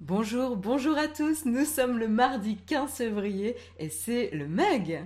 Bonjour, 0.00 0.56
bonjour 0.56 0.98
à 0.98 1.06
tous, 1.06 1.44
nous 1.46 1.64
sommes 1.64 1.98
le 1.98 2.08
mardi 2.08 2.56
15 2.56 2.90
février 2.90 3.56
et 3.78 3.88
c'est 3.88 4.30
le 4.32 4.48
Meg. 4.48 5.04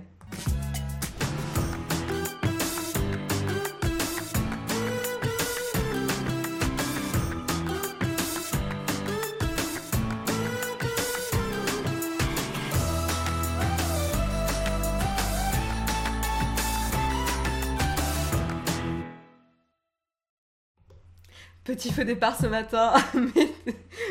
Petit 21.69 21.91
feu 21.91 22.03
départ 22.03 22.35
ce 22.35 22.47
matin, 22.47 22.93
mais 23.13 23.53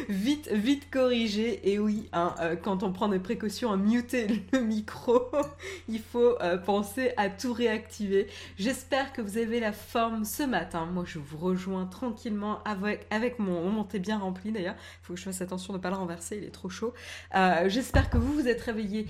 vite, 0.09 0.49
vite 0.53 0.89
corrigé. 0.93 1.69
Et 1.69 1.81
oui, 1.81 2.09
hein, 2.13 2.33
euh, 2.41 2.55
quand 2.55 2.85
on 2.85 2.93
prend 2.93 3.09
des 3.09 3.19
précautions 3.19 3.73
à 3.73 3.77
muter 3.77 4.29
le 4.53 4.61
micro, 4.61 5.29
il 5.89 5.99
faut 5.99 6.41
euh, 6.41 6.57
penser 6.57 7.11
à 7.17 7.29
tout 7.29 7.53
réactiver. 7.53 8.29
J'espère 8.61 9.13
que 9.13 9.21
vous 9.21 9.39
avez 9.39 9.59
la 9.59 9.73
forme 9.73 10.25
ce 10.25 10.45
matin. 10.45 10.87
Moi, 10.87 11.03
je 11.05 11.19
vous 11.19 11.37
rejoins 11.37 11.87
tranquillement 11.87 12.63
avec, 12.63 13.09
avec 13.11 13.41
mon, 13.41 13.69
mon 13.71 13.83
thé 13.83 13.99
bien 13.99 14.19
rempli 14.19 14.53
d'ailleurs. 14.53 14.77
Il 15.03 15.07
faut 15.07 15.15
que 15.15 15.19
je 15.19 15.25
fasse 15.25 15.43
attention 15.43 15.73
de 15.73 15.79
ne 15.79 15.83
pas 15.83 15.91
le 15.91 15.97
renverser, 15.97 16.37
il 16.37 16.45
est 16.45 16.53
trop 16.53 16.71
chaud. 16.71 16.95
Euh, 17.35 17.69
j'espère 17.69 18.09
que 18.09 18.19
vous 18.19 18.35
vous 18.35 18.47
êtes 18.47 18.61
réveillé 18.61 19.09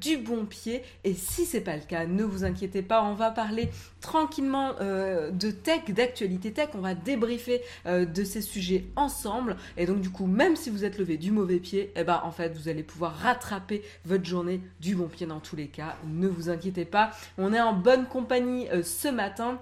du 0.00 0.16
bon 0.16 0.46
pied. 0.46 0.82
Et 1.04 1.12
si 1.12 1.44
c'est 1.44 1.60
pas 1.60 1.76
le 1.76 1.82
cas, 1.82 2.06
ne 2.06 2.24
vous 2.24 2.44
inquiétez 2.44 2.80
pas, 2.80 3.02
on 3.02 3.12
va 3.12 3.30
parler 3.30 3.68
tranquillement 4.00 4.72
de 4.80 5.50
tech, 5.50 5.84
d'actualité 5.90 6.54
tech. 6.54 6.70
On 6.72 6.80
va 6.80 6.94
débriefer 6.94 7.60
euh, 7.90 8.04
de 8.06 8.24
ces 8.24 8.40
sujets 8.40 8.86
ensemble. 8.96 9.56
Et 9.76 9.84
donc 9.84 10.00
du 10.00 10.10
coup, 10.10 10.26
même 10.26 10.56
si 10.56 10.70
vous 10.70 10.84
êtes 10.84 10.98
levé 10.98 11.16
du 11.16 11.32
mauvais 11.32 11.58
pied, 11.58 11.92
eh 11.96 12.04
ben 12.04 12.20
en 12.24 12.30
fait, 12.30 12.56
vous 12.56 12.68
allez 12.68 12.82
pouvoir 12.82 13.14
rattraper 13.16 13.82
votre 14.04 14.24
journée 14.24 14.60
du 14.80 14.94
bon 14.94 15.08
pied 15.08 15.26
dans 15.26 15.40
tous 15.40 15.56
les 15.56 15.66
cas. 15.66 15.96
Ne 16.06 16.28
vous 16.28 16.48
inquiétez 16.48 16.84
pas. 16.84 17.10
On 17.36 17.52
est 17.52 17.60
en 17.60 17.74
bonne 17.74 18.06
compagnie 18.06 18.68
euh, 18.70 18.82
ce 18.82 19.08
matin. 19.08 19.60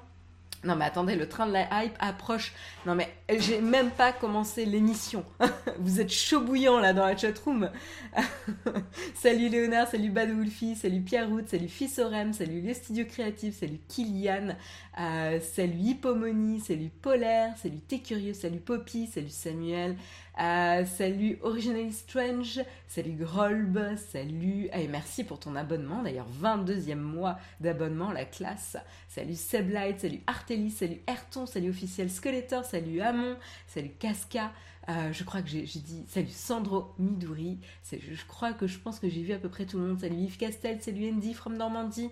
Non 0.64 0.75
mais 0.75 0.84
attendez, 0.87 1.14
le 1.14 1.28
train 1.28 1.47
de 1.47 1.53
la 1.53 1.84
hype 1.84 1.95
approche. 2.01 2.53
Non 2.84 2.95
mais 2.95 3.09
j'ai 3.39 3.61
même 3.61 3.91
pas 3.91 4.12
commencé 4.12 4.64
l'émission. 4.64 5.25
Vous 5.78 6.01
êtes 6.01 6.12
chaud 6.12 6.41
bouillant 6.41 6.81
là 6.81 6.92
dans 6.92 7.06
la 7.06 7.17
chatroom. 7.17 7.70
salut 9.14 9.48
Léonard, 9.48 9.89
salut 9.89 10.11
Bad 10.11 10.31
salut 10.77 11.01
Pierre 11.01 11.29
Route, 11.29 11.48
salut 11.48 11.69
Fissorem, 11.69 12.33
salut 12.33 12.61
les 12.61 12.75
studios 12.75 13.06
créatifs, 13.06 13.61
salut 13.61 13.79
Kilian, 13.89 14.56
euh, 15.01 15.39
salut 15.41 15.79
Hippomonie, 15.79 16.61
salut 16.61 16.91
Polaire, 17.03 17.55
salut 17.62 17.79
T'es 17.79 18.01
curieux, 18.01 18.34
salut 18.34 18.61
Poppy, 18.61 19.06
salut 19.06 19.31
Samuel, 19.31 19.97
euh, 20.41 20.84
salut 20.84 21.39
Originally 21.42 21.92
Strange, 21.92 22.61
salut 22.86 23.12
Grolb, 23.12 23.97
salut... 23.97 24.69
et 24.72 24.89
merci 24.89 25.25
pour 25.25 25.41
ton 25.41 25.56
abonnement, 25.56 26.03
d'ailleurs 26.03 26.28
22e 26.42 26.95
mois 26.95 27.39
d'abonnement, 27.61 28.12
la 28.12 28.25
classe. 28.25 28.77
Salut 29.08 29.34
Seblight, 29.34 30.00
salut 30.00 30.20
Artelis, 30.27 30.70
salut 30.70 31.00
Ayrton, 31.06 31.47
salut 31.47 31.70
Officiel 31.70 32.11
Skeletor, 32.11 32.64
salut 32.64 33.00
Amon, 33.00 33.36
salut 33.67 33.91
Casca, 33.98 34.53
euh, 34.89 35.12
je 35.12 35.22
crois 35.22 35.42
que 35.42 35.48
j'ai 35.48 35.64
dit 35.64 36.05
salut 36.08 36.30
Sandro 36.30 36.95
Midori. 36.98 37.58
Je, 37.92 38.25
crois 38.27 38.55
que 38.55 38.67
je 38.67 38.78
pense 38.78 38.98
que 38.98 39.08
j'ai 39.08 39.23
vu 39.23 39.34
à 39.34 39.39
peu 39.39 39.50
près 39.50 39.67
tout 39.67 39.78
le 39.78 39.86
monde. 39.86 40.00
Salut 40.00 40.17
Yves 40.17 40.39
Castel, 40.39 40.80
salut 40.80 41.11
Andy 41.11 41.34
from 41.34 41.56
Normandie. 41.56 42.11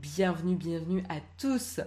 Bienvenue, 0.00 0.56
bienvenue 0.56 1.04
à 1.08 1.16
tous. 1.38 1.80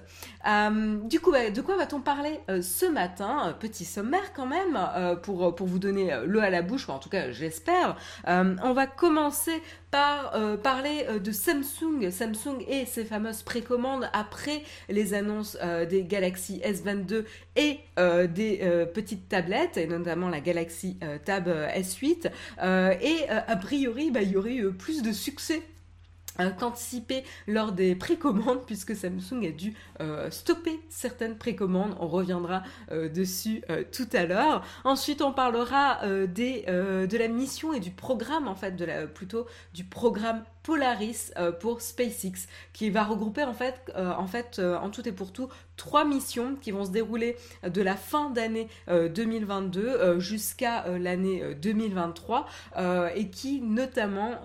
Euh, 0.48 0.98
du 1.10 1.20
coup, 1.20 1.32
bah, 1.32 1.50
de 1.50 1.62
quoi 1.62 1.76
va-t-on 1.78 2.00
parler 2.00 2.40
euh, 2.50 2.62
ce 2.62 2.86
matin 2.86 3.56
Petit 3.60 3.86
sommaire 3.86 4.34
quand 4.34 4.46
même 4.46 4.80
pour, 5.24 5.54
vous 5.56 5.80
donner 5.80 6.18
l'eau 6.26 6.40
à 6.40 6.50
la 6.50 6.62
bouche, 6.62 6.88
en 6.90 7.00
tout 7.00 7.10
cas 7.10 7.32
j'espère. 7.32 7.98
on 8.26 8.74
va 8.74 8.88
commencer 8.88 9.62
par 9.92 10.34
parler 10.62 11.06
de 11.20 11.32
Samsung, 11.32 12.12
Samsung 12.12 12.64
et 12.68 12.86
ses 12.86 13.06
fameuses 13.06 13.42
précommandes 13.42 14.10
après 14.14 14.64
les 14.90 15.14
annonces 15.14 15.58
des 15.90 16.04
Galaxy 16.04 16.62
S22 16.64 17.26
et 17.56 17.80
des 18.28 18.88
petites 18.94 19.28
tablettes, 19.30 19.78
et 19.78 19.88
notamment 19.88 20.30
la 20.30 20.40
Galaxy 20.40 20.98
euh, 21.04 21.18
Tab 21.24 21.48
euh, 21.48 21.68
S8. 21.70 22.30
Euh, 22.62 22.94
et 23.02 23.30
a 23.30 23.56
priori, 23.58 24.12
bah, 24.12 24.22
il 24.22 24.32
y 24.32 24.38
aurait 24.38 24.56
eu 24.56 24.72
plus 24.72 25.02
de 25.02 25.12
succès 25.12 25.62
qu'anticipé 26.58 27.24
lors 27.48 27.72
des 27.72 27.96
précommandes 27.96 28.66
puisque 28.66 28.96
Samsung 28.96 29.46
a 29.46 29.52
dû 29.52 29.76
stopper 30.30 30.80
certaines 30.90 31.38
précommandes. 31.38 31.96
On 32.00 32.08
reviendra 32.08 32.64
dessus 32.92 33.64
tout 33.92 34.08
à 34.14 34.26
l'heure. 34.26 34.64
Ensuite, 34.84 35.22
on 35.22 35.34
parlera 35.34 36.00
des, 36.28 36.64
de 36.68 37.18
la 37.18 37.28
mission 37.28 37.74
et 37.74 37.80
du 37.80 37.92
programme 37.92 38.48
en 38.48 38.56
fait, 38.56 38.76
plutôt 39.14 39.48
du 39.74 39.84
programme 39.84 40.44
Polaris 40.68 41.32
euh, 41.38 41.54
pour 41.54 41.80
SpaceX, 41.80 42.46
qui 42.74 42.90
va 42.90 43.06
regrouper 43.06 43.46
en 43.46 43.54
fait, 43.54 43.90
euh, 43.96 44.14
euh, 44.60 44.78
en 44.78 44.90
tout 44.90 45.08
et 45.08 45.14
pour 45.14 45.32
tout 45.32 45.48
trois 45.78 46.06
missions 46.06 46.56
qui 46.60 46.72
vont 46.72 46.86
se 46.86 46.92
dérouler 46.92 47.38
de 47.64 47.82
la 47.82 47.96
fin 47.96 48.30
d'année 48.30 48.68
2022 48.88 50.20
jusqu'à 50.20 50.86
l'année 50.98 51.56
2023 51.62 52.46
et 53.16 53.30
qui 53.30 53.62
notamment 53.62 54.42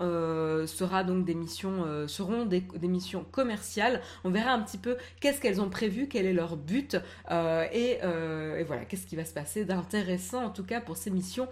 sera 0.67 1.05
donc 1.05 1.25
des 1.25 1.35
missions 1.35 2.07
seront 2.07 2.45
des, 2.45 2.63
missions 2.83 3.25
commerciales. 3.31 4.01
On 4.25 4.31
verra 4.31 4.53
un 4.53 4.61
petit 4.61 4.79
peu 4.79 4.97
qu'est-ce 5.21 5.41
qu'elles 5.41 5.61
ont 5.61 5.71
prévu, 5.71 6.09
quel 6.09 6.27
est 6.27 6.33
leur 6.33 6.57
but 6.57 6.97
et, 7.31 7.99
et, 7.99 8.65
voilà 8.65 8.85
qu'est-ce 8.85 9.07
qui 9.07 9.17
va 9.17 9.25
se 9.25 9.35
passer 9.35 9.65
d'intéressant 9.65 10.45
en 10.45 10.51
tout 10.51 10.65
cas 10.65 10.81
pour 10.81 10.97
ces 10.97 11.11
missions 11.11 11.49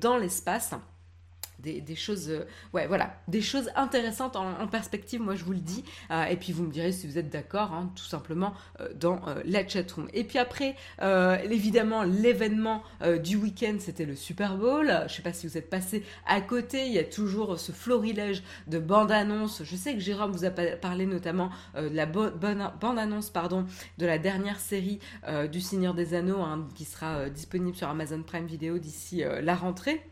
dans 0.00 0.16
l'espace 0.16 0.74
des, 1.60 1.96
choses, 1.96 2.30
euh, 2.30 2.44
ouais, 2.72 2.86
voilà, 2.86 3.14
des 3.28 3.42
choses 3.42 3.70
intéressantes 3.76 4.36
en, 4.36 4.66
perspective, 4.66 5.20
moi 5.20 5.34
je 5.34 5.44
vous 5.44 5.52
le 5.52 5.58
dis. 5.58 5.84
Euh, 6.10 6.24
et 6.24 6.36
puis 6.36 6.52
vous 6.52 6.64
me 6.64 6.72
direz 6.72 6.92
si 6.92 7.06
vous 7.06 7.18
êtes 7.18 7.30
d'accord, 7.30 7.72
hein, 7.72 7.90
tout 7.94 8.04
simplement 8.04 8.54
euh, 8.80 8.88
dans 8.94 9.20
la 9.44 9.66
chatroom. 9.66 10.08
Et 10.14 10.24
puis 10.24 10.38
après, 10.38 10.76
évidemment, 11.50 12.02
l'événement 12.02 12.82
du 13.22 13.36
week-end, 13.36 13.76
c'était 13.78 14.04
le 14.04 14.14
Super 14.14 14.56
Bowl. 14.56 15.04
Je 15.06 15.14
sais 15.14 15.22
pas 15.22 15.32
si 15.32 15.46
vous 15.46 15.56
êtes 15.58 15.70
passé 15.70 16.04
à 16.26 16.40
côté, 16.40 16.86
il 16.86 16.92
y 16.92 16.98
a 16.98 17.04
toujours 17.04 17.58
ce 17.58 17.72
florilège 17.72 18.42
de 18.66 18.78
bandes-annonces. 18.78 19.62
Je 19.64 19.76
sais 19.76 19.94
que 19.94 20.00
Jérôme 20.00 20.32
vous 20.32 20.44
a 20.44 20.50
parlé 20.50 21.06
notamment 21.06 21.50
de 21.76 21.88
la 21.88 22.06
bande-annonce 22.06 23.30
pardon, 23.30 23.66
de 23.98 24.06
la 24.06 24.18
dernière 24.18 24.60
série 24.60 25.00
du 25.50 25.60
Seigneur 25.60 25.94
des 25.94 26.14
Anneaux, 26.14 26.40
hein, 26.40 26.68
qui 26.74 26.84
sera 26.84 27.28
disponible 27.28 27.76
sur 27.76 27.88
Amazon 27.88 28.22
Prime 28.22 28.46
Video 28.46 28.78
d'ici 28.78 29.22
la 29.42 29.54
rentrée. 29.54 30.09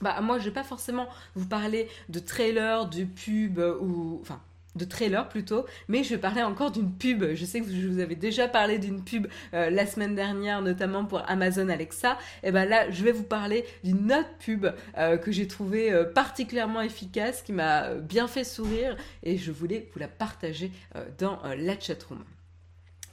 Bah, 0.00 0.20
moi, 0.20 0.38
je 0.38 0.44
vais 0.44 0.50
pas 0.50 0.64
forcément 0.64 1.08
vous 1.34 1.46
parler 1.46 1.88
de 2.08 2.18
trailer, 2.18 2.88
de 2.88 3.04
pub 3.04 3.58
ou. 3.58 4.18
Enfin, 4.20 4.40
de 4.74 4.84
trailer 4.84 5.28
plutôt, 5.28 5.66
mais 5.88 6.02
je 6.02 6.10
vais 6.10 6.18
parler 6.20 6.42
encore 6.42 6.70
d'une 6.70 6.92
pub. 6.92 7.24
Je 7.34 7.44
sais 7.44 7.60
que 7.60 7.70
je 7.70 7.86
vous 7.86 8.00
avais 8.00 8.16
déjà 8.16 8.48
parlé 8.48 8.78
d'une 8.78 9.02
pub 9.04 9.26
euh, 9.54 9.70
la 9.70 9.86
semaine 9.86 10.14
dernière, 10.14 10.62
notamment 10.62 11.04
pour 11.04 11.22
Amazon 11.28 11.68
Alexa. 11.68 12.18
Et 12.42 12.50
ben 12.50 12.68
là, 12.68 12.90
je 12.90 13.04
vais 13.04 13.12
vous 13.12 13.22
parler 13.22 13.64
d'une 13.84 14.12
autre 14.12 14.34
pub 14.40 14.66
euh, 14.98 15.16
que 15.16 15.30
j'ai 15.30 15.46
trouvée 15.46 15.92
euh, 15.92 16.04
particulièrement 16.04 16.80
efficace, 16.80 17.42
qui 17.42 17.52
m'a 17.52 17.94
bien 17.94 18.26
fait 18.26 18.44
sourire, 18.44 18.96
et 19.22 19.38
je 19.38 19.52
voulais 19.52 19.88
vous 19.92 20.00
la 20.00 20.08
partager 20.08 20.72
dans 21.18 21.38
la 21.56 21.78
chatroom. 21.78 22.24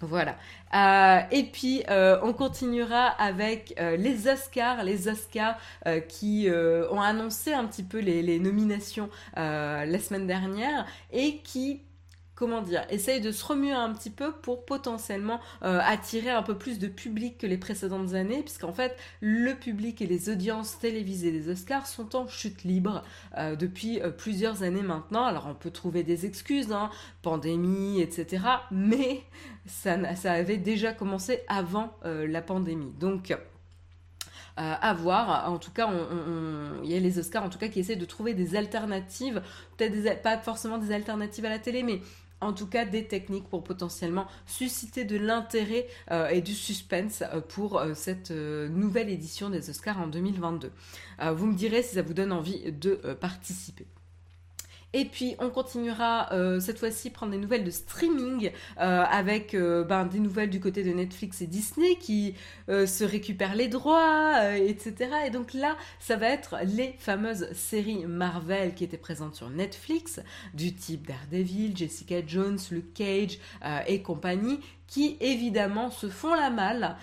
Voilà. 0.01 0.35
Euh, 0.73 1.21
et 1.31 1.43
puis, 1.43 1.83
euh, 1.89 2.19
on 2.23 2.33
continuera 2.33 3.07
avec 3.07 3.75
euh, 3.79 3.95
les 3.97 4.27
Oscars, 4.27 4.83
les 4.83 5.07
Oscars 5.07 5.57
qui 6.07 6.49
ont 6.91 7.01
annoncé 7.01 7.53
un 7.53 7.65
petit 7.65 7.83
peu 7.83 7.99
les 7.99 8.39
nominations 8.39 9.09
la 9.35 9.99
semaine 9.99 10.27
dernière 10.27 10.85
et 11.11 11.37
qui 11.37 11.81
comment 12.41 12.63
dire, 12.63 12.83
essaye 12.89 13.21
de 13.21 13.31
se 13.31 13.45
remuer 13.45 13.71
un 13.71 13.93
petit 13.93 14.09
peu 14.09 14.31
pour 14.31 14.65
potentiellement 14.65 15.39
euh, 15.61 15.79
attirer 15.85 16.31
un 16.31 16.41
peu 16.41 16.57
plus 16.57 16.79
de 16.79 16.87
public 16.87 17.37
que 17.37 17.45
les 17.45 17.59
précédentes 17.59 18.15
années, 18.15 18.41
puisqu'en 18.41 18.73
fait, 18.73 18.97
le 19.19 19.53
public 19.53 20.01
et 20.01 20.07
les 20.07 20.27
audiences 20.27 20.79
télévisées 20.79 21.31
des 21.31 21.49
Oscars 21.49 21.85
sont 21.85 22.15
en 22.15 22.27
chute 22.27 22.63
libre 22.63 23.03
euh, 23.37 23.55
depuis 23.55 24.01
euh, 24.01 24.09
plusieurs 24.09 24.63
années 24.63 24.81
maintenant. 24.81 25.23
Alors, 25.23 25.45
on 25.47 25.53
peut 25.53 25.69
trouver 25.69 26.01
des 26.01 26.25
excuses, 26.25 26.71
hein, 26.71 26.89
pandémie, 27.21 28.01
etc., 28.01 28.43
mais 28.71 29.21
ça, 29.67 29.99
avait 30.25 30.57
déjà 30.57 30.93
commencé 30.93 31.41
avant 31.47 31.93
la 32.03 32.41
pandémie. 32.41 32.91
Donc, 32.99 33.37
à 34.57 34.93
voir. 34.95 35.51
En 35.51 35.59
tout 35.59 35.71
cas, 35.71 35.89
il 36.83 36.89
y 36.89 36.95
a 36.95 36.99
les 36.99 37.19
Oscars 37.19 37.43
en 37.43 37.49
tout 37.49 37.59
cas 37.59 37.67
qui 37.67 37.79
essaient 37.79 37.95
de 37.95 38.05
trouver 38.05 38.33
des 38.33 38.55
alternatives, 38.55 39.43
peut-être 39.77 40.21
pas 40.23 40.39
forcément 40.39 40.79
des 40.79 40.91
alternatives 40.91 41.45
à 41.45 41.49
la 41.49 41.59
télé, 41.59 41.83
mais 41.83 42.01
en 42.41 42.53
tout 42.53 42.67
cas 42.67 42.85
des 42.85 43.05
techniques 43.07 43.47
pour 43.47 43.63
potentiellement 43.63 44.27
susciter 44.45 45.05
de 45.05 45.17
l'intérêt 45.17 45.87
euh, 46.11 46.27
et 46.27 46.41
du 46.41 46.53
suspense 46.53 47.23
euh, 47.33 47.39
pour 47.39 47.79
euh, 47.79 47.93
cette 47.93 48.31
nouvelle 48.31 49.09
édition 49.09 49.49
des 49.49 49.69
Oscars 49.69 49.99
en 49.99 50.07
2022. 50.07 50.71
vous 51.33 51.45
me 51.45 51.55
direz 51.55 51.83
si 51.83 51.95
ça 51.95 52.01
vous 52.01 52.13
donne 52.13 52.31
envie 52.31 52.71
de 52.71 52.95
participer. 53.19 53.85
Et 54.93 55.05
puis 55.05 55.35
on 55.39 55.49
continuera 55.49 56.31
euh, 56.33 56.59
cette 56.59 56.79
fois-ci 56.79 57.11
prendre 57.11 57.31
des 57.31 57.37
nouvelles 57.37 57.63
de 57.63 57.71
streaming 57.71 58.51
euh, 58.79 59.03
avec 59.09 59.53
euh, 59.53 59.85
ben, 59.85 60.05
des 60.05 60.19
nouvelles 60.19 60.49
du 60.49 60.59
côté 60.59 60.83
de 60.83 60.91
Netflix 60.91 61.41
et 61.41 61.47
Disney 61.47 61.95
qui 61.95 62.35
se 62.67 63.03
récupèrent 63.03 63.55
les 63.55 63.67
droits, 63.67 64.55
etc. 64.55 65.09
Et 65.27 65.29
donc 65.29 65.53
là, 65.53 65.75
ça 65.99 66.15
va 66.15 66.27
être 66.27 66.57
les 66.63 66.95
fameuses 66.99 67.51
séries 67.53 68.05
Marvel 68.05 68.73
qui 68.73 68.83
étaient 68.83 68.97
présentes 68.97 69.35
sur 69.35 69.49
Netflix, 69.49 70.21
du 70.53 70.73
type 70.73 71.07
Daredevil, 71.07 71.75
Jessica 71.75 72.25
Jones, 72.25 72.59
Luke 72.71 72.93
Cage 72.93 73.39
et 73.87 74.01
compagnie, 74.01 74.59
qui 74.87 75.17
évidemment 75.19 75.91
se 75.91 76.07
font 76.07 76.33
la 76.33 76.49
malle 76.49 76.95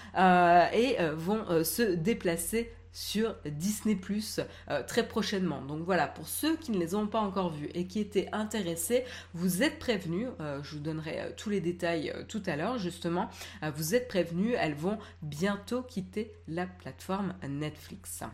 et 0.72 0.96
vont 1.16 1.64
se 1.64 1.82
déplacer 1.82 2.72
sur 2.98 3.36
Disney 3.46 3.94
Plus 3.94 4.40
euh, 4.70 4.82
très 4.82 5.06
prochainement. 5.06 5.62
Donc 5.62 5.84
voilà, 5.84 6.08
pour 6.08 6.26
ceux 6.26 6.56
qui 6.56 6.72
ne 6.72 6.78
les 6.78 6.96
ont 6.96 7.06
pas 7.06 7.20
encore 7.20 7.50
vus 7.50 7.70
et 7.74 7.86
qui 7.86 8.00
étaient 8.00 8.28
intéressés, 8.32 9.04
vous 9.34 9.62
êtes 9.62 9.78
prévenus, 9.78 10.26
euh, 10.40 10.60
je 10.64 10.74
vous 10.74 10.82
donnerai 10.82 11.20
euh, 11.20 11.30
tous 11.36 11.48
les 11.48 11.60
détails 11.60 12.12
tout 12.28 12.42
à 12.46 12.56
l'heure 12.56 12.78
justement, 12.78 13.30
vous 13.76 13.94
êtes 13.94 14.08
prévenus, 14.08 14.56
elles 14.58 14.74
vont 14.74 14.98
bientôt 15.22 15.82
quitter 15.82 16.32
la 16.48 16.66
plateforme 16.66 17.34
Netflix. 17.48 18.24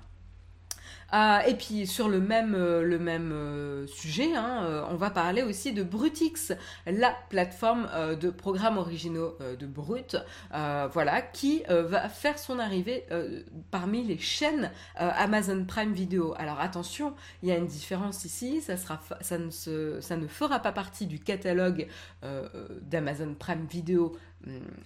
Euh, 1.14 1.38
et 1.46 1.55
puis 1.55 1.87
sur 1.87 2.08
le 2.08 2.20
même, 2.20 2.55
euh, 2.55 2.82
le 2.82 2.99
même 2.99 3.31
euh, 3.32 3.87
sujet, 3.87 4.34
hein, 4.34 4.84
on 4.90 4.96
va 4.96 5.11
parler 5.11 5.43
aussi 5.43 5.72
de 5.72 5.82
Brutix, 5.82 6.52
la 6.87 7.14
plateforme 7.28 7.88
de 8.20 8.31
programmes 8.31 8.78
originaux 8.78 9.37
de 9.58 9.66
Brut, 9.66 10.16
voilà, 10.50 11.22
qui 11.22 11.62
va 11.69 12.08
faire 12.08 12.38
son 12.38 12.58
arrivée 12.58 13.06
parmi 13.70 14.02
les 14.02 14.19
chaînes 14.19 14.70
Amazon 14.96 15.64
Prime 15.64 15.93
Video. 15.93 16.34
Alors 16.37 16.61
attention, 16.61 17.14
il 17.43 17.49
y 17.49 17.52
a 17.52 17.56
une 17.56 17.66
différence 17.66 18.25
ici, 18.25 18.61
ça, 18.61 18.76
sera, 18.76 19.00
ça, 19.20 19.38
ne, 19.38 19.50
ça 20.00 20.16
ne 20.16 20.26
fera 20.26 20.61
pas 20.61 20.72
partie 20.72 21.06
du 21.06 21.19
catalogue 21.19 21.87
d'Amazon 22.82 23.34
Prime 23.34 23.66
Video 23.69 24.16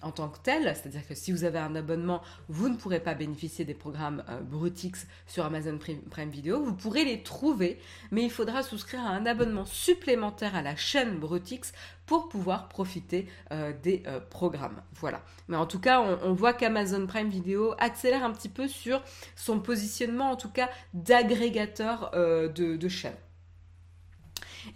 en 0.01 0.11
tant 0.11 0.29
que 0.29 0.39
tel, 0.39 0.63
c'est-à-dire 0.75 1.07
que 1.07 1.15
si 1.15 1.31
vous 1.31 1.43
avez 1.43 1.59
un 1.59 1.75
abonnement, 1.75 2.21
vous 2.47 2.69
ne 2.69 2.75
pourrez 2.75 2.99
pas 2.99 3.13
bénéficier 3.13 3.65
des 3.65 3.73
programmes 3.73 4.23
euh, 4.29 4.41
Brutix 4.41 5.07
sur 5.27 5.45
Amazon 5.45 5.77
Prime, 5.77 6.29
Video. 6.29 6.63
Vous 6.63 6.73
pourrez 6.73 7.05
les 7.05 7.23
trouver, 7.23 7.79
mais 8.11 8.23
il 8.23 8.31
faudra 8.31 8.63
souscrire 8.63 9.01
à 9.01 9.09
un 9.09 9.25
abonnement 9.25 9.65
supplémentaire 9.65 10.55
à 10.55 10.61
la 10.61 10.75
chaîne 10.75 11.19
Brutix 11.19 11.73
pour 12.05 12.29
pouvoir 12.29 12.69
profiter 12.69 13.27
euh, 13.51 13.73
des 13.83 14.03
programmes. 14.29 14.81
Voilà. 14.95 15.21
Mais 15.47 15.57
en 15.57 15.65
tout 15.65 15.79
cas, 15.79 16.01
on, 16.01 16.33
voit 16.33 16.53
qu'Amazon 16.53 17.05
Prime 17.05 17.29
Video 17.29 17.75
accélère 17.77 18.23
un 18.23 18.31
petit 18.31 18.49
peu 18.49 18.67
sur 18.67 19.03
son 19.35 19.59
positionnement, 19.59 20.31
en 20.31 20.35
tout 20.35 20.49
cas, 20.49 20.69
d'agrégateur 20.93 22.11
de 22.11 22.87
chaînes. 22.87 23.13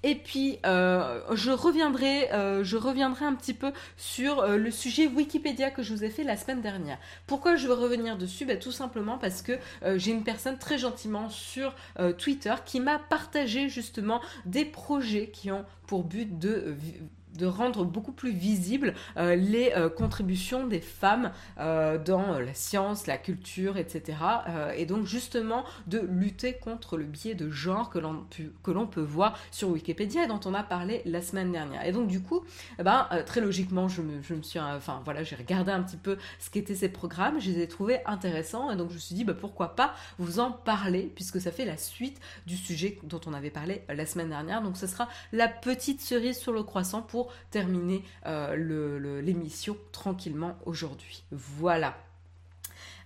Et 0.03 0.15
puis, 0.15 0.59
euh, 0.65 1.21
je, 1.33 1.51
reviendrai, 1.51 2.31
euh, 2.31 2.63
je 2.63 2.77
reviendrai 2.77 3.25
un 3.25 3.35
petit 3.35 3.53
peu 3.53 3.71
sur 3.97 4.39
euh, 4.39 4.57
le 4.57 4.71
sujet 4.71 5.07
Wikipédia 5.07 5.71
que 5.71 5.83
je 5.83 5.94
vous 5.94 6.03
ai 6.03 6.09
fait 6.09 6.24
la 6.24 6.38
semaine 6.38 6.62
dernière. 6.62 6.97
Pourquoi 7.27 7.56
je 7.56 7.68
veux 7.68 7.74
revenir 7.74 8.18
dessus? 8.18 8.45
Ben, 8.45 8.59
Tout 8.59 8.71
simplement 8.71 9.18
parce 9.18 9.41
que 9.41 9.53
j'ai 9.95 10.12
une 10.12 10.24
personne 10.24 10.57
très 10.57 10.77
gentiment 10.77 11.30
sur 11.30 11.75
Twitter 12.18 12.53
qui 12.65 12.80
m'a 12.80 13.00
partagé 13.00 13.69
justement 13.69 14.21
des 14.45 14.65
projets 14.65 15.27
qui 15.27 15.51
ont 15.51 15.65
pour 15.88 16.03
but 16.03 16.39
de 16.39 16.75
de 17.38 17.45
rendre 17.45 17.85
beaucoup 17.85 18.12
plus 18.12 18.31
visibles 18.31 18.94
euh, 19.18 19.35
les 19.35 19.71
euh, 19.75 19.89
contributions 19.89 20.68
des 20.68 20.81
femmes 20.81 21.31
euh, 21.59 21.97
dans 21.97 22.39
la 22.39 22.53
science, 22.53 23.07
la 23.07 23.18
culture, 23.18 23.77
etc. 23.77 24.18
et 24.75 24.85
donc 24.85 25.06
justement 25.06 25.63
de 25.88 26.00
lutter 26.00 26.53
contre 26.53 26.97
le 26.97 27.06
biais 27.06 27.35
de 27.35 27.50
genre 27.50 27.89
que 27.89 28.00
l'on, 28.00 28.88
peut 28.88 29.01
voir 29.01 29.38
sur 29.51 29.69
Wikipédia 29.69 30.25
et 30.25 30.27
dont 30.27 30.39
on 30.45 30.53
a 30.53 30.63
parlé 30.63 31.01
la 31.06 31.21
semaine 31.21 31.51
dernière. 31.51 31.85
Et 31.85 31.91
donc 31.91 32.07
du 32.07 32.21
coup, 32.21 32.44
eh 32.80 32.83
ben, 32.83 33.07
très 33.25 33.41
logiquement, 33.41 33.88
je 33.88 34.01
me, 34.01 34.21
je 34.21 34.33
me 34.33 34.41
suis, 34.41 34.59
enfin 34.59 35.01
voilà, 35.06 35.24
j'ai 35.24 35.36
regardé 35.36 35.71
un 35.71 35.81
petit 35.81 35.97
peu 35.97 36.18
ce 36.39 36.50
qu'étaient 36.50 36.75
ces 36.75 36.89
programmes, 36.89 37.39
je 37.39 37.51
les 37.51 37.62
ai 37.62 37.68
trouvés 37.68 38.00
intéressants 38.06 38.71
et 38.71 38.75
donc 38.75 38.89
je 38.89 38.95
me 38.95 39.00
suis 39.00 39.15
dit 39.15 39.24
bah, 39.24 39.33
pourquoi 39.39 39.75
pas 39.75 39.94
vous 40.19 40.39
en 40.39 40.51
parler 40.51 41.12
puisque 41.15 41.39
ça 41.39 41.51
fait 41.51 41.65
la 41.65 41.77
suite 41.77 42.19
du 42.45 42.57
sujet 42.57 43.00
dont 43.03 43.21
on 43.25 43.33
avait 43.33 43.50
parlé 43.50 43.83
la 43.89 44.06
semaine 44.06 44.29
dernière. 44.29 44.62
Donc 44.62 44.77
ce 44.77 44.88
sera 44.88 45.07
la 45.31 45.47
petite 45.47 46.01
cerise 46.01 46.38
sur 46.38 46.51
le 46.51 46.63
croissant 46.63 47.01
pour 47.01 47.23
terminer 47.52 48.04
euh, 48.25 49.22
l'émission 49.22 49.78
tranquillement 49.92 50.58
aujourd'hui. 50.66 51.24
Voilà. 51.31 51.96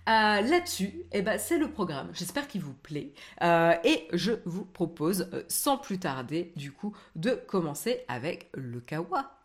Euh, 0.08 0.40
là-dessus, 0.40 1.02
eh 1.12 1.20
ben, 1.20 1.38
c'est 1.38 1.58
le 1.58 1.70
programme. 1.70 2.08
J'espère 2.14 2.48
qu'il 2.48 2.62
vous 2.62 2.72
plaît. 2.72 3.12
Euh, 3.42 3.74
et 3.84 4.08
je 4.14 4.32
vous 4.46 4.64
propose, 4.64 5.28
sans 5.48 5.76
plus 5.76 5.98
tarder, 5.98 6.52
du 6.56 6.72
coup, 6.72 6.96
de 7.14 7.32
commencer 7.32 8.04
avec 8.08 8.50
le 8.54 8.80
kawa. 8.80 9.38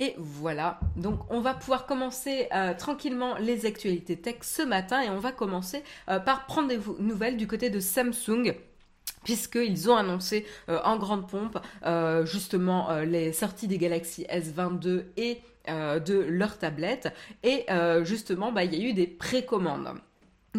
Et 0.00 0.14
voilà, 0.16 0.78
donc 0.94 1.18
on 1.28 1.40
va 1.40 1.54
pouvoir 1.54 1.84
commencer 1.84 2.46
euh, 2.54 2.72
tranquillement 2.72 3.36
les 3.38 3.66
actualités 3.66 4.16
tech 4.16 4.36
ce 4.42 4.62
matin 4.62 5.02
et 5.02 5.10
on 5.10 5.18
va 5.18 5.32
commencer 5.32 5.82
euh, 6.08 6.20
par 6.20 6.46
prendre 6.46 6.68
des 6.68 6.78
nouvelles 7.00 7.36
du 7.36 7.48
côté 7.48 7.68
de 7.68 7.80
Samsung 7.80 8.54
puisqu'ils 9.24 9.90
ont 9.90 9.96
annoncé 9.96 10.46
euh, 10.68 10.78
en 10.84 10.98
grande 10.98 11.28
pompe 11.28 11.58
justement 12.26 13.00
les 13.00 13.32
sorties 13.32 13.66
des 13.66 13.78
Galaxy 13.78 14.24
S22 14.32 15.06
et 15.16 15.40
de 15.66 16.14
leurs 16.14 16.58
tablettes 16.58 17.12
et 17.42 17.66
justement 18.04 18.52
bah, 18.52 18.62
il 18.62 18.74
y 18.76 18.86
a 18.86 18.88
eu 18.88 18.92
des 18.92 19.08
précommandes 19.08 20.00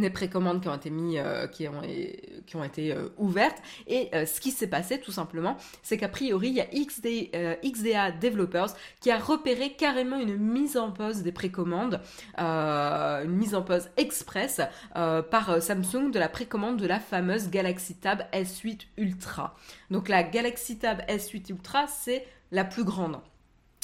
des 0.02 0.10
précommandes 0.10 0.62
qui 0.62 0.68
ont 0.70 0.76
été 0.76 0.90
mis, 0.90 1.18
euh, 1.18 1.48
qui 1.48 1.68
ont, 1.68 2.64
été 2.64 2.92
euh, 2.92 3.10
ouvertes. 3.18 3.62
Et 3.88 4.10
euh, 4.14 4.26
ce 4.26 4.40
qui 4.42 4.52
s'est 4.52 4.68
passé 4.68 5.00
tout 5.00 5.12
simplement, 5.12 5.58
c'est 5.84 5.98
qu'a 5.98 6.10
priori, 6.10 6.50
il 6.50 6.56
y 6.56 6.62
a 6.62 6.66
XD, 6.66 7.32
XDA 7.64 8.12
Developers 8.12 8.76
qui 9.00 9.12
a 9.12 9.18
repéré 9.18 9.74
carrément 9.74 10.20
une 10.20 10.38
mise 10.38 10.78
en 10.78 10.92
pause 10.92 11.22
des 11.22 11.32
précommandes, 11.32 12.02
une 12.38 13.36
mise 13.36 13.56
en 13.56 13.62
pause 13.62 13.90
express 13.98 14.62
par 14.94 15.62
Samsung 15.62 16.12
de 16.12 16.20
la 16.20 16.30
précommande 16.30 16.78
de 16.78 16.88
la 16.88 17.00
fameuse 17.00 17.50
Galaxy 17.50 17.96
Tab 17.96 18.24
S8 18.34 18.82
Ultra. 18.98 19.56
Donc 19.90 20.10
la 20.10 20.24
Galaxy 20.24 20.78
Tab 20.78 21.02
S8 21.08 21.52
Ultra, 21.52 21.88
c'est 21.88 22.26
la 22.52 22.64
plus 22.64 22.84
grande. 22.84 23.20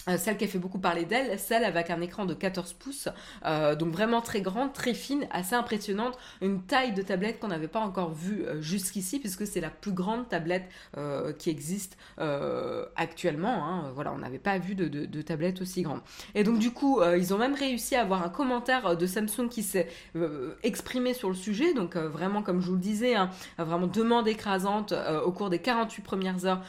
Euh, 0.07 0.17
celle 0.17 0.37
qui 0.37 0.45
a 0.45 0.47
fait 0.47 0.59
beaucoup 0.59 0.77
parler 0.77 1.05
d'elle, 1.05 1.39
celle 1.39 1.63
avec 1.63 1.89
un 1.89 1.99
écran 2.01 2.25
de 2.25 2.35
14 2.35 2.73
pouces, 2.73 3.09
euh, 3.45 3.75
donc 3.75 3.91
vraiment 3.91 4.21
très 4.21 4.41
grande, 4.41 4.71
très 4.71 4.93
fine, 4.93 5.27
assez 5.31 5.55
impressionnante, 5.55 6.17
une 6.41 6.61
taille 6.61 6.93
de 6.93 7.01
tablette 7.01 7.39
qu'on 7.39 7.47
n'avait 7.47 7.67
pas 7.67 7.79
encore 7.79 8.13
vue 8.13 8.45
euh, 8.45 8.61
jusqu'ici, 8.61 9.19
puisque 9.19 9.47
c'est 9.47 9.61
la 9.61 9.69
plus 9.69 9.91
grande 9.91 10.29
tablette 10.29 10.69
qui 11.37 11.49
existe 11.49 11.97
actuellement. 12.95 13.65
Hein. 13.65 13.91
Voilà, 13.93 14.13
on 14.13 14.17
n'avait 14.17 14.39
pas 14.39 14.57
vu 14.57 14.75
de, 14.75 14.87
de, 14.87 15.21
tablette 15.21 15.61
aussi 15.61 15.81
grande. 15.81 16.01
Et 16.33 16.43
donc 16.43 16.59
du 16.59 16.71
coup, 16.71 17.01
ils 17.03 17.33
ont 17.33 17.37
même 17.37 17.53
réussi 17.53 17.95
à 17.95 18.01
avoir 18.01 18.23
un 18.23 18.29
commentaire 18.29 18.95
de 18.97 19.05
Samsung 19.05 19.49
qui 19.49 19.63
s'est 19.63 19.87
exprimé 20.63 21.13
sur 21.13 21.29
le 21.29 21.35
sujet, 21.35 21.73
donc 21.73 21.95
vraiment 21.95 22.41
comme 22.41 22.61
je 22.61 22.67
vous 22.67 22.75
le 22.75 22.79
disais, 22.79 23.15
hein, 23.15 23.29
vraiment 23.57 23.87
demande 23.87 24.27
écrasante 24.27 24.93
au 25.25 25.31
cours 25.31 25.49
des 25.49 25.59
48 25.59 26.01
premières 26.01 26.45
heures 26.45 26.61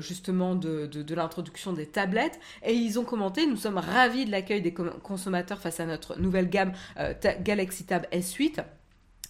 justement 0.00 0.54
de, 0.54 1.14
l'introduction 1.14 1.72
des 1.72 1.86
tablettes. 1.86 2.38
Et 2.69 2.69
ils 2.74 2.98
ont 2.98 3.04
commenté 3.04 3.46
Nous 3.46 3.56
sommes 3.56 3.78
ravis 3.78 4.24
de 4.24 4.30
l'accueil 4.30 4.62
des 4.62 4.72
consommateurs 4.72 5.60
face 5.60 5.80
à 5.80 5.86
notre 5.86 6.18
nouvelle 6.18 6.48
gamme 6.48 6.72
euh, 6.98 7.14
Galaxy 7.42 7.84
Tab 7.84 8.06
S8. 8.12 8.64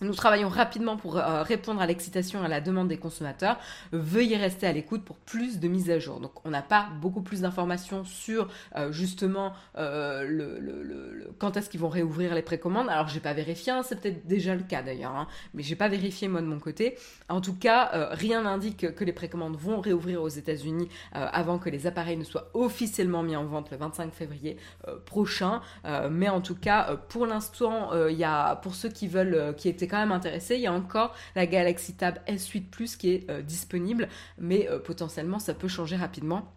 Nous 0.02 0.14
travaillons 0.14 0.48
rapidement 0.48 0.96
pour 0.96 1.18
euh, 1.18 1.42
répondre 1.42 1.80
à 1.82 1.86
l'excitation 1.86 2.42
et 2.42 2.46
à 2.46 2.48
la 2.48 2.62
demande 2.62 2.88
des 2.88 2.96
consommateurs. 2.96 3.58
Veuillez 3.92 4.38
rester 4.38 4.66
à 4.66 4.72
l'écoute 4.72 5.04
pour 5.04 5.16
plus 5.16 5.60
de 5.60 5.68
mises 5.68 5.90
à 5.90 5.98
jour. 5.98 6.20
Donc, 6.20 6.32
on 6.46 6.50
n'a 6.50 6.62
pas 6.62 6.88
beaucoup 7.02 7.20
plus 7.20 7.42
d'informations 7.42 8.04
sur 8.04 8.48
euh, 8.76 8.92
justement 8.92 9.52
euh, 9.76 10.24
le, 10.26 11.30
quand 11.38 11.58
est-ce 11.58 11.68
qu'ils 11.68 11.80
vont 11.80 11.90
réouvrir 11.90 12.34
les 12.34 12.40
précommandes. 12.40 12.88
Alors, 12.88 13.08
j'ai 13.08 13.20
pas 13.20 13.34
vérifié, 13.34 13.72
hein, 13.72 13.82
c'est 13.82 14.00
peut-être 14.00 14.26
déjà 14.26 14.54
le 14.54 14.62
cas 14.62 14.82
d'ailleurs, 14.82 15.14
hein, 15.14 15.26
mais 15.52 15.62
j'ai 15.62 15.76
pas 15.76 15.88
vérifié 15.88 16.28
moi 16.28 16.40
de 16.40 16.46
mon 16.46 16.60
côté. 16.60 16.96
En 17.28 17.42
tout 17.42 17.54
cas, 17.54 18.08
rien 18.12 18.42
n'indique 18.42 18.94
que 18.94 19.04
les 19.04 19.12
précommandes 19.12 19.56
vont 19.56 19.80
réouvrir 19.80 20.22
aux 20.22 20.28
États-Unis 20.28 20.88
avant 21.12 21.58
que 21.58 21.68
les 21.68 21.86
appareils 21.86 22.16
ne 22.16 22.24
soient 22.24 22.50
officiellement 22.54 23.22
mis 23.22 23.36
en 23.36 23.44
vente 23.44 23.70
le 23.70 23.76
25 23.76 24.12
février 24.12 24.56
prochain. 25.04 25.60
mais 26.10 26.28
en 26.28 26.40
tout 26.40 26.54
cas, 26.54 26.96
pour 27.08 27.26
l'instant, 27.26 27.90
il 28.08 28.16
y 28.16 28.24
a 28.24 28.56
pour 28.56 28.74
ceux 28.74 28.88
qui 28.88 29.06
veulent, 29.06 29.54
qui 29.56 29.68
étaient 29.68 29.89
quand 29.90 29.98
même 29.98 30.12
intéressé, 30.12 30.54
il 30.54 30.60
y 30.60 30.66
a 30.66 30.72
encore 30.72 31.14
la 31.34 31.46
Galaxy 31.46 31.94
Tab 31.94 32.18
S8 32.26 32.70
Plus 32.70 32.96
qui 32.96 33.10
est 33.10 33.30
euh, 33.30 33.42
disponible, 33.42 34.08
mais 34.38 34.68
euh, 34.70 34.78
potentiellement 34.78 35.38
ça 35.38 35.52
peut 35.52 35.68
changer 35.68 35.96
rapidement. 35.96 36.52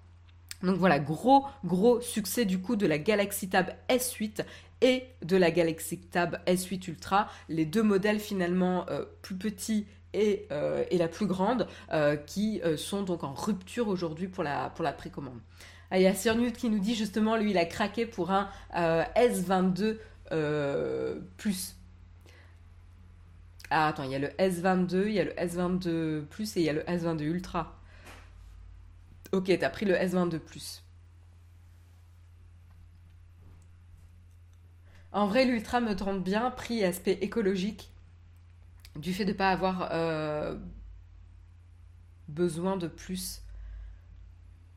Donc 0.62 0.78
voilà, 0.78 1.00
gros 1.00 1.46
gros 1.66 2.00
succès 2.00 2.46
du 2.46 2.60
coup 2.60 2.76
de 2.76 2.86
la 2.86 2.98
Galaxy 2.98 3.50
Tab 3.50 3.72
S8 3.90 4.46
et 4.82 5.04
de 5.24 5.36
la 5.36 5.52
Galaxy 5.52 5.98
Tab 5.98 6.40
S8 6.46 6.90
Ultra, 6.90 7.30
les 7.50 7.66
deux 7.66 7.84
modèles 7.84 8.20
finalement 8.20 8.86
euh, 8.90 9.04
plus 9.22 9.36
petits 9.36 9.88
et, 10.14 10.48
la 10.92 11.08
plus 11.08 11.26
grande, 11.26 11.68
qui 12.28 12.62
sont 12.78 13.02
donc 13.02 13.24
en 13.24 13.34
rupture 13.34 13.88
aujourd'hui 13.88 14.28
pour 14.28 14.44
la, 14.44 14.70
pour 14.70 14.84
la 14.84 14.94
précommande. 14.94 15.40
Ah, 15.90 15.98
il 15.98 16.04
y 16.04 16.06
a 16.06 16.14
Sir 16.14 16.36
qui 16.56 16.70
nous 16.70 16.78
dit 16.78 16.94
justement, 16.94 17.36
lui, 17.36 17.50
il 17.50 17.58
a 17.58 17.66
craqué 17.66 18.06
pour 18.06 18.30
un 18.30 18.48
S22 18.76 19.98
plus. 21.36 21.76
Ah, 23.76 23.88
attends, 23.88 24.04
il 24.04 24.12
y 24.12 24.16
a 24.16 24.20
le 24.20 24.28
S22, 24.38 25.08
il 25.08 25.14
y 25.14 25.20
a 25.20 25.24
le 25.24 25.32
S22 25.32 26.26
Plus 26.28 26.58
et 26.58 26.60
il 26.62 26.66
y 26.66 26.70
a 26.70 26.74
le 26.74 26.84
S22 26.84 27.24
Ultra. 27.24 27.76
Ok, 29.32 29.52
t'as 29.60 29.70
pris 29.70 29.86
le 29.86 29.96
S22 29.96 30.38
Plus. 30.40 30.84
En 35.12 35.26
vrai, 35.28 35.46
l'Ultra 35.46 35.80
me 35.80 35.96
tente 35.96 36.24
bien, 36.24 36.52
prix 36.52 36.84
aspect 36.84 37.18
écologique, 37.22 37.92
du 38.96 39.14
fait 39.14 39.26
de 39.26 39.32
ne 39.32 39.38
pas 39.38 39.50
avoir 39.50 39.90
euh, 39.92 40.56
besoin 42.28 42.78
de 42.78 42.88
plus. 42.88 43.42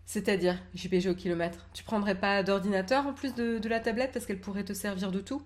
C'est-à-dire, 0.06 0.58
JPG 0.74 1.08
au 1.10 1.14
kilomètre. 1.14 1.66
Tu 1.74 1.84
prendrais 1.84 2.18
pas 2.18 2.42
d'ordinateur 2.42 3.06
en 3.06 3.12
plus 3.12 3.34
de, 3.34 3.58
de 3.58 3.68
la 3.68 3.80
tablette 3.80 4.12
parce 4.12 4.24
qu'elle 4.24 4.40
pourrait 4.40 4.64
te 4.64 4.72
servir 4.72 5.10
de 5.12 5.20
tout? 5.20 5.42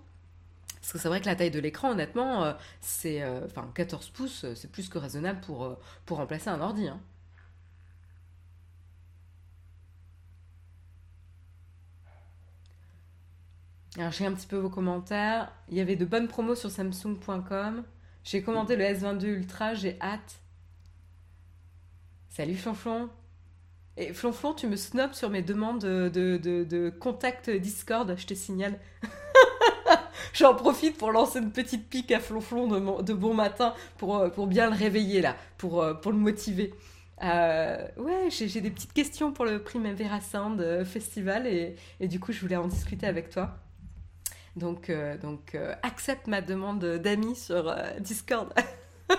Parce 0.80 0.92
que 0.92 0.98
c'est 0.98 1.08
vrai 1.08 1.20
que 1.20 1.26
la 1.26 1.36
taille 1.36 1.50
de 1.50 1.60
l'écran, 1.60 1.90
honnêtement, 1.90 2.44
euh, 2.44 2.52
c'est. 2.80 3.22
Euh, 3.22 3.44
enfin, 3.46 3.70
14 3.74 4.08
pouces, 4.10 4.44
euh, 4.44 4.54
c'est 4.54 4.70
plus 4.70 4.88
que 4.88 4.98
raisonnable 4.98 5.40
pour, 5.42 5.76
pour 6.06 6.16
remplacer 6.18 6.48
un 6.48 6.60
ordi. 6.60 6.88
Hein. 6.88 7.00
Alors, 13.98 14.12
j'ai 14.12 14.24
un 14.24 14.32
petit 14.32 14.46
peu 14.46 14.56
vos 14.56 14.70
commentaires. 14.70 15.52
Il 15.68 15.76
y 15.76 15.80
avait 15.80 15.96
de 15.96 16.04
bonnes 16.04 16.28
promos 16.28 16.54
sur 16.54 16.70
Samsung.com. 16.70 17.84
J'ai 18.24 18.42
commenté 18.42 18.76
le 18.76 18.84
S22 18.84 19.26
Ultra, 19.26 19.74
j'ai 19.74 19.98
hâte. 20.00 20.40
Salut 22.28 22.54
Flonflon. 22.54 23.10
Et 23.96 24.14
Flonflon, 24.14 24.54
tu 24.54 24.66
me 24.66 24.76
snobs 24.76 25.14
sur 25.14 25.30
mes 25.30 25.42
demandes 25.42 25.80
de, 25.80 26.08
de, 26.08 26.64
de 26.64 26.90
contact 26.90 27.50
Discord, 27.50 28.14
je 28.16 28.26
te 28.26 28.34
signale. 28.34 28.78
J'en 30.32 30.54
profite 30.54 30.96
pour 30.96 31.10
lancer 31.12 31.40
une 31.40 31.50
petite 31.50 31.88
pique 31.88 32.12
à 32.12 32.20
Flonflon 32.20 33.02
de, 33.02 33.12
bon 33.12 33.34
matin 33.34 33.74
pour, 33.98 34.16
euh, 34.16 34.28
pour 34.28 34.46
bien 34.46 34.70
le 34.70 34.76
réveiller 34.76 35.20
là, 35.20 35.36
pour, 35.58 35.82
euh, 35.82 35.94
pour 35.94 36.12
le 36.12 36.18
motiver. 36.18 36.72
Euh, 37.22 37.86
ouais, 37.98 38.28
j'ai 38.30 38.60
des 38.60 38.70
petites 38.70 38.92
questions 38.92 39.32
pour 39.32 39.44
le 39.44 39.62
Primavera 39.62 40.20
Sound 40.20 40.84
Festival 40.84 41.46
et, 41.46 41.76
et, 42.00 42.08
du 42.08 42.18
coup 42.18 42.32
je 42.32 42.40
voulais 42.40 42.56
en 42.56 42.66
discuter 42.66 43.06
avec 43.06 43.28
toi. 43.30 43.50
Donc, 44.56 44.90
donc 45.22 45.56
accepte 45.82 46.26
ma 46.26 46.40
demande 46.40 46.84
d'amis 46.84 47.36
sur 47.36 47.74
Discord. 48.00 48.52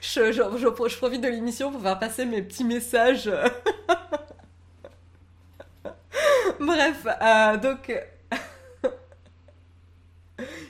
je, 0.00 0.32
je, 0.32 0.68
profite 0.68 1.20
de 1.20 1.28
l'émission 1.28 1.70
pour 1.70 1.80
faire 1.80 1.98
passer 1.98 2.26
mes 2.26 2.42
petits 2.42 2.64
messages. 2.64 3.30
Bref, 6.60 7.06
euh, 7.22 7.56
donc. 7.56 7.90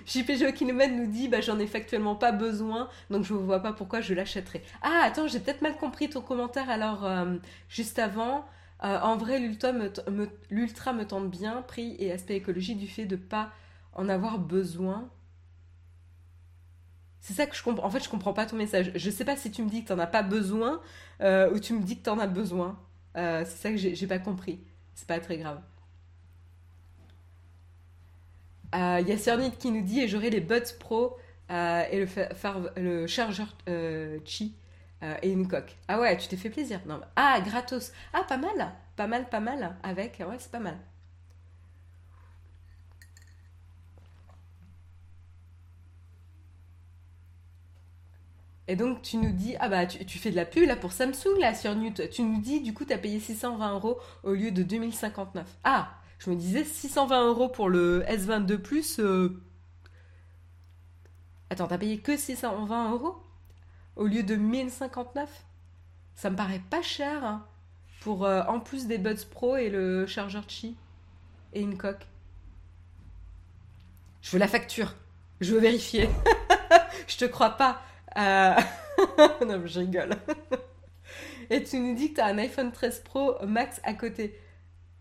JPG 0.06 0.54
Kilomètre 0.54 0.94
nous 0.94 1.10
dit 1.10 1.26
bah, 1.26 1.40
J'en 1.40 1.58
ai 1.58 1.66
factuellement 1.66 2.14
pas 2.14 2.30
besoin, 2.30 2.88
donc 3.10 3.24
je 3.24 3.34
ne 3.34 3.40
vois 3.40 3.60
pas 3.60 3.72
pourquoi 3.72 4.00
je 4.00 4.14
l'achèterais. 4.14 4.62
Ah, 4.82 5.02
attends, 5.04 5.26
j'ai 5.26 5.40
peut-être 5.40 5.62
mal 5.62 5.76
compris 5.76 6.08
ton 6.08 6.20
commentaire 6.20 6.70
alors, 6.70 7.04
euh, 7.04 7.34
juste 7.68 7.98
avant. 7.98 8.46
Euh, 8.84 9.00
en 9.00 9.16
vrai, 9.16 9.40
l'ultra 9.40 10.92
me, 10.92 11.04
tente 11.04 11.28
bien, 11.28 11.60
prix 11.62 11.96
et 11.98 12.12
aspect 12.12 12.36
écologique 12.36 12.78
du 12.78 12.86
fait 12.86 13.04
de 13.04 13.16
pas 13.16 13.50
en 13.92 14.08
avoir 14.08 14.38
besoin. 14.38 15.10
C'est 17.20 17.34
ça 17.34 17.46
que 17.46 17.56
je 17.56 17.64
comprends. 17.64 17.84
En 17.84 17.90
fait, 17.90 18.02
je 18.02 18.08
comprends 18.08 18.32
pas 18.32 18.46
ton 18.46 18.56
message. 18.56 18.92
Je 18.94 19.10
sais 19.10 19.24
pas 19.24 19.36
si 19.36 19.50
tu 19.50 19.62
me 19.62 19.68
dis 19.68 19.82
que 19.82 19.88
tu 19.88 19.92
n'en 19.92 19.98
as 19.98 20.06
pas 20.06 20.22
besoin 20.22 20.80
ou 21.20 21.58
tu 21.58 21.74
me 21.74 21.82
dis 21.82 21.98
que 21.98 22.04
tu 22.04 22.10
en 22.10 22.20
as 22.20 22.28
besoin. 22.28 22.78
c'est 23.14 23.44
ça 23.44 23.70
que 23.70 23.76
j'ai 23.76 24.06
pas 24.06 24.20
compris. 24.20 24.60
C'est 24.94 25.08
pas 25.08 25.18
très 25.20 25.36
grave. 25.36 25.60
Il 28.72 28.78
euh, 28.78 29.00
y 29.00 29.12
a 29.12 29.18
Cernit 29.18 29.50
qui 29.52 29.70
nous 29.70 29.82
dit 29.82 30.00
et 30.00 30.08
j'aurai 30.08 30.30
les 30.30 30.40
Buds 30.40 30.76
Pro 30.78 31.16
euh, 31.50 31.82
et 31.90 31.98
le, 31.98 32.06
le 32.76 33.06
chargeur 33.06 33.48
euh, 33.68 34.18
Chi 34.24 34.54
et 35.22 35.30
une 35.30 35.48
coque. 35.48 35.76
Ah 35.88 35.98
ouais, 35.98 36.16
tu 36.18 36.28
t'es 36.28 36.36
fait 36.36 36.50
plaisir. 36.50 36.80
Non, 36.86 37.00
ah, 37.16 37.40
gratos. 37.40 37.90
Ah, 38.12 38.22
pas 38.22 38.36
mal. 38.36 38.70
Pas 38.96 39.06
mal, 39.06 39.28
pas 39.30 39.40
mal. 39.40 39.76
Avec, 39.82 40.18
ouais, 40.20 40.36
c'est 40.38 40.52
pas 40.52 40.58
mal. 40.58 40.76
Et 48.68 48.76
donc 48.76 49.02
tu 49.02 49.16
nous 49.16 49.32
dis, 49.32 49.56
ah 49.58 49.68
bah 49.68 49.84
tu, 49.86 50.18
fais 50.18 50.30
de 50.30 50.36
la 50.36 50.44
pub 50.44 50.64
là 50.64 50.76
pour 50.76 50.92
Samsung 50.92 51.40
là 51.40 51.54
sur. 51.54 51.74
Tu 52.10 52.22
nous 52.22 52.40
dis, 52.40 52.60
du 52.60 52.72
coup, 52.72 52.84
tu 52.84 52.92
as 52.92 52.98
payé 52.98 53.18
620 53.18 53.72
euros 53.72 53.98
au 54.22 54.32
lieu 54.32 54.52
de 54.52 54.62
2059. 54.62 55.44
Ah, 55.64 55.99
je 56.20 56.28
me 56.28 56.36
disais 56.36 56.64
620 56.64 57.28
euros 57.28 57.48
pour 57.48 57.70
le 57.70 58.04
S22 58.06 58.58
Plus. 58.58 59.00
Euh... 59.00 59.40
Attends, 61.48 61.66
t'as 61.66 61.78
payé 61.78 61.98
que 61.98 62.16
620 62.16 62.92
euros 62.92 63.16
au 63.96 64.06
lieu 64.06 64.22
de 64.22 64.36
1059 64.36 65.28
Ça 66.14 66.30
me 66.30 66.36
paraît 66.36 66.62
pas 66.70 66.82
cher 66.82 67.24
hein, 67.24 67.46
pour 68.02 68.26
euh, 68.26 68.42
en 68.48 68.60
plus 68.60 68.86
des 68.86 68.98
Buds 68.98 69.24
Pro 69.30 69.56
et 69.56 69.70
le 69.70 70.06
chargeur 70.06 70.46
Qi 70.46 70.76
et 71.54 71.62
une 71.62 71.78
coque. 71.78 72.06
Je 74.20 74.32
veux 74.32 74.38
la 74.38 74.48
facture. 74.48 74.94
Je 75.40 75.54
veux 75.54 75.60
vérifier. 75.60 76.10
je 77.08 77.16
te 77.16 77.24
crois 77.24 77.56
pas. 77.56 77.80
Euh... 78.18 78.54
non, 79.46 79.62
je 79.64 79.80
rigole. 79.80 80.16
et 81.50 81.64
tu 81.64 81.78
nous 81.78 81.94
dis 81.94 82.10
que 82.10 82.16
tu 82.16 82.20
as 82.20 82.26
un 82.26 82.36
iPhone 82.36 82.72
13 82.72 83.04
Pro 83.04 83.42
Max 83.46 83.80
à 83.84 83.94
côté. 83.94 84.38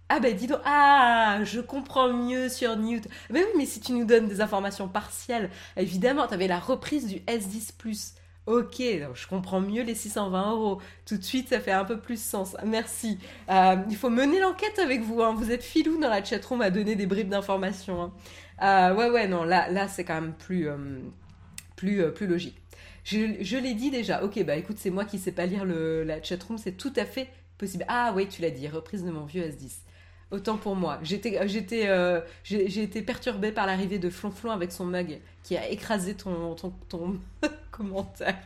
Ah 0.09 0.19
ben 0.19 0.35
dis 0.35 0.47
donc, 0.47 0.59
ah, 0.65 1.39
je 1.43 1.59
comprends 1.59 2.11
mieux 2.11 2.49
sur 2.49 2.75
Newt. 2.75 3.07
Mais 3.29 3.43
oui, 3.43 3.49
mais 3.57 3.65
si 3.67 3.79
tu 3.79 3.91
nous 3.93 4.05
donnes 4.05 4.27
des 4.27 4.41
informations 4.41 4.87
partielles, 4.87 5.51
évidemment, 5.77 6.25
tu 6.27 6.33
avais 6.33 6.47
la 6.47 6.59
reprise 6.59 7.07
du 7.07 7.17
S10 7.27 7.73
Plus. 7.77 8.15
Ok, 8.47 8.77
je 8.79 9.27
comprends 9.27 9.61
mieux 9.61 9.83
les 9.83 9.93
620 9.93 10.51
euros. 10.53 10.81
Tout 11.05 11.17
de 11.17 11.23
suite, 11.23 11.49
ça 11.49 11.59
fait 11.59 11.71
un 11.71 11.85
peu 11.85 11.99
plus 11.99 12.19
sens. 12.19 12.57
Merci. 12.65 13.19
Euh, 13.51 13.75
il 13.87 13.95
faut 13.95 14.09
mener 14.09 14.39
l'enquête 14.39 14.79
avec 14.79 15.01
vous. 15.01 15.21
Hein. 15.21 15.35
Vous 15.35 15.51
êtes 15.51 15.63
filou 15.63 15.99
dans 15.99 16.09
la 16.09 16.23
chatroom 16.23 16.61
à 16.61 16.71
donner 16.71 16.95
des 16.95 17.05
bribes 17.05 17.29
d'informations. 17.29 18.01
Hein. 18.01 18.13
Euh, 18.63 18.95
ouais, 18.95 19.11
ouais, 19.11 19.27
non, 19.27 19.43
là, 19.43 19.69
là 19.69 19.87
c'est 19.87 20.03
quand 20.03 20.15
même 20.19 20.33
plus, 20.33 20.67
euh, 20.67 20.77
plus, 21.75 22.11
plus 22.13 22.25
logique. 22.25 22.57
Je, 23.03 23.35
je 23.41 23.57
l'ai 23.57 23.75
dit 23.75 23.91
déjà. 23.91 24.23
Ok, 24.23 24.43
bah 24.43 24.55
écoute, 24.55 24.77
c'est 24.79 24.89
moi 24.89 25.05
qui 25.05 25.19
sais 25.19 25.31
pas 25.31 25.45
lire 25.45 25.65
le, 25.65 26.03
la 26.03 26.21
chatroom, 26.23 26.57
c'est 26.57 26.71
tout 26.77 26.93
à 26.95 27.05
fait 27.05 27.27
possible. 27.59 27.85
Ah 27.87 28.13
oui, 28.15 28.27
tu 28.27 28.41
l'as 28.41 28.49
dit, 28.49 28.67
reprise 28.67 29.03
de 29.03 29.11
mon 29.11 29.25
vieux 29.25 29.43
S10. 29.43 29.81
Autant 30.31 30.57
pour 30.57 30.75
moi. 30.75 30.99
J'étais, 31.01 31.47
j'étais, 31.47 31.87
euh, 31.87 32.21
j'ai, 32.43 32.83
été 32.83 33.01
perturbée 33.01 33.51
par 33.51 33.65
l'arrivée 33.65 33.97
de 33.97 34.11
Flonflon 34.11 34.51
avec 34.51 34.71
son 34.71 34.85
mug 34.85 35.19
qui 35.41 35.57
a 35.57 35.67
écrasé 35.67 36.13
ton, 36.13 36.53
ton, 36.53 36.71
ton 36.87 37.19
commentaire. 37.71 38.37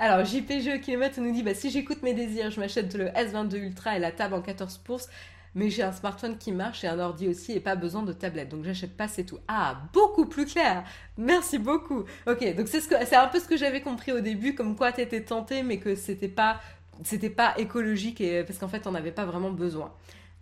Alors, 0.00 0.24
JPG 0.24 0.80
Kilomètre 0.80 1.20
nous 1.20 1.30
dit 1.30 1.42
bah, 1.42 1.54
si 1.54 1.70
j'écoute 1.70 2.02
mes 2.02 2.14
désirs, 2.14 2.50
je 2.50 2.58
m'achète 2.58 2.94
le 2.94 3.08
S22 3.08 3.56
Ultra 3.56 3.96
et 3.96 4.00
la 4.00 4.10
table 4.10 4.34
en 4.34 4.40
14 4.40 4.78
pouces, 4.78 5.08
mais 5.54 5.68
j'ai 5.68 5.82
un 5.82 5.92
smartphone 5.92 6.38
qui 6.38 6.52
marche 6.52 6.82
et 6.84 6.88
un 6.88 6.98
ordi 6.98 7.28
aussi 7.28 7.52
et 7.52 7.60
pas 7.60 7.76
besoin 7.76 8.02
de 8.02 8.12
tablette. 8.14 8.48
Donc, 8.48 8.64
j'achète 8.64 8.96
pas, 8.96 9.08
c'est 9.08 9.24
tout. 9.24 9.38
Ah, 9.46 9.82
beaucoup 9.92 10.24
plus 10.24 10.46
clair 10.46 10.84
Merci 11.18 11.58
beaucoup 11.58 12.04
Ok, 12.26 12.56
donc 12.56 12.66
c'est, 12.68 12.80
ce 12.80 12.88
c'est 13.04 13.14
un 13.16 13.28
peu 13.28 13.38
ce 13.38 13.46
que 13.46 13.58
j'avais 13.58 13.82
compris 13.82 14.10
au 14.12 14.20
début, 14.20 14.54
comme 14.54 14.74
quoi 14.74 14.90
tu 14.90 15.02
étais 15.02 15.22
tenté, 15.22 15.62
mais 15.62 15.78
que 15.78 15.94
c'était 15.94 16.28
pas 16.28 16.60
c'était 17.04 17.30
pas 17.30 17.54
écologique 17.58 18.20
et 18.20 18.44
parce 18.44 18.58
qu'en 18.58 18.68
fait 18.68 18.86
on 18.86 18.92
n'avait 18.92 19.12
pas 19.12 19.24
vraiment 19.24 19.50
besoin. 19.50 19.92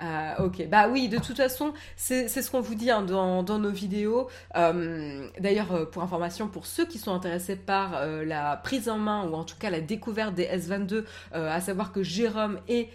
Euh, 0.01 0.45
ok, 0.45 0.69
bah 0.69 0.89
oui, 0.89 1.09
de 1.09 1.19
toute 1.19 1.37
façon, 1.37 1.73
c'est 1.97 2.29
ce 2.29 2.51
qu'on 2.51 2.61
vous 2.61 2.75
dit 2.75 2.91
hein, 2.91 3.03
dans, 3.03 3.59
nos 3.59 3.71
vidéos. 3.71 4.29
Euh, 4.57 5.29
d'ailleurs, 5.41 5.73
euh, 5.73 5.85
pour 5.87 6.03
information, 6.03 6.49
pour 6.49 6.67
ceux 6.67 6.87
qui 6.87 6.99
sont 6.99 7.13
intéressés 7.13 7.57
par 7.57 8.07
la 8.07 8.57
prise 8.57 8.89
en 8.89 8.99
main 8.99 9.29
ou 9.29 9.35
en 9.35 9.45
tout 9.45 9.57
cas 9.59 9.71
la 9.71 9.81
découverte 9.81 10.35
des 10.35 10.47
S22, 10.47 11.05
à 11.33 11.61
savoir 11.61 11.93
que 11.93 12.03
Jérôme 12.03 12.61
et 12.69 12.91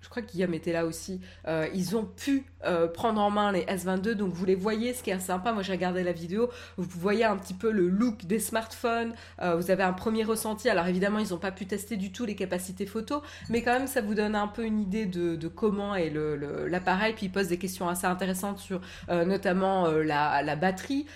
je 0.00 0.08
crois 0.08 0.22
que 0.22 0.30
Guillaume 0.30 0.54
était 0.54 0.72
là 0.72 0.86
aussi, 0.86 1.20
euh, 1.46 1.66
ils 1.74 1.96
ont 1.96 2.04
pu 2.04 2.44
euh, 2.64 2.86
prendre 2.86 3.20
en 3.20 3.30
main 3.30 3.50
les 3.52 3.62
S22, 3.62 4.12
donc 4.12 4.32
vous 4.32 4.44
les 4.44 4.54
voyez, 4.54 4.94
ce 4.94 5.02
qui 5.02 5.10
est 5.10 5.18
sympa, 5.18 5.52
moi 5.52 5.62
j'ai 5.62 5.72
regardé 5.72 6.04
la 6.04 6.12
vidéo, 6.12 6.50
vous 6.76 7.00
voyez 7.00 7.24
un 7.24 7.36
petit 7.36 7.54
peu 7.54 7.70
le 7.70 7.88
look 7.88 8.24
des 8.24 8.38
smartphones, 8.38 9.12
euh, 9.42 9.56
vous 9.56 9.70
avez 9.70 9.82
un 9.82 9.92
premier 9.92 10.22
ressenti, 10.22 10.68
alors 10.68 10.86
évidemment 10.86 11.18
ils 11.18 11.30
n'ont 11.30 11.38
pas 11.38 11.50
pu 11.50 11.66
tester 11.66 11.96
du 11.96 12.12
tout 12.12 12.24
les 12.24 12.36
capacités 12.36 12.86
photo, 12.86 13.22
mais 13.48 13.62
quand 13.62 13.72
même 13.72 13.88
ça 13.88 14.00
vous 14.00 14.14
donne 14.14 14.36
un 14.36 14.46
peu 14.46 14.64
une 14.64 14.80
idée 14.80 15.06
de, 15.06 15.48
comment 15.48 15.94
est 15.94 16.10
l'appareil, 16.10 17.14
puis 17.14 17.26
ils 17.26 17.32
posent 17.32 17.48
des 17.48 17.58
questions 17.58 17.88
assez 17.88 18.06
intéressantes 18.06 18.58
sur 18.58 18.80
notamment 19.08 19.88
la, 19.88 20.56
batterie, 20.56 21.06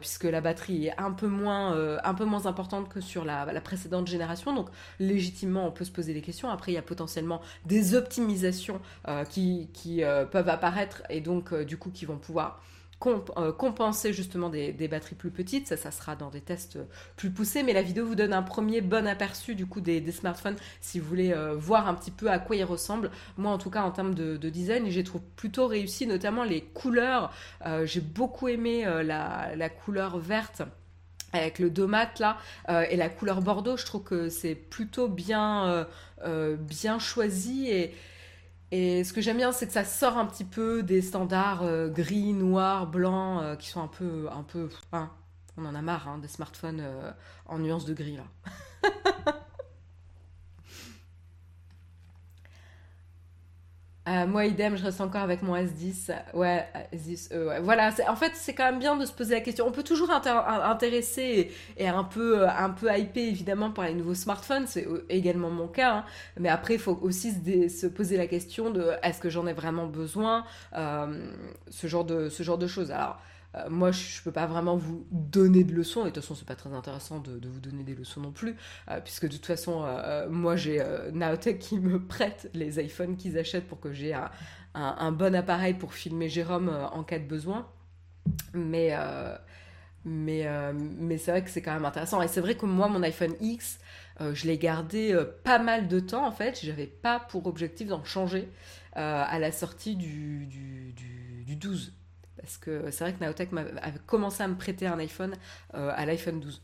puisque 0.00 0.24
la 0.24 0.40
batterie 0.40 0.86
est 0.86 0.98
un 0.98 1.12
peu 1.12 1.26
moins, 1.26 1.76
un 2.02 2.14
peu 2.14 2.24
moins 2.24 2.46
importante 2.46 2.88
que 2.88 3.00
sur 3.00 3.24
la, 3.24 3.52
la 3.52 3.60
précédente 3.60 4.06
génération, 4.06 4.54
donc 4.54 4.68
légitimement 4.98 5.66
on 5.66 5.70
peut 5.70 5.84
se 5.84 5.92
poser 5.92 6.14
des 6.14 6.22
questions, 6.22 6.48
après 6.48 6.72
il 6.72 6.74
y 6.74 6.78
a 6.78 6.82
potentiellement 6.82 7.40
des 7.66 7.94
optimisations 7.94 8.31
customisation 8.32 8.80
qui, 9.28 9.68
qui 9.72 10.02
peuvent 10.30 10.48
apparaître 10.48 11.02
et 11.10 11.20
donc 11.20 11.54
du 11.54 11.76
coup 11.76 11.90
qui 11.90 12.04
vont 12.04 12.18
pouvoir 12.18 12.60
euh, 13.36 13.52
compenser 13.52 14.12
justement 14.12 14.48
des, 14.48 14.72
batteries 14.88 15.14
plus 15.14 15.30
petites. 15.30 15.66
Ça, 15.68 15.76
ça 15.76 15.90
sera 15.90 16.16
dans 16.16 16.30
des 16.30 16.40
tests 16.40 16.78
plus 17.16 17.30
poussés. 17.30 17.62
Mais 17.62 17.72
la 17.72 17.82
vidéo 17.82 18.06
vous 18.06 18.14
donne 18.14 18.32
un 18.32 18.42
premier 18.42 18.80
bon 18.80 19.06
aperçu 19.06 19.54
du 19.54 19.66
coup 19.66 19.80
des, 19.80 20.12
smartphones 20.12 20.56
si 20.80 21.00
vous 21.00 21.08
voulez 21.08 21.32
euh, 21.32 21.54
voir 21.54 21.88
un 21.88 21.94
petit 21.94 22.10
peu 22.10 22.30
à 22.30 22.38
quoi 22.38 22.56
ils 22.56 22.64
ressemblent. 22.64 23.10
Moi, 23.36 23.50
en 23.50 23.58
tout 23.58 23.70
cas, 23.70 23.82
en 23.82 23.90
termes 23.90 24.14
de, 24.14 24.36
design, 24.36 24.88
j'ai 24.90 25.04
trouvé 25.04 25.24
plutôt 25.36 25.66
réussi, 25.66 26.06
notamment 26.06 26.44
les 26.44 26.60
couleurs. 26.60 27.32
Euh, 27.66 27.86
j'ai 27.86 28.00
beaucoup 28.00 28.48
aimé 28.48 28.84
la, 29.04 29.68
couleur 29.68 30.18
verte 30.18 30.62
avec 31.32 31.58
le 31.58 31.70
domate 31.70 32.18
là 32.18 32.36
et 32.90 32.96
la 32.96 33.08
couleur 33.08 33.40
bordeaux 33.40 33.76
je 33.78 33.86
trouve 33.86 34.02
que 34.02 34.28
c'est 34.28 34.54
plutôt 34.54 35.08
bien 35.08 35.86
bien 36.58 36.98
choisi 36.98 37.68
et, 37.70 37.94
et 38.74 39.04
ce 39.04 39.12
que 39.12 39.20
j'aime 39.20 39.36
bien, 39.36 39.52
c'est 39.52 39.66
que 39.66 39.72
ça 39.74 39.84
sort 39.84 40.16
un 40.16 40.24
petit 40.24 40.44
peu 40.44 40.82
des 40.82 41.02
standards 41.02 41.62
euh, 41.62 41.90
gris, 41.90 42.32
noir, 42.32 42.86
blanc, 42.86 43.42
euh, 43.42 43.54
qui 43.54 43.68
sont 43.68 43.82
un 43.82 43.86
peu, 43.86 44.30
un 44.32 44.42
peu, 44.42 44.70
hein, 44.92 45.10
on 45.58 45.66
en 45.66 45.74
a 45.74 45.82
marre 45.82 46.08
hein, 46.08 46.16
des 46.16 46.26
smartphones 46.26 46.80
euh, 46.80 47.10
en 47.44 47.58
nuances 47.58 47.84
de 47.84 47.92
gris 47.92 48.16
là. 48.16 48.24
Euh, 54.08 54.26
moi, 54.26 54.46
idem, 54.46 54.76
je 54.76 54.82
reste 54.82 55.00
encore 55.00 55.22
avec 55.22 55.42
mon 55.42 55.54
S10. 55.54 56.12
Ouais, 56.34 56.66
S10, 56.92 57.28
euh, 57.32 57.48
ouais. 57.48 57.60
Voilà, 57.60 57.92
en 58.08 58.16
fait, 58.16 58.32
c'est 58.34 58.52
quand 58.52 58.64
même 58.64 58.80
bien 58.80 58.96
de 58.96 59.06
se 59.06 59.12
poser 59.12 59.34
la 59.34 59.40
question. 59.40 59.64
On 59.64 59.70
peut 59.70 59.84
toujours 59.84 60.10
intéresser 60.10 61.52
et, 61.76 61.88
un, 61.88 62.02
peu, 62.02 62.48
un 62.48 62.70
peu 62.70 62.88
hyper, 62.98 63.28
évidemment, 63.28 63.70
par 63.70 63.84
les 63.84 63.94
nouveaux 63.94 64.14
smartphones. 64.14 64.66
C'est 64.66 64.88
également 65.08 65.50
mon 65.50 65.68
cas. 65.68 65.98
Hein. 65.98 66.04
Mais 66.40 66.48
après, 66.48 66.74
il 66.74 66.80
faut 66.80 66.98
aussi 67.00 67.32
se, 67.68 67.86
poser 67.86 68.16
la 68.16 68.26
question 68.26 68.70
de 68.70 68.90
est-ce 69.04 69.20
que 69.20 69.30
j'en 69.30 69.46
ai 69.46 69.52
vraiment 69.52 69.86
besoin 69.86 70.44
euh, 70.76 71.24
ce, 71.70 71.86
genre 71.86 72.04
de, 72.04 72.28
ce 72.28 72.42
genre 72.42 72.58
de 72.58 72.66
choses. 72.66 72.90
Alors, 72.90 73.20
euh, 73.54 73.68
moi, 73.68 73.90
je 73.90 74.18
ne 74.18 74.24
peux 74.24 74.32
pas 74.32 74.46
vraiment 74.46 74.76
vous 74.76 75.06
donner 75.10 75.64
de 75.64 75.72
leçons, 75.72 76.02
et 76.02 76.04
de 76.04 76.08
toute 76.10 76.22
façon, 76.22 76.34
c'est 76.34 76.46
pas 76.46 76.56
très 76.56 76.72
intéressant 76.72 77.18
de, 77.20 77.40
vous 77.46 77.60
donner 77.60 77.82
des 77.82 77.94
leçons 77.94 78.20
non 78.20 78.32
plus, 78.32 78.56
euh, 78.90 79.00
puisque 79.00 79.26
de 79.26 79.32
toute 79.32 79.46
façon, 79.46 79.84
euh, 79.84 80.28
moi, 80.28 80.56
j'ai 80.56 80.82
Naotech 81.12 81.58
qui 81.58 81.78
me 81.78 82.02
prête 82.06 82.50
les 82.54 82.82
iPhones 82.82 83.16
qu'ils 83.16 83.38
achètent 83.38 83.68
pour 83.68 83.80
que 83.80 83.92
j'ai 83.92 84.14
un, 84.74 85.12
bon 85.12 85.34
appareil 85.34 85.74
pour 85.74 85.94
filmer 85.94 86.28
Jérôme 86.28 86.68
en 86.92 87.02
cas 87.02 87.18
de 87.18 87.26
besoin. 87.26 87.68
Mais, 88.54 88.96
mais, 90.04 90.46
mais 90.72 91.18
c'est 91.18 91.30
vrai 91.32 91.44
que 91.44 91.50
c'est 91.50 91.62
quand 91.62 91.74
même 91.74 91.84
intéressant. 91.84 92.22
Et 92.22 92.28
c'est 92.28 92.40
vrai 92.40 92.54
que 92.54 92.66
moi, 92.66 92.88
mon 92.88 93.02
iPhone 93.02 93.34
X, 93.40 93.78
je 94.20 94.46
l'ai 94.46 94.56
gardé 94.58 95.18
pas 95.44 95.58
mal 95.58 95.88
de 95.88 96.00
temps, 96.00 96.26
en 96.26 96.32
fait. 96.32 96.58
J'avais 96.62 96.86
pas 96.86 97.20
pour 97.20 97.46
objectif 97.46 97.88
d'en 97.88 98.04
changer 98.04 98.48
à 98.94 99.38
la 99.38 99.52
sortie 99.52 99.96
du, 99.96 100.46
du, 100.46 100.92
du, 100.92 101.44
du 101.44 101.56
12. 101.56 101.92
Parce 102.36 102.56
que 102.58 102.90
c'est 102.90 103.04
vrai 103.04 103.14
que 103.14 103.20
Naotech 103.20 103.50
avait 103.52 103.98
commencé 104.06 104.42
à 104.42 104.48
me 104.48 104.56
prêter 104.56 104.86
un 104.86 104.98
iPhone 104.98 105.34
euh, 105.74 105.92
à 105.94 106.06
l'iPhone 106.06 106.40
12. 106.40 106.62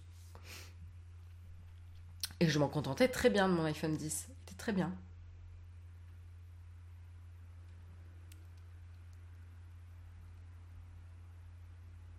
Et 2.41 2.49
je 2.49 2.59
m'en 2.59 2.69
contentais 2.69 3.09
très 3.09 3.31
bien 3.31 3.49
de 3.49 3.55
mon 3.55 3.65
iPhone 3.65 3.97
10. 3.97 4.29
C'était 4.45 4.57
très 4.59 4.73
bien. 4.73 4.93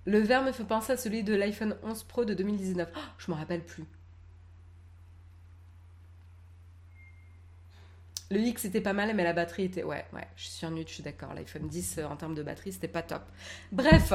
Le 0.06 0.20
verre 0.20 0.44
me 0.44 0.52
fait 0.52 0.64
penser 0.64 0.94
à 0.94 0.98
celui 0.98 1.24
de 1.24 1.36
l'iPhone 1.36 1.76
11 1.84 2.04
Pro 2.04 2.26
de 2.26 2.34
2019. 2.34 2.90
Je 3.18 3.26
je 3.26 3.32
me 3.32 3.38
rappelle 3.38 3.64
plus. 3.64 3.86
Le 8.32 8.40
X 8.40 8.66
était 8.66 8.82
pas 8.82 8.94
mal, 8.94 9.12
mais 9.16 9.24
la 9.24 9.34
batterie 9.34 9.64
était. 9.64 9.84
Ouais, 9.84 10.06
ouais, 10.14 10.28
je 10.36 10.48
suis 10.48 10.66
en 10.66 10.76
je 10.76 10.84
suis 10.84 11.02
d'accord. 11.02 11.34
L'iPhone 11.34 11.68
10 11.68 11.98
euh, 11.98 12.06
en 12.06 12.16
termes 12.16 12.36
de 12.36 12.44
batterie, 12.44 12.72
c'était 12.72 12.88
pas 12.88 13.02
top. 13.02 13.24
Bref, 13.72 14.14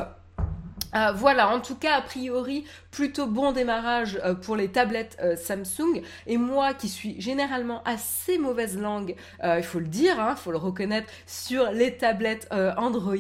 euh, 0.95 1.11
voilà, 1.13 1.49
en 1.49 1.61
tout 1.61 1.75
cas, 1.75 1.97
a 1.97 2.01
priori, 2.01 2.65
plutôt 2.93 3.27
bon 3.27 3.51
démarrage 3.51 4.21
euh, 4.25 4.35
pour 4.35 4.55
les 4.55 4.69
tablettes 4.69 5.21
Samsung. 5.37 6.03
Et 6.29 6.37
moi, 6.37 6.75
qui 6.75 6.89
suis 6.89 7.21
généralement 7.21 7.83
assez 7.83 8.39
mauvaise 8.39 8.79
langue, 8.79 9.17
il 9.43 9.65
faut 9.65 9.81
le 9.81 9.89
dire, 9.89 10.15
il 10.17 10.21
hein, 10.21 10.37
faut 10.37 10.53
le 10.53 10.59
reconnaître, 10.59 11.13
sur 11.27 11.73
les 11.73 11.97
tablettes 11.97 12.49
Android. 12.53 13.17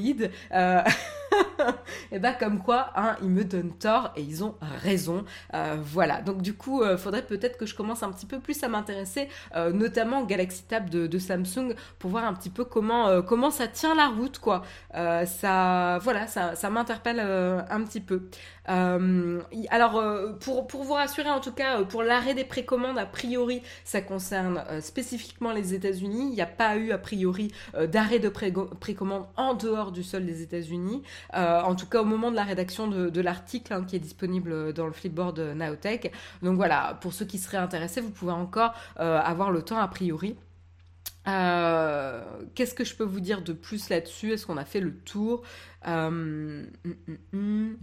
et 2.12 2.18
bah 2.18 2.32
comme 2.32 2.62
quoi, 2.62 2.90
hein, 2.96 3.16
ils 3.22 3.28
me 3.28 3.44
donnent 3.44 3.76
tort 3.78 4.12
et 4.16 4.22
ils 4.22 4.44
ont 4.44 4.54
raison. 4.82 5.24
Euh, 5.54 5.76
voilà, 5.80 6.20
donc 6.20 6.42
du 6.42 6.54
coup, 6.54 6.82
euh, 6.82 6.96
faudrait 6.96 7.22
peut-être 7.22 7.56
que 7.56 7.66
je 7.66 7.74
commence 7.74 8.02
un 8.02 8.10
petit 8.10 8.26
peu 8.26 8.40
plus 8.40 8.62
à 8.62 8.68
m'intéresser, 8.68 9.28
euh, 9.56 9.72
notamment 9.72 10.24
Galaxy 10.24 10.64
Tab 10.64 10.90
de, 10.90 11.18
Samsung, 11.18 11.74
pour 11.98 12.10
voir 12.10 12.24
un 12.24 12.34
petit 12.34 12.50
peu 12.50 12.64
comment, 12.64 13.22
comment 13.22 13.50
ça 13.50 13.66
tient 13.66 13.94
la 13.94 14.08
route, 14.08 14.38
quoi. 14.38 14.62
ça, 14.92 15.98
voilà, 16.02 16.26
ça, 16.26 16.70
m'interpelle 16.70 17.20
un 17.20 17.82
petit 17.84 18.00
peu. 18.00 18.28
alors, 18.66 20.02
pour, 20.40 20.84
vous 20.84 20.92
rassurer, 20.92 21.30
en 21.30 21.40
tout 21.40 21.52
cas, 21.52 21.82
pour 21.84 22.02
l'arrêt 22.02 22.34
des 22.34 22.44
précommandes, 22.44 22.98
a 22.98 23.06
priori, 23.06 23.62
ça 23.84 24.00
concerne 24.00 24.62
spécifiquement 24.80 25.52
les 25.52 25.72
États-Unis. 25.72 26.28
Il 26.30 26.34
n'y 26.34 26.42
a 26.42 26.46
pas 26.46 26.76
eu, 26.76 26.92
a 26.92 26.98
priori, 26.98 27.52
d'arrêt 27.88 28.18
de 28.18 28.28
précommande 28.28 29.26
en 29.36 29.54
dehors 29.54 29.92
du 29.92 30.02
sol 30.02 30.26
des 30.26 30.42
États-Unis. 30.42 31.02
Euh, 31.34 31.60
en 31.62 31.74
tout 31.74 31.86
cas 31.86 32.02
au 32.02 32.04
moment 32.04 32.30
de 32.30 32.36
la 32.36 32.44
rédaction 32.44 32.86
de, 32.88 33.20
l'article 33.20 33.72
hein, 33.72 33.84
qui 33.84 33.96
est 33.96 34.00
disponible 34.00 34.72
dans 34.72 34.86
le 34.86 34.92
flipboard 34.92 35.38
Naotech. 35.38 36.12
Donc 36.42 36.56
voilà, 36.56 36.98
pour 37.00 37.12
ceux 37.12 37.24
qui 37.24 37.38
seraient 37.38 37.56
intéressés, 37.56 38.00
vous 38.00 38.10
pouvez 38.10 38.32
encore 38.32 38.74
euh, 39.00 39.18
avoir 39.18 39.50
le 39.50 39.62
temps 39.62 39.78
a 39.78 39.88
priori. 39.88 40.36
Euh, 41.26 42.22
qu'est-ce 42.54 42.74
que 42.74 42.84
je 42.84 42.94
peux 42.94 43.04
vous 43.04 43.20
dire 43.20 43.42
de 43.42 43.52
plus 43.52 43.88
là-dessus? 43.88 44.32
Est-ce 44.32 44.46
qu'on 44.46 44.58
a 44.58 44.64
fait 44.64 44.80
le 44.80 44.94
tour? 44.94 45.42
Hum, 45.86 46.66
hum, 46.84 47.16
hum, 47.32 47.76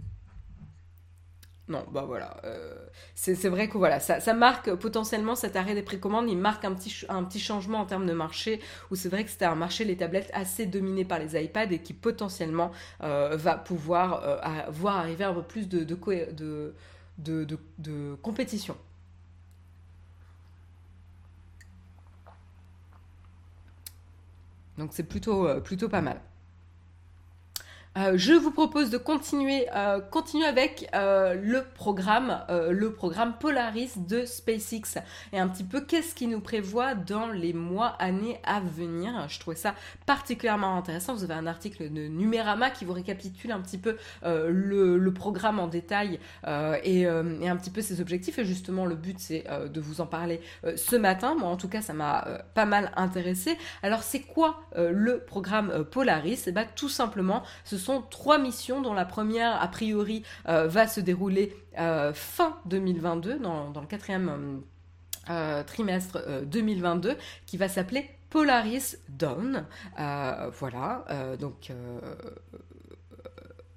non, 1.68 1.84
bah 1.92 2.04
voilà. 2.06 2.38
Euh, 2.44 2.74
c'est 3.14 3.48
vrai 3.48 3.68
que 3.68 3.78
voilà, 3.78 4.00
ça, 4.00 4.34
marque 4.34 4.74
potentiellement 4.74 5.36
cet 5.36 5.54
arrêt 5.56 5.74
des 5.74 5.82
précommandes, 5.82 6.28
il 6.28 6.36
marque 6.36 6.64
un 6.64 6.74
petit, 6.74 7.38
changement 7.38 7.78
en 7.80 7.86
termes 7.86 8.06
de 8.06 8.12
marché, 8.12 8.60
où 8.90 8.96
c'est 8.96 9.08
vrai 9.08 9.24
que 9.24 9.30
c'était 9.30 9.44
un 9.44 9.54
marché, 9.54 9.84
les 9.84 9.96
tablettes, 9.96 10.30
assez 10.34 10.66
dominé 10.66 11.04
par 11.04 11.18
les 11.20 11.40
iPads 11.40 11.72
et 11.72 11.78
qui 11.78 11.92
potentiellement 11.94 12.72
euh, 13.02 13.36
va 13.36 13.56
pouvoir 13.56 14.24
euh, 14.24 14.70
voir 14.70 14.96
arriver 14.96 15.24
un 15.24 15.34
peu 15.34 15.42
plus 15.42 15.68
de, 15.68 15.84
de 17.18 18.16
compétition. 18.22 18.76
Donc 24.78 24.90
c'est 24.92 25.04
plutôt, 25.04 25.60
plutôt 25.60 25.88
pas 25.88 26.00
mal. 26.00 26.20
Euh, 27.98 28.12
je 28.16 28.32
vous 28.32 28.50
propose 28.50 28.88
de 28.88 28.96
continuer, 28.96 29.66
euh, 29.74 30.00
continuer 30.00 30.46
avec 30.46 30.88
euh, 30.94 31.34
le 31.34 31.62
programme, 31.74 32.42
le 32.48 32.92
programme 32.92 33.34
Polaris 33.38 33.92
de 33.96 34.24
SpaceX 34.24 34.98
et 35.32 35.38
un 35.38 35.48
petit 35.48 35.64
peu 35.64 35.80
qu'est-ce 35.82 36.14
qui 36.14 36.26
nous 36.26 36.40
prévoit 36.40 36.94
dans 36.94 37.26
les 37.28 37.52
mois, 37.52 37.88
années 37.98 38.40
à 38.44 38.60
venir? 38.60 39.26
Je 39.28 39.38
trouvais 39.38 39.56
ça 39.56 39.74
particulièrement 40.06 40.76
intéressant. 40.76 41.14
Vous 41.14 41.24
avez 41.24 41.34
un 41.34 41.46
article 41.46 41.92
de 41.92 42.08
Numérama 42.08 42.70
qui 42.70 42.84
vous 42.84 42.92
récapitule 42.92 43.52
un 43.52 43.60
petit 43.60 43.78
peu 43.78 43.96
le, 44.24 45.12
programme 45.12 45.60
en 45.60 45.68
détail 45.68 46.18
et, 46.46 47.06
un 47.06 47.56
petit 47.56 47.70
peu 47.70 47.82
ses 47.82 48.00
objectifs. 48.00 48.38
Et 48.38 48.44
justement, 48.44 48.86
le 48.86 48.94
but 48.94 49.18
c'est 49.18 49.44
de 49.68 49.80
vous 49.80 50.00
en 50.00 50.06
parler 50.06 50.40
ce 50.76 50.96
matin. 50.96 51.34
Moi, 51.38 51.48
en 51.48 51.56
tout 51.56 51.68
cas, 51.68 51.82
ça 51.82 51.92
m'a 51.92 52.26
pas 52.54 52.64
mal 52.64 52.92
intéressé. 52.96 53.58
Alors, 53.82 54.02
c'est 54.02 54.20
quoi 54.20 54.62
le 54.76 55.18
programme 55.18 55.84
Polaris? 55.90 56.46
Et 56.46 56.50
eh 56.50 56.52
bien, 56.52 56.66
tout 56.74 56.88
simplement, 56.88 57.42
ce 57.64 57.76
sont 57.82 58.02
trois 58.02 58.38
missions 58.38 58.80
dont 58.80 58.94
la 58.94 59.04
première, 59.04 59.60
a 59.60 59.68
priori, 59.68 60.22
euh, 60.48 60.68
va 60.68 60.86
se 60.86 61.00
dérouler 61.00 61.56
euh, 61.78 62.12
fin 62.14 62.56
2022, 62.66 63.38
dans, 63.38 63.72
le 63.74 63.86
quatrième 63.86 64.62
euh, 65.28 65.62
trimestre 65.64 66.18
2022, 66.44 67.16
qui 67.46 67.56
va 67.56 67.68
s'appeler 67.68 68.08
Polaris 68.30 68.96
Dawn. 69.08 69.66
voilà, 69.96 71.04
donc... 71.38 71.72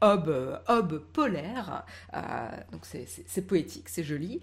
Hob, 0.02 1.00
polaire, 1.13 1.84
donc 2.72 2.86
c'est 2.86 3.48
poétique, 3.48 3.89
c'est 3.89 4.04
joli. 4.04 4.39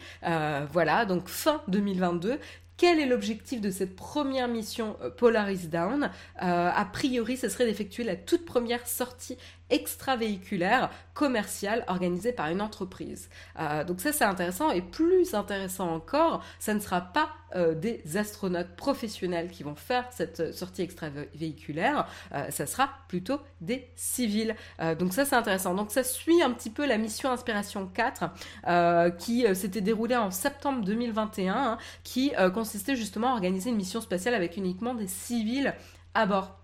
voilà, 0.72 1.04
donc 1.04 1.28
fin 1.28 1.62
2022, 1.68 2.40
quel 2.76 2.98
est 2.98 3.06
l'objectif 3.06 3.60
de 3.60 3.70
cette 3.70 3.94
première 3.94 4.48
mission 4.48 4.96
Polaris 5.16 5.68
Down? 5.68 6.10
A 6.36 6.84
priori, 6.92 7.36
ce 7.36 7.48
serait 7.48 7.66
d'effectuer 7.66 8.04
la 8.04 8.16
toute 8.16 8.44
première 8.44 8.86
sortie 8.86 9.36
extravéhiculaire 9.72 10.90
commercial 11.14 11.84
organisé 11.88 12.32
par 12.32 12.48
une 12.48 12.60
entreprise. 12.60 13.28
Euh, 13.58 13.84
donc 13.84 14.00
ça 14.00 14.12
c'est 14.12 14.24
intéressant 14.24 14.70
et 14.70 14.82
plus 14.82 15.34
intéressant 15.34 15.92
encore, 15.92 16.44
ça 16.58 16.74
ne 16.74 16.78
sera 16.78 17.00
pas 17.00 17.30
euh, 17.56 17.74
des 17.74 18.02
astronautes 18.16 18.76
professionnels 18.76 19.50
qui 19.50 19.62
vont 19.62 19.74
faire 19.74 20.06
cette 20.10 20.54
sortie 20.54 20.82
extravéhiculaire, 20.82 22.06
euh, 22.32 22.50
ça 22.50 22.66
sera 22.66 22.90
plutôt 23.08 23.40
des 23.60 23.90
civils. 23.96 24.54
donc 24.98 25.12
ça 25.12 25.24
c'est 25.24 25.36
intéressant. 25.36 25.74
Donc 25.74 25.90
ça 25.90 26.04
suit 26.04 26.42
un 26.42 26.50
petit 26.50 26.70
peu 26.70 26.86
la 26.86 26.98
mission 26.98 27.30
Inspiration 27.30 27.86
4 27.86 29.16
qui 29.18 29.44
s'était 29.54 29.80
déroulée 29.80 30.16
en 30.16 30.30
septembre 30.30 30.84
2021, 30.84 31.54
hein, 31.54 31.78
qui 32.04 32.32
consistait 32.54 32.96
justement 32.96 33.30
à 33.30 33.32
organiser 33.32 33.70
une 33.70 33.76
mission 33.76 34.00
spatiale 34.00 34.34
avec 34.34 34.56
uniquement 34.56 34.94
des 34.94 35.08
civils 35.08 35.74
à 36.14 36.26
bord. 36.26 36.61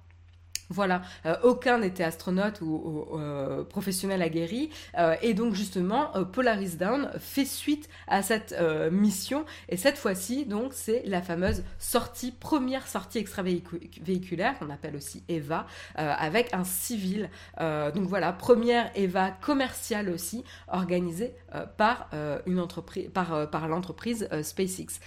Voilà, 0.70 1.02
euh, 1.24 1.34
aucun 1.44 1.78
n'était 1.78 2.04
astronaute 2.04 2.60
ou, 2.60 3.06
euh, 3.14 3.64
professionnel 3.64 4.20
aguerri, 4.20 4.68
euh, 4.98 5.16
et 5.22 5.32
donc 5.32 5.54
justement 5.54 6.12
Polaris 6.32 6.76
Down 6.76 7.10
fait 7.18 7.46
suite 7.46 7.88
à 8.06 8.22
cette 8.22 8.54
mission, 8.90 9.44
et 9.68 9.76
cette 9.76 9.96
fois-ci 9.96 10.44
donc 10.44 10.72
c'est 10.74 11.02
la 11.06 11.22
fameuse 11.22 11.62
sortie 11.78 12.32
première 12.32 12.86
sortie 12.86 13.18
extravéhiculaire 13.18 14.58
qu'on 14.58 14.70
appelle 14.70 14.96
aussi 14.96 15.22
EVA 15.28 15.66
avec 15.94 16.52
un 16.52 16.64
civil. 16.64 17.30
donc 17.58 18.06
voilà, 18.06 18.32
première 18.32 18.90
EVA 18.94 19.30
commerciale 19.30 20.10
aussi 20.10 20.44
organisée 20.68 21.34
par 21.76 22.10
une 22.46 22.60
entreprise 22.60 23.08
par 23.12 23.48
par 23.50 23.68
l'entreprise 23.68 24.28
SpaceX. 24.42 25.00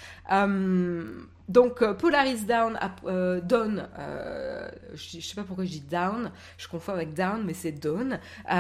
Donc 1.52 1.82
euh, 1.82 1.94
Polaris 1.94 2.46
Down 2.46 2.80
euh, 3.06 3.42
Dawn, 3.42 3.90
euh, 4.00 4.70
je, 4.94 5.18
ne 5.18 5.22
sais 5.22 5.36
pas 5.36 5.44
pourquoi 5.44 5.66
je 5.66 5.72
dis 5.72 5.82
Down, 5.82 6.32
je 6.58 6.70
confonds 6.70 6.94
avec 6.94 7.14
Down, 7.14 7.44
mais 7.44 7.54
c'est 7.54 7.74
Dawn. 7.74 8.20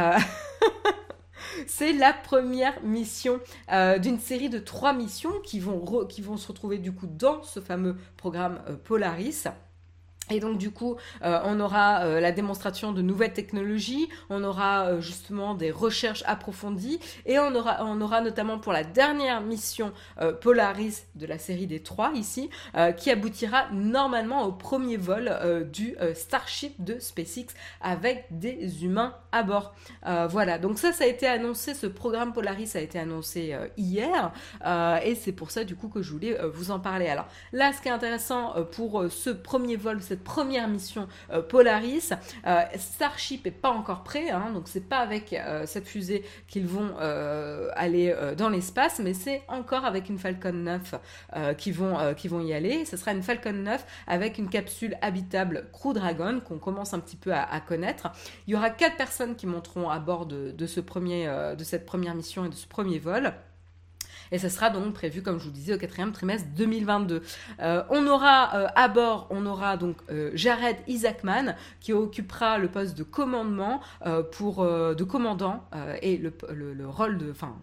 c'est 1.68 1.94
la 1.94 2.12
première 2.12 2.84
mission 2.84 3.40
d'une 4.00 4.20
série 4.20 4.50
de 4.50 4.60
trois 4.60 4.92
missions 4.92 5.40
qui 5.42 5.62
vont, 5.62 6.06
qui 6.06 6.22
vont 6.22 6.36
se 6.36 6.50
retrouver 6.50 6.80
du 6.80 6.92
coup 6.92 7.08
dans 7.08 7.44
ce 7.44 7.62
fameux 7.62 7.96
programme 8.18 8.62
Polaris. 8.84 9.48
Et 10.32 10.40
donc 10.40 10.58
du 10.58 10.72
coup, 10.72 10.96
euh, 11.24 11.40
on 11.44 11.60
aura 11.60 12.06
euh, 12.06 12.20
la 12.20 12.32
démonstration 12.32 12.92
de 12.92 13.02
nouvelles 13.02 13.34
technologies, 13.34 14.10
on 14.30 14.44
aura 14.44 14.86
euh, 14.86 15.02
justement 15.02 15.56
des 15.56 15.72
recherches 15.72 16.24
approfondies, 16.26 17.00
et 17.26 17.38
on 17.40 17.54
aura, 17.54 17.84
on 17.86 18.00
aura 18.02 18.22
notamment 18.22 18.58
pour 18.58 18.74
la 18.74 18.84
dernière 18.84 19.42
mission 19.42 19.92
Polaris 20.42 21.04
de 21.16 21.26
la 21.26 21.38
série 21.38 21.68
des 21.68 21.82
trois 21.82 22.12
ici, 22.14 22.50
qui 22.98 23.10
aboutira 23.10 23.70
normalement 23.72 24.44
au 24.46 24.52
premier 24.52 24.98
vol 24.98 25.68
du 25.72 25.96
Starship 26.14 26.74
de 26.84 27.00
SpaceX 27.00 27.48
avec 27.82 28.26
des 28.32 28.84
humains 28.84 29.16
à 29.32 29.44
bord. 29.44 29.74
voilà, 30.30 30.58
donc 30.58 30.80
ça, 30.80 30.92
ça 30.92 31.04
a 31.04 31.08
été 31.08 31.28
annoncé, 31.28 31.74
ce 31.74 31.88
programme 31.88 32.34
Polaris 32.34 32.72
a 32.76 32.80
été 32.80 33.00
annoncé 33.00 33.56
hier, 33.78 34.32
et 35.04 35.16
c'est 35.16 35.34
pour 35.34 35.52
ça 35.52 35.64
du 35.64 35.76
coup 35.76 35.90
que 35.90 36.02
je 36.02 36.12
voulais 36.12 36.38
vous 36.54 36.72
en 36.72 36.80
parler. 36.80 37.08
Alors 37.08 37.28
là, 37.52 37.74
ce 37.74 37.82
qui 37.82 37.88
est 37.88 37.92
intéressant 37.92 38.54
pour 38.72 39.06
ce 39.10 39.30
premier 39.30 39.76
vol, 39.76 40.02
cette 40.02 40.21
première 40.24 40.68
mission 40.68 41.08
euh, 41.32 41.42
Polaris. 41.42 42.12
Euh, 42.48 42.62
Starship 42.78 43.46
est 43.48 43.52
pas 43.52 43.70
encore 43.70 44.04
prêt, 44.04 44.30
hein, 44.30 44.52
donc 44.54 44.68
c'est 44.68 44.88
pas 44.88 45.00
avec 45.00 45.34
euh, 45.34 45.66
cette 45.66 45.88
fusée 45.88 46.24
qu'ils 46.48 46.68
vont 46.68 46.96
aller 47.76 48.16
dans 48.38 48.50
l'espace, 48.50 49.00
mais 49.04 49.14
c'est 49.14 49.44
encore 49.48 49.86
avec 49.86 50.10
une 50.10 50.18
Falcon 50.18 50.54
9 50.54 50.96
qui 51.58 51.72
vont 51.72 52.42
y 52.42 52.54
aller. 52.54 52.86
Ce 52.86 52.98
sera 52.98 53.12
une 53.12 53.24
Falcon 53.24 53.54
9 53.54 53.86
avec 54.08 54.38
une 54.38 54.50
capsule 54.50 54.98
habitable 55.02 55.68
Crew 55.72 55.94
Dragon 55.94 56.40
qu'on 56.40 56.60
commence 56.60 56.94
un 56.94 57.00
petit 57.00 57.16
peu 57.16 57.34
à, 57.34 57.60
connaître. 57.62 58.12
Il 58.48 58.54
y 58.54 58.56
aura 58.56 58.70
quatre 58.70 58.98
personnes 58.98 59.36
qui 59.36 59.48
monteront 59.48 59.90
à 59.90 60.00
bord 60.00 60.26
de 60.26 60.66
cette 60.66 60.86
première 60.86 62.16
mission 62.16 62.46
et 62.46 62.50
de 62.50 62.56
ce 62.56 62.68
premier 62.68 63.00
vol. 63.00 63.34
Et 64.32 64.40
ce 64.40 64.50
sera 64.50 64.70
donc 64.70 64.94
prévu, 64.94 65.22
comme 65.22 65.40
je 65.40 65.46
vous 65.46 65.52
disais, 65.52 65.74
au 65.74 65.78
quatrième 65.78 66.12
trimestre 66.12 66.48
2022. 66.56 67.22
Euh, 67.60 67.84
on 67.90 68.08
aura 68.08 68.56
euh, 68.56 68.68
à 68.76 68.88
bord, 68.88 69.28
on 69.30 69.46
aura 69.46 69.78
donc 69.78 69.98
euh, 70.10 70.32
Jared 70.34 70.78
Isaacman 70.88 71.56
qui 71.80 71.94
occupera 71.94 72.58
le 72.58 72.70
poste 72.70 72.98
de 72.98 73.04
commandement 73.04 73.82
pour 74.32 74.66
de 74.66 75.04
commandant 75.04 75.64
et 76.02 76.18
le, 76.18 76.34
le 76.54 76.88
rôle 76.88 77.18
de, 77.18 77.32
enfin, 77.32 77.56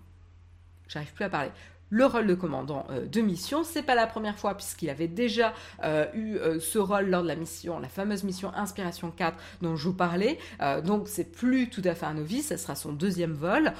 j'arrive 0.88 1.12
plus 1.12 1.24
à 1.24 1.28
parler 1.28 1.50
le 1.90 2.06
rôle 2.06 2.26
de 2.26 2.34
commandant 2.34 2.86
euh, 2.90 3.06
de 3.06 3.20
mission. 3.20 3.64
C'est 3.64 3.82
pas 3.82 3.94
la 3.94 4.06
première 4.06 4.38
fois 4.38 4.54
puisqu'il 4.54 4.90
avait 4.90 5.08
déjà 5.08 5.54
euh, 5.84 6.06
eu 6.14 6.36
euh, 6.36 6.60
ce 6.60 6.78
rôle 6.78 7.06
lors 7.06 7.22
de 7.22 7.28
la 7.28 7.36
mission, 7.36 7.78
la 7.78 7.88
fameuse 7.88 8.24
mission 8.24 8.52
Inspiration 8.54 9.10
4 9.10 9.36
dont 9.62 9.76
je 9.76 9.84
vous 9.88 9.94
parlais. 9.94 10.38
donc 10.84 11.08
c'est 11.08 11.30
plus 11.30 11.70
tout 11.70 11.82
à 11.84 11.94
fait 11.94 12.06
un 12.06 12.14
novice, 12.14 12.48
ce 12.48 12.56
sera 12.56 12.74
son 12.74 12.92
deuxième 12.92 13.32
vol. 13.32 13.72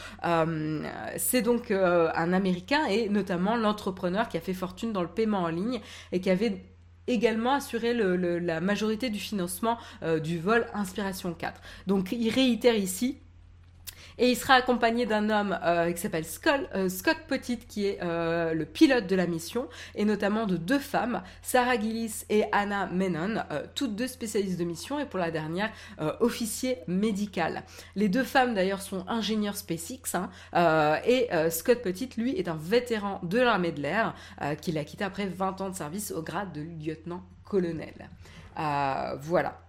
c'est 1.16 1.42
donc 1.42 1.70
un 1.70 2.32
Américain 2.32 2.86
et 2.86 3.08
notamment 3.08 3.56
l'entrepreneur 3.56 4.28
qui 4.28 4.36
a 4.36 4.40
fait 4.40 4.54
fortune 4.54 4.92
dans 4.92 5.02
le 5.02 5.08
paiement 5.08 5.42
en 5.42 5.48
ligne 5.48 5.80
et 6.12 6.20
qui 6.20 6.30
avait 6.30 6.62
également 7.06 7.54
assuré 7.54 7.94
la 7.94 8.60
majorité 8.60 9.10
du 9.10 9.18
financement 9.18 9.78
du 10.22 10.38
vol 10.38 10.66
Inspiration 10.74 11.32
4. 11.34 11.60
Donc 11.86 12.12
il 12.12 12.30
réitère 12.30 12.76
ici 12.76 13.18
et 14.18 14.30
il 14.30 14.36
sera 14.36 14.54
accompagné 14.54 15.06
d'un 15.06 15.30
homme 15.30 15.58
euh, 15.62 15.92
qui 15.92 16.00
s'appelle 16.00 16.24
euh, 16.74 16.88
Scott, 16.88 17.16
Petit, 17.28 17.58
qui 17.58 17.86
est 17.86 17.98
euh, 18.02 18.52
le 18.52 18.64
pilote 18.64 19.06
de 19.06 19.16
la 19.16 19.26
mission, 19.26 19.68
et 19.94 20.04
notamment 20.04 20.46
de 20.46 20.56
deux 20.56 20.78
femmes, 20.78 21.22
Sarah 21.42 21.78
Gillis 21.78 22.24
et 22.28 22.44
Anna 22.52 22.86
Menon, 22.86 23.42
toutes 23.74 23.94
deux 23.94 24.06
spécialistes 24.06 24.58
de 24.58 24.64
mission, 24.64 24.98
et 24.98 25.06
pour 25.06 25.18
la 25.18 25.30
dernière, 25.30 25.70
officier 26.20 26.78
médical. 26.86 27.62
Les 27.96 28.08
deux 28.08 28.24
femmes 28.24 28.54
d'ailleurs 28.54 28.82
sont 28.82 29.04
ingénieurs 29.08 29.56
SpaceX, 29.56 30.14
hein, 30.14 31.00
et 31.04 31.28
Scott 31.50 31.82
Petit, 31.82 32.08
lui, 32.16 32.36
est 32.36 32.48
un 32.48 32.58
vétéran 32.60 33.20
de 33.22 33.38
l'armée 33.38 33.72
de 33.72 33.80
l'air, 33.80 34.14
qu'il 34.60 34.78
a 34.78 34.84
quitté 34.84 35.04
après 35.04 35.26
20 35.26 35.60
ans 35.60 35.70
de 35.70 35.76
service 35.76 36.12
au 36.12 36.22
grade 36.22 36.52
de 36.52 36.62
lieutenant-colonel. 36.62 38.08
voilà. 39.20 39.67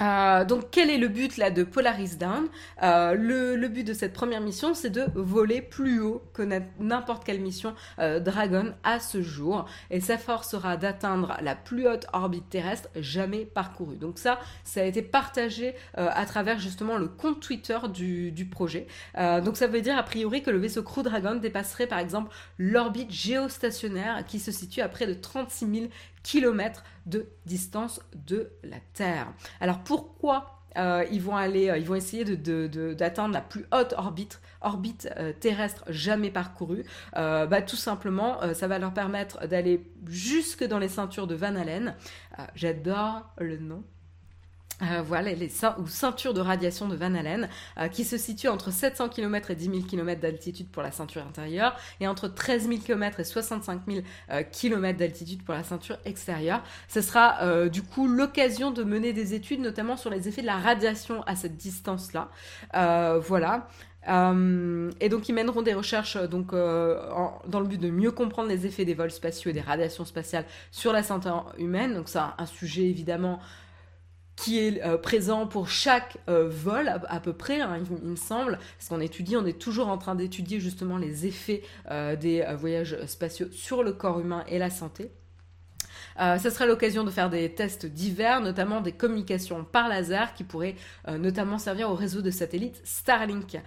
Euh, 0.00 0.44
donc 0.44 0.70
quel 0.70 0.90
est 0.90 0.98
le 0.98 1.08
but 1.08 1.36
là 1.36 1.50
de 1.50 1.64
Polaris 1.64 2.16
Down? 2.16 2.48
Euh, 2.82 3.14
le, 3.14 3.68
but 3.68 3.84
de 3.84 3.92
cette 3.92 4.12
première 4.12 4.40
mission 4.40 4.74
c'est 4.74 4.90
de 4.90 5.04
voler 5.14 5.60
plus 5.60 6.00
haut 6.00 6.22
que 6.32 6.42
n'importe 6.78 7.24
quelle 7.24 7.40
mission 7.40 7.74
euh, 7.98 8.18
Dragon 8.18 8.74
à 8.84 9.00
ce 9.00 9.22
jour 9.22 9.66
et 9.90 10.00
sa 10.00 10.18
force 10.18 10.50
sera 10.50 10.76
d'atteindre 10.76 11.36
la 11.42 11.54
plus 11.54 11.86
haute 11.86 12.06
orbite 12.12 12.48
terrestre 12.48 12.88
jamais 12.96 13.44
parcourue. 13.44 13.96
Donc 13.96 14.18
ça, 14.18 14.38
ça 14.64 14.80
a 14.80 14.84
été 14.84 15.02
partagé 15.02 15.74
à 15.94 16.24
travers 16.26 16.58
justement 16.58 16.96
le 16.96 17.08
compte 17.08 17.40
Twitter 17.40 17.78
du, 17.92 18.48
projet. 18.50 18.86
donc 19.16 19.56
ça 19.56 19.66
veut 19.66 19.80
dire 19.80 19.96
a 19.96 20.02
priori 20.02 20.42
que 20.42 20.50
le 20.50 20.58
vaisseau 20.58 20.82
Crew 20.82 21.02
Dragon 21.02 21.36
dépasserait 21.36 21.86
par 21.86 21.98
exemple 21.98 22.34
l'orbite 22.58 23.10
géostationnaire 23.10 24.24
qui 24.26 24.38
se 24.38 24.50
situe 24.50 24.80
à 24.80 24.88
près 24.88 25.06
de 25.06 25.14
36 25.14 25.66
000 25.74 25.86
kilomètres 26.22 26.84
de 27.06 27.26
distance 27.46 28.00
de 28.14 28.50
la 28.62 28.78
Terre. 28.94 29.32
Alors 29.60 29.80
pourquoi 29.80 30.62
euh, 30.78 31.04
ils 31.10 31.20
vont 31.20 31.36
aller, 31.36 31.68
euh, 31.68 31.78
ils 31.78 31.94
essayer 31.94 32.24
d'atteindre 32.24 33.34
la 33.34 33.40
plus 33.40 33.66
haute 33.72 33.94
orbite, 33.96 34.40
orbite 34.62 35.08
euh, 35.18 35.32
terrestre 35.38 35.84
jamais 35.88 36.30
parcourue? 36.30 36.84
bah, 37.14 37.62
tout 37.62 37.76
simplement, 37.76 38.40
ça 38.54 38.68
va 38.68 38.78
leur 38.78 38.94
permettre 38.94 39.46
d'aller 39.46 39.90
jusque 40.06 40.64
dans 40.64 40.78
les 40.78 40.88
ceintures 40.88 41.26
de 41.26 41.34
Van 41.34 41.54
Allen. 41.56 41.94
J'adore 42.54 43.32
le 43.38 43.58
nom. 43.58 43.84
Euh, 44.82 45.02
voilà, 45.02 45.32
les 45.32 45.50
ou 45.78 45.86
ceintures 45.86 46.34
de 46.34 46.40
radiation 46.40 46.88
de 46.88 46.96
Van 46.96 47.14
Allen, 47.14 47.48
euh, 47.78 47.88
qui 47.88 48.04
se 48.04 48.16
situent 48.16 48.48
entre 48.48 48.72
700 48.72 49.08
km 49.10 49.50
et 49.50 49.54
10 49.54 49.64
000 49.66 49.78
km 49.82 50.20
d'altitude 50.20 50.68
pour 50.68 50.82
la 50.82 50.90
ceinture 50.90 51.22
intérieure, 51.22 51.76
et 52.00 52.08
entre 52.08 52.28
13 52.28 52.68
000 52.68 52.80
km 52.80 53.20
et 53.20 53.24
65 53.24 53.82
000 53.86 54.04
km 54.50 54.98
d'altitude 54.98 55.44
pour 55.44 55.54
la 55.54 55.62
ceinture 55.62 55.98
extérieure. 56.04 56.62
Ce 56.88 57.00
sera 57.00 57.42
euh, 57.42 57.68
du 57.68 57.82
coup 57.82 58.08
l'occasion 58.08 58.70
de 58.70 58.82
mener 58.82 59.12
des 59.12 59.34
études, 59.34 59.60
notamment 59.60 59.96
sur 59.96 60.10
les 60.10 60.28
effets 60.28 60.42
de 60.42 60.46
la 60.46 60.58
radiation 60.58 61.22
à 61.24 61.36
cette 61.36 61.56
distance-là. 61.56 62.28
voilà. 63.20 63.68
et 64.08 65.08
donc 65.08 65.28
ils 65.28 65.34
mèneront 65.34 65.62
des 65.62 65.74
recherches 65.74 66.16
donc 66.16 66.52
dans 66.52 67.60
le 67.60 67.66
but 67.66 67.80
de 67.80 67.90
mieux 67.90 68.10
comprendre 68.10 68.48
les 68.48 68.66
effets 68.66 68.84
des 68.84 68.94
vols 68.94 69.12
spatiaux 69.12 69.50
et 69.50 69.54
des 69.54 69.60
radiations 69.60 70.04
spatiales 70.04 70.44
sur 70.70 70.92
la 70.92 71.02
santé 71.02 71.30
humaine. 71.58 71.94
Donc 71.94 72.08
c'est 72.08 72.18
un, 72.18 72.46
sujet 72.46 72.88
évidemment 72.88 73.38
qui 74.36 74.58
est 74.58 74.82
euh, 74.84 74.96
présent 74.96 75.46
pour 75.46 75.68
chaque 75.68 76.18
euh, 76.28 76.48
vol 76.48 76.88
à, 76.88 77.20
peu 77.20 77.32
près, 77.32 77.60
hein, 77.60 77.78
il, 77.78 78.08
me 78.08 78.16
semble, 78.16 78.58
parce 78.78 78.88
qu'on 78.88 79.00
étudie, 79.00 79.36
on 79.36 79.44
est 79.44 79.58
toujours 79.58 79.88
en 79.88 79.98
train 79.98 80.14
d'étudier 80.14 80.60
justement 80.60 80.96
les 80.96 81.26
effets 81.26 81.62
euh, 81.90 82.16
des 82.16 82.44
voyages 82.58 82.96
spatiaux 83.06 83.48
sur 83.52 83.82
le 83.82 83.92
corps 83.92 84.20
humain 84.20 84.44
et 84.48 84.58
la 84.58 84.70
santé. 84.70 85.10
ce 86.18 86.50
sera 86.50 86.66
l'occasion 86.66 87.04
de 87.04 87.10
faire 87.10 87.30
des 87.30 87.54
tests 87.54 87.86
divers, 87.86 88.40
notamment 88.40 88.80
des 88.80 88.92
communications 88.92 89.64
par 89.64 89.88
laser 89.88 90.34
qui 90.34 90.44
pourraient 90.44 90.76
notamment 91.08 91.58
servir 91.58 91.90
au 91.90 91.94
réseau 91.94 92.20
de 92.22 92.30
satellites 92.30 92.80
Starlink. 92.84 93.58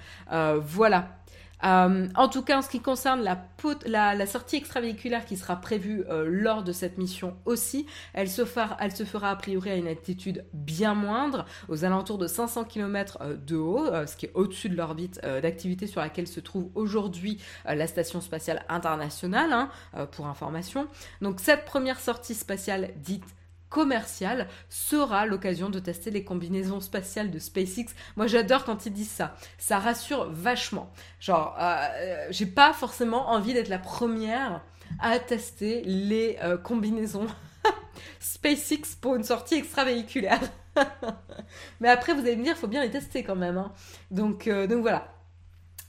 voilà. 0.62 1.20
Euh, 1.66 2.08
en 2.16 2.28
tout 2.28 2.44
cas, 2.44 2.60
en 2.60 2.62
ce 2.62 2.70
qui 2.70 2.80
concerne 2.80 3.24
la, 3.24 4.26
sortie 4.28 4.58
extravéhiculaire 4.58 5.26
qui 5.26 5.38
sera 5.38 5.56
prévue 5.56 6.04
euh, 6.10 6.26
lors 6.28 6.64
de 6.64 6.72
cette 6.72 6.98
mission 6.98 7.36
aussi, 7.46 7.86
elle 8.14 8.30
se, 8.30 8.46
fera, 8.46 8.78
a 8.80 9.36
priori 9.36 9.72
à 9.72 9.76
une 9.76 9.88
altitude 9.88 10.46
bien 10.54 10.94
moindre, 10.94 11.46
aux 11.68 11.84
alentours 11.84 12.18
de 12.18 12.28
500 12.28 12.66
km 12.66 13.18
euh, 13.22 13.36
de 13.36 13.56
haut, 13.56 13.86
ce 14.06 14.16
qui 14.16 14.28
est 14.28 14.32
au-dessus 14.34 14.70
de 14.70 14.76
l'orbite 14.76 15.22
d'activité 15.42 15.88
sur 15.88 16.02
laquelle 16.02 16.28
se 16.28 16.40
trouve 16.40 16.70
aujourd'hui 16.76 17.40
la 17.66 17.88
Station 17.88 18.22
spatiale 18.22 18.64
internationale, 18.70 19.52
hein, 19.54 19.70
pour 20.12 20.28
information. 20.28 20.88
Donc 21.22 21.40
cette 21.40 21.66
première 21.66 22.00
sortie 22.00 22.36
spatiale 22.36 22.92
dite 22.98 23.24
commercial 23.70 24.48
sera 24.70 25.26
l'occasion 25.26 25.70
de 25.70 25.80
tester 25.80 26.12
les 26.12 26.24
combinaisons 26.24 26.80
spatiales 26.80 27.32
de 27.32 27.40
SpaceX. 27.40 27.94
Moi 28.16 28.28
j'adore 28.28 28.64
quand 28.64 28.86
ils 28.86 28.94
disent 28.94 29.10
ça. 29.10 29.36
Ça 29.58 29.80
rassure 29.80 30.30
vachement. 30.32 30.92
Genre, 31.20 31.58
euh, 31.60 32.28
j'ai 32.30 32.46
pas 32.46 32.74
forcément 32.74 33.30
envie 33.30 33.54
d'être 33.54 33.70
la 33.70 33.80
première 33.80 34.62
à 35.00 35.18
tester 35.20 35.82
les 35.84 36.38
combinaisons 36.64 37.28
SpaceX 38.20 38.96
pour 39.00 39.16
une 39.16 39.24
sortie 39.24 39.56
extravéhiculaire. 39.56 40.42
Mais 41.80 41.90
après, 41.90 42.14
vous 42.14 42.22
allez 42.22 42.36
me 42.36 42.44
dire, 42.44 42.54
il 42.56 42.60
faut 42.60 42.68
bien 42.68 42.84
les 42.84 42.92
tester 42.92 43.24
quand 43.24 43.36
même. 43.36 43.58
Hein. 43.58 43.72
Donc, 44.12 44.48
donc 44.48 44.82
voilà. 44.82 45.08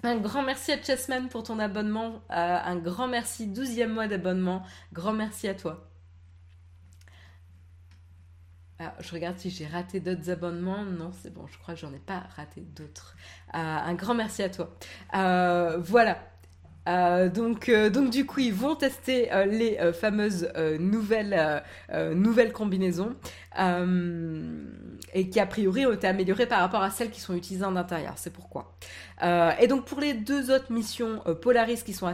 Un 0.03 0.17
grand 0.17 0.43
merci 0.43 0.73
à 0.73 0.81
Chessman 0.81 1.29
pour 1.29 1.43
ton 1.43 1.59
abonnement. 1.59 2.23
un 2.31 2.77
grand 2.77 3.09
merci, 3.09 3.49
12e 3.49 3.89
mois 3.89 4.07
d'abonnement. 4.07 4.63
Grand 4.93 5.13
merci 5.13 5.49
à 5.49 5.55
toi. 5.55 5.89
Alors, 8.79 8.93
je 9.01 9.11
regarde 9.13 9.39
si 9.39 9.49
j'ai 9.49 9.67
raté 9.67 10.01
d'autres 10.01 10.31
abonnements. 10.31 10.85
Non, 10.85 11.11
c'est 11.23 11.33
bon, 11.33 11.47
je 11.51 11.59
crois 11.59 11.75
que 11.75 11.81
j'en 11.81 11.93
ai 11.95 11.99
pas 11.99 12.25
raté 12.37 12.61
d'autres. 12.61 13.17
Euh, 13.55 13.59
un 13.59 13.95
grand 13.95 14.15
merci 14.15 14.43
à 14.43 14.51
toi. 14.51 14.71
Euh, 15.15 15.79
voilà. 15.81 16.19
Euh, 16.89 17.29
donc, 17.29 17.69
donc 17.71 18.11
du 18.11 18.27
coup, 18.27 18.41
ils 18.41 18.55
vont 18.55 18.77
tester 18.77 19.29
les 19.47 19.77
fameuses 19.93 20.53
nouvelles, 20.79 21.63
nouvelles 22.15 22.53
combinaisons 22.53 23.17
et 25.15 25.31
qui 25.31 25.41
a 25.41 25.47
priori 25.47 25.85
ont 25.87 25.93
été 25.93 26.07
améliorées 26.07 26.47
par 26.47 26.61
rapport 26.61 26.83
à 26.83 26.91
celles 26.91 27.11
qui 27.11 27.21
sont 27.21 27.35
utilisées 27.35 27.65
en 27.65 27.75
intérieur. 27.75 28.13
C'est 28.17 28.33
pourquoi. 28.33 28.77
et 29.59 29.67
donc 29.67 29.85
pour 29.87 29.99
les 29.99 30.15
deux 30.15 30.53
autres 30.53 30.71
missions 30.71 31.25
Polaris 31.43 31.83
qui 31.83 31.93
sont 31.93 32.07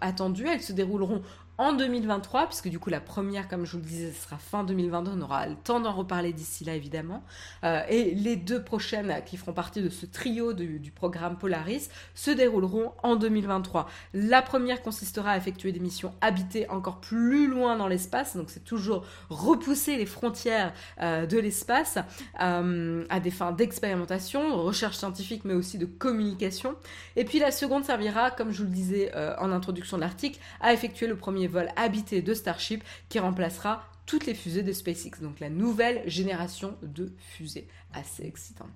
attendues, 0.00 0.46
elles 0.46 0.62
se 0.62 0.72
dérouleront 0.72 1.22
en 1.62 1.72
2023, 1.74 2.46
puisque 2.46 2.68
du 2.68 2.80
coup 2.80 2.90
la 2.90 3.00
première, 3.00 3.46
comme 3.46 3.64
je 3.64 3.72
vous 3.72 3.78
le 3.78 3.84
disais, 3.84 4.10
sera 4.10 4.36
fin 4.36 4.64
2022, 4.64 5.12
on 5.14 5.20
aura 5.20 5.46
le 5.46 5.54
temps 5.54 5.78
d'en 5.78 5.92
reparler 5.92 6.32
d'ici 6.32 6.64
là 6.64 6.74
évidemment. 6.74 7.22
Euh, 7.62 7.82
et 7.88 8.16
les 8.16 8.34
deux 8.34 8.60
prochaines 8.60 9.22
qui 9.24 9.36
feront 9.36 9.52
partie 9.52 9.80
de 9.80 9.88
ce 9.88 10.04
trio 10.04 10.54
du 10.54 10.90
programme 10.90 11.38
Polaris 11.38 11.88
se 12.16 12.32
dérouleront 12.32 12.90
en 13.04 13.14
2023. 13.14 13.88
La 14.12 14.42
première 14.42 14.82
consistera 14.82 15.30
à 15.30 15.36
effectuer 15.36 15.70
des 15.70 15.78
missions 15.78 16.12
habitées 16.20 16.68
encore 16.68 17.00
plus 17.00 17.46
loin 17.46 17.76
dans 17.76 17.86
l'espace, 17.86 18.36
donc 18.36 18.50
c'est 18.50 18.64
toujours 18.64 19.04
repousser 19.30 19.96
les 19.96 20.06
frontières 20.06 20.72
euh, 21.00 21.26
de 21.26 21.38
l'espace 21.38 21.96
euh, 22.40 23.04
à 23.08 23.20
des 23.20 23.30
fins 23.30 23.52
d'expérimentation, 23.52 24.60
recherche 24.64 24.96
scientifique, 24.96 25.44
mais 25.44 25.54
aussi 25.54 25.78
de 25.78 25.86
communication. 25.86 26.74
Et 27.14 27.24
puis 27.24 27.38
la 27.38 27.52
seconde 27.52 27.84
servira, 27.84 28.32
comme 28.32 28.50
je 28.50 28.58
vous 28.58 28.68
le 28.68 28.74
disais 28.74 29.12
en 29.38 29.52
introduction 29.52 29.96
de 29.96 30.02
l'article, 30.02 30.40
à 30.60 30.72
effectuer 30.72 31.06
le 31.06 31.14
premier 31.16 31.51
vol 31.52 31.68
habité 31.76 32.22
de 32.22 32.34
Starship 32.34 32.82
qui 33.08 33.18
remplacera 33.18 33.84
toutes 34.06 34.26
les 34.26 34.34
fusées 34.34 34.62
de 34.62 34.72
SpaceX. 34.72 35.20
Donc 35.20 35.40
la 35.40 35.50
nouvelle 35.50 36.02
génération 36.08 36.76
de 36.82 37.12
fusées. 37.18 37.68
Assez 37.92 38.24
excitant. 38.24 38.68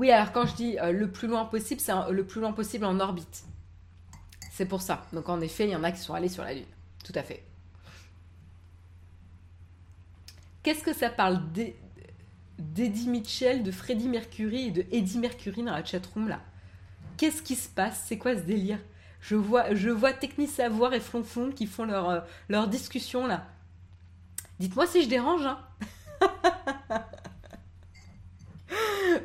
Oui, 0.00 0.10
alors 0.10 0.32
quand 0.32 0.46
je 0.46 0.54
dis 0.54 0.78
euh, 0.78 0.92
le 0.92 1.10
plus 1.10 1.28
loin 1.28 1.44
possible, 1.44 1.78
c'est 1.78 1.92
le 2.10 2.24
plus 2.24 2.40
loin 2.40 2.52
possible 2.52 2.86
en 2.86 2.98
orbite. 3.00 3.44
C'est 4.50 4.64
pour 4.64 4.80
ça. 4.80 5.06
Donc 5.12 5.28
en 5.28 5.42
effet, 5.42 5.64
il 5.64 5.70
y 5.70 5.76
en 5.76 5.84
a 5.84 5.92
qui 5.92 6.00
sont 6.00 6.14
allés 6.14 6.30
sur 6.30 6.42
la 6.42 6.54
Lune. 6.54 6.64
Tout 7.04 7.12
à 7.14 7.22
fait. 7.22 7.44
Qu'est-ce 10.62 10.82
que 10.82 10.94
ça 10.94 11.10
parle 11.10 11.42
d'Eddie 12.60 13.08
Mitchell, 13.08 13.62
de 13.62 13.70
Freddie 13.70 14.08
Mercury 14.08 14.68
et 14.68 14.70
de 14.70 14.84
Eddie 14.92 15.18
Mercury 15.18 15.62
dans 15.62 15.72
la 15.72 15.84
chatroom 15.84 16.28
là. 16.28 16.40
Qu'est-ce 17.16 17.42
qui 17.42 17.56
se 17.56 17.68
passe? 17.68 18.04
C'est 18.06 18.18
quoi 18.18 18.34
ce 18.36 18.42
délire? 18.42 18.78
Je 19.20 19.34
vois, 19.34 19.74
je 19.74 19.90
vois 19.90 20.12
Techni 20.12 20.46
Savoir 20.46 20.94
et 20.94 21.00
Flonflon 21.00 21.50
qui 21.52 21.66
font 21.66 21.84
leur, 21.84 22.08
euh, 22.08 22.20
leur 22.48 22.68
discussion 22.68 23.26
là. 23.26 23.46
Dites-moi 24.58 24.86
si 24.86 25.02
je 25.02 25.08
dérange. 25.08 25.44
Hein. 25.44 25.58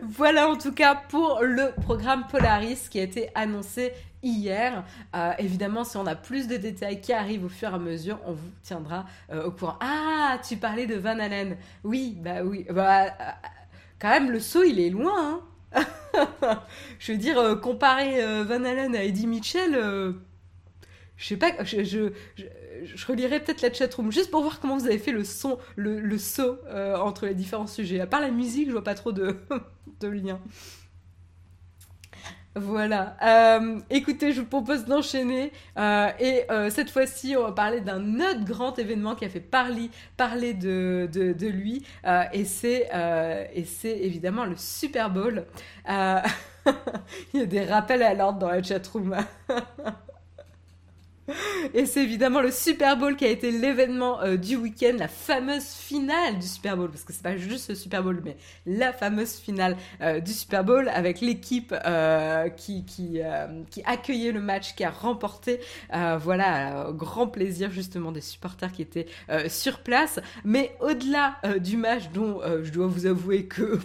voilà 0.02 0.50
en 0.50 0.58
tout 0.58 0.74
cas 0.74 0.96
pour 0.96 1.42
le 1.42 1.72
programme 1.82 2.26
Polaris 2.28 2.88
qui 2.90 3.00
a 3.00 3.04
été 3.04 3.30
annoncé 3.36 3.94
hier. 4.26 4.84
Euh, 5.16 5.32
évidemment, 5.40 5.84
si 5.84 5.98
on 5.98 6.06
a 6.06 6.16
plus 6.16 6.48
de 6.48 6.58
détails 6.58 7.00
qui 7.00 7.14
arrivent 7.14 7.46
au 7.46 7.50
fur 7.50 7.70
et 7.70 7.76
à 7.76 7.78
mesure, 7.78 8.20
on 8.26 8.34
vous 8.34 8.50
tiendra 8.64 9.06
euh, 9.32 9.46
au 9.46 9.52
courant. 9.52 9.78
Ah, 9.80 10.40
tu 10.46 10.58
parlais 10.58 10.88
de 10.88 10.96
Van 10.96 11.20
Allen. 11.20 11.58
Oui, 11.84 12.18
bah 12.20 12.44
oui. 12.44 12.66
Bah, 12.70 13.06
euh, 13.06 13.10
quand 14.00 14.10
même, 14.10 14.32
le 14.32 14.40
saut, 14.40 14.64
il 14.64 14.80
est 14.80 14.90
loin. 14.90 15.42
Hein. 15.74 15.86
je 17.00 17.12
veux 17.12 17.18
dire, 17.18 17.60
comparer 17.62 18.22
Van 18.44 18.64
Allen 18.64 18.96
à 18.96 19.04
Eddie 19.04 19.28
Mitchell, 19.28 19.74
je 21.18 21.26
sais 21.26 21.38
pas, 21.38 21.52
je, 21.64 21.84
je, 21.84 23.08
relirai 23.08 23.42
peut-être 23.42 23.62
la 23.62 23.74
chatroom 23.74 24.12
juste 24.12 24.32
pour 24.32 24.42
voir 24.42 24.62
comment 24.62 24.78
vous 24.78 24.86
avez 24.86 24.98
fait 24.98 25.12
le 25.12 25.26
son, 25.26 25.58
le, 25.76 26.00
le 26.00 26.18
saut 26.18 26.60
entre 26.74 27.26
les 27.26 27.34
différents 27.34 27.68
sujets. 27.68 28.00
À 28.00 28.08
part 28.08 28.22
la 28.22 28.32
musique, 28.32 28.68
je 28.68 28.72
vois 28.72 28.86
pas 28.86 28.96
trop 28.96 29.12
de, 29.12 29.38
de 30.00 30.08
lien. 30.08 30.40
Voilà. 32.58 33.18
Euh, 33.22 33.80
écoutez, 33.90 34.32
je 34.32 34.40
vous 34.40 34.48
propose 34.48 34.86
d'enchaîner. 34.86 35.52
Euh, 35.78 36.10
et 36.22 36.50
euh, 36.50 36.70
cette 36.70 36.90
fois-ci, 36.90 37.36
on 37.38 37.44
va 37.44 37.52
parler 37.52 37.82
d'un 37.82 38.16
autre 38.22 38.46
grand 38.46 38.80
événement 38.80 39.16
qui 39.16 39.26
a 39.26 39.30
fait 39.30 39.42
parler, 39.42 39.90
parler 40.16 40.54
de, 40.54 41.10
de, 41.12 41.34
de 41.34 41.48
lui. 41.48 41.86
et 42.32 42.46
c'est 42.46 42.90
évidemment 43.84 44.46
le 44.46 44.56
Super 44.56 45.10
Bowl. 45.10 45.46
Il 47.34 47.40
y 47.40 47.44
a 47.44 47.46
des 47.46 47.66
rappels 47.66 48.04
à 48.04 48.14
l'ordre 48.14 48.40
dans 48.40 48.50
la 48.50 48.64
chatroom. 48.64 49.16
Et 51.74 51.86
c'est 51.86 52.04
évidemment 52.04 52.42
le 52.42 52.52
Super 52.52 52.98
Bowl 52.98 53.16
qui 53.16 53.26
a 53.26 53.30
été 53.30 53.52
l'événement 53.52 54.22
euh, 54.22 54.38
du 54.38 54.56
week-end, 54.56 54.96
la 54.98 55.08
fameuse 55.08 55.66
finale 55.66 56.38
du 56.40 56.46
Super 56.46 56.78
Bowl, 56.78 56.90
parce 56.92 57.04
que 57.04 57.14
c'est 57.14 57.24
pas 57.24 57.38
juste 57.38 57.70
le 57.70 57.76
Super 57.76 58.04
Bowl, 58.04 58.22
mais 58.24 58.38
la 58.66 58.94
fameuse 58.94 59.36
finale 59.36 59.76
euh, 60.02 60.20
du 60.20 60.32
Super 60.32 60.64
Bowl 60.64 60.88
avec 60.90 61.22
l'équipe 61.22 61.74
euh, 61.86 62.50
qui, 62.50 62.86
qui, 62.86 63.20
qui 63.72 63.84
accueillait 63.86 64.32
le 64.32 64.42
match, 64.42 64.76
qui 64.76 64.84
a 64.84 64.92
remporté, 64.92 65.60
voilà, 65.92 66.90
grand 66.92 67.28
plaisir 67.28 67.72
justement 67.72 68.12
des 68.12 68.22
supporters 68.22 68.72
qui 68.72 68.82
étaient 68.82 69.08
sur 69.48 69.80
place. 69.80 70.20
Mais 70.44 70.76
au-delà 70.80 71.36
du 71.60 71.78
match 71.78 72.10
dont 72.14 72.42
je 72.64 72.72
dois 72.72 72.88
vous 72.88 73.06
avouer 73.06 73.46
que 73.46 73.80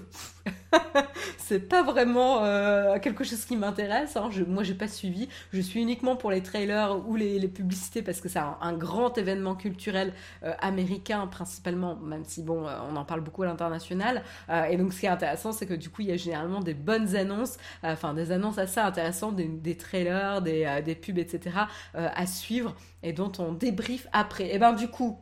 c'est 1.39 1.61
pas 1.61 1.83
vraiment 1.83 2.45
euh, 2.45 2.99
quelque 2.99 3.25
chose 3.25 3.45
qui 3.45 3.57
m'intéresse. 3.57 4.17
Hein. 4.17 4.31
Moi, 4.47 4.63
j'ai 4.63 4.75
pas 4.75 4.89
suivi. 4.89 5.29
Je 5.53 5.61
suis 5.61 5.81
uniquement 5.81 6.17
pour 6.17 6.31
les 6.31 6.43
trailers 6.43 7.07
ou 7.09 7.17
les, 7.17 7.49
publicités 7.49 8.03
parce 8.03 8.21
que 8.21 8.29
c'est 8.29 8.39
un, 8.39 8.73
grand 8.75 9.19
événement 9.19 9.57
culturel 9.57 10.13
euh, 10.45 10.53
américain 10.61 11.27
principalement, 11.27 11.97
même 11.97 12.25
si 12.25 12.43
bon, 12.43 12.67
euh, 12.67 12.77
on 12.91 12.97
en 12.97 13.05
parle 13.05 13.21
beaucoup 13.21 13.43
à 13.43 13.47
l'international. 13.47 14.23
et 14.71 14.77
donc, 14.77 14.93
ce 14.93 15.01
qui 15.01 15.07
est 15.07 15.11
intéressant, 15.11 15.53
c'est 15.53 15.67
que 15.67 15.75
du 15.75 15.91
coup, 15.91 16.03
il 16.03 16.09
y 16.09 16.13
a 16.13 16.17
généralement 16.17 16.61
des 16.61 16.75
bonnes 16.75 17.17
annonces, 17.17 17.57
enfin 17.83 18.15
des 18.15 18.31
annonces 18.33 18.59
assez 18.59 18.81
intéressantes, 18.81 19.37
des, 19.37 19.77
trailers, 19.77 20.43
des, 20.43 20.81
des, 20.85 20.95
pubs, 20.95 21.19
etc. 21.19 21.57
à 21.95 22.27
suivre 22.27 22.75
et 23.03 23.13
dont 23.13 23.33
on 23.39 23.53
débrief 23.53 24.07
après. 24.13 24.55
Et 24.55 24.59
ben 24.59 24.73
du 24.73 24.89
coup. 24.89 25.19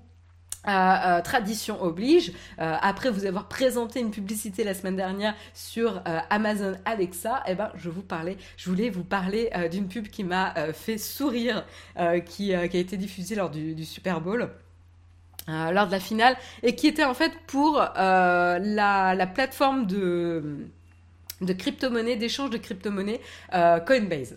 Euh, 0.67 1.21
tradition 1.23 1.81
oblige. 1.83 2.33
Euh, 2.59 2.75
après 2.83 3.11
vous 3.11 3.25
avoir 3.25 3.47
présenté 3.47 4.01
une 4.01 4.11
publicité 4.11 4.65
la 4.65 4.75
semaine 4.75 4.97
dernière 4.97 5.35
sur 5.55 6.03
euh, 6.07 6.19
Amazon 6.31 6.75
Alexa, 6.85 7.43
eh 7.47 7.55
ben 7.55 7.71
je 7.77 7.89
voulais 8.69 8.91
vous 8.91 9.05
parler 9.05 9.51
d'une 9.71 9.89
pub 9.89 10.09
qui 10.09 10.25
m'a 10.25 10.55
fait 10.73 10.99
sourire, 10.99 11.65
qui, 12.27 12.55
a 12.55 12.65
été 12.65 12.97
diffusée 12.97 13.35
lors 13.37 13.51
du, 13.51 13.85
Super 13.85 14.21
Bowl. 14.21 14.51
lors 15.47 15.87
de 15.87 15.93
la 15.93 16.01
finale 16.01 16.37
et 16.63 16.75
qui 16.75 16.87
était 16.87 17.05
en 17.05 17.15
fait 17.15 17.33
pour 17.47 17.79
la, 17.79 18.59
la, 18.61 19.27
plateforme 19.27 19.87
de 19.87 20.59
crypto-monnaie, 21.41 22.17
d'échange 22.17 22.51
de 22.51 22.59
crypto-monnaie 22.59 23.21
Coinbase. 23.53 24.37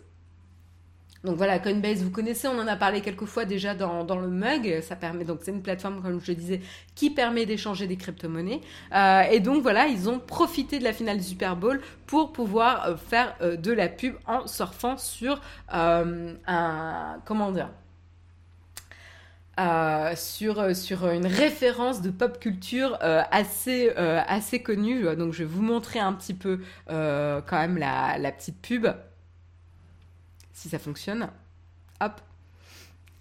Donc 1.24 1.38
voilà, 1.38 1.60
Coinbase, 1.60 2.04
vous 2.04 2.10
connaissez, 2.10 2.48
on 2.48 2.58
en 2.58 2.66
a 2.66 2.76
parlé 2.76 3.02
quelques 3.02 3.26
fois 3.26 3.46
déjà 3.46 3.76
dans, 3.76 4.20
le 4.20 4.28
mug. 4.28 4.82
Ça 4.82 4.96
permet 4.96 5.24
donc 5.24 5.40
c'est 5.44 5.52
une 5.52 5.62
plateforme, 5.62 6.02
comme 6.02 6.20
je 6.20 6.32
disais, 6.32 6.62
qui 6.96 7.12
permet 7.12 7.46
d'échanger 7.46 7.86
des 7.86 7.96
crypto-monnaies. 7.96 8.62
Euh, 8.96 9.22
et 9.30 9.40
donc 9.40 9.62
voilà, 9.62 9.86
ils 9.86 10.10
ont 10.10 10.18
profité 10.18 10.80
de 10.80 10.84
la 10.84 10.94
finale 10.94 11.18
du 11.18 11.24
Super 11.24 11.56
Bowl 11.56 11.80
pour 12.08 12.34
pouvoir 12.34 12.88
euh, 12.88 12.96
faire 12.98 13.36
euh, 13.42 13.56
de 13.56 13.72
la 13.72 13.88
pub 13.88 14.16
en 14.26 14.48
surfant 14.48 14.98
sur 14.98 15.42
un 15.70 17.20
comment 17.26 17.52
dire. 17.52 17.70
sur, 20.16 21.08
une 21.08 21.28
référence 21.28 22.02
de 22.02 22.10
pop 22.10 22.40
culture 22.40 22.98
assez, 23.00 23.94
connue. 24.64 25.16
Donc 25.16 25.34
je 25.34 25.40
vais 25.40 25.50
vous 25.50 25.62
montrer 25.62 26.00
un 26.00 26.14
petit 26.14 26.34
peu 26.34 26.62
quand 26.88 27.60
même 27.60 27.78
la 27.78 28.32
petite 28.32 28.60
pub 28.60 28.88
si 30.62 30.69
ça 30.69 30.80
fonctionne. 30.80 31.28
Hop. 32.00 32.21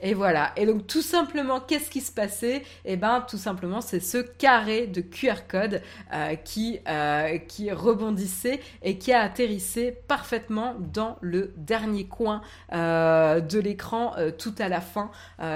Et 0.03 0.15
voilà. 0.15 0.53
Et 0.57 0.67
donc 0.67 0.87
tout 0.87 1.03
simplement, 1.03 1.61
qu'est-ce 1.61 1.91
qui 1.91 2.01
se 2.01 2.13
passait? 2.13 2.63
Eh 2.85 2.97
ben, 2.97 3.25
tout 3.29 3.37
simplement, 3.37 3.81
c'est 3.81 4.01
ce 4.01 4.19
carré 4.19 4.87
de 4.87 5.01
QR 5.01 5.47
code 5.49 5.83
euh, 6.13 6.35
qui 6.37 6.81
euh, 6.89 7.39
qui 7.39 7.71
rebondissait 7.71 8.61
et 8.83 8.99
qui 8.99 9.13
a 9.13 9.21
atterrissé 9.21 9.97
parfaitement 10.09 10.75
dans 10.79 11.19
le 11.21 11.53
dernier 11.57 12.07
coin 12.07 12.41
euh, 12.73 13.41
de 13.41 13.59
l'écran 13.59 14.15
tout 14.39 14.55
à 14.59 14.69
la 14.69 14.81
fin. 14.81 15.11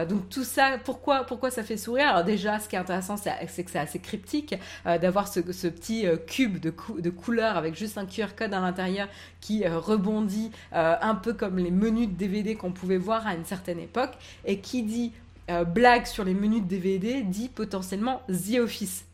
donc 0.08 0.28
tout 0.28 0.44
ça, 0.44 0.78
pourquoi 0.84 1.24
pourquoi 1.24 1.50
ça 1.50 1.62
fait 1.62 1.76
sourire? 1.76 2.08
Alors 2.08 2.24
déjà, 2.24 2.58
ce 2.58 2.68
qui 2.68 2.76
est 2.76 2.78
intéressant, 2.78 3.16
c'est 3.16 3.64
que 3.64 3.70
c'est 3.70 3.78
assez 3.78 3.98
cryptique 3.98 4.54
d'avoir 4.84 5.28
ce, 5.28 5.40
ce, 5.52 5.68
petit 5.68 6.06
cube 6.26 6.58
de, 6.58 6.72
de 6.98 7.10
couleur 7.10 7.56
avec 7.56 7.74
juste 7.74 7.98
un 7.98 8.06
QR 8.06 8.28
code 8.36 8.52
à 8.52 8.60
l'intérieur 8.60 9.08
qui 9.40 9.66
rebondit 9.66 10.50
un 10.72 11.14
peu 11.14 11.32
comme 11.32 11.58
les 11.58 11.70
menus 11.70 12.08
de 12.08 12.14
DVD 12.14 12.54
qu'on 12.54 12.72
pouvait 12.72 12.98
voir 12.98 13.26
à 13.26 13.34
une 13.34 13.44
certaine 13.44 13.78
époque. 13.78 14.12
Et 14.44 14.58
qui 14.58 14.82
dit 14.82 15.12
euh, 15.50 15.64
blague 15.64 16.06
sur 16.06 16.24
les 16.24 16.32
menus 16.32 16.62
de 16.62 16.68
DVD 16.68 17.22
dit 17.22 17.50
potentiellement 17.50 18.22
The 18.28 18.60
Office. 18.60 19.04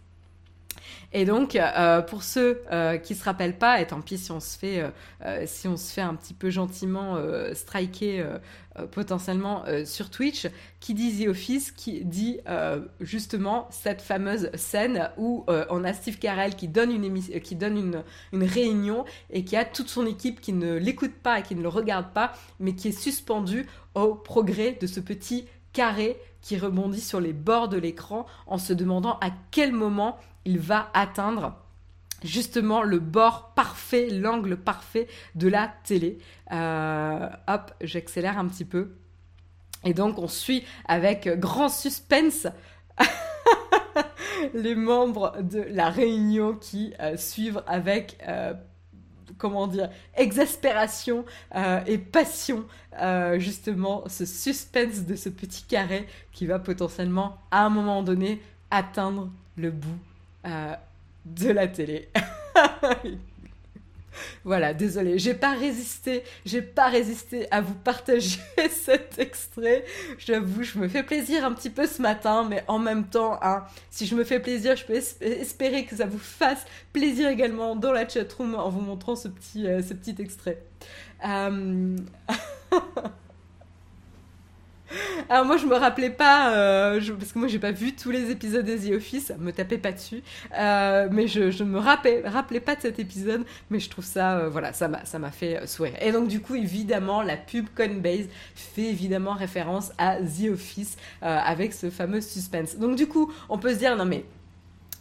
Et 1.12 1.24
donc, 1.24 1.56
euh, 1.56 2.02
pour 2.02 2.22
ceux 2.22 2.62
euh, 2.70 2.98
qui 2.98 3.16
se 3.16 3.24
rappellent 3.24 3.58
pas, 3.58 3.80
et 3.80 3.86
tant 3.88 4.00
pis 4.00 4.16
si 4.16 4.30
on 4.30 4.38
se 4.38 4.56
fait, 4.56 4.84
si 5.46 5.66
on 5.66 5.76
se 5.76 5.92
fait 5.92 6.02
un 6.02 6.14
petit 6.14 6.34
peu 6.34 6.50
gentiment 6.50 7.16
striker 7.52 8.24
potentiellement 8.90 9.64
sur 9.84 10.10
Twitch, 10.10 10.48
qui 10.80 10.94
dit 10.94 11.24
The 11.24 11.28
Office, 11.28 11.72
qui 11.72 12.04
dit 12.04 12.38
justement 13.00 13.68
cette 13.70 14.02
fameuse 14.02 14.50
scène 14.54 15.10
où 15.16 15.44
on 15.48 15.84
a 15.84 15.92
Steve 15.92 16.18
Carell 16.18 16.54
qui 16.54 16.68
donne 16.68 16.90
une 16.90 17.20
qui 17.40 17.56
donne 17.56 18.02
une 18.32 18.44
réunion 18.44 19.04
et 19.30 19.44
qui 19.44 19.56
a 19.56 19.64
toute 19.64 19.88
son 19.88 20.06
équipe 20.06 20.40
qui 20.40 20.52
ne 20.52 20.76
l'écoute 20.76 21.14
pas 21.14 21.40
et 21.40 21.42
qui 21.42 21.54
ne 21.54 21.62
le 21.62 21.68
regarde 21.68 22.12
pas, 22.12 22.32
mais 22.58 22.74
qui 22.74 22.88
est 22.88 22.98
suspendue 22.98 23.66
au 23.94 24.14
progrès 24.14 24.76
de 24.80 24.86
ce 24.86 25.00
petit 25.00 25.46
carré 25.72 26.16
qui 26.40 26.56
rebondit 26.56 27.00
sur 27.00 27.20
les 27.20 27.32
bords 27.32 27.68
de 27.68 27.78
l'écran 27.78 28.26
en 28.46 28.58
se 28.58 28.72
demandant 28.72 29.18
à 29.20 29.30
quel 29.50 29.72
moment 29.72 30.18
il 30.44 30.58
va 30.58 30.90
atteindre 30.94 31.54
justement 32.24 32.82
le 32.82 32.98
bord 32.98 33.52
parfait, 33.54 34.08
l'angle 34.10 34.56
parfait 34.56 35.06
de 35.34 35.48
la 35.48 35.72
télé. 35.84 36.18
Euh, 36.52 37.28
hop, 37.48 37.72
j'accélère 37.80 38.38
un 38.38 38.46
petit 38.46 38.64
peu. 38.64 38.96
Et 39.84 39.94
donc 39.94 40.18
on 40.18 40.28
suit 40.28 40.64
avec 40.86 41.28
grand 41.38 41.68
suspense 41.68 42.46
les 44.54 44.74
membres 44.74 45.36
de 45.40 45.60
la 45.70 45.88
réunion 45.88 46.54
qui 46.54 46.92
euh, 47.00 47.16
suivent 47.16 47.62
avec 47.66 48.18
euh, 48.28 48.52
comment 49.38 49.66
dire, 49.66 49.88
exaspération 50.16 51.24
et 51.86 51.96
passion, 51.96 52.66
justement, 53.38 54.04
ce 54.06 54.26
suspense 54.26 55.06
de 55.06 55.14
ce 55.14 55.30
petit 55.30 55.62
carré 55.62 56.06
qui 56.32 56.46
va 56.46 56.58
potentiellement, 56.58 57.38
à 57.50 57.64
un 57.64 57.70
moment 57.70 58.02
donné, 58.02 58.42
atteindre 58.70 59.30
le 59.56 59.70
bout 59.70 59.98
de 61.24 61.50
la 61.50 61.68
télé. 61.68 62.08
Voilà, 64.44 64.74
désolé, 64.74 65.18
j'ai 65.18 65.34
pas 65.34 65.52
résisté, 65.52 66.24
j'ai 66.44 66.62
pas 66.62 66.88
résisté 66.88 67.46
à 67.50 67.60
vous 67.60 67.74
partager 67.74 68.38
cet 68.70 69.18
extrait. 69.18 69.84
J'avoue, 70.18 70.62
je 70.62 70.78
me 70.78 70.88
fais 70.88 71.02
plaisir 71.02 71.44
un 71.44 71.52
petit 71.52 71.70
peu 71.70 71.86
ce 71.86 72.02
matin, 72.02 72.46
mais 72.48 72.64
en 72.68 72.78
même 72.78 73.06
temps, 73.06 73.38
hein, 73.42 73.64
si 73.90 74.06
je 74.06 74.14
me 74.14 74.24
fais 74.24 74.40
plaisir, 74.40 74.76
je 74.76 74.84
peux 74.84 74.94
espérer 74.94 75.84
que 75.84 75.96
ça 75.96 76.06
vous 76.06 76.18
fasse 76.18 76.64
plaisir 76.92 77.28
également 77.28 77.76
dans 77.76 77.92
la 77.92 78.08
chatroom 78.08 78.54
en 78.54 78.68
vous 78.68 78.80
montrant 78.80 79.16
ce 79.16 79.28
petit, 79.28 79.66
euh, 79.66 79.82
ce 79.82 79.94
petit 79.94 80.16
extrait. 80.18 80.62
Euh... 81.26 81.96
Alors 85.28 85.44
moi 85.44 85.56
je 85.56 85.66
me 85.66 85.74
rappelais 85.74 86.10
pas, 86.10 86.52
euh, 86.54 87.00
parce 87.18 87.32
que 87.32 87.38
moi 87.38 87.48
j'ai 87.48 87.58
pas 87.58 87.70
vu 87.70 87.94
tous 87.94 88.10
les 88.10 88.30
épisodes 88.30 88.64
de 88.64 88.76
The 88.76 88.92
Office, 88.94 89.32
me 89.38 89.52
tapez 89.52 89.78
pas 89.78 89.92
dessus, 89.92 90.22
euh, 90.58 91.08
mais 91.10 91.28
je, 91.28 91.50
je 91.50 91.64
me 91.64 91.78
rappelais, 91.78 92.60
pas 92.60 92.74
de 92.74 92.80
cet 92.80 92.98
épisode, 92.98 93.44
mais 93.70 93.78
je 93.78 93.88
trouve 93.88 94.04
ça, 94.04 94.38
euh, 94.38 94.48
voilà, 94.48 94.72
ça 94.72 94.88
m'a, 94.88 95.04
ça 95.04 95.18
m'a 95.18 95.30
fait 95.30 95.66
sourire. 95.66 95.94
Et 96.00 96.12
donc 96.12 96.28
du 96.28 96.40
coup 96.40 96.56
évidemment 96.56 97.22
la 97.22 97.36
pub 97.36 97.66
Coinbase 97.74 98.26
fait 98.54 98.82
évidemment 98.90 99.34
référence 99.34 99.92
à 99.98 100.16
The 100.16 100.50
Office 100.52 100.96
avec 101.22 101.72
ce 101.72 101.90
fameux 101.90 102.20
suspense. 102.20 102.76
Donc 102.76 102.96
du 102.96 103.06
coup 103.06 103.32
on 103.48 103.58
peut 103.58 103.72
se 103.72 103.78
dire 103.78 103.96
non 103.96 104.04
mais 104.04 104.24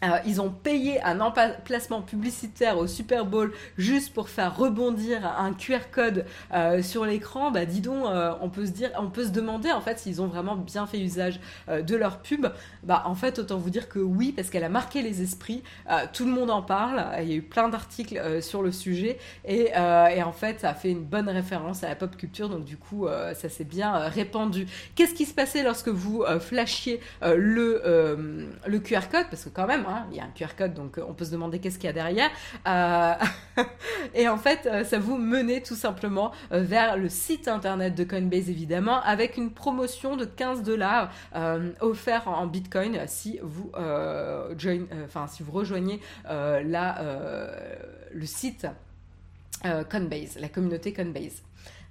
euh, 0.03 0.17
ils 0.25 0.39
ont 0.41 0.49
payé 0.49 1.01
un 1.03 1.19
emplacement 1.19 2.01
publicitaire 2.01 2.77
au 2.77 2.87
Super 2.87 3.25
Bowl 3.25 3.51
juste 3.77 4.13
pour 4.13 4.29
faire 4.29 4.55
rebondir 4.55 5.25
un 5.25 5.53
QR 5.53 5.89
code 5.91 6.25
euh, 6.53 6.81
sur 6.81 7.05
l'écran. 7.05 7.51
Bah 7.51 7.65
dis 7.65 7.81
donc, 7.81 8.05
euh, 8.05 8.31
on 8.41 8.49
peut 8.49 8.65
se 8.65 8.71
dire, 8.71 8.91
on 8.97 9.09
peut 9.09 9.25
se 9.25 9.31
demander 9.31 9.71
en 9.71 9.81
fait 9.81 9.99
s'ils 9.99 10.21
ont 10.21 10.27
vraiment 10.27 10.55
bien 10.55 10.87
fait 10.87 10.99
usage 10.99 11.39
de 11.67 11.95
leur 11.95 12.19
pub. 12.19 12.47
Bah 12.83 13.03
en 13.05 13.15
fait 13.15 13.39
autant 13.39 13.57
vous 13.57 13.69
dire 13.69 13.89
que 13.89 13.99
oui 13.99 14.31
parce 14.31 14.49
qu'elle 14.49 14.63
a 14.63 14.69
marqué 14.69 15.01
les 15.01 15.21
esprits. 15.21 15.63
tout 16.13 16.25
le 16.25 16.31
monde 16.31 16.51
en 16.51 16.61
parle. 16.61 17.05
Il 17.21 17.29
y 17.29 17.33
a 17.33 17.35
eu 17.35 17.41
plein 17.41 17.69
d'articles 17.69 18.41
sur 18.41 18.61
le 18.61 18.71
sujet 18.71 19.17
et, 19.45 19.71
et, 19.71 20.23
en 20.23 20.31
fait 20.31 20.61
ça 20.61 20.69
a 20.69 20.73
fait 20.73 20.91
une 20.91 21.03
bonne 21.03 21.29
référence 21.29 21.83
à 21.83 21.89
la 21.89 21.95
pop 21.95 22.15
culture. 22.15 22.49
Donc 22.49 22.65
du 22.65 22.77
coup 22.77 23.07
ça 23.33 23.49
s'est 23.49 23.63
bien 23.63 23.93
répandu. 23.93 24.67
Qu'est-ce 24.95 25.13
qui 25.13 25.25
se 25.25 25.33
passait 25.33 25.63
lorsque 25.63 25.89
vous 25.89 26.23
flashiez 26.39 26.99
le 27.21 28.49
le 28.65 28.79
QR 28.79 29.09
code? 29.11 29.25
Parce 29.29 29.43
que 29.43 29.49
quand 29.49 29.67
même 29.67 29.85
Hein, 29.89 30.05
il 30.11 30.17
y 30.17 30.19
a 30.19 30.25
un 30.25 30.29
QR 30.29 30.55
code, 30.55 30.73
donc 30.75 30.97
euh, 30.97 31.05
on 31.07 31.13
peut 31.13 31.25
se 31.25 31.31
demander 31.31 31.59
qu'est-ce 31.59 31.79
qu'il 31.79 31.87
y 31.87 31.89
a 31.89 31.93
derrière. 31.93 32.29
Euh, 32.67 33.13
et 34.13 34.27
en 34.27 34.37
fait, 34.37 34.67
euh, 34.67 34.83
ça 34.83 34.99
vous 34.99 35.17
menait 35.17 35.61
tout 35.61 35.75
simplement 35.75 36.31
vers 36.51 36.95
le 36.95 37.09
site 37.09 37.47
internet 37.47 37.95
de 37.95 38.03
Coinbase, 38.03 38.49
évidemment, 38.49 39.01
avec 39.01 39.37
une 39.37 39.51
promotion 39.51 40.15
de 40.15 40.25
15 40.25 40.63
dollars 40.63 41.11
offert 41.81 42.27
en 42.27 42.45
Bitcoin 42.45 42.99
si 43.07 43.39
vous, 43.41 43.71
join, 44.57 44.85
si 45.27 45.43
vous 45.43 45.51
rejoignez 45.51 45.99
la, 46.25 47.01
le 48.11 48.25
site 48.25 48.67
Coinbase, 49.63 50.37
la 50.39 50.49
communauté 50.49 50.93
Coinbase. 50.93 51.41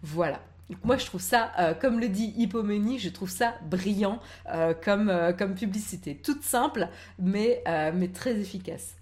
Voilà 0.02 0.40
moi, 0.84 0.98
je 0.98 1.06
trouve 1.06 1.20
ça, 1.20 1.52
euh, 1.58 1.74
comme 1.74 1.98
le 1.98 2.08
dit 2.08 2.34
Hippomenie, 2.36 2.98
je 2.98 3.08
trouve 3.08 3.30
ça 3.30 3.54
brillant 3.64 4.20
euh, 4.48 4.74
comme, 4.74 5.08
euh, 5.08 5.32
comme 5.32 5.54
publicité. 5.54 6.16
Toute 6.16 6.42
simple, 6.42 6.88
mais, 7.18 7.62
très 8.12 8.38
efficace. 8.38 8.96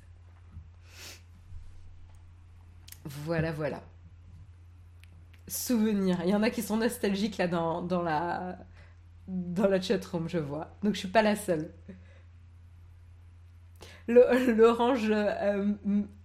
Voilà, 3.05 3.53
voilà. 3.53 3.83
Souvenir. 5.49 6.19
Il 6.25 6.31
y 6.31 6.35
en 6.35 6.43
a 6.43 6.51
qui 6.51 6.63
sont 6.63 6.77
nostalgiques 6.77 7.37
là 7.37 7.47
dans, 7.49 7.83
dans 7.83 8.03
la, 8.03 8.59
dans 9.29 9.69
la 9.69 9.81
chatroom, 9.81 10.29
je 10.29 10.39
vois. 10.39 10.77
Donc, 10.83 10.95
je 10.95 11.01
suis 11.01 11.09
pas 11.09 11.23
la 11.23 11.37
seule. 11.37 11.73
L'orange 14.09 15.11
euh, 15.11 15.65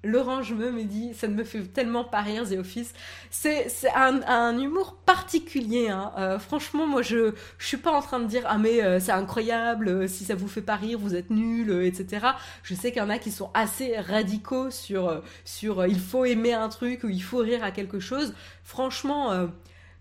l'orange 0.03 0.53
me 0.53 0.69
me 0.69 0.83
dit 0.83 1.15
ça 1.15 1.27
ne 1.27 1.33
me 1.33 1.43
fait 1.43 1.61
tellement 1.61 2.03
pas 2.03 2.21
rire 2.21 2.47
The 2.47 2.59
Office. 2.59 2.93
C'est 3.31 3.65
un, 3.95 4.59
humour 4.59 4.97
particulier 5.03 5.89
hein. 5.89 6.11
euh, 6.17 6.37
franchement 6.37 6.85
moi 6.85 7.01
je 7.01 7.33
je 7.57 7.65
suis 7.65 7.77
pas 7.77 7.91
en 7.91 8.01
train 8.01 8.19
de 8.19 8.27
dire 8.27 8.43
ah 8.45 8.59
mais 8.59 8.83
euh, 8.83 8.99
c'est 8.99 9.11
incroyable 9.11 10.07
si 10.07 10.25
ça 10.25 10.35
vous 10.35 10.47
fait 10.47 10.61
pas 10.61 10.75
rire 10.75 10.99
vous 10.99 11.15
êtes 11.15 11.31
nul 11.31 11.71
etc 11.83 12.27
je 12.61 12.75
sais 12.75 12.91
qu'il 12.91 13.01
y 13.01 13.05
en 13.05 13.09
a 13.09 13.17
qui 13.17 13.31
sont 13.31 13.49
assez 13.55 13.97
radicaux 13.97 14.69
sur 14.69 15.23
sur 15.43 15.85
il 15.87 15.99
faut 15.99 16.25
aimer 16.25 16.53
un 16.53 16.69
truc 16.69 17.03
ou 17.03 17.09
il 17.09 17.23
faut 17.23 17.39
rire 17.39 17.63
à 17.63 17.71
quelque 17.71 17.99
chose. 17.99 18.35
Franchement 18.63 19.47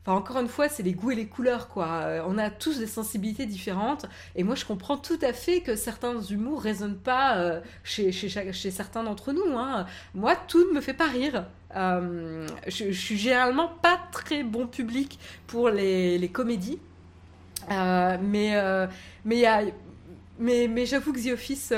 Enfin, 0.02 0.16
encore 0.16 0.38
une 0.40 0.48
fois, 0.48 0.70
c'est 0.70 0.82
les 0.82 0.94
goûts 0.94 1.10
et 1.10 1.14
les 1.14 1.26
couleurs, 1.26 1.68
quoi. 1.68 1.86
Euh, 2.04 2.22
on 2.26 2.38
a 2.38 2.48
tous 2.48 2.78
des 2.78 2.86
sensibilités 2.86 3.44
différentes. 3.44 4.06
Et 4.34 4.44
moi, 4.44 4.54
je 4.54 4.64
comprends 4.64 4.96
tout 4.96 5.18
à 5.20 5.34
fait 5.34 5.60
que 5.60 5.76
certains 5.76 6.18
humours 6.22 6.62
résonnent 6.62 6.98
pas 6.98 7.36
euh, 7.36 7.60
chez, 7.84 8.10
chez, 8.10 8.70
certains 8.70 9.02
d'entre 9.02 9.32
nous. 9.32 9.58
Hein. 9.58 9.84
Moi, 10.14 10.36
tout 10.48 10.66
ne 10.70 10.74
me 10.74 10.80
fait 10.80 10.94
pas 10.94 11.08
rire. 11.08 11.44
Euh, 11.76 12.46
je, 12.66 12.92
suis 12.92 13.18
généralement 13.18 13.68
pas 13.68 14.00
très 14.10 14.42
bon 14.42 14.66
public 14.66 15.18
pour 15.46 15.68
les, 15.68 16.16
les 16.16 16.28
comédies. 16.30 16.78
mais 17.68 18.88
mais, 19.24 19.74
mais, 20.38 20.66
mais 20.66 20.86
j'avoue 20.86 21.12
que 21.12 21.20
The 21.20 21.34
Office 21.34 21.74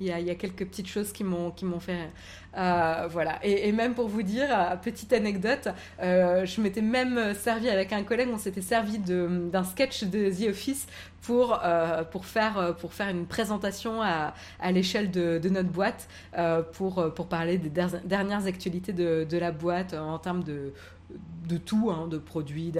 il 0.00 0.06
y, 0.06 0.12
a, 0.12 0.18
y 0.18 0.30
a, 0.30 0.34
quelques 0.34 0.66
petites 0.66 0.88
choses 0.88 1.12
qui 1.12 1.24
m'ont 1.24 1.50
qui 1.50 1.64
m'ont 1.64 1.80
fait 1.80 2.10
euh, 2.56 3.06
voilà. 3.10 3.38
Et, 3.44 3.68
et, 3.68 3.72
même 3.72 3.94
pour 3.94 4.08
vous 4.08 4.22
dire 4.22 4.48
euh, 4.50 4.76
petite 4.76 5.12
anecdote 5.12 5.68
euh, 6.02 6.44
je 6.44 6.60
m'étais 6.60 6.80
même 6.80 7.34
servi 7.34 7.68
avec 7.68 7.92
un 7.92 8.02
collègue 8.02 8.28
on 8.32 8.38
s'était 8.38 8.62
servi 8.62 8.98
d'un 8.98 9.64
sketch 9.64 10.04
de 10.04 10.30
The 10.30 10.50
Office 10.50 10.86
pour 11.22 11.60
euh, 11.62 12.02
pour 12.04 12.24
faire 12.24 12.74
pour 12.80 12.94
faire 12.94 13.08
une 13.08 13.26
présentation 13.26 14.02
à, 14.02 14.34
à 14.58 14.72
l'échelle 14.72 15.10
de, 15.10 15.38
de, 15.38 15.48
notre 15.48 15.68
boîte 15.68 16.08
pour 16.72 17.12
pour 17.14 17.26
parler 17.26 17.58
des 17.58 17.70
dernières 18.04 18.46
actualités 18.46 18.92
de, 18.92 19.26
de 19.28 19.38
la 19.38 19.52
boîte 19.52 19.94
en 19.94 20.18
termes 20.18 20.42
de 20.42 20.72
de 21.50 21.56
tout, 21.56 21.90
hein, 21.90 22.06
de 22.06 22.18
produits, 22.18 22.72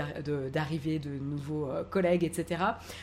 d'arrivée 0.52 0.98
de, 0.98 1.10
nouveaux 1.10 1.68
euh, 1.68 1.82
collègues, 1.84 2.24
etc. 2.24 2.62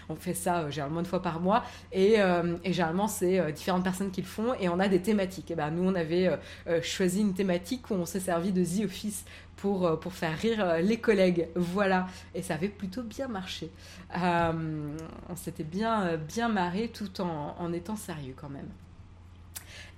On 0.10 0.16
fait 0.16 0.34
ça 0.34 0.60
euh, 0.60 0.72
généralement 0.72 1.02
une 1.02 1.06
fois 1.06 1.22
par 1.22 1.40
mois 1.42 1.64
et, 1.92 2.20
euh, 2.20 2.58
généralement 2.64 3.08
c'est 3.08 3.52
différentes 3.52 3.84
personnes 3.84 4.12
qui 4.12 4.22
le 4.22 4.28
font 4.28 4.54
et 4.60 4.70
on 4.70 4.80
a 4.80 4.88
des 4.88 5.02
thématiques. 5.02 5.54
Ben, 5.56 5.70
nous 5.72 5.84
on 5.84 5.96
avait 5.96 6.38
choisi 6.82 7.22
une 7.22 7.34
thématique 7.34 7.90
où 7.92 7.96
on 7.96 8.06
s'est 8.06 8.20
servi 8.20 8.52
de 8.52 8.64
The 8.64 8.86
Office 8.86 9.26
pour, 9.56 10.00
pour 10.00 10.14
faire 10.14 10.38
rire 10.38 10.78
les 10.82 10.98
collègues. 10.98 11.48
Voilà, 11.56 12.08
et 12.36 12.42
ça 12.42 12.54
avait 12.54 12.70
plutôt 12.70 13.04
bien 13.04 13.28
marché. 13.28 13.70
on 14.14 15.36
s'était 15.36 15.64
bien, 15.64 16.18
bien 16.18 16.50
marré 16.50 16.90
tout 16.90 17.22
en, 17.22 17.56
en 17.60 17.74
étant 17.74 17.96
sérieux 17.96 18.36
quand 18.36 18.50
même. 18.50 18.70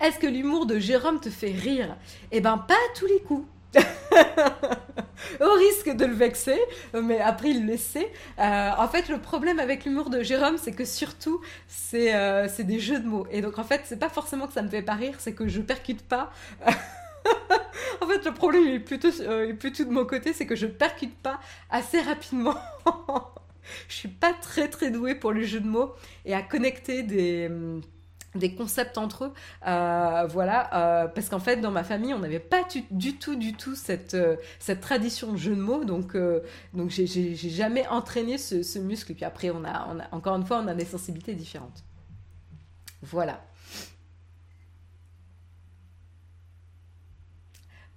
Est-ce 0.02 0.18
que 0.18 0.28
l'humour 0.28 0.66
de 0.66 0.80
Jérôme 0.80 1.20
te 1.20 1.30
fait 1.30 1.52
rire? 1.52 1.98
Eh 2.32 2.42
ben 2.42 2.58
pas 2.58 2.74
à 2.74 2.98
tous 2.98 3.08
les 3.08 3.20
coups. 3.20 3.46
Au 5.40 5.54
risque 5.54 5.90
de 5.90 6.06
le 6.06 6.14
vexer, 6.14 6.60
mais 6.94 7.20
après 7.20 7.52
il 7.52 7.66
le 7.66 7.78
sait. 7.78 8.12
Euh, 8.40 8.72
en 8.78 8.88
fait, 8.88 9.10
le 9.10 9.20
problème 9.20 9.60
avec 9.60 9.86
l'humour 9.86 10.10
de 10.10 10.22
Jérôme, 10.22 10.58
c'est 10.58 10.72
que 10.72 10.86
surtout, 10.86 11.42
euh, 11.94 12.48
c'est 12.52 12.64
des 12.64 12.80
jeux 12.80 13.00
de 13.00 13.08
mots. 13.08 13.28
Et 13.32 13.42
donc, 13.42 13.60
en 13.60 13.64
fait, 13.64 13.82
c'est 13.86 14.00
pas 14.00 14.10
forcément 14.10 14.48
que 14.48 14.54
ça 14.54 14.62
me 14.62 14.70
fait 14.70 14.82
pas 14.82 14.96
rire, 14.96 15.16
c'est 15.20 15.34
que 15.34 15.48
je 15.48 15.62
percute 15.62 16.02
pas. 16.02 16.32
en 16.66 18.08
fait, 18.08 18.26
le 18.26 18.34
problème 18.34 18.68
est 18.68 18.80
plutôt, 18.80 19.10
euh, 19.22 19.50
est 19.50 19.54
plutôt 19.54 19.84
de 19.84 19.92
mon 19.92 20.06
côté, 20.06 20.34
c'est 20.34 20.46
que 20.46 20.56
je 20.56 20.66
percute 20.68 21.16
pas 21.18 21.40
assez 21.70 22.02
rapidement. 22.02 22.56
je 23.88 23.94
suis 23.94 24.10
pas 24.10 24.34
très 24.34 24.68
très 24.68 24.90
douée 24.90 25.16
pour 25.16 25.32
les 25.32 25.46
jeux 25.46 25.60
de 25.60 25.68
mots 25.68 25.94
et 26.26 26.34
à 26.34 26.42
connecter 26.42 27.04
des 27.04 27.48
hum, 27.48 27.82
des 28.36 28.54
concepts 28.54 28.98
entre 28.98 29.26
eux. 29.26 29.34
Euh, 29.68 30.28
voilà, 30.30 30.70
euh, 30.74 31.08
parce 31.08 31.30
qu'en 31.30 31.40
fait, 31.40 31.58
dans 31.58 31.72
ma 31.72 31.84
famille, 31.84 32.14
on 32.14 32.20
n'avait 32.20 32.40
pas 32.40 32.64
du, 32.92 33.18
tout, 33.18 33.36
du 33.36 33.54
tout 33.54 33.76
cette, 33.76 34.14
euh, 34.14 34.36
cette 34.60 34.82
tradition 34.82 35.32
de 35.32 35.38
jeu 35.38 35.56
de 35.56 35.62
mots. 35.62 35.84
Donc, 35.84 36.16
donc 36.74 36.90
j'ai 36.90 37.36
jamais 37.36 37.88
entraîné 37.88 38.38
ce, 38.38 38.80
muscle. 38.80 39.12
Et 39.12 39.16
puis 39.16 39.26
après, 39.26 39.50
on 39.50 39.64
a, 39.64 39.88
on 39.92 40.00
a, 40.00 40.08
encore 40.12 40.36
une 40.36 40.46
fois, 40.46 40.62
on 40.64 40.68
a 40.68 40.76
des 40.76 40.86
sensibilités 40.86 41.34
différentes. 41.34 41.84
Voilà. 43.02 43.42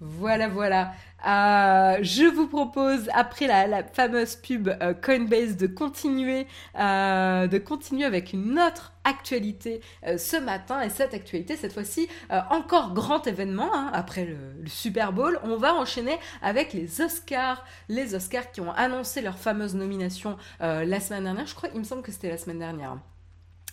Voilà, 0.04 0.48
voilà. 0.48 0.94
Euh, 1.24 1.98
je 2.02 2.24
vous 2.24 2.48
propose, 2.48 3.08
après 3.14 3.46
la, 3.46 3.84
fameuse 3.84 4.34
pub 4.34 4.68
euh, 4.68 4.94
Coinbase, 4.94 5.56
de 5.56 5.68
continuer, 5.68 6.48
euh, 6.76 7.46
de 7.46 7.58
continuer 7.58 8.04
avec 8.04 8.32
une 8.32 8.58
autre 8.58 8.94
actualité 9.04 9.80
ce 10.16 10.36
matin. 10.36 10.80
Et 10.82 10.88
cette 10.88 11.14
actualité, 11.14 11.56
cette 11.56 11.72
fois-ci, 11.72 12.08
encore 12.50 12.94
grand 12.94 13.26
événement, 13.28 13.72
hein, 13.72 13.90
après 13.92 14.24
le, 14.24 14.36
le, 14.60 14.68
Super 14.68 15.12
Bowl. 15.12 15.38
On 15.44 15.56
va 15.56 15.74
enchaîner 15.74 16.18
avec 16.40 16.72
les 16.72 17.00
Oscars. 17.00 17.64
Les 17.88 18.16
Oscars 18.16 18.50
qui 18.50 18.60
ont 18.60 18.72
annoncé 18.72 19.22
leur 19.22 19.38
fameuse 19.38 19.76
nomination 19.76 20.36
la 20.60 21.00
semaine 21.00 21.24
dernière. 21.24 21.46
Je 21.46 21.54
crois, 21.54 21.68
il 21.74 21.78
me 21.78 21.84
semble 21.84 22.02
que 22.02 22.10
c'était 22.10 22.30
la 22.30 22.38
semaine 22.38 22.58
dernière. 22.58 22.96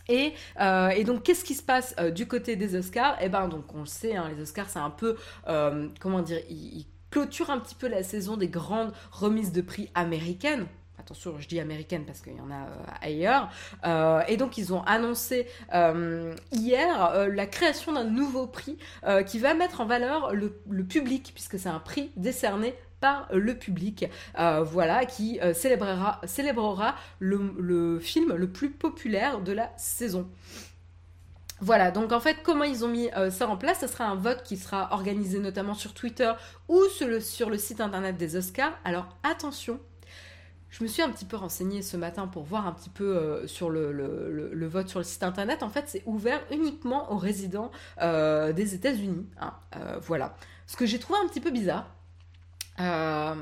Euh, 0.09 0.89
et, 0.89 1.03
donc, 1.03 1.23
qu'est-ce 1.23 1.43
qui 1.43 1.55
se 1.55 1.63
passe 1.63 1.95
euh, 1.99 2.11
du 2.11 2.27
côté 2.27 2.55
des 2.55 2.75
Oscars? 2.75 3.17
Eh 3.21 3.29
ben, 3.29 3.47
donc, 3.47 3.73
on 3.73 3.81
le 3.81 3.85
sait, 3.85 4.15
hein, 4.15 4.29
les 4.33 4.41
Oscars, 4.41 4.69
c'est 4.69 4.79
un 4.79 4.89
peu, 4.89 5.15
euh, 5.47 5.87
comment 5.99 6.21
dire, 6.21 6.39
ils, 6.49 6.85
clôturent 7.11 7.49
un 7.49 7.57
petit 7.57 7.73
peu 7.73 7.87
la 7.87 8.03
saison 8.03 8.37
des 8.37 8.49
grandes 8.49 8.93
remises 9.11 9.51
de 9.51 9.61
prix 9.61 9.89
américaines. 9.95 10.67
Attention, 10.99 11.39
je 11.39 11.47
dis 11.47 11.59
américaine 11.59 12.05
parce 12.05 12.21
qu'il 12.21 12.35
y 12.35 12.39
en 12.39 12.51
a 12.51 12.67
ailleurs. 13.01 13.49
et 14.27 14.37
donc, 14.37 14.59
ils 14.59 14.75
ont 14.75 14.83
annoncé 14.83 15.47
hier 16.51 17.27
la 17.27 17.45
création 17.47 17.93
d'un 17.93 18.03
nouveau 18.03 18.45
prix 18.45 18.77
qui 19.25 19.39
va 19.39 19.55
mettre 19.55 19.81
en 19.81 19.87
valeur 19.87 20.35
le 20.35 20.83
public, 20.83 21.31
puisque 21.33 21.57
c'est 21.57 21.69
un 21.69 21.79
prix 21.79 22.11
décerné 22.15 22.75
par 22.99 23.27
le 23.33 23.55
public, 23.55 24.05
euh, 24.37 24.63
voilà, 24.63 25.05
qui 25.05 25.39
euh, 25.41 25.53
célébrera, 25.53 26.95
le, 27.19 27.99
film 27.99 28.33
le 28.33 28.49
plus 28.49 28.71
populaire 28.71 29.41
de 29.41 29.51
la 29.51 29.71
saison. 29.77 30.29
Voilà, 31.61 31.91
donc 31.91 32.13
en 32.13 32.21
fait, 32.21 32.37
comment 32.41 32.63
ils 32.63 32.85
ont 32.85 32.87
mis 32.87 33.09
euh, 33.17 33.29
ça 33.29 33.47
en 33.49 33.57
place? 33.57 33.81
Ce 33.81 33.87
sera 33.87 34.05
un 34.05 34.15
vote 34.15 34.43
qui 34.43 34.55
sera 34.55 34.93
organisé 34.93 35.39
notamment 35.39 35.73
sur 35.73 35.93
Twitter 35.93 36.31
ou 36.69 36.85
sur 36.85 37.07
le, 37.07 37.19
sur 37.19 37.49
le 37.49 37.57
site 37.57 37.81
internet 37.81 38.15
des 38.15 38.37
Oscars. 38.37 38.79
Alors 38.85 39.17
attention, 39.23 39.77
je 40.69 40.83
me 40.83 40.87
suis 40.87 41.01
un 41.01 41.09
petit 41.09 41.25
peu 41.25 41.35
renseignée 41.35 41.81
ce 41.81 41.97
matin 41.97 42.27
pour 42.27 42.43
voir 42.43 42.65
un 42.65 42.71
petit 42.71 42.89
peu 42.89 43.45
sur 43.45 43.69
le, 43.69 44.67
vote 44.67 44.87
sur 44.87 44.99
le 44.99 45.03
site 45.03 45.23
internet. 45.23 45.61
En 45.61 45.69
fait, 45.69 45.83
c'est 45.87 46.03
ouvert 46.05 46.39
uniquement 46.49 47.11
aux 47.11 47.17
résidents 47.17 47.71
des 47.99 48.75
États-Unis. 48.75 49.27
Hein. 49.41 49.53
voilà. 50.01 50.35
Ce 50.65 50.77
que 50.77 50.85
j'ai 50.85 50.99
trouvé 50.99 51.19
un 51.21 51.27
petit 51.27 51.41
peu 51.41 51.49
bizarre, 51.49 51.89
euh, 52.79 53.35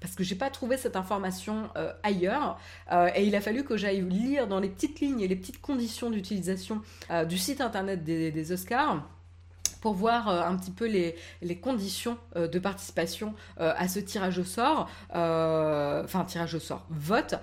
parce 0.00 0.14
que 0.14 0.24
j'ai 0.24 0.34
pas 0.34 0.50
trouvé 0.50 0.76
cette 0.76 0.96
information 0.96 1.70
euh, 1.76 1.92
ailleurs 2.02 2.58
euh, 2.90 3.08
et 3.14 3.24
il 3.24 3.34
a 3.36 3.40
fallu 3.40 3.64
que 3.64 3.76
j'aille 3.76 4.02
lire 4.02 4.48
dans 4.48 4.60
les 4.60 4.68
petites 4.68 5.00
lignes 5.00 5.20
et 5.20 5.28
les 5.28 5.36
petites 5.36 5.60
conditions 5.60 6.10
d'utilisation 6.10 6.82
du 7.28 7.38
site 7.38 7.60
internet 7.60 8.04
des, 8.04 8.52
Oscars 8.52 9.08
pour 9.80 9.94
voir 9.94 10.28
un 10.28 10.56
petit 10.56 10.70
peu 10.70 10.86
les, 10.86 11.16
les 11.40 11.58
conditions 11.58 12.16
de 12.36 12.58
participation 12.58 13.34
à 13.56 13.88
ce 13.88 13.98
tirage 13.98 14.38
au 14.38 14.44
sort, 14.44 14.88
enfin 15.10 16.24
tirage 16.26 16.54
au 16.54 16.60
sort, 16.60 16.86
vote. 16.90 17.34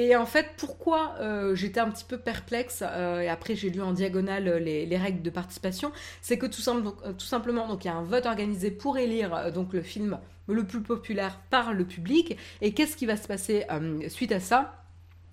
Et 0.00 0.14
en 0.14 0.26
fait, 0.26 0.52
pourquoi 0.56 1.16
euh, 1.18 1.56
j'étais 1.56 1.80
un 1.80 1.90
petit 1.90 2.04
peu 2.04 2.18
perplexe, 2.18 2.84
euh, 2.86 3.18
et 3.18 3.28
après 3.28 3.56
j'ai 3.56 3.68
lu 3.68 3.82
en 3.82 3.90
diagonale 3.90 4.46
euh, 4.46 4.58
les, 4.60 4.96
règles 4.96 5.22
de 5.22 5.30
participation, 5.30 5.90
c'est 6.22 6.38
que 6.38 6.46
tout, 6.46 6.60
simplement, 6.60 7.66
donc, 7.66 7.84
il 7.84 7.88
y 7.88 7.90
a 7.90 7.96
un 7.96 8.04
vote 8.04 8.26
organisé 8.26 8.70
pour 8.70 8.96
élire 8.96 9.50
donc, 9.52 9.72
le 9.72 9.82
film 9.82 10.20
le 10.46 10.64
plus 10.64 10.82
populaire 10.82 11.40
par 11.50 11.74
le 11.74 11.84
public. 11.84 12.36
Et 12.60 12.74
qu'est-ce 12.74 12.96
qui 12.96 13.06
va 13.06 13.16
se 13.16 13.26
passer 13.26 13.66
suite 14.06 14.30
à 14.30 14.38
ça? 14.38 14.84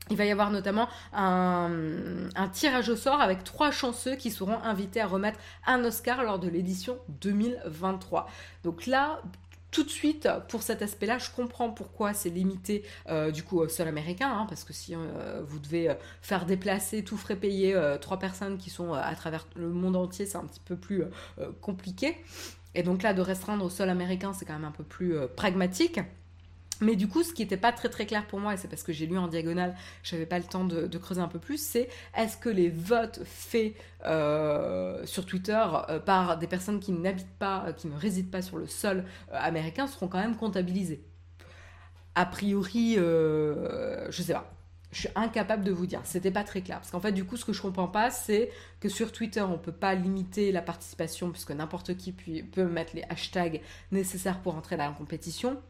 Il 0.09 0.17
va 0.17 0.25
y 0.25 0.31
avoir 0.31 0.49
notamment 0.49 0.87
un, 1.13 1.71
un, 2.35 2.47
tirage 2.49 2.89
au 2.89 2.95
sort 2.95 3.21
avec 3.21 3.43
trois 3.43 3.69
chanceux 3.69 4.15
qui 4.15 4.31
seront 4.31 4.57
invités 4.63 5.01
à 5.01 5.07
remettre 5.07 5.39
un 5.65 5.83
Oscar 5.83 6.23
lors 6.23 6.39
de 6.39 6.47
l'édition 6.47 6.97
2023. 7.21 8.27
Donc 8.63 8.87
là, 8.87 9.21
tout 9.75 9.83
de 9.83 9.89
suite, 9.89 10.29
pour 10.47 10.61
cet 10.63 10.81
aspect-là, 10.81 11.17
je 11.17 11.29
comprends 11.29 11.69
pourquoi 11.69 12.13
c'est 12.13 12.29
limité 12.29 12.85
euh, 13.09 13.29
du 13.29 13.43
coup 13.43 13.59
au 13.59 13.67
sol 13.67 13.89
américain, 13.89 14.31
hein, 14.31 14.45
parce 14.47 14.63
que 14.63 14.71
si 14.71 14.95
euh, 14.95 15.41
vous 15.45 15.59
devez 15.59 15.89
euh, 15.89 15.95
faire 16.21 16.45
déplacer, 16.45 17.03
tout 17.03 17.17
frais 17.17 17.35
payer 17.35 17.77
trois 17.99 18.17
personnes 18.17 18.57
qui 18.57 18.69
sont 18.69 18.93
à 18.93 19.13
travers 19.15 19.45
le 19.57 19.67
monde 19.67 19.97
entier, 19.97 20.25
c'est 20.25 20.37
un 20.37 20.45
petit 20.45 20.61
peu 20.63 20.77
plus 20.77 21.03
compliqué. 21.59 22.15
Et 22.73 22.83
donc 22.83 23.03
là, 23.03 23.13
de 23.13 23.21
restreindre 23.21 23.65
au 23.65 23.69
sol 23.69 23.89
américain, 23.89 24.31
c'est 24.31 24.45
quand 24.45 24.53
même 24.53 24.63
un 24.63 24.71
peu 24.71 24.85
plus 24.85 25.15
pragmatique. 25.35 25.99
Mais 26.81 26.95
du 26.95 27.07
coup, 27.07 27.23
ce 27.23 27.33
qui 27.33 27.41
n'était 27.41 27.57
pas 27.57 27.71
très 27.71 27.89
très 27.89 28.05
clair 28.05 28.27
pour 28.27 28.39
moi, 28.39 28.53
et 28.53 28.57
c'est 28.57 28.67
parce 28.67 28.83
que 28.83 28.91
j'ai 28.91 29.05
lu 29.05 29.17
en 29.17 29.27
diagonale, 29.27 29.75
je 30.03 30.15
n'avais 30.15 30.25
pas 30.25 30.39
le 30.39 30.45
temps 30.45 30.65
de, 30.65 30.97
creuser 30.97 31.21
un 31.21 31.27
peu 31.27 31.39
plus, 31.39 31.61
c'est 31.61 31.89
est-ce 32.17 32.37
que 32.37 32.49
les 32.49 32.69
votes 32.69 33.21
faits 33.23 33.75
euh, 34.05 35.05
sur 35.05 35.25
Twitter 35.25 35.63
euh, 35.89 35.99
par 35.99 36.37
des 36.37 36.47
personnes 36.47 36.79
qui 36.79 36.91
n'habitent 36.91 37.37
pas, 37.39 37.65
euh, 37.67 37.73
qui 37.73 37.87
ne 37.87 37.95
résident 37.97 38.29
pas 38.29 38.41
sur 38.41 38.57
le 38.57 38.67
sol 38.67 39.05
américain 39.31 39.87
seront 39.87 40.07
quand 40.07 40.19
même 40.19 40.35
comptabilisés 40.35 41.03
A 42.15 42.25
priori, 42.25 42.95
je 42.95 44.21
sais 44.21 44.33
pas. 44.33 44.51
Je 44.91 45.01
suis 45.01 45.09
incapable 45.15 45.65
de 45.65 45.71
vous 45.73 45.85
dire. 45.87 45.99
C'était 46.05 46.31
pas 46.31 46.45
très 46.45 46.61
clair. 46.61 46.79
Parce 46.79 46.89
qu'en 46.89 47.01
fait, 47.01 47.11
du 47.11 47.25
coup, 47.25 47.35
ce 47.35 47.43
que 47.43 47.51
je 47.51 47.61
comprends 47.61 47.89
pas, 47.89 48.11
c'est 48.11 48.49
que 48.79 48.87
sur 48.87 49.11
Twitter, 49.11 49.41
on 49.41 49.57
peut 49.57 49.73
pas 49.73 49.93
limiter 49.93 50.53
la 50.53 50.61
participation, 50.61 51.31
puisque 51.31 51.51
n'importe 51.51 51.97
qui 51.97 52.13
peut 52.13 52.65
mettre 52.65 52.95
les 52.95 53.03
hashtags 53.09 53.61
nécessaires 53.91 54.41
pour 54.41 54.55
entrer 54.55 54.77
dans 54.77 54.85
la 54.85 54.93
compétition. 54.93 55.61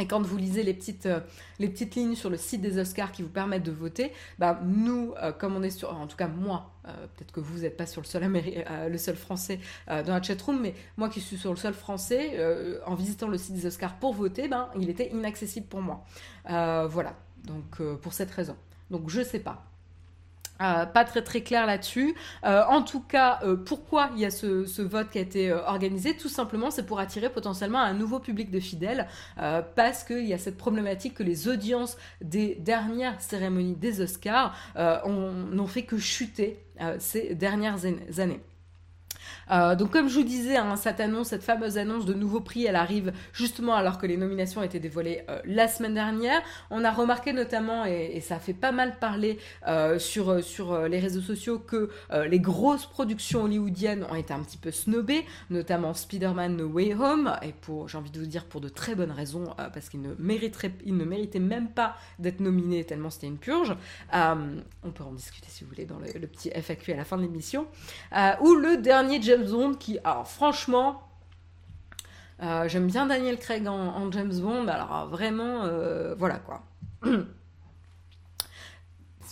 Et 0.00 0.06
quand 0.06 0.22
vous 0.22 0.36
lisez 0.38 0.62
les 0.62 0.72
petites, 0.72 1.06
euh, 1.06 1.20
les 1.58 1.68
petites 1.68 1.94
lignes 1.94 2.14
sur 2.14 2.30
le 2.30 2.38
site 2.38 2.62
des 2.62 2.78
Oscars 2.78 3.12
qui 3.12 3.22
vous 3.22 3.28
permettent 3.28 3.62
de 3.62 3.70
voter, 3.70 4.12
bah, 4.38 4.58
nous, 4.64 5.12
euh, 5.22 5.30
comme 5.30 5.54
on 5.54 5.62
est 5.62 5.70
sur, 5.70 5.94
en 5.94 6.06
tout 6.06 6.16
cas 6.16 6.26
moi, 6.26 6.70
euh, 6.88 7.06
peut-être 7.14 7.32
que 7.32 7.40
vous 7.40 7.58
n'êtes 7.58 7.76
pas 7.76 7.84
sur 7.84 8.00
le 8.00 8.06
sol, 8.06 8.22
le 8.22 8.98
sol 8.98 9.16
français 9.16 9.60
dans 9.86 10.14
la 10.14 10.22
chatroom, 10.22 10.60
mais 10.60 10.74
moi 10.96 11.10
qui 11.10 11.20
suis 11.20 11.36
sur 11.36 11.50
le 11.50 11.56
sol 11.56 11.74
français, 11.74 12.38
en 12.86 12.94
visitant 12.94 13.28
le 13.28 13.36
site 13.36 13.54
des 13.54 13.66
Oscars 13.66 13.96
pour 13.98 14.14
voter, 14.14 14.48
ben, 14.48 14.70
il 14.78 14.88
était 14.88 15.10
inaccessible 15.10 15.66
pour 15.66 15.82
moi. 15.82 16.04
voilà, 16.46 17.14
donc 17.44 17.82
pour 18.00 18.14
cette 18.14 18.30
raison. 18.30 18.56
Donc 18.90 19.10
je 19.10 19.22
sais 19.22 19.40
pas. 19.40 19.69
Euh, 20.60 20.84
pas 20.84 21.04
très 21.04 21.22
très 21.22 21.40
clair 21.40 21.66
là-dessus. 21.66 22.14
Euh, 22.44 22.62
en 22.68 22.82
tout 22.82 23.00
cas, 23.00 23.40
euh, 23.44 23.56
pourquoi 23.56 24.10
il 24.14 24.20
y 24.20 24.26
a 24.26 24.30
ce, 24.30 24.82
vote 24.82 25.10
qui 25.10 25.18
a 25.18 25.22
été 25.22 25.52
organisé? 25.52 26.16
Tout 26.16 26.28
simplement, 26.28 26.70
c'est 26.70 26.84
pour 26.84 26.98
attirer 26.98 27.30
potentiellement 27.30 27.80
un 27.80 27.94
nouveau 27.94 28.18
public 28.18 28.50
de 28.50 28.60
fidèles, 28.60 29.06
parce 29.76 30.04
qu'il 30.04 30.26
y 30.26 30.34
a 30.34 30.38
cette 30.38 30.56
problématique 30.56 31.14
que 31.14 31.22
les 31.22 31.48
audiences 31.48 31.96
des 32.20 32.56
dernières 32.56 33.20
cérémonies 33.20 33.76
des 33.76 34.00
Oscars 34.00 34.54
n'ont 34.76 35.66
fait 35.66 35.82
que 35.82 35.98
chuter 35.98 36.62
ces 36.98 37.34
dernières 37.34 37.84
années. 38.18 38.40
Euh, 39.50 39.74
donc 39.74 39.90
comme 39.90 40.08
je 40.08 40.18
vous 40.18 40.24
disais, 40.24 40.56
hein, 40.56 40.76
cette 40.76 41.00
annonce, 41.00 41.28
cette 41.28 41.42
fameuse 41.42 41.78
annonce 41.78 42.06
de 42.06 42.14
nouveaux 42.14 42.40
prix, 42.40 42.66
elle 42.66 42.76
arrive 42.76 43.12
justement 43.32 43.74
alors 43.74 43.98
que 43.98 44.06
les 44.06 44.16
nominations 44.16 44.62
étaient 44.62 44.80
dévoilées 44.80 45.22
euh, 45.28 45.40
la 45.44 45.68
semaine 45.68 45.94
dernière. 45.94 46.40
On 46.70 46.84
a 46.84 46.90
remarqué 46.90 47.32
notamment, 47.32 47.84
et, 47.84 48.20
ça 48.20 48.36
a 48.36 48.38
fait 48.38 48.54
pas 48.54 48.72
mal 48.72 48.98
parler 48.98 49.38
sur, 49.98 50.44
sur 50.44 50.88
les 50.88 50.98
réseaux 50.98 51.20
sociaux, 51.20 51.58
que 51.58 51.90
les 52.28 52.38
grosses 52.38 52.86
productions 52.86 53.44
hollywoodiennes 53.44 54.04
ont 54.10 54.14
été 54.14 54.32
un 54.32 54.40
petit 54.40 54.58
peu 54.58 54.70
snobées, 54.70 55.24
notamment 55.48 55.94
Spider-Man 55.94 56.56
No 56.56 56.66
Way 56.66 56.94
Home, 56.94 57.34
et 57.42 57.52
pour, 57.52 57.88
j'ai 57.88 57.96
envie 57.98 58.10
de 58.10 58.18
vous 58.18 58.26
dire, 58.26 58.44
pour 58.44 58.60
de 58.60 58.68
très 58.68 58.94
bonnes 58.94 59.10
raisons, 59.10 59.54
parce 59.72 59.88
qu'il 59.88 60.02
ne, 60.02 60.14
mériterait, 60.18 60.72
il 60.84 60.96
ne 60.96 61.04
méritait 61.04 61.40
même 61.40 61.68
pas 61.68 61.96
d'être 62.18 62.40
nominé 62.40 62.84
tellement 62.84 63.10
c'était 63.10 63.26
une 63.26 63.38
purge. 63.38 63.74
on 64.12 64.90
peut 64.92 65.04
en 65.04 65.12
discuter 65.12 65.48
si 65.48 65.64
vous 65.64 65.70
voulez 65.70 65.86
dans 65.86 65.98
le, 65.98 66.06
le 66.18 66.26
petit 66.26 66.50
FAQ 66.50 66.92
à 66.92 66.96
la 66.96 67.04
fin 67.04 67.16
de 67.16 67.22
l'émission. 67.22 67.66
ou 68.40 68.54
le 68.54 68.76
dernier 68.76 69.20
James 69.22 69.39
Qui, 69.78 69.98
alors 70.04 70.26
franchement, 70.26 71.02
euh, 72.42 72.68
j'aime 72.68 72.86
bien 72.86 73.06
Daniel 73.06 73.38
Craig 73.38 73.66
en, 73.66 74.10
James 74.12 74.32
Bond, 74.32 74.66
alors 74.68 75.08
vraiment, 75.08 75.64
euh, 75.64 76.14
voilà 76.18 76.38
quoi. 76.38 76.62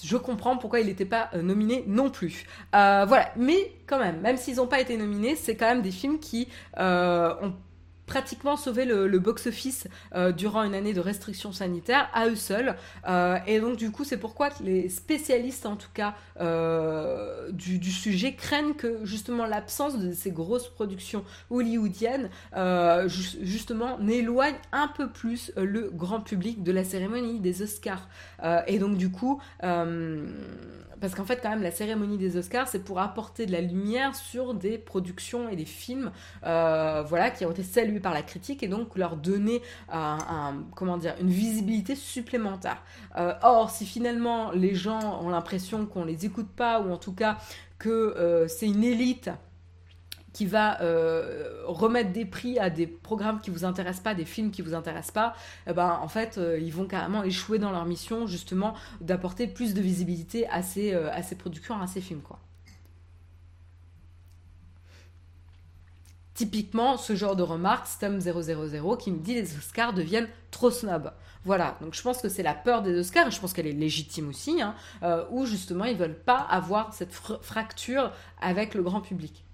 Je 0.04 0.16
comprends 0.16 0.56
pourquoi 0.56 0.78
il 0.78 0.86
n'était 0.86 1.04
pas 1.04 1.28
euh, 1.34 1.42
nominé 1.42 1.84
non 1.86 2.10
plus. 2.10 2.46
voilà, 2.72 3.32
mais 3.36 3.72
quand 3.86 3.98
même, 3.98 4.20
même 4.20 4.36
s'ils 4.36 4.56
n'ont 4.56 4.66
pas 4.66 4.80
été 4.80 4.96
nominés, 4.96 5.36
c'est 5.36 5.56
quand 5.56 5.66
même 5.66 5.82
des 5.82 5.90
films 5.90 6.18
qui 6.18 6.48
ont 6.76 7.52
pratiquement 8.08 8.56
sauvé 8.56 8.84
le, 8.84 9.18
box-office 9.18 9.86
euh, 10.14 10.32
durant 10.32 10.64
une 10.64 10.74
année 10.74 10.94
de 10.94 11.00
restrictions 11.00 11.52
sanitaires 11.52 12.08
à 12.12 12.26
eux 12.26 12.36
seuls. 12.36 12.74
Euh, 13.06 13.38
et 13.46 13.60
donc 13.60 13.76
du 13.76 13.92
coup, 13.92 14.02
c'est 14.02 14.16
pourquoi 14.16 14.48
les 14.60 14.88
spécialistes, 14.88 15.66
en 15.66 15.76
tout 15.76 15.90
cas, 15.94 16.14
euh, 16.40 17.52
du, 17.52 17.92
sujet, 17.92 18.34
craignent 18.34 18.74
que 18.74 19.04
justement 19.04 19.44
l'absence 19.44 19.98
de 19.98 20.12
ces 20.12 20.30
grosses 20.30 20.68
productions 20.68 21.24
hollywoodiennes, 21.50 22.30
justement, 23.06 23.98
n'éloigne 23.98 24.56
un 24.72 24.88
peu 24.88 25.08
plus 25.08 25.52
le 25.56 25.90
grand 25.92 26.20
public 26.20 26.62
de 26.62 26.72
la 26.72 26.84
cérémonie 26.84 27.38
des 27.38 27.62
Oscars. 27.62 28.08
et 28.66 28.78
donc 28.78 28.96
du 28.96 29.10
coup, 29.10 29.40
parce 31.00 31.14
qu'en 31.14 31.24
fait, 31.24 31.40
quand 31.42 31.50
même, 31.50 31.62
la 31.62 31.70
cérémonie 31.70 32.18
des 32.18 32.36
Oscars, 32.36 32.68
c'est 32.68 32.82
pour 32.82 33.00
apporter 33.00 33.46
de 33.46 33.52
la 33.52 33.60
lumière 33.60 34.14
sur 34.14 34.54
des 34.54 34.78
productions 34.78 35.48
et 35.48 35.56
des 35.56 35.64
films, 35.64 36.10
euh, 36.44 37.04
qui 37.36 37.44
ont 37.44 37.50
été 37.50 37.62
salués 37.62 38.00
par 38.00 38.14
la 38.14 38.22
critique 38.22 38.62
et 38.62 38.68
donc 38.68 38.96
leur 38.96 39.16
donner 39.16 39.62
un, 39.90 40.64
comment 40.74 40.96
dire, 40.96 41.14
une 41.20 41.30
visibilité 41.30 41.94
supplémentaire. 41.94 42.82
Euh, 43.16 43.34
or, 43.42 43.70
si 43.70 43.86
finalement 43.86 44.50
les 44.52 44.74
gens 44.74 45.20
ont 45.22 45.28
l'impression 45.28 45.86
qu'on 45.86 46.04
les 46.04 46.24
écoute 46.26 46.48
pas 46.48 46.80
ou 46.80 46.92
en 46.92 46.96
tout 46.96 47.12
cas 47.12 47.38
que 47.78 47.88
euh, 47.88 48.48
c'est 48.48 48.66
une 48.66 48.84
élite 48.84 49.30
qui 50.32 50.46
va 50.46 50.80
euh, 50.82 51.62
remettre 51.66 52.12
des 52.12 52.24
prix 52.24 52.58
à 52.58 52.70
des 52.70 52.86
programmes 52.86 53.40
qui 53.40 53.50
vous 53.50 53.64
intéressent 53.64 54.02
pas, 54.02 54.14
des 54.14 54.24
films 54.24 54.50
qui 54.50 54.62
vous 54.62 54.74
intéressent 54.74 55.12
pas, 55.12 55.34
eh 55.66 55.72
ben, 55.72 55.98
en 56.02 56.08
fait, 56.08 56.38
euh, 56.38 56.58
ils 56.60 56.72
vont 56.72 56.86
carrément 56.86 57.24
échouer 57.24 57.58
dans 57.58 57.70
leur 57.70 57.84
mission, 57.84 58.26
justement, 58.26 58.74
d'apporter 59.00 59.46
plus 59.46 59.74
de 59.74 59.80
visibilité 59.80 60.48
à 60.48 60.62
ces, 60.62 60.92
euh, 60.92 61.10
à 61.12 61.22
ces 61.22 61.36
productions, 61.36 61.80
à 61.80 61.86
ces 61.86 62.00
films, 62.00 62.20
quoi. 62.20 62.38
Typiquement, 66.34 66.96
ce 66.96 67.16
genre 67.16 67.34
de 67.34 67.42
remarque, 67.42 67.88
Stum000, 67.88 68.96
qui 68.98 69.10
me 69.10 69.18
dit 69.18 69.34
les 69.34 69.56
Oscars 69.56 69.92
deviennent 69.92 70.28
trop 70.52 70.70
snobs. 70.70 71.12
Voilà, 71.44 71.76
donc 71.80 71.94
je 71.94 72.02
pense 72.02 72.22
que 72.22 72.28
c'est 72.28 72.44
la 72.44 72.54
peur 72.54 72.82
des 72.82 72.96
Oscars, 72.96 73.26
et 73.26 73.30
je 73.32 73.40
pense 73.40 73.52
qu'elle 73.52 73.66
est 73.66 73.72
légitime 73.72 74.28
aussi, 74.28 74.62
hein, 74.62 74.76
où 75.32 75.46
justement 75.46 75.84
ils 75.84 75.96
veulent 75.96 76.18
pas 76.18 76.38
avoir 76.38 76.94
cette 76.94 77.12
fracture 77.12 78.12
avec 78.40 78.74
le 78.74 78.84
grand 78.84 79.00
public. 79.00 79.47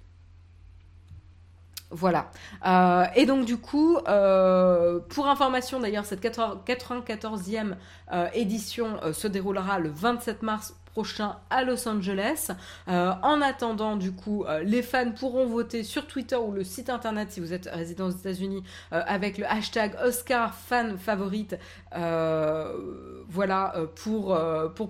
Voilà. 1.91 2.31
Euh, 2.67 3.05
et 3.15 3.25
donc 3.25 3.45
du 3.45 3.57
coup, 3.57 3.99
euh, 4.09 4.99
pour 5.09 5.29
information 5.29 5.79
d'ailleurs, 5.81 6.05
cette 6.05 6.25
94e 6.25 7.77
euh, 8.13 8.27
édition 8.35 8.99
se 9.13 9.29
déroulera 9.29 9.79
le 9.79 9.91
27 9.91 10.43
mars 10.43 10.75
prochain 10.87 11.37
à 11.51 11.65
Los 11.65 11.89
Angeles. 11.89 12.51
en 12.87 13.41
attendant, 13.41 13.97
du 13.97 14.13
coup, 14.13 14.45
les 14.63 14.81
fans 14.83 15.11
pourront 15.11 15.47
voter 15.47 15.83
sur 15.83 16.07
Twitter 16.07 16.37
ou 16.37 16.53
le 16.53 16.63
site 16.63 16.89
internet 16.89 17.33
si 17.33 17.41
vous 17.41 17.53
êtes 17.53 17.69
résident 17.73 18.07
aux 18.07 18.13
États-Unis 18.13 18.63
avec 18.93 19.37
le 19.39 19.45
hashtag 19.45 19.97
Oscar 20.05 20.55
fan 20.55 20.97
favorite. 20.97 21.59
voilà 21.93 23.75
pour, 23.97 24.39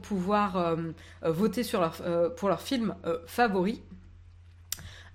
pouvoir 0.02 0.76
voter 1.22 1.62
pour 2.36 2.48
leur 2.50 2.60
film 2.60 2.94
favori. 3.26 3.82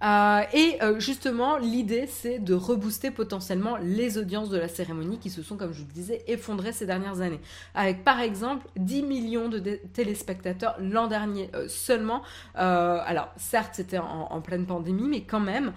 Euh, 0.03 0.41
et 0.53 0.77
euh, 0.81 0.99
justement, 0.99 1.57
l'idée, 1.57 2.07
c'est 2.07 2.39
de 2.39 2.53
rebooster 2.53 3.11
potentiellement 3.11 3.77
les 3.81 4.17
audiences 4.17 4.49
de 4.49 4.57
la 4.57 4.67
cérémonie 4.67 5.19
qui 5.19 5.29
se 5.29 5.43
sont, 5.43 5.57
comme 5.57 5.73
je 5.73 5.79
vous 5.79 5.87
le 5.87 5.93
disais, 5.93 6.23
effondrées 6.27 6.71
ces 6.71 6.85
dernières 6.85 7.21
années. 7.21 7.39
Avec 7.75 8.03
par 8.03 8.19
exemple 8.19 8.67
10 8.77 9.03
millions 9.03 9.49
de 9.49 9.59
téléspectateurs 9.93 10.75
l'an 10.79 11.07
dernier 11.07 11.49
euh, 11.55 11.67
seulement. 11.67 12.21
alors, 12.55 13.29
certes, 13.37 13.71
c'était 13.73 13.97
en, 13.97 14.41
pleine 14.41 14.65
pandémie, 14.65 15.07
mais 15.07 15.21
quand 15.21 15.39
même, 15.39 15.73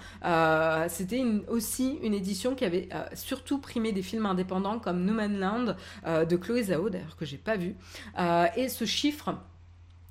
c'était 0.88 1.24
aussi 1.48 1.98
une 2.02 2.14
édition 2.14 2.54
qui 2.54 2.64
avait 2.64 2.88
surtout 3.14 3.58
primé 3.58 3.92
des 3.92 4.02
films 4.02 4.26
indépendants 4.26 4.78
comme 4.78 5.04
No 5.04 5.12
Man 5.12 5.38
Land 5.38 6.24
de 6.24 6.36
Chloé 6.36 6.64
Zhao, 6.64 6.90
d'ailleurs, 6.90 7.16
que 7.16 7.24
j'ai 7.24 7.38
pas 7.38 7.56
vu. 7.56 7.74
et 8.56 8.68
ce 8.68 8.84
chiffre 8.84 9.34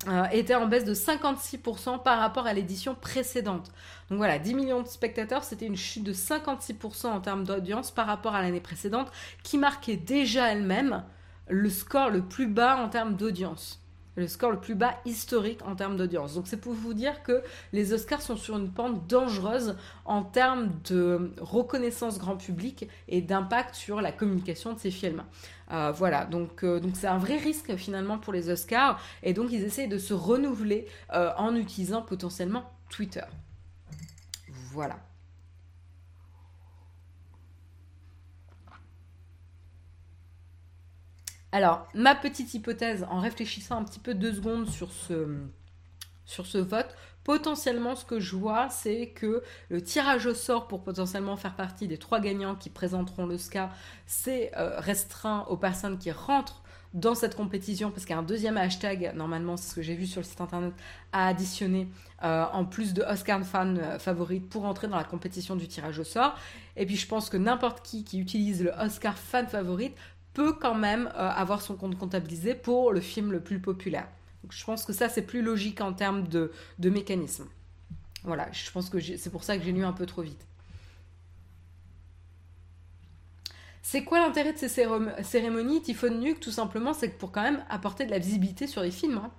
euh, 0.08 0.24
était 0.32 0.54
en 0.54 0.66
baisse 0.66 0.84
de 0.84 0.94
56% 0.94 2.02
par 2.02 2.18
rapport 2.18 2.46
à 2.46 2.52
l'édition 2.52 2.94
précédente. 2.94 3.70
Donc 4.10 4.18
voilà, 4.18 4.38
10 4.38 4.54
millions 4.54 4.82
de 4.82 4.88
spectateurs, 4.88 5.44
c'était 5.44 5.66
une 5.66 5.76
chute 5.76 6.04
de 6.04 6.12
56% 6.12 7.06
en 7.06 7.20
termes 7.20 7.44
d'audience 7.44 7.90
par 7.90 8.06
rapport 8.06 8.34
à 8.34 8.42
l'année 8.42 8.60
précédente, 8.60 9.12
qui 9.42 9.58
marquait 9.58 9.96
déjà 9.96 10.50
elle-même 10.50 11.04
le 11.48 11.70
score 11.70 12.10
le 12.10 12.22
plus 12.22 12.46
bas 12.46 12.76
en 12.76 12.88
termes 12.88 13.16
d'audience 13.16 13.82
le 14.16 14.28
score 14.28 14.50
le 14.50 14.60
plus 14.60 14.74
bas 14.74 14.94
historique 15.06 15.60
en 15.66 15.74
termes 15.74 15.96
d'audience. 15.96 16.34
Donc 16.34 16.46
c'est 16.46 16.58
pour 16.58 16.74
vous 16.74 16.94
dire 16.94 17.22
que 17.22 17.42
les 17.72 17.92
Oscars 17.92 18.20
sont 18.20 18.36
sur 18.36 18.58
une 18.58 18.70
pente 18.70 19.06
dangereuse 19.06 19.76
en 20.04 20.22
termes 20.22 20.70
de 20.88 21.32
reconnaissance 21.40 22.18
grand 22.18 22.36
public 22.36 22.88
et 23.08 23.22
d'impact 23.22 23.74
sur 23.74 24.00
la 24.00 24.12
communication 24.12 24.74
de 24.74 24.78
ces 24.78 24.90
films. 24.90 25.22
Euh, 25.72 25.90
voilà, 25.90 26.26
donc 26.26 26.64
euh, 26.64 26.80
donc 26.80 26.96
c'est 26.96 27.06
un 27.06 27.16
vrai 27.16 27.38
risque 27.38 27.76
finalement 27.76 28.18
pour 28.18 28.32
les 28.34 28.50
Oscars 28.50 29.00
et 29.22 29.32
donc 29.32 29.50
ils 29.50 29.62
essayent 29.62 29.88
de 29.88 29.96
se 29.96 30.12
renouveler 30.12 30.86
euh, 31.14 31.32
en 31.38 31.56
utilisant 31.56 32.02
potentiellement 32.02 32.70
Twitter. 32.90 33.24
Voilà. 34.72 34.98
Alors, 41.52 41.86
ma 41.94 42.14
petite 42.14 42.54
hypothèse, 42.54 43.06
en 43.10 43.20
réfléchissant 43.20 43.76
un 43.76 43.84
petit 43.84 44.00
peu 44.00 44.14
deux 44.14 44.32
secondes 44.32 44.68
sur 44.68 44.90
ce, 44.90 45.38
sur 46.24 46.46
ce 46.46 46.56
vote, 46.56 46.96
potentiellement 47.24 47.94
ce 47.94 48.04
que 48.04 48.20
je 48.20 48.36
vois, 48.36 48.68
c'est 48.68 49.08
que 49.08 49.42
le 49.68 49.82
tirage 49.82 50.26
au 50.26 50.34
sort 50.34 50.68
pour 50.68 50.82
potentiellement 50.82 51.36
faire 51.36 51.54
partie 51.54 51.86
des 51.88 51.98
trois 51.98 52.20
gagnants 52.20 52.54
qui 52.54 52.70
présenteront 52.70 53.26
le 53.26 53.38
SCA, 53.38 53.70
c'est 54.06 54.52
euh, 54.56 54.78
restreint 54.78 55.46
aux 55.48 55.56
personnes 55.56 55.98
qui 55.98 56.10
rentrent 56.10 56.62
dans 56.94 57.14
cette 57.14 57.36
compétition, 57.36 57.90
parce 57.90 58.04
qu'il 58.04 58.12
y 58.14 58.16
a 58.16 58.20
un 58.20 58.24
deuxième 58.24 58.58
hashtag, 58.58 59.12
normalement, 59.14 59.56
c'est 59.56 59.70
ce 59.70 59.74
que 59.74 59.80
j'ai 59.80 59.94
vu 59.94 60.06
sur 60.06 60.20
le 60.20 60.26
site 60.26 60.42
internet, 60.42 60.74
à 61.12 61.26
additionner 61.28 61.88
euh, 62.22 62.44
en 62.52 62.66
plus 62.66 62.92
de 62.92 63.02
Oscar 63.02 63.42
fan 63.44 63.78
euh, 63.78 63.98
favorite 63.98 64.46
pour 64.50 64.66
entrer 64.66 64.88
dans 64.88 64.98
la 64.98 65.04
compétition 65.04 65.56
du 65.56 65.68
tirage 65.68 65.98
au 65.98 66.04
sort. 66.04 66.36
Et 66.76 66.84
puis 66.84 66.96
je 66.96 67.06
pense 67.06 67.30
que 67.30 67.38
n'importe 67.38 67.82
qui 67.82 68.04
qui 68.04 68.18
utilise 68.18 68.62
le 68.62 68.72
Oscar 68.78 69.16
fan 69.16 69.46
favorite 69.46 69.96
peut 70.34 70.52
quand 70.52 70.74
même 70.74 71.10
avoir 71.14 71.60
son 71.60 71.76
compte 71.76 71.98
comptabilisé 71.98 72.54
pour 72.54 72.92
le 72.92 73.00
film 73.00 73.32
le 73.32 73.40
plus 73.40 73.58
populaire. 73.58 74.08
Je 74.50 74.64
pense 74.64 74.84
que 74.84 74.92
ça, 74.92 75.08
c'est 75.08 75.22
plus 75.22 75.42
logique 75.42 75.80
en 75.80 75.92
termes 75.92 76.26
de, 76.28 76.50
mécanisme. 76.78 77.46
Voilà, 78.24 78.50
je 78.52 78.70
pense 78.70 78.88
que 78.88 79.00
c'est 79.00 79.30
pour 79.30 79.44
ça 79.44 79.56
que 79.56 79.64
j'ai 79.64 79.72
lu 79.72 79.84
un 79.84 79.92
peu 79.92 80.06
trop 80.06 80.22
vite. 80.22 80.46
C'est 83.82 84.04
quoi 84.04 84.20
l'intérêt 84.20 84.52
de 84.52 84.58
ces 84.58 84.68
cérémonies 84.68 85.82
Typhon 85.82 86.14
Nuke, 86.14 86.40
tout 86.40 86.52
simplement, 86.52 86.94
c'est 86.94 87.08
pour 87.08 87.32
quand 87.32 87.42
même 87.42 87.64
apporter 87.68 88.06
de 88.06 88.10
la 88.10 88.18
visibilité 88.18 88.66
sur 88.66 88.82
les 88.82 88.92
films. 88.92 89.18
Hein. 89.18 89.30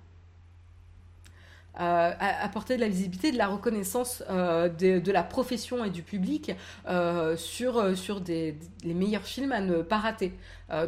Euh, 1.80 2.12
apporter 2.20 2.76
de 2.76 2.80
la 2.82 2.88
visibilité, 2.88 3.32
de 3.32 3.38
la 3.38 3.48
reconnaissance 3.48 4.22
euh, 4.30 4.68
de, 4.68 5.10
la 5.10 5.24
profession 5.24 5.84
et 5.84 5.90
du 5.90 6.02
public 6.02 6.52
euh, 6.86 7.36
sur, 7.36 7.82
les 8.28 8.56
meilleurs 8.84 9.24
films 9.24 9.50
à 9.50 9.60
ne 9.60 9.82
pas 9.82 9.98
rater. 9.98 10.34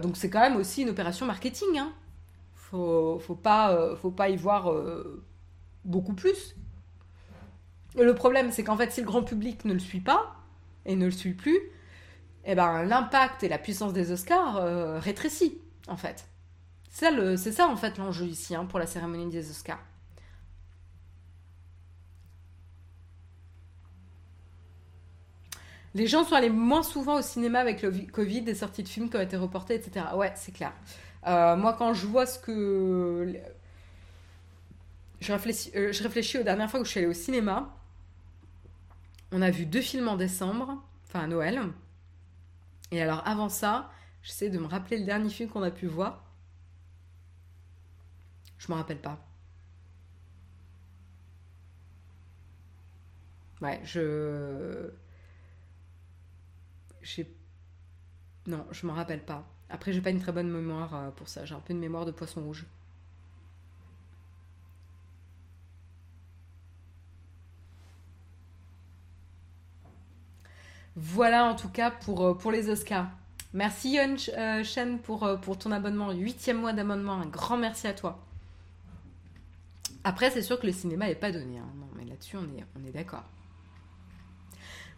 donc 0.00 0.16
c'est 0.16 0.30
quand 0.30 0.40
même 0.40 0.56
aussi 0.56 0.82
une 0.82 0.90
opération 0.90 1.26
marketing. 1.26 1.78
Hein. 1.78 1.92
Faut, 2.70 3.38
pas, 3.42 3.96
faut 3.96 4.10
pas 4.10 4.28
y 4.28 4.36
voir 4.36 4.72
beaucoup 5.84 6.14
plus. 6.14 6.56
Le 7.96 8.14
problème, 8.14 8.50
c'est 8.50 8.64
qu'en 8.64 8.76
fait, 8.76 8.90
si 8.92 9.00
le 9.00 9.06
grand 9.06 9.22
public 9.22 9.64
ne 9.64 9.72
le 9.72 9.78
suit 9.78 10.00
pas 10.00 10.36
et 10.84 10.96
ne 10.96 11.06
le 11.06 11.10
suit 11.10 11.34
plus, 11.34 11.58
eh 12.44 12.54
ben, 12.54 12.82
l'impact 12.84 13.42
et 13.44 13.48
la 13.48 13.58
puissance 13.58 13.92
des 13.92 14.10
Oscars 14.10 15.00
rétrécit, 15.00 15.58
en 15.88 15.96
fait. 15.96 16.26
C'est 16.90 17.52
ça, 17.52 17.68
en 17.68 17.76
fait, 17.76 17.98
l'enjeu 17.98 18.24
ici 18.24 18.54
hein, 18.54 18.64
pour 18.64 18.78
la 18.78 18.86
cérémonie 18.86 19.30
des 19.30 19.50
Oscars. 19.50 19.84
Les 25.94 26.06
gens 26.06 26.24
sont 26.24 26.34
allés 26.34 26.50
moins 26.50 26.82
souvent 26.82 27.18
au 27.18 27.22
cinéma 27.22 27.58
avec 27.58 27.80
le 27.80 27.90
Covid, 28.12 28.42
des 28.42 28.54
sorties 28.54 28.82
de 28.82 28.88
films 28.88 29.08
qui 29.08 29.16
ont 29.16 29.20
été 29.20 29.36
reportées, 29.38 29.74
etc. 29.74 30.06
Ouais, 30.14 30.30
c'est 30.36 30.52
clair. 30.52 30.72
Euh, 31.26 31.56
moi, 31.56 31.72
quand 31.74 31.92
je 31.94 32.06
vois 32.06 32.26
ce 32.26 32.38
que. 32.38 33.34
Je 35.20 35.32
réfléchis, 35.32 35.70
euh, 35.74 35.92
je 35.92 36.02
réfléchis 36.02 36.38
aux 36.38 36.42
dernières 36.42 36.70
fois 36.70 36.80
où 36.80 36.84
je 36.84 36.90
suis 36.90 36.98
allée 37.00 37.08
au 37.08 37.12
cinéma. 37.12 37.74
On 39.32 39.42
a 39.42 39.50
vu 39.50 39.66
deux 39.66 39.80
films 39.80 40.08
en 40.08 40.16
décembre, 40.16 40.82
enfin 41.06 41.20
à 41.20 41.26
Noël. 41.26 41.60
Et 42.90 43.00
alors, 43.02 43.26
avant 43.26 43.48
ça, 43.48 43.90
j'essaie 44.22 44.50
de 44.50 44.58
me 44.58 44.66
rappeler 44.66 44.98
le 44.98 45.04
dernier 45.04 45.30
film 45.30 45.48
qu'on 45.50 45.62
a 45.62 45.70
pu 45.70 45.86
voir. 45.86 46.24
Je 48.58 48.70
me 48.70 48.76
rappelle 48.76 49.00
pas. 49.00 49.18
Ouais, 53.60 53.80
je. 53.84 54.90
J'ai. 57.02 57.26
Non, 58.46 58.66
je 58.70 58.86
m'en 58.86 58.94
rappelle 58.94 59.24
pas. 59.24 59.46
Après, 59.68 59.92
j'ai 59.92 60.00
pas 60.00 60.10
une 60.10 60.20
très 60.20 60.32
bonne 60.32 60.50
mémoire 60.50 60.94
euh, 60.94 61.10
pour 61.10 61.28
ça. 61.28 61.44
J'ai 61.44 61.54
un 61.54 61.60
peu 61.60 61.72
une 61.72 61.80
mémoire 61.80 62.06
de 62.06 62.12
poisson 62.12 62.42
rouge. 62.42 62.66
Voilà 70.98 71.44
en 71.44 71.54
tout 71.54 71.68
cas 71.68 71.90
pour, 71.90 72.24
euh, 72.24 72.50
les 72.50 72.70
Oscars. 72.70 73.10
Merci 73.52 73.96
Yon 73.96 74.16
euh, 74.36 74.64
Shen 74.64 74.98
pour, 74.98 75.28
ton 75.58 75.70
abonnement, 75.70 76.10
huitième 76.12 76.60
mois 76.60 76.72
d'abonnement, 76.72 77.12
un 77.14 77.26
grand 77.26 77.58
merci 77.58 77.86
à 77.86 77.92
toi. 77.92 78.18
Après, 80.04 80.30
c'est 80.30 80.42
sûr 80.42 80.58
que 80.58 80.66
le 80.66 80.72
cinéma 80.72 81.06
n'est 81.06 81.14
pas 81.14 81.32
donné, 81.32 81.58
hein. 81.58 81.68
non, 81.76 81.88
mais 81.96 82.04
là-dessus 82.04 82.36
on 82.36 82.86
est 82.86 82.92
d'accord. 82.92 83.24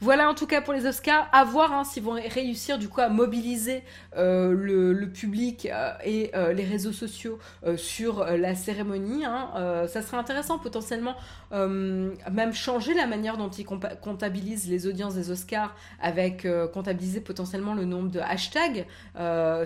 Voilà 0.00 0.30
en 0.30 0.34
tout 0.34 0.46
cas 0.46 0.60
pour 0.60 0.72
les 0.72 0.86
Oscars. 0.86 1.28
À 1.32 1.44
voir 1.44 1.72
hein, 1.72 1.82
s'ils 1.82 2.04
vont 2.04 2.12
réussir 2.12 2.78
du 2.78 2.88
coup 2.88 3.00
à 3.00 3.08
mobiliser 3.08 3.82
euh, 4.16 4.52
le, 4.52 5.08
public 5.10 5.66
euh, 5.66 5.92
et 6.04 6.30
euh, 6.36 6.52
les 6.52 6.64
réseaux 6.64 6.92
sociaux 6.92 7.38
sur 7.76 8.24
la 8.24 8.54
cérémonie. 8.54 9.24
Hein. 9.24 9.86
ça 9.88 10.02
serait 10.02 10.16
intéressant 10.16 10.58
potentiellement 10.58 11.16
même 11.50 12.52
changer 12.52 12.94
la 12.94 13.06
manière 13.06 13.36
dont 13.36 13.48
ils 13.48 13.64
comptabilisent 13.64 14.68
les 14.68 14.86
audiences 14.86 15.14
des 15.14 15.30
Oscars 15.30 15.74
avec 16.00 16.46
comptabiliser 16.72 17.20
potentiellement 17.20 17.74
le 17.74 17.84
nombre 17.84 18.10
de 18.10 18.20
hashtags 18.20 18.86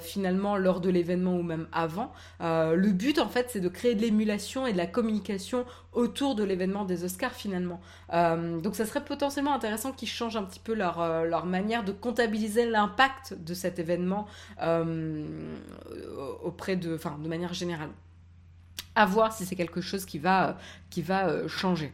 finalement 0.01 0.57
lors 0.57 0.81
de 0.81 0.91
l'événement 0.91 1.37
ou 1.37 1.43
même 1.43 1.67
avant. 1.73 2.13
le 2.41 2.91
but 2.93 3.19
en 3.19 3.29
fait 3.29 3.49
c'est 3.51 3.61
de 3.61 3.69
créer 3.69 3.95
de 3.95 4.01
l'émulation 4.01 4.67
et 4.67 4.73
de 4.73 4.79
la 4.79 4.87
communication 4.87 5.65
autour 5.93 6.35
de 6.35 6.43
l'événement 6.45 6.85
des 6.85 7.05
Oscars 7.05 7.33
finalement. 7.33 7.81
donc 8.11 8.75
ça 8.75 8.87
serait 8.87 9.05
potentiellement 9.05 9.55
intéressant 9.55 9.93
qu'ils 9.93 10.09
changent 10.09 10.37
un 10.37 10.45
petit 10.45 10.61
peu 10.61 10.75
leur, 10.75 11.01
euh, 11.01 11.43
manière 11.45 11.85
de 11.85 11.93
comptabiliser 11.93 12.69
l'impact 12.69 13.35
de 13.35 13.55
cet 13.55 13.79
événement 13.79 14.27
euh, 14.63 15.27
auprès 16.43 16.77
de, 16.77 16.95
enfin, 16.95 17.19
de 17.23 17.29
manière 17.29 17.55
générale. 17.55 17.91
À 18.95 19.07
voir 19.07 19.33
si 19.33 19.47
c'est 19.47 19.57
quelque 19.57 19.81
chose 19.81 20.05
qui 20.05 20.19
va, 20.19 20.57
euh, 20.99 21.49
changer. 21.49 21.93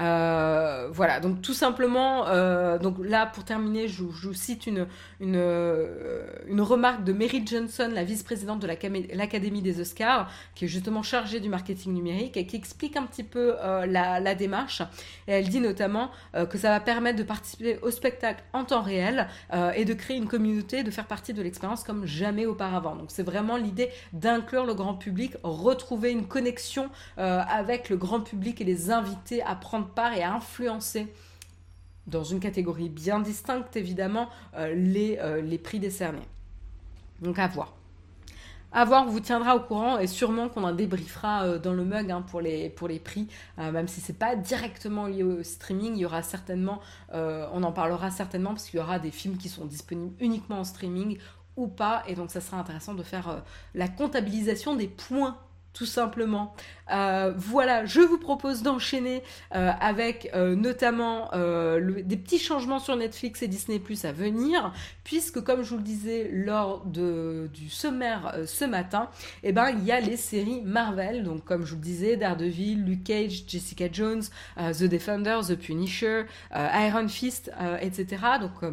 Euh, 0.00 0.88
voilà, 0.90 1.20
donc 1.20 1.40
tout 1.40 1.54
simplement, 1.54 2.26
euh, 2.26 2.78
donc 2.78 2.96
là 2.98 3.26
pour 3.26 3.44
terminer, 3.44 3.86
je, 3.86 4.02
vous 4.02 4.34
cite 4.34 4.66
une, 4.66 4.86
une, 5.20 5.36
euh, 5.36 6.26
une, 6.48 6.60
remarque 6.60 7.04
de 7.04 7.12
Mary 7.12 7.44
Johnson, 7.46 7.90
la 7.92 8.02
vice-présidente 8.02 8.60
de 8.60 8.66
l'Académie 8.66 9.62
des 9.62 9.80
Oscars, 9.80 10.30
qui 10.54 10.64
est 10.64 10.68
justement 10.68 11.02
chargée 11.02 11.38
du 11.38 11.48
marketing 11.48 11.92
numérique 11.94 12.36
et 12.36 12.46
qui 12.46 12.56
explique 12.56 12.96
un 12.96 13.04
petit 13.04 13.22
peu 13.22 13.54
la, 13.86 14.18
la, 14.18 14.34
démarche. 14.34 14.82
Et 15.28 15.32
elle 15.32 15.48
dit 15.48 15.60
notamment 15.60 16.10
que 16.50 16.58
ça 16.58 16.70
va 16.70 16.80
permettre 16.80 17.18
de 17.18 17.22
participer 17.22 17.78
au 17.82 17.90
spectacle 17.90 18.42
en 18.52 18.64
temps 18.64 18.82
réel 18.82 19.28
et 19.76 19.84
de 19.84 19.94
créer 19.94 20.16
une 20.16 20.26
communauté, 20.26 20.82
de 20.82 20.90
faire 20.90 21.06
partie 21.06 21.32
de 21.32 21.42
l'expérience 21.42 21.84
comme 21.84 22.04
jamais 22.04 22.46
auparavant. 22.46 22.96
Donc 22.96 23.06
c'est 23.08 23.22
vraiment 23.22 23.56
l'idée 23.56 23.90
d'inclure 24.12 24.64
le 24.64 24.74
grand 24.74 24.94
public, 24.94 25.34
retrouver 25.42 26.10
une 26.10 26.26
connexion 26.26 26.88
avec 27.16 27.90
le 27.90 27.96
grand 27.96 28.20
public 28.20 28.60
et 28.60 28.64
les 28.64 28.90
inviter 28.90 29.42
à 29.42 29.54
prendre 29.54 29.83
part 29.84 30.12
et 30.12 30.22
à 30.22 30.34
influencer 30.34 31.12
dans 32.06 32.24
une 32.24 32.40
catégorie 32.40 32.88
bien 32.88 33.20
distincte 33.20 33.76
évidemment 33.76 34.28
euh, 34.56 34.74
les, 34.74 35.18
euh, 35.20 35.40
les 35.40 35.58
prix 35.58 35.78
décernés. 35.78 36.28
Donc 37.20 37.38
à 37.38 37.46
voir. 37.46 37.74
À 38.76 38.84
voir, 38.84 39.06
on 39.06 39.10
vous 39.10 39.20
tiendra 39.20 39.54
au 39.54 39.60
courant 39.60 40.00
et 40.00 40.08
sûrement 40.08 40.48
qu'on 40.48 40.64
en 40.64 40.72
débriefera 40.72 41.44
euh, 41.44 41.58
dans 41.60 41.72
le 41.72 41.84
mug 41.84 42.10
hein, 42.10 42.22
pour, 42.22 42.40
les, 42.40 42.68
pour 42.70 42.88
les 42.88 42.98
prix, 42.98 43.28
même 43.56 43.86
si 43.86 44.00
c'est 44.00 44.18
pas 44.18 44.34
directement 44.34 45.06
lié 45.06 45.22
au 45.22 45.44
streaming, 45.44 45.94
il 45.94 46.00
y 46.00 46.04
aura 46.04 46.22
certainement, 46.22 46.80
on 47.12 47.62
en 47.62 47.72
parlera 47.72 48.10
certainement 48.10 48.50
parce 48.50 48.68
qu'il 48.68 48.80
y 48.80 48.82
aura 48.82 48.98
des 48.98 49.12
films 49.12 49.36
qui 49.36 49.48
sont 49.48 49.64
disponibles 49.64 50.14
uniquement 50.18 50.58
en 50.58 50.64
streaming 50.64 51.18
ou 51.56 51.68
pas, 51.68 52.02
et 52.08 52.16
donc 52.16 52.32
ça 52.32 52.40
sera 52.40 52.58
intéressant 52.58 52.94
de 52.94 53.04
faire 53.04 53.44
la 53.74 53.86
comptabilisation 53.86 54.74
des 54.74 54.88
points 54.88 55.38
tout 55.74 55.86
simplement. 55.86 56.54
Euh, 56.92 57.32
voilà, 57.36 57.84
je 57.84 58.00
vous 58.00 58.18
propose 58.18 58.62
d'enchaîner 58.62 59.22
euh, 59.54 59.72
avec 59.80 60.30
euh, 60.34 60.54
notamment 60.54 61.30
des 61.34 62.16
petits 62.16 62.38
changements 62.38 62.78
sur 62.78 62.96
Netflix 62.96 63.42
et 63.42 63.48
Disney 63.48 63.78
Plus 63.78 64.04
à 64.04 64.12
venir, 64.12 64.72
puisque 65.02 65.40
comme 65.40 65.62
je 65.62 65.70
vous 65.70 65.78
le 65.78 65.82
disais 65.82 66.30
lors 66.32 66.86
du 66.86 67.68
sommaire 67.68 68.34
ce 68.46 68.64
matin, 68.64 69.10
eh 69.42 69.52
ben, 69.52 69.70
il 69.70 69.84
y 69.84 69.92
a 69.92 70.00
les 70.00 70.16
séries 70.16 70.62
Marvel, 70.62 71.24
donc 71.24 71.44
comme 71.44 71.64
je 71.64 71.70
vous 71.70 71.80
le 71.80 71.82
disais, 71.82 72.16
Daredevil, 72.16 72.84
Luke 72.84 73.04
Cage, 73.04 73.44
Jessica 73.46 73.86
Jones, 73.90 74.22
The 74.56 74.84
Defender, 74.84 75.40
The 75.46 75.56
Punisher, 75.56 76.24
Iron 76.52 77.08
Fist, 77.08 77.50
etc. 77.80 78.16
Donc 78.40 78.72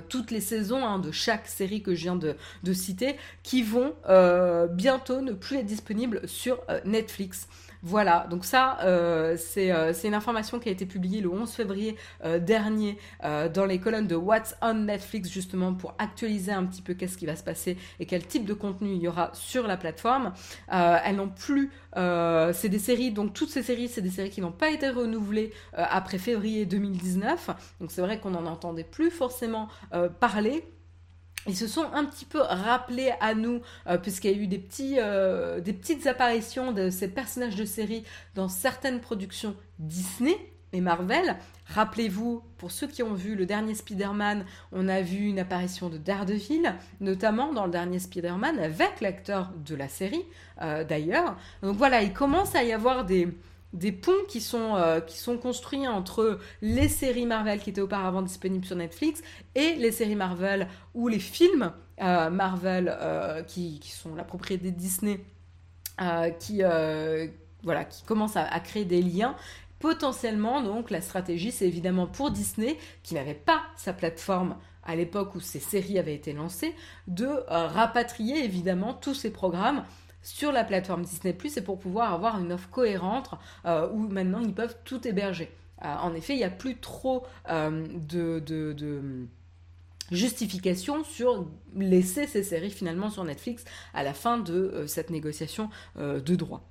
toutes 0.00 0.30
les 0.30 0.40
saisons 0.40 0.84
hein, 0.84 0.98
de 0.98 1.10
chaque 1.10 1.46
série 1.46 1.82
que 1.82 1.94
je 1.94 2.02
viens 2.02 2.16
de, 2.16 2.36
citer 2.72 3.16
qui 3.42 3.62
vont 3.62 3.94
euh, 4.08 4.66
bientôt 4.66 5.20
ne 5.20 5.32
plus 5.32 5.58
être 5.58 5.66
disponibles 5.66 6.26
sur 6.26 6.58
euh, 6.70 6.80
Netflix. 6.84 7.48
Voilà, 7.84 8.28
donc 8.30 8.44
ça, 8.44 8.78
euh, 8.84 9.36
euh, 9.56 9.92
c'est 9.92 10.08
une 10.08 10.14
information 10.14 10.60
qui 10.60 10.68
a 10.68 10.72
été 10.72 10.86
publiée 10.86 11.20
le 11.20 11.28
11 11.28 11.50
février 11.50 11.96
euh, 12.24 12.38
dernier 12.38 12.96
dans 13.22 13.66
les 13.66 13.78
colonnes 13.80 14.06
de 14.06 14.14
What's 14.14 14.54
on 14.62 14.74
Netflix, 14.74 15.30
justement 15.30 15.74
pour 15.74 15.94
actualiser 15.98 16.52
un 16.52 16.64
petit 16.64 16.82
peu 16.82 16.94
qu'est-ce 16.94 17.16
qui 17.16 17.26
va 17.26 17.34
se 17.34 17.42
passer 17.42 17.76
et 17.98 18.06
quel 18.06 18.26
type 18.26 18.44
de 18.44 18.54
contenu 18.54 18.92
il 18.92 19.02
y 19.02 19.08
aura 19.08 19.30
sur 19.32 19.66
la 19.66 19.76
plateforme. 19.76 20.32
elles 20.68 21.16
n'ont 21.16 21.28
plus, 21.28 21.70
c'est 21.94 22.68
des 22.68 22.78
séries, 22.78 23.10
donc 23.10 23.32
toutes 23.32 23.50
ces 23.50 23.62
séries, 23.62 23.88
c'est 23.88 24.02
des 24.02 24.10
séries 24.10 24.30
qui 24.30 24.40
n'ont 24.40 24.52
pas 24.52 24.70
été 24.70 24.88
renouvelées 24.88 25.52
après 25.72 26.18
février 26.18 26.66
2019. 26.66 27.50
Donc 27.80 27.90
c'est 27.90 28.02
vrai 28.02 28.20
qu'on 28.20 28.30
n'en 28.30 28.46
entendait 28.46 28.84
plus 28.84 29.10
forcément 29.10 29.68
parler 30.20 30.64
ils 31.46 31.56
se 31.56 31.66
sont 31.66 31.84
un 31.92 32.04
petit 32.04 32.24
peu 32.24 32.40
rappelés 32.40 33.12
à 33.20 33.34
nous, 33.34 33.60
euh, 33.86 33.98
puisqu'il 33.98 34.30
y 34.30 34.34
a 34.34 34.36
eu 34.36 34.46
des, 34.46 34.58
petits, 34.58 34.96
euh, 34.98 35.60
des 35.60 35.72
petites 35.72 36.06
apparitions 36.06 36.72
de 36.72 36.90
ces 36.90 37.08
personnages 37.08 37.56
de 37.56 37.64
série 37.64 38.04
dans 38.34 38.48
certaines 38.48 39.00
productions 39.00 39.56
Disney 39.78 40.36
et 40.72 40.80
Marvel. 40.80 41.36
Rappelez-vous, 41.66 42.42
pour 42.58 42.70
ceux 42.70 42.86
qui 42.86 43.02
ont 43.02 43.14
vu 43.14 43.34
le 43.34 43.46
dernier 43.46 43.74
Spider-Man, 43.74 44.44
on 44.72 44.88
a 44.88 45.00
vu 45.00 45.26
une 45.26 45.38
apparition 45.38 45.88
de 45.88 45.98
Daredevil, 45.98 46.74
notamment 47.00 47.52
dans 47.52 47.64
le 47.64 47.70
dernier 47.70 47.98
Spider-Man, 47.98 48.58
avec 48.58 49.00
l'acteur 49.00 49.50
de 49.64 49.74
la 49.74 49.88
série, 49.88 50.24
euh, 50.60 50.84
d'ailleurs. 50.84 51.36
Donc 51.62 51.76
voilà, 51.76 52.02
il 52.02 52.12
commence 52.12 52.54
à 52.54 52.62
y 52.62 52.72
avoir 52.72 53.04
des, 53.04 53.28
des 53.72 53.92
ponts 53.92 54.24
qui 54.28 54.40
sont, 54.40 54.76
euh, 54.76 55.00
qui 55.00 55.18
sont 55.18 55.38
construits 55.38 55.88
entre 55.88 56.38
les 56.60 56.88
séries 56.88 57.26
Marvel 57.26 57.60
qui 57.60 57.70
étaient 57.70 57.80
auparavant 57.80 58.22
disponibles 58.22 58.64
sur 58.64 58.76
Netflix 58.76 59.22
et 59.54 59.74
les 59.74 59.92
séries 59.92 60.16
Marvel 60.16 60.68
ou 60.94 61.08
les 61.08 61.18
films 61.18 61.72
euh, 62.00 62.30
Marvel 62.30 62.94
euh, 63.00 63.42
qui, 63.42 63.80
sont 63.84 64.14
la 64.14 64.24
propriété 64.24 64.70
de 64.70 64.76
Disney 64.76 65.20
qui, 66.40 66.62
voilà, 67.62 67.84
commencent 68.06 68.36
à, 68.36 68.44
à, 68.44 68.58
créer 68.58 68.84
des 68.84 69.02
liens. 69.02 69.36
Potentiellement, 69.78 70.60
donc, 70.60 70.90
la 70.90 71.00
stratégie, 71.00 71.52
c'est 71.52 71.66
évidemment 71.66 72.08
pour 72.08 72.32
Disney, 72.32 72.76
qui 73.04 73.14
n'avait 73.14 73.34
pas 73.34 73.62
sa 73.76 73.92
plateforme 73.92 74.56
à 74.82 74.96
l'époque 74.96 75.36
où 75.36 75.40
ces 75.40 75.60
séries 75.60 75.98
avaient 76.00 76.14
été 76.14 76.32
lancées, 76.32 76.74
de 77.06 77.28
rapatrier 77.46 78.44
évidemment 78.44 78.94
tous 78.94 79.14
ces 79.14 79.30
programmes 79.30 79.84
sur 80.22 80.52
la 80.52 80.64
plateforme 80.64 81.02
Disney 81.02 81.32
Plus 81.32 81.56
et 81.56 81.62
pour 81.62 81.78
pouvoir 81.78 82.12
avoir 82.12 82.38
une 82.40 82.52
offre 82.52 82.70
cohérente 82.70 83.30
euh, 83.66 83.88
où 83.90 83.98
maintenant 84.08 84.40
ils 84.40 84.54
peuvent 84.54 84.76
tout 84.84 85.06
héberger. 85.06 85.50
Euh, 85.84 85.94
en 86.00 86.14
effet, 86.14 86.34
il 86.34 86.38
n'y 86.38 86.44
a 86.44 86.50
plus 86.50 86.78
trop 86.78 87.26
euh, 87.50 87.86
de, 88.08 88.40
justification 90.12 91.04
sur 91.04 91.46
laisser 91.76 92.26
ces 92.26 92.42
séries 92.42 92.70
finalement 92.70 93.10
sur 93.10 93.24
Netflix 93.24 93.64
à 93.94 94.02
la 94.02 94.14
fin 94.14 94.38
de 94.38 94.84
cette 94.86 95.10
négociation 95.10 95.70
de 95.96 96.34
droit. 96.36 96.68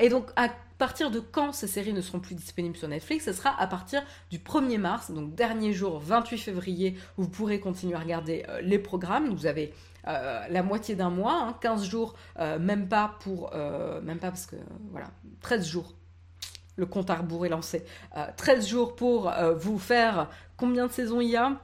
et 0.00 0.08
donc 0.08 0.30
à 0.36 0.48
partir 0.78 1.10
de 1.10 1.20
quand 1.20 1.52
ces 1.52 1.68
séries 1.68 1.92
ne 1.92 2.00
seront 2.00 2.20
plus 2.20 2.34
disponibles 2.34 2.76
sur 2.76 2.88
Netflix 2.88 3.24
Ce 3.26 3.32
sera 3.32 3.58
à 3.60 3.66
partir 3.66 4.02
du 4.30 4.38
1er 4.38 4.78
mars, 4.78 5.10
donc 5.10 5.34
dernier 5.34 5.72
jour 5.72 6.00
28 6.00 6.38
février, 6.38 6.96
où 7.16 7.22
vous 7.22 7.28
pourrez 7.28 7.60
continuer 7.60 7.94
à 7.94 8.00
regarder 8.00 8.44
les 8.62 8.78
programmes. 8.78 9.34
Vous 9.34 9.46
avez 9.46 9.72
euh, 10.06 10.46
la 10.50 10.62
moitié 10.62 10.94
d'un 10.94 11.10
mois, 11.10 11.56
15 11.60 11.80
hein, 11.80 11.84
jours, 11.84 12.14
euh, 12.38 12.58
même 12.58 12.88
pas 12.88 13.16
pour, 13.20 13.50
euh, 13.54 14.00
même 14.02 14.18
pas 14.18 14.28
parce 14.28 14.46
que, 14.46 14.56
voilà, 14.90 15.08
13 15.40 15.66
jours 15.66 15.94
le 16.76 16.86
compte 16.86 17.08
à 17.08 17.14
rebours 17.14 17.46
est 17.46 17.50
lancé. 17.50 17.84
13 18.36 18.66
jours 18.66 18.96
pour 18.96 19.32
vous 19.56 19.78
faire 19.78 20.28
combien 20.56 20.88
de 20.88 20.92
saisons 20.92 21.20
il 21.20 21.28
y 21.28 21.36
a? 21.36 21.60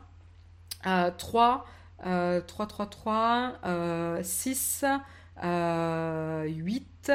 3, 0.82 1.66
3, 2.02 2.42
3, 2.46 2.86
3, 2.86 4.22
6, 4.22 4.84
8, 5.42 7.12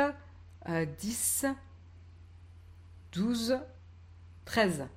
10, 0.98 1.46
12, 3.12 3.58
13. 4.46 4.88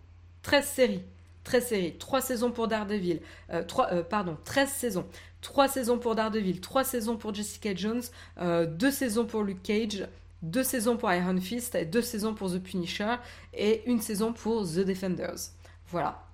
13 0.43 0.67
séries. 0.67 1.05
13 1.49 1.67
séries, 1.67 1.97
3 1.99 2.21
saisons 2.21 2.51
pour 2.51 2.69
Daredevil, 2.69 3.21
3, 3.67 3.87
euh, 3.87 3.95
euh, 3.97 4.03
pardon, 4.03 4.37
13 4.45 4.69
saisons, 4.69 5.07
3 5.41 5.69
saisons 5.69 5.99
pour 5.99 6.15
Daredevil, 6.15 6.61
3 6.61 6.85
saisons 6.85 7.17
pour 7.17 7.35
Jessica 7.35 7.75
Jones, 7.75 8.03
2 8.37 8.45
euh, 8.45 8.91
saisons 8.91 9.25
pour 9.25 9.43
Luke 9.43 9.63
Cage, 9.63 10.07
2 10.43 10.63
saisons 10.63 10.99
pour 10.99 11.11
Iron 11.11 11.41
Fist, 11.41 11.77
2 11.77 12.03
saisons 12.03 12.35
pour 12.35 12.51
The 12.51 12.59
Punisher 12.59 13.17
et 13.55 13.83
une 13.87 14.01
saison 14.01 14.35
pour 14.35 14.65
The 14.65 14.81
Defenders. 14.81 15.53
Voilà. 15.87 16.28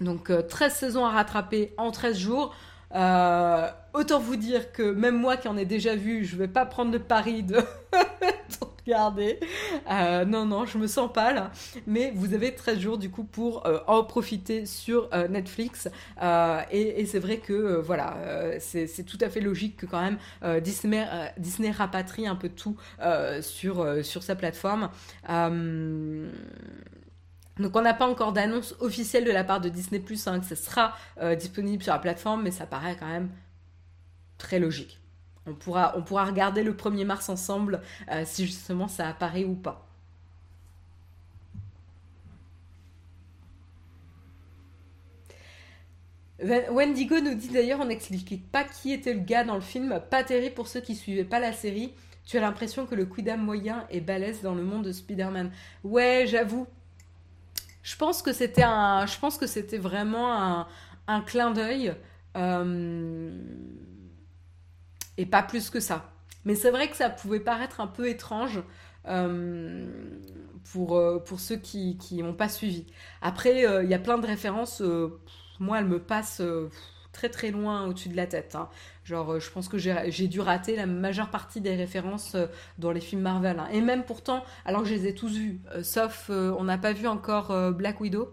Donc 0.00 0.32
13 0.48 0.72
saisons 0.72 1.04
à 1.04 1.10
rattraper 1.10 1.72
en 1.76 1.90
13 1.90 2.18
jours. 2.18 2.54
autant 2.92 4.18
vous 4.20 4.36
dire 4.36 4.72
que 4.72 4.82
même 4.82 5.16
moi 5.16 5.36
qui 5.36 5.48
en 5.48 5.56
ai 5.56 5.64
déjà 5.64 5.96
vu, 5.96 6.24
je 6.24 6.36
vais 6.36 6.48
pas 6.48 6.66
prendre 6.66 6.92
le 6.92 6.98
pari 6.98 7.42
de 7.42 7.58
regardez. 8.86 9.38
Euh, 9.90 10.24
non, 10.24 10.46
non, 10.46 10.66
je 10.66 10.78
me 10.78 10.86
sens 10.86 11.12
pas 11.12 11.32
là. 11.32 11.50
Mais 11.86 12.12
vous 12.14 12.34
avez 12.34 12.54
13 12.54 12.78
jours 12.78 12.98
du 12.98 13.10
coup 13.10 13.24
pour 13.24 13.66
euh, 13.66 13.78
en 13.86 14.04
profiter 14.04 14.66
sur 14.66 15.08
euh, 15.12 15.28
Netflix. 15.28 15.88
et, 16.70 17.06
c'est 17.06 17.18
vrai 17.18 17.38
que 17.38 17.80
voilà, 17.80 18.16
c'est 18.58 19.04
tout 19.04 19.18
à 19.20 19.28
fait 19.28 19.40
logique 19.40 19.76
que 19.76 19.86
quand 19.86 20.00
même 20.00 20.18
Disney, 20.60 21.04
Disney 21.36 21.70
rapatrie 21.70 22.26
un 22.26 22.36
peu 22.36 22.48
tout 22.48 22.76
sur, 23.40 24.04
sur 24.04 24.22
sa 24.22 24.34
plateforme. 24.36 24.88
Donc 27.58 27.76
on 27.76 27.82
n'a 27.82 27.94
pas 27.94 28.06
encore 28.06 28.32
d'annonce 28.32 28.74
officielle 28.80 29.24
de 29.24 29.30
la 29.30 29.44
part 29.44 29.60
de 29.60 29.68
Disney 29.68 30.00
Plus 30.00 30.26
hein, 30.26 30.40
que 30.40 30.46
ce 30.46 30.54
sera 30.54 30.94
disponible 31.38 31.82
sur 31.82 31.92
la 31.92 31.98
plateforme, 31.98 32.42
mais 32.42 32.50
ça 32.50 32.66
paraît 32.66 32.96
quand 32.96 33.08
même 33.08 33.30
très 34.38 34.58
logique. 34.58 35.02
On 35.46 35.54
pourra, 35.54 35.94
on 35.96 36.02
pourra 36.02 36.24
regarder 36.24 36.62
le 36.62 36.72
1er 36.72 37.04
mars 37.04 37.28
ensemble 37.28 37.82
euh, 38.10 38.22
si 38.24 38.46
justement 38.46 38.88
ça 38.88 39.08
apparaît 39.08 39.44
ou 39.44 39.54
pas. 39.54 39.88
Wendigo 46.40 47.20
nous 47.20 47.34
dit 47.34 47.50
d'ailleurs, 47.50 47.78
on 47.80 47.84
n'explique 47.84 48.50
pas 48.50 48.64
qui 48.64 48.92
était 48.92 49.14
le 49.14 49.20
gars 49.20 49.44
dans 49.44 49.54
le 49.54 49.60
film, 49.60 50.00
pas 50.10 50.24
terrible 50.24 50.56
pour 50.56 50.66
ceux 50.66 50.80
qui 50.80 50.96
suivaient 50.96 51.24
pas 51.24 51.38
la 51.38 51.52
série. 51.52 51.94
Tu 52.24 52.36
as 52.36 52.40
l'impression 52.40 52.84
que 52.84 52.96
le 52.96 53.06
Quidam 53.06 53.40
moyen 53.40 53.86
est 53.90 54.00
balèze 54.00 54.42
dans 54.42 54.54
le 54.54 54.64
monde 54.64 54.84
de 54.84 54.92
Spider-Man. 54.92 55.52
Ouais, 55.84 56.24
j'avoue. 56.26 56.66
Je 57.82 57.96
pense 57.96 58.22
que 58.22 58.32
c'était 58.32 58.62
un, 58.62 59.06
je 59.06 59.18
pense 59.18 59.38
que 59.38 59.46
c'était 59.46 59.78
vraiment 59.78 60.32
un, 60.40 60.68
un 61.06 61.20
clin 61.20 61.50
d'œil. 61.50 61.94
Euh 62.36 63.30
et 65.18 65.26
pas 65.26 65.42
plus 65.42 65.70
que 65.70 65.80
ça. 65.80 66.12
Mais 66.44 66.54
c'est 66.54 66.70
vrai 66.70 66.88
que 66.88 66.96
ça 66.96 67.10
pouvait 67.10 67.40
paraître 67.40 67.80
un 67.80 67.86
peu 67.86 68.08
étrange 68.08 68.62
euh, 69.06 69.86
pour, 70.72 70.96
euh, 70.96 71.18
pour 71.18 71.40
ceux 71.40 71.56
qui 71.56 71.96
n'ont 72.22 72.34
pas 72.34 72.48
suivi. 72.48 72.86
Après, 73.20 73.62
il 73.84 73.90
y 73.90 73.94
a 73.94 73.98
plein 73.98 74.18
de 74.18 74.26
références. 74.26 74.82
moi, 75.60 75.78
elles 75.78 75.86
me 75.86 76.00
passent 76.00 76.42
très 77.12 77.28
très 77.28 77.50
loin 77.50 77.86
au-dessus 77.86 78.08
de 78.08 78.16
la 78.16 78.26
tête. 78.26 78.54
Hein. 78.54 78.68
Genre, 79.04 79.38
je 79.38 79.50
pense 79.50 79.68
que 79.68 79.78
j'ai 79.78 80.28
dû 80.28 80.40
rater 80.40 80.76
la 80.76 80.86
majeure 80.86 81.30
partie 81.30 81.60
des 81.60 81.74
références 81.76 82.36
dans 82.78 82.90
les 82.90 83.00
films 83.00 83.22
Marvel. 83.22 83.58
Hein. 83.58 83.68
Et 83.72 83.80
même 83.80 84.04
pourtant, 84.04 84.44
alors 84.64 84.82
que 84.82 84.88
je 84.88 84.94
les 84.94 85.06
ai 85.06 85.14
tous 85.14 85.36
vus, 85.36 85.60
sauf 85.82 86.30
on 86.30 86.64
n'a 86.64 86.78
pas 86.78 86.92
vu 86.92 87.06
encore 87.06 87.72
Black 87.72 88.00
Widow. 88.00 88.28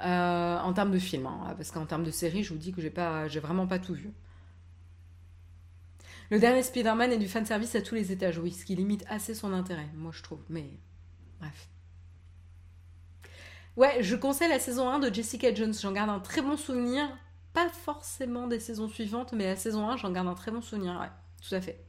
en 0.00 0.72
termes 0.74 0.92
de 0.92 0.98
film, 0.98 1.26
hein. 1.26 1.54
parce 1.56 1.70
qu'en 1.70 1.86
termes 1.86 2.04
de 2.04 2.10
série, 2.10 2.42
je 2.42 2.52
vous 2.52 2.58
dis 2.58 2.72
que 2.72 2.80
j'ai 2.80 2.90
pas, 2.90 3.28
j'ai 3.28 3.40
vraiment 3.40 3.66
pas 3.66 3.78
tout 3.78 3.94
vu. 3.94 4.12
Le 6.30 6.38
dernier 6.38 6.62
Spider-Man 6.62 7.10
est 7.12 7.18
du 7.18 7.26
fanservice 7.26 7.74
à 7.74 7.82
tous 7.82 7.96
les 7.96 8.12
étages, 8.12 8.38
oui, 8.38 8.52
ce 8.52 8.64
qui 8.64 8.76
limite 8.76 9.04
assez 9.08 9.34
son 9.34 9.52
intérêt, 9.52 9.88
moi 9.96 10.12
je 10.14 10.22
trouve. 10.22 10.38
Mais 10.48 10.70
bref. 11.40 11.68
Ouais, 13.76 14.02
je 14.02 14.14
conseille 14.14 14.48
la 14.48 14.60
saison 14.60 14.88
1 14.88 14.98
de 15.00 15.12
Jessica 15.12 15.52
Jones. 15.54 15.74
J'en 15.74 15.92
garde 15.92 16.10
un 16.10 16.20
très 16.20 16.42
bon 16.42 16.56
souvenir. 16.56 17.08
Pas 17.52 17.68
forcément 17.68 18.46
des 18.46 18.60
saisons 18.60 18.88
suivantes, 18.88 19.32
mais 19.32 19.46
la 19.46 19.56
saison 19.56 19.88
1, 19.88 19.96
j'en 19.96 20.10
garde 20.10 20.28
un 20.28 20.34
très 20.34 20.50
bon 20.50 20.62
souvenir. 20.62 20.98
Ouais, 21.00 21.10
tout 21.46 21.54
à 21.54 21.60
fait. 21.60 21.84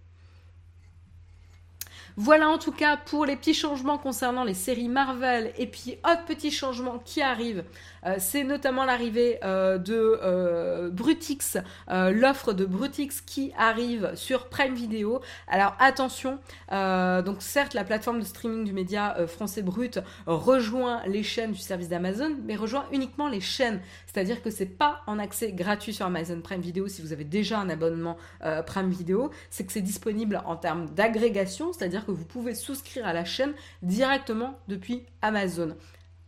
Voilà 2.18 2.50
en 2.50 2.58
tout 2.58 2.72
cas 2.72 2.98
pour 2.98 3.26
les 3.26 3.36
petits 3.36 3.54
changements 3.54 3.98
concernant 3.98 4.44
les 4.44 4.54
séries 4.54 4.90
Marvel. 4.90 5.54
Et 5.58 5.68
puis, 5.68 5.98
autre 6.04 6.26
petit 6.26 6.52
changement 6.52 7.00
qui 7.00 7.22
arrive, 7.22 7.64
euh, 8.06 8.16
c'est 8.20 8.44
notamment 8.44 8.84
l'arrivée 8.84 9.40
euh, 9.44 9.78
de 9.78 10.20
euh, 10.22 10.90
Brutix, 10.90 11.58
l'offre 11.88 12.54
de 12.54 12.66
Brutix 12.66 13.22
qui 13.22 13.54
arrive 13.58 14.12
sur 14.16 14.50
Prime 14.50 14.76
Video. 14.76 15.22
Alors 15.48 15.76
attention, 15.80 16.40
donc 16.70 17.38
certes 17.42 17.74
la 17.74 17.84
plateforme 17.84 18.20
de 18.20 18.26
streaming 18.26 18.66
du 18.66 18.74
média 18.74 19.16
français 19.28 19.62
Brut 19.62 20.00
rejoint 20.26 21.02
les 21.06 21.24
chaînes 21.24 21.52
du 21.52 21.60
service 21.60 21.90
d'Amazon, 21.90 22.36
mais 22.44 22.56
rejoint 22.56 22.86
uniquement 22.92 23.28
les 23.28 23.42
chaînes. 23.42 23.82
C'est-à-dire 24.12 24.42
que 24.42 24.50
c'est 24.50 24.66
pas 24.66 25.02
en 25.08 25.20
accès 25.20 25.54
gratuit 25.54 25.94
sur 25.94 26.06
Amazon 26.06 26.42
Prime 26.42 26.62
Video 26.62 26.88
si 26.88 27.02
vous 27.02 27.14
avez 27.14 27.24
déjà 27.24 27.60
un 27.60 27.70
abonnement 27.70 28.18
Prime 28.66 28.90
Video, 28.90 29.32
c'est 29.50 29.66
que 29.66 29.72
c'est 29.72 29.82
disponible 29.82 30.42
en 30.46 30.58
termes 30.58 30.90
d'agrégation, 30.90 31.72
c'est-à-dire 31.72 32.06
que 32.06 32.12
vous 32.12 32.26
pouvez 32.26 32.54
souscrire 32.54 33.06
à 33.06 33.14
la 33.14 33.24
chaîne 33.24 33.54
directement 33.82 34.60
depuis 34.68 35.06
Amazon. 35.22 35.76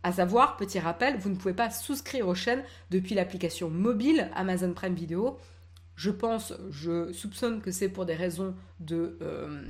À 0.04 0.12
savoir, 0.12 0.58
petit 0.58 0.78
rappel, 0.78 1.16
vous 1.16 1.30
ne 1.30 1.34
pouvez 1.34 1.54
pas 1.54 1.70
souscrire 1.70 2.28
aux 2.28 2.34
chaînes 2.34 2.62
depuis 2.90 3.14
l'application 3.14 3.70
mobile 3.70 4.30
Amazon 4.34 4.74
Prime 4.74 4.94
Video. 4.94 5.38
Je 5.96 6.10
pense, 6.10 6.52
je 6.70 7.10
soupçonne 7.12 7.62
que 7.62 7.70
c'est 7.70 7.88
pour 7.88 8.04
des 8.04 8.14
raisons 8.14 8.54
de, 8.80 9.16
euh, 9.22 9.62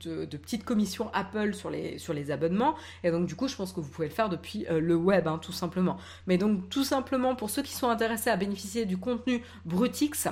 de, 0.00 0.24
petites 0.36 0.64
commissions 0.64 1.10
Apple 1.12 1.54
sur 1.54 1.70
les, 1.70 2.30
abonnements. 2.30 2.74
Et 3.04 3.10
donc, 3.10 3.26
du 3.26 3.36
coup, 3.36 3.48
je 3.48 3.56
pense 3.56 3.72
que 3.72 3.80
vous 3.80 3.88
pouvez 3.88 4.08
le 4.08 4.14
faire 4.14 4.28
depuis 4.28 4.66
euh, 4.68 4.80
le 4.80 4.96
web, 4.96 5.28
hein, 5.28 5.38
tout 5.38 5.52
simplement. 5.52 5.96
Mais 6.26 6.38
donc, 6.38 6.68
tout 6.68 6.84
simplement, 6.84 7.34
pour 7.34 7.50
ceux 7.50 7.62
qui 7.62 7.74
sont 7.74 7.88
intéressés 7.88 8.30
à 8.30 8.36
bénéficier 8.36 8.84
du 8.84 8.96
contenu 8.96 9.42
Brutix, 9.64 10.28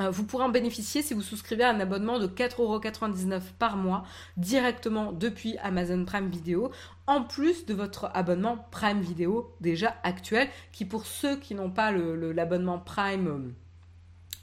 euh, 0.00 0.10
vous 0.10 0.24
pourrez 0.24 0.44
en 0.44 0.48
bénéficier 0.48 1.02
si 1.02 1.14
vous 1.14 1.22
souscrivez 1.22 1.62
à 1.62 1.70
un 1.70 1.80
abonnement 1.80 2.18
de 2.18 2.26
4,99€ 2.26 3.40
par 3.58 3.76
mois 3.76 4.04
directement 4.36 5.12
depuis 5.12 5.56
Amazon 5.58 6.04
Prime 6.04 6.28
Video, 6.30 6.72
en 7.06 7.22
plus 7.22 7.64
de 7.64 7.74
votre 7.74 8.10
abonnement 8.12 8.66
Prime 8.70 9.00
Video 9.00 9.54
déjà 9.60 9.94
actuel, 10.02 10.48
qui 10.72 10.84
pour 10.84 11.06
ceux 11.06 11.36
qui 11.36 11.54
n'ont 11.54 11.70
pas 11.70 11.92
l'abonnement 11.92 12.78
Prime 12.78 13.28
euh, 13.28 13.54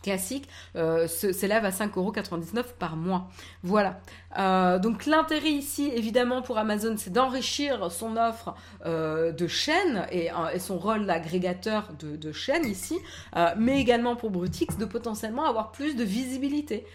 classique 0.02 0.48
s'élève 0.74 1.66
à 1.66 1.70
5,99€ 1.70 2.74
par 2.80 2.96
mois. 2.96 3.30
Voilà. 3.62 4.02
Euh, 4.38 4.80
donc 4.80 5.06
l'intérêt 5.06 5.52
ici, 5.52 5.92
évidemment, 5.94 6.42
pour 6.42 6.58
Amazon, 6.58 6.96
c'est 6.98 7.12
d'enrichir 7.12 7.92
son 7.92 8.18
offre 8.18 8.56
euh, 8.86 9.32
de 9.32 9.48
chaînes 9.48 10.06
et, 10.12 10.30
son 10.60 10.78
rôle 10.78 11.06
d'agrégateur 11.06 11.90
de, 12.00 12.32
chaînes 12.32 12.66
ici, 12.66 12.98
mais 13.58 13.80
également 13.80 14.16
pour 14.16 14.30
Brutix 14.30 14.78
de 14.78 14.86
potentiellement 14.86 15.46
avoir 15.46 15.72
plus 15.72 15.96
de 15.96 16.04
visibilité 16.04 16.86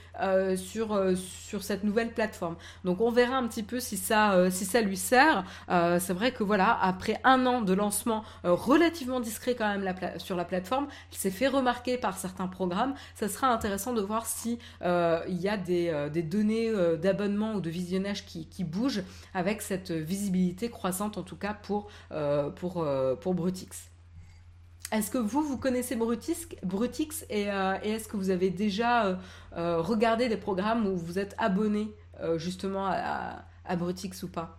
sur, 0.57 0.99
sur 1.17 1.63
cette 1.63 1.85
nouvelle 1.85 2.13
plateforme. 2.13 2.57
Donc 2.85 3.01
on 3.01 3.11
verra 3.11 3.37
un 3.37 3.47
petit 3.47 3.63
peu 3.63 3.81
si 3.81 3.97
ça, 3.97 4.51
si 4.51 4.65
ça 4.65 4.81
lui 4.81 4.97
sert. 4.97 5.45
c'est 5.69 6.13
vrai 6.13 6.33
que 6.33 6.43
voilà, 6.43 6.79
après 6.81 7.21
un 7.25 7.45
an 7.47 7.61
de 7.61 7.73
lancement 7.75 8.25
relativement 8.45 9.21
discret 9.21 9.55
quand 9.55 9.69
même 9.69 9.95
sur 10.19 10.37
la 10.37 10.45
plateforme, 10.45 10.87
il 11.13 11.19
s'est 11.19 11.31
fait 11.31 11.49
remarquer 11.49 11.99
par 11.99 12.17
certains 12.17 12.47
programmes 12.47 12.95
ça 13.15 13.29
sera 13.29 13.49
intéressant 13.49 13.93
de 13.93 14.01
voir 14.01 14.27
si 14.27 14.59
euh, 14.83 15.21
il 15.29 15.41
y 15.41 15.49
a 15.49 15.57
des, 15.57 15.89
euh, 15.89 16.09
données 16.09 16.69
euh, 16.69 16.97
ou 17.27 17.61
de 17.61 17.71
visionnage 17.71 18.25
qui, 18.27 18.65
bougent 18.65 19.03
avec 19.35 19.63
cette 19.63 19.91
visibilité 19.91 20.71
croissante 20.71 21.19
en 21.19 21.23
tout 21.23 21.37
cas 21.37 21.55
pour, 21.55 21.89
pour, 22.57 22.87
pour 23.21 23.35
Brutix. 23.35 23.91
Est-ce 24.93 25.11
que 25.11 25.19
vous, 25.19 25.43
vous 25.43 25.59
connaissez 25.59 25.97
Brutix, 25.97 26.47
Brutix 26.63 27.25
et, 27.29 27.43
est-ce 27.83 28.09
que 28.09 28.17
vous 28.17 28.31
avez 28.31 28.51
déjà 28.51 29.19
regardé 29.55 30.29
des 30.29 30.37
programmes 30.37 30.87
où 30.87 30.97
vous 30.97 31.19
êtes 31.19 31.35
abonné 31.39 31.93
justement 32.37 32.87
à 32.87 33.77
Brutix 33.77 34.23
ou 34.23 34.29
pas? 34.29 34.59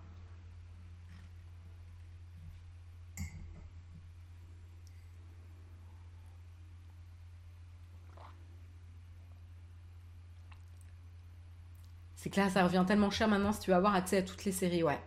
Que 12.38 12.42
là, 12.44 12.52
ça 12.52 12.64
revient 12.64 12.84
tellement 12.86 13.10
cher 13.10 13.28
maintenant 13.28 13.52
si 13.52 13.62
tu 13.62 13.72
veux 13.72 13.76
avoir 13.76 13.96
accès 13.96 14.18
à 14.18 14.22
toutes 14.22 14.46
les 14.46 14.52
séries, 14.52 14.84
ouais. 14.84 15.00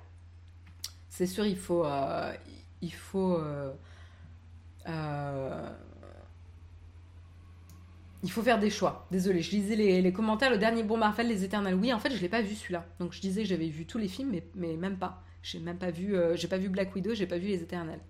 C'est 1.09 1.27
sûr, 1.27 1.47
il 1.47 1.57
faut. 1.57 1.85
Euh, 1.85 2.35
il 2.83 2.93
faut. 2.93 3.37
Euh, 3.37 3.73
euh, 4.89 5.71
il 8.25 8.33
faut 8.33 8.43
faire 8.43 8.59
des 8.59 8.69
choix. 8.69 9.07
Désolée, 9.13 9.43
je 9.43 9.53
lisais 9.53 9.77
les, 9.77 10.13
commentaires. 10.13 10.51
Le 10.51 10.59
dernier 10.59 10.83
bon 10.83 10.97
Marvel, 10.97 11.29
Les 11.29 11.45
Éternels. 11.45 11.77
Oui, 11.77 11.93
en 11.93 12.01
fait, 12.01 12.11
je 12.11 12.21
l'ai 12.21 12.29
pas 12.29 12.43
vu 12.43 12.57
celui-là. 12.57 12.85
Donc 12.99 13.13
je 13.13 13.21
disais, 13.21 13.45
j'avais 13.45 13.69
vu 13.69 13.87
tous 13.87 13.99
les 13.99 14.09
films, 14.09 14.35
mais, 14.57 14.77
même 14.77 14.99
pas. 14.99 15.23
J'ai 15.45 15.61
même 15.61 15.79
pas 15.79 15.93
vu, 15.93 16.17
j'ai 16.35 16.49
pas 16.49 16.59
vu 16.59 16.69
Black 16.69 16.93
Widow, 16.97 17.15
j'ai 17.15 17.29
pas 17.29 17.39
vu 17.39 17.47
Les 17.47 17.63
Éternels. 17.63 18.01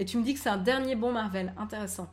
Et 0.00 0.04
tu 0.04 0.18
me 0.18 0.24
dis 0.24 0.34
que 0.34 0.40
c'est 0.40 0.50
un 0.50 0.58
dernier 0.58 0.96
bon 0.96 1.12
Marvel. 1.12 1.54
Intéressant. 1.56 2.12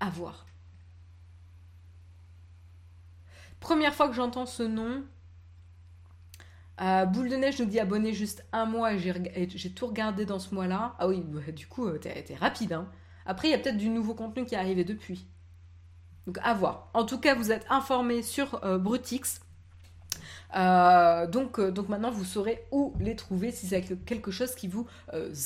À 0.00 0.10
voir. 0.10 0.46
Première 3.64 3.94
fois 3.94 4.08
que 4.08 4.14
j'entends 4.14 4.44
ce 4.44 4.62
nom. 4.62 5.04
Euh, 6.82 7.06
Boule 7.06 7.30
de 7.30 7.36
neige 7.36 7.58
nous 7.58 7.64
dit 7.64 7.80
abonné 7.80 8.12
juste 8.12 8.44
un 8.52 8.66
mois 8.66 8.92
et 8.92 8.98
j'ai 9.48 9.72
tout 9.72 9.86
regardé 9.86 10.26
dans 10.26 10.38
ce 10.38 10.54
mois-là. 10.54 10.94
Ah 10.98 11.08
oui, 11.08 11.22
bah, 11.26 11.40
du 11.50 11.66
coup, 11.66 11.86
euh, 11.86 11.96
t'es 11.96 12.36
rapide. 12.38 12.74
Hein. 12.74 12.90
Après, 13.24 13.48
il 13.48 13.52
y 13.52 13.54
a 13.54 13.58
peut-être 13.58 13.78
du 13.78 13.88
nouveau 13.88 14.12
contenu 14.12 14.44
qui 14.44 14.54
est 14.54 14.58
arrivé 14.58 14.84
depuis. 14.84 15.26
Donc 16.26 16.36
à 16.42 16.52
voir. 16.52 16.90
En 16.92 17.06
tout 17.06 17.18
cas, 17.18 17.34
vous 17.34 17.52
êtes 17.52 17.64
informés 17.70 18.22
sur 18.22 18.62
euh, 18.66 18.76
Brutix. 18.76 19.40
Euh, 20.54 21.26
donc, 21.26 21.58
euh, 21.58 21.70
donc 21.70 21.88
maintenant, 21.88 22.10
vous 22.10 22.24
saurez 22.24 22.64
où 22.70 22.94
les 23.00 23.16
trouver 23.16 23.50
si 23.50 23.66
c'est 23.66 23.82
quelque 24.04 24.30
chose 24.30 24.54
qui 24.54 24.68
vous 24.68 24.86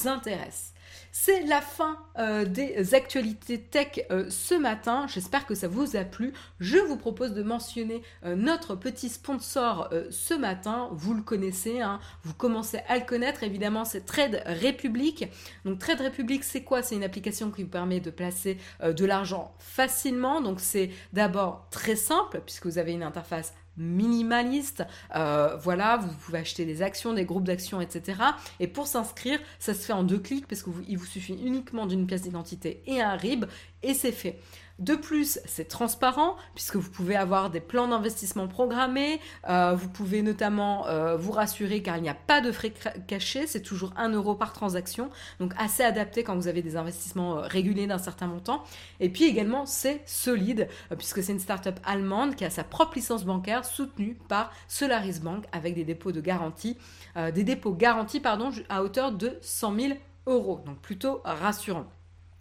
intéresse. 0.04 0.74
C'est 1.12 1.42
la 1.44 1.60
fin 1.60 1.98
euh, 2.18 2.44
des 2.44 2.94
actualités 2.94 3.60
tech 3.60 4.04
euh, 4.10 4.26
ce 4.28 4.54
matin. 4.54 5.06
J'espère 5.08 5.46
que 5.46 5.54
ça 5.54 5.68
vous 5.68 5.96
a 5.96 6.04
plu. 6.04 6.32
Je 6.60 6.78
vous 6.78 6.96
propose 6.96 7.32
de 7.32 7.42
mentionner 7.42 8.02
euh, 8.24 8.36
notre 8.36 8.74
petit 8.74 9.08
sponsor 9.08 9.90
ce 10.10 10.34
matin. 10.34 10.88
Vous 10.92 11.14
le 11.14 11.22
connaissez, 11.22 11.80
hein. 11.80 12.00
vous 12.22 12.34
commencez 12.34 12.78
à 12.88 12.98
le 12.98 13.04
connaître. 13.04 13.42
Évidemment, 13.42 13.84
c'est 13.84 14.04
Trade 14.04 14.42
Republic. 14.62 15.28
Donc 15.64 15.78
Trade 15.78 16.00
Republic, 16.00 16.44
c'est 16.44 16.62
quoi? 16.62 16.82
C'est 16.82 16.94
une 16.94 17.04
application 17.04 17.50
qui 17.50 17.62
vous 17.62 17.68
permet 17.68 18.00
de 18.00 18.10
placer 18.10 18.58
de 18.82 19.04
l'argent 19.04 19.54
facilement. 19.58 20.40
Donc 20.40 20.60
c'est 20.60 20.90
d'abord 21.12 21.66
très 21.70 21.96
simple 21.96 22.40
puisque 22.44 22.66
vous 22.66 22.78
avez 22.78 22.92
une 22.92 23.02
interface 23.02 23.54
minimaliste. 23.78 24.84
Euh, 25.14 25.56
voilà, 25.56 25.96
vous 25.96 26.12
pouvez 26.12 26.38
acheter 26.38 26.64
des 26.64 26.82
actions, 26.82 27.14
des 27.14 27.24
groupes 27.24 27.44
d'actions, 27.44 27.80
etc. 27.80 28.20
Et 28.60 28.66
pour 28.66 28.86
s'inscrire, 28.86 29.38
ça 29.58 29.74
se 29.74 29.80
fait 29.80 29.92
en 29.92 30.02
deux 30.02 30.18
clics 30.18 30.46
parce 30.46 30.62
qu'il 30.62 30.98
vous 30.98 31.06
suffit 31.06 31.34
uniquement 31.34 31.86
d'une 31.86 32.06
pièce 32.06 32.22
d'identité 32.22 32.82
et 32.86 33.00
un 33.00 33.16
RIB 33.16 33.46
et 33.82 33.94
c'est 33.94 34.12
fait. 34.12 34.38
De 34.78 34.94
plus, 34.94 35.40
c'est 35.44 35.66
transparent 35.66 36.36
puisque 36.54 36.76
vous 36.76 36.90
pouvez 36.90 37.16
avoir 37.16 37.50
des 37.50 37.58
plans 37.58 37.88
d'investissement 37.88 38.46
programmés. 38.46 39.20
Euh, 39.48 39.74
vous 39.74 39.88
pouvez 39.88 40.22
notamment 40.22 40.86
euh, 40.86 41.16
vous 41.16 41.32
rassurer 41.32 41.82
car 41.82 41.96
il 41.96 42.02
n'y 42.02 42.08
a 42.08 42.14
pas 42.14 42.40
de 42.40 42.52
frais 42.52 42.72
cachés. 43.08 43.48
C'est 43.48 43.62
toujours 43.62 43.92
1 43.96 44.10
euro 44.10 44.36
par 44.36 44.52
transaction. 44.52 45.10
Donc 45.40 45.52
assez 45.58 45.82
adapté 45.82 46.22
quand 46.22 46.36
vous 46.36 46.46
avez 46.46 46.62
des 46.62 46.76
investissements 46.76 47.38
euh, 47.38 47.40
réguliers 47.40 47.88
d'un 47.88 47.98
certain 47.98 48.28
montant. 48.28 48.62
Et 49.00 49.08
puis 49.08 49.24
également, 49.24 49.66
c'est 49.66 50.00
solide 50.06 50.68
puisque 50.96 51.24
c'est 51.24 51.32
une 51.32 51.40
startup 51.40 51.80
allemande 51.84 52.36
qui 52.36 52.44
a 52.44 52.50
sa 52.50 52.62
propre 52.62 52.92
licence 52.94 53.24
bancaire 53.24 53.64
soutenue 53.64 54.16
par 54.28 54.52
Solaris 54.68 55.18
Bank 55.20 55.44
avec 55.50 55.74
des 55.74 55.84
dépôts 55.84 56.12
de 56.12 56.20
garantie, 56.20 56.76
des 57.16 57.42
dépôts 57.42 57.72
garantis 57.72 58.22
à 58.68 58.82
hauteur 58.82 59.12
de 59.12 59.38
100 59.40 59.74
000 59.74 59.94
euros. 60.26 60.60
Donc 60.64 60.78
plutôt 60.78 61.20
rassurant. 61.24 61.86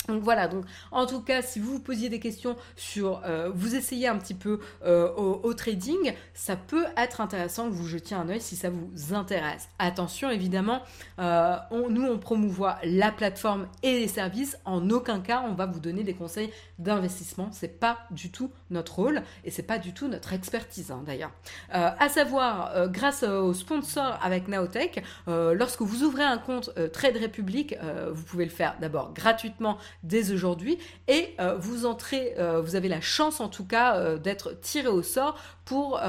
Donc 0.08 0.24
voilà, 0.24 0.48
donc 0.48 0.64
en 0.92 1.06
tout 1.06 1.22
cas, 1.22 1.42
si 1.42 1.60
vous 1.60 1.74
vous 1.74 1.80
posiez 1.80 2.08
des 2.08 2.20
questions 2.20 2.56
sur, 2.78 3.22
euh, 3.26 3.52
vous 3.54 3.76
essayez 3.76 4.08
un 4.08 4.18
petit 4.18 4.34
peu 4.34 4.60
euh, 4.86 5.12
au, 5.14 5.54
trading, 5.54 6.14
ça 6.34 6.56
peut 6.56 6.86
être 6.96 7.20
intéressant 7.20 7.68
que 7.68 7.74
vous 7.74 7.88
jetiez 7.88 8.16
un 8.16 8.30
oeil 8.30 8.40
si 8.40 8.56
ça 8.56 8.70
vous 8.70 9.14
intéresse. 9.14 9.68
Attention, 9.80 10.30
évidemment, 10.30 10.82
euh, 11.20 11.58
nous 11.90 12.06
on 12.06 12.20
promouvoit 12.20 12.78
la 12.84 13.12
plateforme 13.12 13.68
et 13.84 14.00
les 14.00 14.08
services. 14.08 14.58
En 14.64 14.90
aucun 14.92 15.20
cas, 15.20 15.44
on 15.46 15.54
va 15.54 15.66
vous 15.66 15.80
donner 15.80 16.04
des 16.04 16.14
conseils 16.14 16.52
d'investissement. 16.80 17.50
C'est 17.52 17.80
pas 17.80 18.00
du 18.12 18.32
tout 18.32 18.52
notre 18.70 18.96
rôle 18.96 19.24
et 19.44 19.52
c'est 19.52 19.64
pas 19.64 19.78
du 19.78 19.94
tout 19.94 20.08
notre 20.08 20.32
expertise 20.32 20.92
hein, 20.92 21.04
d'ailleurs. 21.06 21.32
à 21.70 22.08
savoir, 22.08 22.90
grâce 22.90 23.24
au 23.24 23.54
sponsor 23.54 24.18
avec 24.22 24.48
Naotech, 24.48 25.04
lorsque 25.28 25.82
vous 25.82 26.04
ouvrez 26.04 26.24
un 26.24 26.38
compte 26.38 26.72
Trade 26.94 27.18
Republic, 27.18 27.76
vous 28.12 28.24
pouvez 28.24 28.46
le 28.46 28.52
faire 28.52 28.76
d'abord 28.80 29.14
gratuitement 29.14 29.78
dès 30.04 30.32
aujourd'hui. 30.32 30.78
Et 31.08 31.36
euh, 31.40 31.58
vous 31.58 31.86
entrez, 31.86 32.36
euh, 32.38 32.62
vous 32.62 32.76
avez 32.76 32.88
la 32.88 33.02
chance 33.02 33.40
en 33.40 33.50
tout 33.50 33.66
cas 33.66 33.98
euh, 33.98 34.18
d'être 34.18 34.60
tiré 34.60 34.88
au 34.88 35.04
sort 35.04 35.38
pour, 35.68 36.00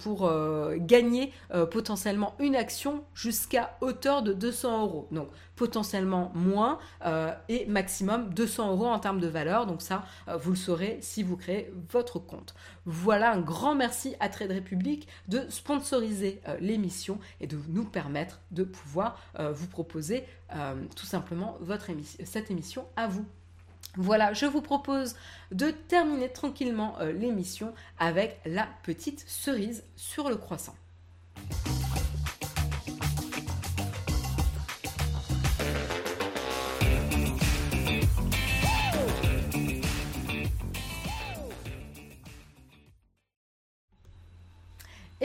pour 0.00 0.32
gagner 0.76 1.32
potentiellement 1.70 2.34
une 2.38 2.54
action 2.54 3.02
jusqu'à 3.14 3.76
hauteur 3.80 4.22
de 4.22 4.32
200 4.32 4.82
euros. 4.82 5.08
Donc 5.10 5.28
potentiellement 5.56 6.30
moins 6.34 6.78
et 7.48 7.66
maximum 7.66 8.32
200 8.32 8.70
euros 8.70 8.86
en 8.86 9.00
termes 9.00 9.20
de 9.20 9.26
valeur. 9.26 9.66
Donc 9.66 9.82
ça, 9.82 10.04
vous 10.38 10.50
le 10.50 10.56
saurez 10.56 10.98
si 11.00 11.24
vous 11.24 11.36
créez 11.36 11.72
votre 11.90 12.20
compte. 12.20 12.54
Voilà 12.84 13.32
un 13.32 13.40
grand 13.40 13.74
merci 13.74 14.14
à 14.20 14.28
Trade 14.28 14.52
Republic 14.52 15.08
de 15.26 15.42
sponsoriser 15.48 16.40
l'émission 16.60 17.18
et 17.40 17.48
de 17.48 17.58
nous 17.68 17.84
permettre 17.84 18.40
de 18.52 18.62
pouvoir 18.62 19.18
vous 19.52 19.66
proposer 19.66 20.24
tout 20.94 21.06
simplement 21.06 21.58
cette 22.24 22.52
émission 22.52 22.86
à 22.94 23.08
vous. 23.08 23.26
Voilà, 23.96 24.34
je 24.34 24.44
vous 24.44 24.60
propose 24.60 25.16
de 25.52 25.70
terminer 25.70 26.30
tranquillement 26.30 26.96
euh, 27.00 27.12
l'émission 27.12 27.72
avec 27.98 28.40
la 28.44 28.68
petite 28.82 29.24
cerise 29.26 29.84
sur 29.96 30.28
le 30.28 30.36
croissant. 30.36 30.74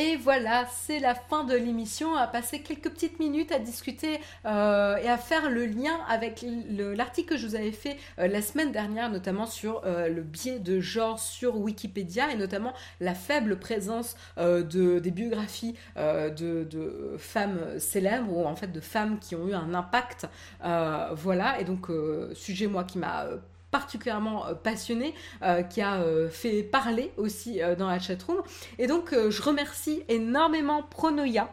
Et 0.04 0.16
voilà, 0.16 0.66
c'est 0.72 0.98
la 0.98 1.14
fin 1.14 1.44
de 1.44 1.54
l'émission. 1.54 2.14
On 2.14 2.16
a 2.16 2.26
passé 2.26 2.62
quelques 2.62 2.90
petites 2.90 3.20
minutes 3.20 3.52
à 3.52 3.60
discuter 3.60 4.20
euh, 4.48 4.98
et 4.98 5.08
à 5.08 5.18
faire 5.18 5.52
le 5.52 5.68
lien 5.68 6.00
avec 6.10 6.44
l'article 6.70 7.30
que 7.30 7.38
je 7.38 7.46
vous 7.46 7.54
avais 7.54 7.72
fait 7.72 7.98
euh, 8.18 8.28
la 8.28 8.42
semaine 8.42 8.72
dernière, 8.72 9.12
notamment 9.12 9.46
sur 9.46 9.84
euh, 9.86 10.08
le 10.08 10.24
biais 10.24 10.58
de 10.58 10.80
genre 10.80 11.20
sur 11.20 11.56
Wikipédia 11.56 12.32
et 12.32 12.36
notamment 12.36 12.74
la 13.00 13.14
faible 13.14 13.60
présence 13.60 14.16
de, 14.38 14.98
des 14.98 15.12
biographies 15.12 15.76
de, 15.96 16.64
de, 16.64 17.16
femmes 17.20 17.60
célèbres 17.78 18.36
ou 18.36 18.46
en 18.46 18.56
fait 18.56 18.72
de 18.72 18.80
femmes 18.80 19.20
qui 19.20 19.36
ont 19.36 19.48
eu 19.48 19.54
un 19.54 19.76
impact. 19.76 20.26
voilà, 20.62 21.60
et 21.60 21.64
donc 21.64 21.90
sujet 22.34 22.66
moi 22.66 22.86
qui 22.86 22.98
m'a 22.98 23.28
particulièrement 23.72 24.46
euh, 24.46 24.54
passionné, 24.54 25.16
euh, 25.42 25.64
qui 25.64 25.82
a 25.82 26.02
euh, 26.02 26.30
fait 26.30 26.62
parler 26.62 27.12
aussi 27.18 27.62
dans 27.78 27.88
la 27.88 28.00
chatroom. 28.00 28.42
Et 28.78 28.88
donc, 28.88 29.14
je 29.14 29.42
remercie 29.42 30.04
énormément 30.10 30.84
Pronoya. 30.84 31.50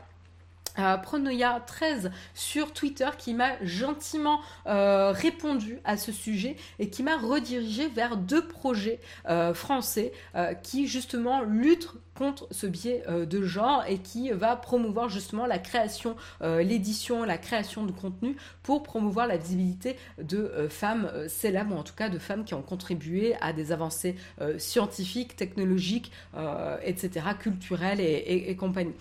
Pronoya 1.02 1.60
13 1.66 2.12
sur 2.34 2.72
Twitter 2.72 3.08
qui 3.18 3.34
m'a 3.34 3.60
gentiment 3.64 4.40
répondu 4.64 5.80
à 5.84 5.96
ce 5.96 6.12
sujet 6.12 6.56
et 6.78 6.88
qui 6.88 7.02
m'a 7.02 7.16
redirigé 7.16 7.88
vers 7.88 8.16
deux 8.16 8.46
projets 8.46 9.00
français 9.54 10.12
qui 10.62 10.86
justement 10.86 11.42
luttent 11.42 11.94
contre 12.18 12.48
ce 12.50 12.66
biais 12.66 13.04
euh, 13.08 13.26
de 13.26 13.42
genre 13.42 13.84
et 13.86 13.98
qui 13.98 14.30
va 14.30 14.56
promouvoir 14.56 15.08
justement 15.08 15.46
la 15.46 15.60
création, 15.60 16.16
euh, 16.42 16.62
l'édition, 16.62 17.22
la 17.22 17.38
création 17.38 17.84
de 17.84 17.92
contenu 17.92 18.36
pour 18.64 18.82
promouvoir 18.82 19.28
la 19.28 19.36
visibilité 19.36 19.96
de 20.20 20.38
euh, 20.38 20.68
femmes 20.68 21.10
célèbres 21.28 21.76
ou 21.76 21.78
en 21.78 21.84
tout 21.84 21.94
cas 21.94 22.08
de 22.08 22.18
femmes 22.18 22.44
qui 22.44 22.54
ont 22.54 22.62
contribué 22.62 23.36
à 23.40 23.52
des 23.52 23.70
avancées 23.70 24.16
scientifiques, 24.58 25.36
technologiques, 25.36 26.10
etc., 26.82 27.26
culturelles 27.38 28.00
et, 28.00 28.50
et 28.50 28.56
compagnie. 28.56 28.94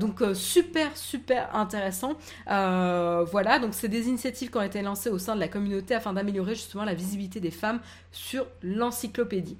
donc 0.00 0.22
super, 0.34 0.96
super 0.96 1.54
intéressant. 1.54 2.14
voilà, 2.46 3.58
donc 3.60 3.74
c'est 3.74 3.88
des 3.88 4.08
initiatives 4.08 4.50
qui 4.50 4.56
ont 4.56 4.62
été 4.62 4.82
lancées 4.82 5.10
au 5.10 5.18
sein 5.18 5.34
de 5.34 5.40
la 5.40 5.48
communauté 5.48 5.94
afin 5.94 6.12
d'améliorer 6.12 6.54
justement 6.54 6.84
la 6.84 6.94
visibilité 6.94 7.40
des 7.40 7.50
femmes 7.50 7.80
sur 8.10 8.46
l'encyclopédie. 8.62 9.56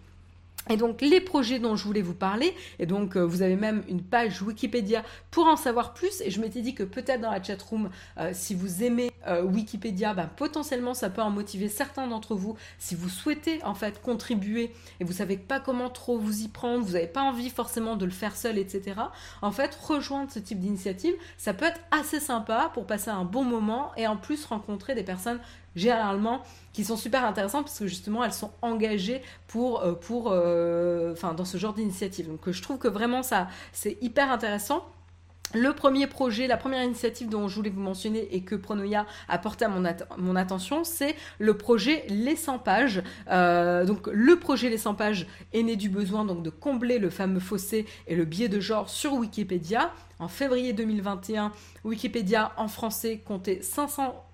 Et 0.70 0.76
donc 0.76 1.00
les 1.00 1.20
projets 1.20 1.58
dont 1.58 1.76
je 1.76 1.84
voulais 1.84 2.02
vous 2.02 2.14
parler, 2.14 2.54
et 2.78 2.86
donc 2.86 3.16
euh, 3.16 3.24
vous 3.24 3.42
avez 3.42 3.56
même 3.56 3.82
une 3.88 4.02
page 4.02 4.42
Wikipédia 4.42 5.02
pour 5.30 5.46
en 5.46 5.56
savoir 5.56 5.94
plus, 5.94 6.20
et 6.20 6.30
je 6.30 6.40
m'étais 6.40 6.60
dit 6.60 6.74
que 6.74 6.82
peut-être 6.82 7.20
dans 7.20 7.30
la 7.30 7.42
chatroom, 7.42 7.90
euh, 8.18 8.30
si 8.34 8.54
vous 8.54 8.82
aimez 8.82 9.10
euh, 9.26 9.42
Wikipédia, 9.42 10.14
ben, 10.14 10.28
potentiellement 10.36 10.94
ça 10.94 11.10
peut 11.10 11.22
en 11.22 11.30
motiver 11.30 11.68
certains 11.68 12.06
d'entre 12.06 12.34
vous. 12.34 12.56
Si 12.78 12.94
vous 12.94 13.08
souhaitez 13.08 13.62
en 13.64 13.74
fait 13.74 14.00
contribuer 14.02 14.72
et 15.00 15.04
vous 15.04 15.12
savez 15.12 15.36
pas 15.36 15.60
comment 15.60 15.90
trop 15.90 16.18
vous 16.18 16.42
y 16.42 16.48
prendre, 16.48 16.84
vous 16.84 16.92
n'avez 16.92 17.06
pas 17.06 17.22
envie 17.22 17.50
forcément 17.50 17.96
de 17.96 18.04
le 18.04 18.10
faire 18.10 18.36
seul, 18.36 18.58
etc. 18.58 19.00
En 19.42 19.52
fait, 19.52 19.74
rejoindre 19.74 20.30
ce 20.30 20.38
type 20.38 20.60
d'initiative, 20.60 21.14
ça 21.36 21.54
peut 21.54 21.66
être 21.66 21.80
assez 21.90 22.20
sympa 22.20 22.70
pour 22.74 22.86
passer 22.86 23.10
un 23.10 23.24
bon 23.24 23.44
moment 23.44 23.92
et 23.96 24.06
en 24.06 24.16
plus 24.16 24.44
rencontrer 24.44 24.94
des 24.94 25.02
personnes 25.02 25.40
généralement 25.78 26.42
qui 26.72 26.84
sont 26.84 26.96
super 26.96 27.24
intéressantes 27.24 27.64
parce 27.64 27.78
que 27.78 27.86
justement 27.86 28.22
elles 28.24 28.32
sont 28.32 28.52
engagées 28.62 29.22
pour, 29.46 29.82
euh, 29.82 29.94
pour, 29.94 30.30
euh, 30.30 31.12
enfin, 31.12 31.34
dans 31.34 31.44
ce 31.44 31.56
genre 31.56 31.74
d'initiative. 31.74 32.28
Donc 32.28 32.50
je 32.50 32.62
trouve 32.62 32.78
que 32.78 32.88
vraiment 32.88 33.22
ça 33.22 33.48
c'est 33.72 33.96
hyper 34.00 34.30
intéressant. 34.30 34.84
le 35.54 35.72
premier 35.72 36.06
projet, 36.06 36.46
la 36.46 36.58
première 36.58 36.84
initiative 36.84 37.30
dont 37.30 37.48
je 37.48 37.56
voulais 37.56 37.70
vous 37.70 37.80
mentionner 37.80 38.28
et 38.34 38.42
que 38.42 38.54
Pronoia 38.54 39.06
a 39.28 39.38
porté 39.38 39.64
à 39.64 39.68
mon, 39.68 40.36
attention, 40.36 40.84
c'est 40.84 41.16
le 41.38 41.56
projet 41.56 42.04
Les 42.10 42.36
100 42.36 42.58
pages. 42.58 43.02
Euh, 43.30 43.86
donc 43.86 44.08
le 44.12 44.38
projet 44.38 44.68
Les 44.68 44.76
100 44.76 44.94
pages 44.94 45.26
est 45.54 45.62
né 45.62 45.74
du 45.76 45.88
besoin 45.88 46.26
donc 46.26 46.42
de 46.42 46.50
combler 46.50 46.98
le 46.98 47.08
fameux 47.08 47.40
fossé 47.40 47.86
et 48.06 48.14
le 48.14 48.26
biais 48.26 48.48
de 48.48 48.60
genre 48.60 48.90
sur 48.90 49.14
Wikipédia. 49.14 49.90
En 50.18 50.28
février 50.28 50.74
2021, 50.74 51.50
Wikipédia 51.84 52.52
en 52.56 52.68
français 52.68 53.22
comptait 53.24 53.62
500 53.62 54.27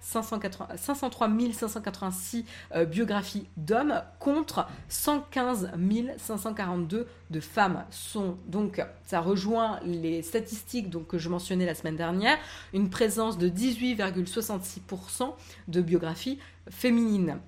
503 0.00 0.68
586 0.76 2.44
euh, 2.74 2.84
biographies 2.84 3.48
d'hommes 3.56 4.02
contre 4.18 4.66
115 4.88 5.72
542 6.18 7.06
de 7.30 7.40
femmes. 7.40 7.84
Sont, 7.90 8.36
donc, 8.46 8.82
ça 9.04 9.20
rejoint 9.20 9.80
les 9.84 10.22
statistiques 10.22 10.90
donc, 10.90 11.06
que 11.06 11.18
je 11.18 11.28
mentionnais 11.28 11.66
la 11.66 11.74
semaine 11.74 11.96
dernière, 11.96 12.38
une 12.72 12.90
présence 12.90 13.38
de 13.38 13.48
18,66% 13.48 15.32
de 15.68 15.80
biographies 15.80 16.38
féminines. 16.70 17.38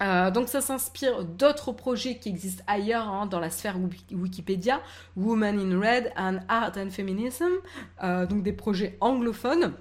Euh, 0.00 0.30
donc 0.30 0.48
ça 0.48 0.60
s'inspire 0.60 1.24
d'autres 1.24 1.72
projets 1.72 2.18
qui 2.18 2.28
existent 2.28 2.62
ailleurs 2.66 3.08
hein, 3.08 3.26
dans 3.26 3.40
la 3.40 3.50
sphère 3.50 3.76
Wikipédia, 4.12 4.80
Women 5.16 5.58
in 5.58 5.80
Red 5.80 6.12
and 6.16 6.38
Art 6.48 6.72
and 6.76 6.90
Feminism, 6.90 7.48
euh, 8.02 8.26
donc 8.26 8.42
des 8.42 8.52
projets 8.52 8.96
anglophones. 9.00 9.72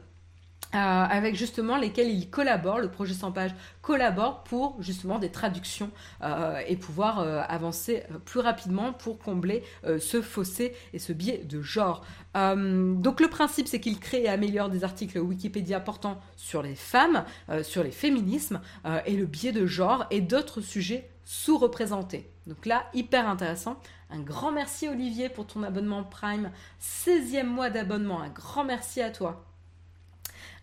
Euh, 0.78 1.05
avec 1.09 1.36
justement 1.36 1.75
lesquels 1.75 2.09
il 2.09 2.30
collabore, 2.30 2.78
le 2.80 2.89
projet 2.89 3.15
100 3.15 3.32
pages 3.32 3.55
collabore 3.82 4.43
pour 4.43 4.75
justement 4.80 5.17
des 5.17 5.32
traductions 5.32 5.89
euh, 6.21 6.59
et 6.67 6.75
pouvoir 6.75 7.19
euh, 7.19 7.41
avancer 7.47 8.03
plus 8.25 8.41
rapidement 8.41 8.93
pour 8.93 9.17
combler 9.17 9.63
ce 9.99 10.21
fossé 10.21 10.75
et 10.93 10.99
ce 10.99 11.13
biais 11.13 11.43
de 11.43 11.61
genre. 11.61 12.05
donc 12.36 13.19
le 13.19 13.28
principe 13.28 13.67
c'est 13.67 13.80
qu'il 13.80 13.99
crée 13.99 14.23
et 14.23 14.30
améliore 14.30 14.69
des 14.69 14.84
articles 14.84 15.17
Wikipédia 15.17 15.80
portant 15.80 16.19
sur 16.36 16.61
les 16.61 16.75
femmes, 16.75 17.23
sur 17.63 17.84
les 17.84 17.91
féminismes 17.91 18.61
et 19.05 19.15
le 19.15 19.25
biais 19.25 19.51
de 19.51 19.65
genre 19.65 20.05
et 20.11 20.21
d'autres 20.21 20.61
sujets 20.61 21.09
sous-représentés. 21.23 22.30
Donc 22.45 22.65
là, 22.65 22.86
hyper 22.93 23.28
intéressant. 23.28 23.80
Un 24.09 24.19
grand 24.19 24.51
merci 24.51 24.88
Olivier 24.88 25.30
pour 25.30 25.47
ton 25.47 25.63
abonnement 25.63 26.03
Prime, 26.03 26.51
16e 26.82 27.43
mois 27.43 27.69
d'abonnement, 27.69 28.21
un 28.21 28.30
grand 28.30 28.63
merci 28.63 29.01
à 29.01 29.09
toi. 29.09 29.47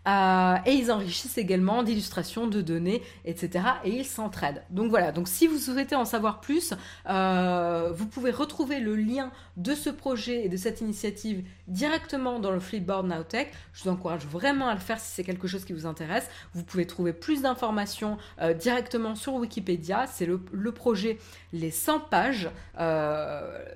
Euh, 0.07 0.55
et 0.65 0.73
ils 0.73 0.91
enrichissent 0.91 1.37
également 1.37 1.83
d'illustrations, 1.83 2.47
de 2.47 2.61
données, 2.61 3.01
etc. 3.25 3.65
Et 3.83 3.89
ils 3.89 4.05
s'entraident. 4.05 4.63
Donc 4.69 4.89
voilà, 4.89 5.11
donc 5.11 5.27
si 5.27 5.47
vous 5.47 5.57
souhaitez 5.57 5.95
en 5.95 6.05
savoir 6.05 6.41
plus, 6.41 6.73
euh, 7.09 7.91
vous 7.93 8.05
pouvez 8.05 8.31
retrouver 8.31 8.79
le 8.79 8.95
lien 8.95 9.31
de 9.57 9.73
ce 9.73 9.89
projet 9.89 10.45
et 10.45 10.49
de 10.49 10.57
cette 10.57 10.81
initiative 10.81 11.43
directement 11.67 12.39
dans 12.39 12.51
le 12.51 12.59
Flipboard 12.59 13.07
Nowtech. 13.07 13.51
Je 13.73 13.83
vous 13.83 13.89
encourage 13.89 14.25
vraiment 14.25 14.67
à 14.67 14.73
le 14.73 14.79
faire 14.79 14.99
si 14.99 15.11
c'est 15.11 15.23
quelque 15.23 15.47
chose 15.47 15.65
qui 15.65 15.73
vous 15.73 15.87
intéresse. 15.87 16.29
Vous 16.53 16.63
pouvez 16.63 16.85
trouver 16.85 17.13
plus 17.13 17.41
d'informations 17.41 18.17
euh, 18.41 18.53
directement 18.53 19.15
sur 19.15 19.33
Wikipédia. 19.35 20.05
C'est 20.07 20.25
le, 20.27 20.39
projet 20.71 21.17
Les 21.53 21.71
100 21.71 22.01
pages. 22.01 22.49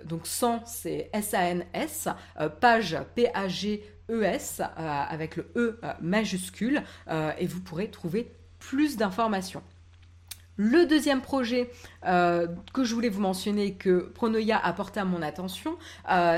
donc 0.06 0.28
100, 0.28 0.64
c'est 0.66 1.10
S-A-N-S. 1.14 2.10
page, 2.60 2.98
P-A-G 3.16 3.84
ES 4.10 4.62
euh, 4.62 4.66
avec 4.78 5.36
le 5.36 5.52
E 5.56 5.80
euh, 5.84 5.94
majuscule 6.02 6.84
euh, 7.10 7.32
et 7.38 7.48
vous 7.48 7.62
pourrez 7.62 7.90
trouver 7.90 8.32
plus 8.60 8.98
d'informations. 8.98 9.64
Le 10.62 10.86
deuxième 10.86 11.22
projet 11.22 11.72
que 12.04 12.84
je 12.84 12.94
voulais 12.94 13.08
vous 13.08 13.22
mentionner 13.22 13.76
que 13.76 14.12
Pronoia 14.14 14.58
a 14.58 14.74
porté 14.74 15.00
à 15.00 15.06
mon 15.06 15.22
attention, 15.22 15.78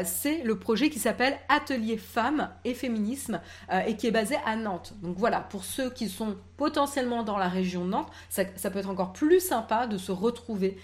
c'est 0.04 0.44
le 0.44 0.60
projet 0.60 0.92
qui 0.92 1.00
s'appelle 1.00 1.40
Atelier 1.50 1.98
Femmes 1.98 2.52
et 2.64 2.76
Féminisme 2.76 3.42
et 3.88 3.96
qui 3.96 4.06
est 4.06 4.12
basé 4.12 4.36
à 4.46 4.56
Nantes. 4.56 4.94
Donc 5.02 5.18
voilà, 5.18 5.40
pour 5.40 5.64
ceux 5.64 5.90
qui 5.90 6.08
sont 6.08 6.38
potentiellement 6.56 7.24
dans 7.24 7.40
la 7.40 7.48
région 7.48 7.84
de 7.84 7.90
Nantes, 7.90 8.12
ça, 8.30 8.44
ça 8.58 8.70
peut 8.70 8.78
être 8.78 8.92
encore 8.92 9.12
plus 9.12 9.40
sympa 9.40 9.88
de 9.88 9.98
se 9.98 10.12
retrouver 10.12 10.78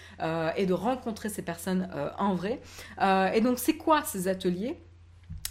et 0.55 0.65
de 0.65 0.73
rencontrer 0.73 1.29
ces 1.29 1.43
personnes 1.43 1.89
en 2.17 2.33
vrai. 2.33 2.59
et 3.35 3.41
donc 3.41 3.59
c'est 3.59 3.77
quoi 3.77 4.01
ces 4.01 4.27
ateliers? 4.27 4.79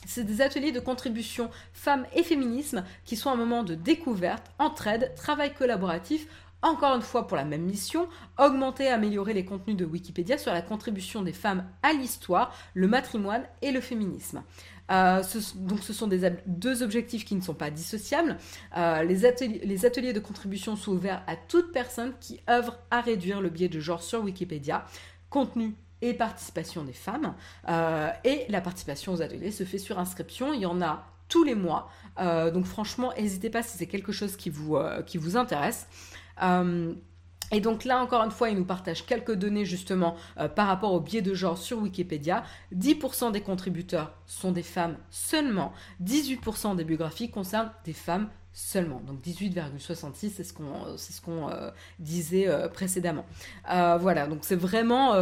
C'est 0.06 0.24
des 0.24 0.40
ateliers 0.40 0.72
de 0.72 0.80
contribution 0.80 1.50
femmes 1.72 2.06
et 2.14 2.22
féminisme 2.22 2.84
qui 3.04 3.16
sont 3.16 3.30
un 3.30 3.36
moment 3.36 3.62
de 3.62 3.74
découverte, 3.74 4.50
entraide, 4.58 5.12
travail 5.16 5.54
collaboratif, 5.54 6.26
encore 6.62 6.96
une 6.96 7.02
fois 7.02 7.26
pour 7.26 7.36
la 7.36 7.44
même 7.44 7.62
mission, 7.62 8.08
augmenter 8.38 8.84
et 8.84 8.88
améliorer 8.88 9.34
les 9.34 9.44
contenus 9.44 9.76
de 9.76 9.84
Wikipédia 9.84 10.38
sur 10.38 10.52
la 10.52 10.62
contribution 10.62 11.22
des 11.22 11.32
femmes 11.32 11.64
à 11.82 11.92
l'histoire, 11.92 12.54
le 12.74 12.88
matrimoine 12.88 13.44
et 13.62 13.72
le 13.72 13.80
féminisme. 13.80 14.42
Euh, 14.90 15.22
donc 15.56 15.80
ce 15.82 15.92
sont 15.92 16.08
deux 16.46 16.82
objectifs 16.82 17.24
qui 17.24 17.34
ne 17.34 17.40
sont 17.40 17.54
pas 17.54 17.70
dissociables. 17.70 18.36
Euh, 18.76 19.02
les, 19.02 19.24
ateliers, 19.24 19.60
les, 19.64 19.84
ateliers, 19.84 20.12
de 20.12 20.20
contribution 20.20 20.76
sont 20.76 20.92
ouverts 20.92 21.22
à 21.26 21.36
toute 21.36 21.72
personne 21.72 22.12
qui 22.20 22.40
œuvre 22.48 22.78
à 22.90 23.00
réduire 23.00 23.40
le 23.40 23.48
biais 23.48 23.68
de 23.68 23.80
genre 23.80 24.02
sur 24.02 24.22
Wikipédia. 24.22 24.86
Contenu 25.28 25.74
et 26.02 26.14
participation 26.14 26.84
des 26.84 26.92
femmes. 26.92 27.34
Euh, 27.68 28.10
et 28.24 28.46
la 28.48 28.60
participation 28.60 29.12
aux 29.12 29.22
ateliers 29.22 29.50
se 29.50 29.64
fait 29.64 29.78
sur 29.78 29.98
inscription. 29.98 30.52
Il 30.52 30.60
y 30.60 30.66
en 30.66 30.82
a 30.82 31.06
tous 31.28 31.44
les 31.44 31.54
mois. 31.54 31.90
Euh, 32.20 32.50
donc 32.50 32.66
franchement, 32.66 33.12
n'hésitez 33.16 33.50
pas 33.50 33.62
si 33.62 33.76
c'est 33.76 33.86
quelque 33.86 34.12
chose 34.12 34.36
qui 34.36 34.50
vous, 34.50 34.76
euh, 34.76 35.02
qui 35.02 35.18
vous 35.18 35.36
intéresse. 35.36 35.86
et 37.52 37.60
donc 37.60 37.84
là, 37.84 38.02
encore 38.02 38.22
une 38.24 38.30
fois, 38.30 38.50
il 38.50 38.56
nous 38.56 38.64
partage 38.64 39.06
quelques 39.06 39.34
données 39.34 39.64
justement 39.64 40.16
par 40.56 40.66
rapport 40.66 40.92
au 40.92 41.00
biais 41.00 41.22
de 41.22 41.32
genre 41.32 41.56
sur 41.56 41.78
Wikipédia. 41.78 42.42
10% 42.74 43.32
des 43.32 43.40
contributeurs 43.40 44.12
sont 44.26 44.52
des 44.52 44.64
femmes 44.64 44.96
seulement. 45.10 45.72
18% 46.02 46.76
des 46.76 46.84
biographies 46.84 47.30
concernent 47.30 47.72
des 47.84 47.92
femmes 47.92 48.28
seulement. 48.56 49.00
Donc 49.06 49.20
18,66, 49.20 50.32
c'est 50.34 50.42
ce 50.42 50.54
qu'on 50.54 50.96
ce 50.96 51.20
qu'on 51.20 51.50
euh, 51.50 51.70
disait 51.98 52.48
euh, 52.48 52.68
précédemment. 52.68 53.26
Euh, 53.70 53.98
voilà, 54.00 54.26
donc 54.26 54.38
c'est 54.42 54.56
vraiment 54.56 55.14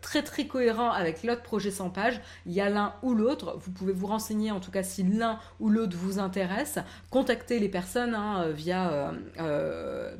très 0.00 0.22
très 0.22 0.46
cohérent 0.46 0.92
avec 0.92 1.24
l'autre 1.24 1.42
projet 1.42 1.72
100 1.72 1.90
pages. 1.90 2.20
Il 2.46 2.52
y 2.52 2.60
a 2.60 2.70
l'un 2.70 2.94
ou 3.02 3.14
l'autre. 3.14 3.58
Vous 3.60 3.72
pouvez 3.72 3.92
vous 3.92 4.06
renseigner, 4.06 4.52
en 4.52 4.60
tout 4.60 4.70
cas 4.70 4.84
si 4.84 5.02
l'un 5.02 5.40
ou 5.58 5.68
l'autre 5.68 5.96
vous 5.96 6.20
intéresse. 6.20 6.78
Contactez 7.10 7.58
les 7.58 7.68
personnes 7.68 8.14
hein, 8.14 8.48
via, 8.50 9.12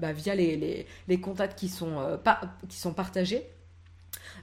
bah, 0.01 0.12
les, 0.12 1.20
contacts 1.20 1.57
qui 1.57 1.68
sont 1.68 2.92
partagés. 2.96 3.46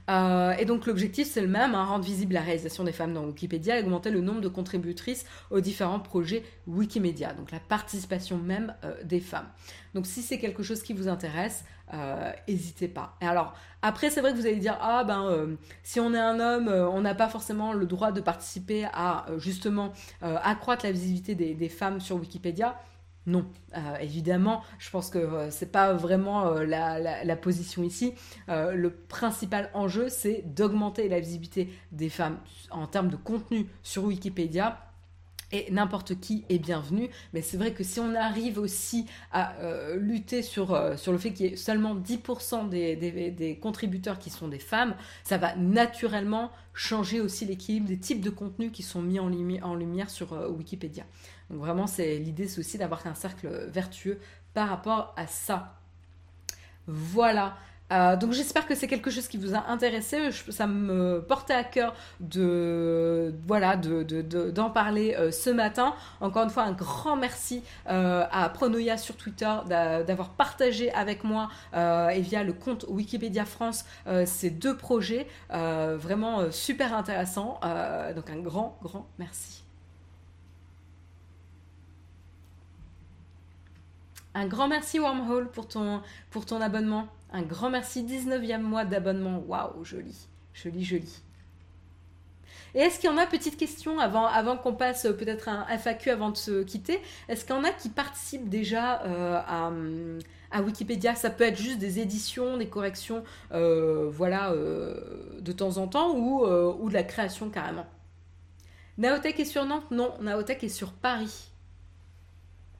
Euh, 0.08 0.52
et 0.58 0.64
donc 0.64 0.86
l'objectif 0.86 1.28
c'est 1.28 1.40
le 1.40 1.48
même, 1.48 1.74
hein, 1.74 1.84
rendre 1.84 2.04
visible 2.04 2.34
la 2.34 2.40
réalisation 2.40 2.84
des 2.84 2.92
femmes 2.92 3.12
dans 3.12 3.24
Wikipédia 3.24 3.78
et 3.78 3.82
augmenter 3.82 4.10
le 4.10 4.20
nombre 4.20 4.40
de 4.40 4.48
contributrices 4.48 5.26
aux 5.50 5.60
différents 5.60 6.00
projets 6.00 6.44
Wikimedia, 6.66 7.34
donc 7.34 7.50
la 7.50 7.60
participation 7.60 8.38
même 8.38 8.74
euh, 8.84 8.94
des 9.04 9.20
femmes. 9.20 9.48
Donc 9.94 10.06
si 10.06 10.22
c'est 10.22 10.38
quelque 10.38 10.62
chose 10.62 10.82
qui 10.82 10.94
vous 10.94 11.08
intéresse, 11.08 11.64
n'hésitez 12.48 12.86
euh, 12.86 12.94
pas. 12.94 13.16
Et 13.20 13.26
alors 13.26 13.54
après 13.82 14.10
c'est 14.10 14.20
vrai 14.20 14.32
que 14.32 14.36
vous 14.36 14.46
allez 14.46 14.56
dire 14.56 14.78
ah 14.80 15.04
ben 15.04 15.56
si 15.82 16.00
on 16.00 16.14
est 16.14 16.18
un 16.18 16.40
homme, 16.40 16.68
on 16.68 17.00
n'a 17.02 17.14
pas 17.14 17.28
forcément 17.28 17.72
le 17.72 17.86
droit 17.86 18.12
de 18.12 18.20
participer 18.20 18.86
à 18.92 19.26
justement 19.36 19.92
accroître 20.20 20.84
la 20.84 20.92
visibilité 20.92 21.34
des 21.34 21.68
femmes 21.68 22.00
sur 22.00 22.16
Wikipédia. 22.16 22.76
Non, 23.28 23.44
euh, 23.76 23.96
évidemment, 24.00 24.62
je 24.78 24.88
pense 24.88 25.10
que 25.10 25.18
euh, 25.18 25.50
c'est 25.50 25.70
pas 25.70 25.92
vraiment 25.92 26.46
euh, 26.46 26.64
la, 26.64 27.36
position 27.36 27.82
ici. 27.82 28.14
le 28.48 28.88
principal 28.88 29.70
enjeu, 29.74 30.08
c'est 30.08 30.42
d'augmenter 30.46 31.10
la 31.10 31.20
visibilité 31.20 31.68
des 31.92 32.08
femmes 32.08 32.38
en 32.70 32.86
termes 32.86 33.10
de 33.10 33.16
contenu 33.16 33.66
sur 33.82 34.04
Wikipédia. 34.04 34.82
Et 35.50 35.70
n'importe 35.70 36.20
qui 36.20 36.44
est 36.50 36.58
bienvenu, 36.58 37.08
mais 37.32 37.40
c'est 37.40 37.56
vrai 37.56 37.72
que 37.72 37.82
si 37.82 38.00
on 38.00 38.14
arrive 38.14 38.58
aussi 38.58 39.06
à 39.32 39.54
lutter 39.94 40.42
sur, 40.42 40.78
le 40.78 41.18
fait 41.18 41.32
qu'il 41.32 41.46
y 41.46 41.48
ait 41.52 41.56
seulement 41.56 41.96
10% 41.96 42.68
des, 42.68 43.58
contributeurs 43.62 44.18
qui 44.18 44.28
sont 44.28 44.48
des 44.48 44.58
femmes, 44.58 44.94
ça 45.24 45.38
va 45.38 45.56
naturellement 45.56 46.50
changer 46.74 47.22
aussi 47.22 47.46
l'équilibre 47.46 47.88
des 47.88 47.98
types 47.98 48.20
de 48.20 48.28
contenus 48.28 48.72
qui 48.72 48.82
sont 48.82 49.00
mis 49.00 49.18
en 49.18 49.74
lumière 49.74 50.10
sur 50.10 50.32
Wikipédia. 50.54 51.04
Donc 51.50 51.60
vraiment, 51.60 51.86
c'est 51.86 52.18
l'idée, 52.18 52.46
c'est 52.46 52.60
aussi 52.60 52.78
d'avoir 52.78 53.06
un 53.06 53.14
cercle 53.14 53.48
vertueux 53.68 54.18
par 54.54 54.68
rapport 54.68 55.14
à 55.16 55.26
ça. 55.26 55.74
Voilà. 56.86 57.56
Euh, 57.90 58.16
donc 58.16 58.32
j'espère 58.32 58.66
que 58.66 58.74
c'est 58.74 58.86
quelque 58.86 59.10
chose 59.10 59.28
qui 59.28 59.38
vous 59.38 59.54
a 59.54 59.68
intéressé. 59.68 60.30
ça 60.50 60.66
me 60.66 61.20
portait 61.26 61.54
à 61.54 61.64
cœur 61.64 61.94
de 62.20 63.34
voilà 63.46 63.76
d'en 63.76 64.70
parler 64.70 65.14
euh, 65.18 65.30
ce 65.30 65.50
matin. 65.50 65.94
Encore 66.20 66.44
une 66.44 66.50
fois, 66.50 66.64
un 66.64 66.72
grand 66.72 67.16
merci 67.16 67.62
euh, 67.88 68.24
à 68.30 68.48
Pronoia 68.50 68.96
sur 68.96 69.16
Twitter 69.16 69.50
d'avoir 69.68 70.30
partagé 70.30 70.92
avec 70.92 71.24
moi 71.24 71.48
et 71.74 72.20
via 72.20 72.42
le 72.42 72.52
compte 72.52 72.84
Wikipédia 72.88 73.44
France 73.44 73.84
ces 74.26 74.50
deux 74.50 74.76
projets 74.76 75.26
vraiment 75.50 76.50
super 76.50 76.94
intéressants. 76.94 77.60
donc 78.14 78.30
un 78.30 78.38
grand 78.38 78.78
grand 78.82 79.06
merci. 79.18 79.67
Un 84.38 84.46
grand 84.46 84.68
merci 84.68 85.00
Wormhole 85.00 85.50
pour 85.50 85.66
ton, 85.66 86.00
pour 86.30 86.46
ton 86.46 86.60
abonnement. 86.60 87.08
Un 87.32 87.42
grand 87.42 87.70
merci 87.70 88.04
19e 88.04 88.60
mois 88.60 88.84
d'abonnement. 88.84 89.42
Waouh, 89.48 89.84
joli, 89.84 90.14
joli, 90.54 90.84
joli. 90.84 91.22
Et 92.76 92.78
est-ce 92.78 93.00
qu'il 93.00 93.10
y 93.10 93.12
en 93.12 93.16
a, 93.16 93.26
petite 93.26 93.56
question, 93.56 93.98
avant, 93.98 94.56
qu'on 94.56 94.74
passe 94.74 95.08
peut-être 95.18 95.48
un 95.48 95.66
FAQ 95.76 96.10
avant 96.10 96.30
de 96.30 96.36
se 96.36 96.62
quitter, 96.62 97.00
est-ce 97.28 97.44
qu'il 97.44 97.56
y 97.56 97.58
en 97.58 97.64
a 97.64 97.72
qui 97.72 97.88
participent 97.88 98.48
déjà 98.48 98.92
à, 98.92 99.72
à, 100.52 100.62
Wikipédia? 100.62 101.16
Ça 101.16 101.30
peut 101.30 101.42
être 101.42 101.58
juste 101.58 101.80
des 101.80 101.98
éditions, 101.98 102.58
des 102.58 102.68
corrections, 102.68 103.24
voilà, 103.50 104.54
de 104.54 105.52
temps 105.52 105.78
en 105.78 105.88
temps, 105.88 106.14
ou, 106.14 106.46
ou 106.46 106.88
de 106.88 106.94
la 106.94 107.02
création 107.02 107.50
carrément. 107.50 107.86
Naotech 108.98 109.40
est 109.40 109.44
sur 109.44 109.64
Nantes? 109.64 109.90
Non, 109.90 110.14
Naotech 110.20 110.62
est 110.62 110.68
sur 110.68 110.92
Paris. 110.92 111.50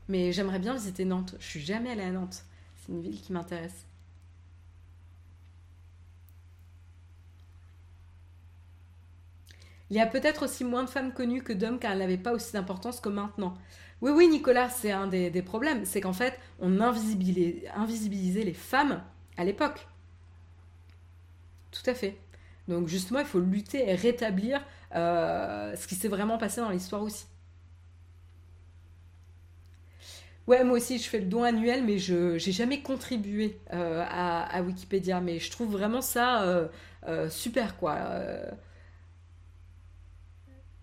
Mais 0.08 0.32
j'aimerais 0.32 0.58
bien 0.58 0.74
visiter 0.74 1.04
Nantes. 1.04 1.34
Je 1.38 1.46
suis 1.46 1.60
jamais 1.60 1.90
allée 1.90 2.02
à 2.02 2.10
Nantes. 2.10 2.44
C'est 2.76 2.92
une 2.92 3.02
ville 3.02 3.20
qui 3.20 3.32
m'intéresse. 3.32 3.86
Il 9.90 9.96
y 9.96 10.00
a 10.00 10.06
peut-être 10.06 10.44
aussi 10.44 10.64
moins 10.64 10.84
de 10.84 10.90
femmes 10.90 11.12
connues 11.12 11.42
que 11.42 11.52
d'hommes 11.52 11.78
car 11.78 11.92
elles 11.92 11.98
n'avaient 11.98 12.18
pas 12.18 12.32
aussi 12.32 12.52
d'importance 12.52 13.00
que 13.00 13.08
maintenant. 13.08 13.54
Oui, 14.00 14.12
oui, 14.14 14.28
Nicolas, 14.28 14.68
c'est 14.68 14.92
un 14.92 15.06
des, 15.06 15.42
problèmes. 15.42 15.84
C'est 15.84 16.00
qu'en 16.00 16.12
fait, 16.12 16.38
on 16.60 16.80
invisibilisait, 16.80 18.44
les 18.44 18.54
femmes 18.54 19.02
à 19.36 19.44
l'époque. 19.44 19.86
Tout 21.70 21.90
à 21.90 21.94
fait. 21.94 22.16
Donc 22.68 22.88
justement, 22.88 23.20
il 23.20 23.26
faut 23.26 23.40
lutter 23.40 23.88
et 23.88 23.94
rétablir 23.94 24.60
euh, 24.94 25.74
ce 25.74 25.86
qui 25.86 25.94
s'est 25.94 26.08
vraiment 26.08 26.38
passé 26.38 26.60
dans 26.60 26.70
l'histoire 26.70 27.02
aussi. 27.02 27.26
Ouais, 30.48 30.64
moi 30.64 30.78
aussi, 30.78 30.98
je 30.98 31.08
fais 31.08 31.20
le 31.20 31.26
don 31.26 31.44
annuel, 31.44 31.84
mais 31.84 31.98
je 31.98 32.32
n'ai 32.32 32.52
jamais 32.52 32.80
contribué 32.82 33.60
euh, 33.72 34.04
à, 34.08 34.60
Wikipédia. 34.62 35.20
Mais 35.20 35.38
je 35.38 35.50
trouve 35.50 35.70
vraiment 35.70 36.00
ça 36.00 36.42
euh, 37.06 37.30
super, 37.30 37.76
quoi. 37.76 37.96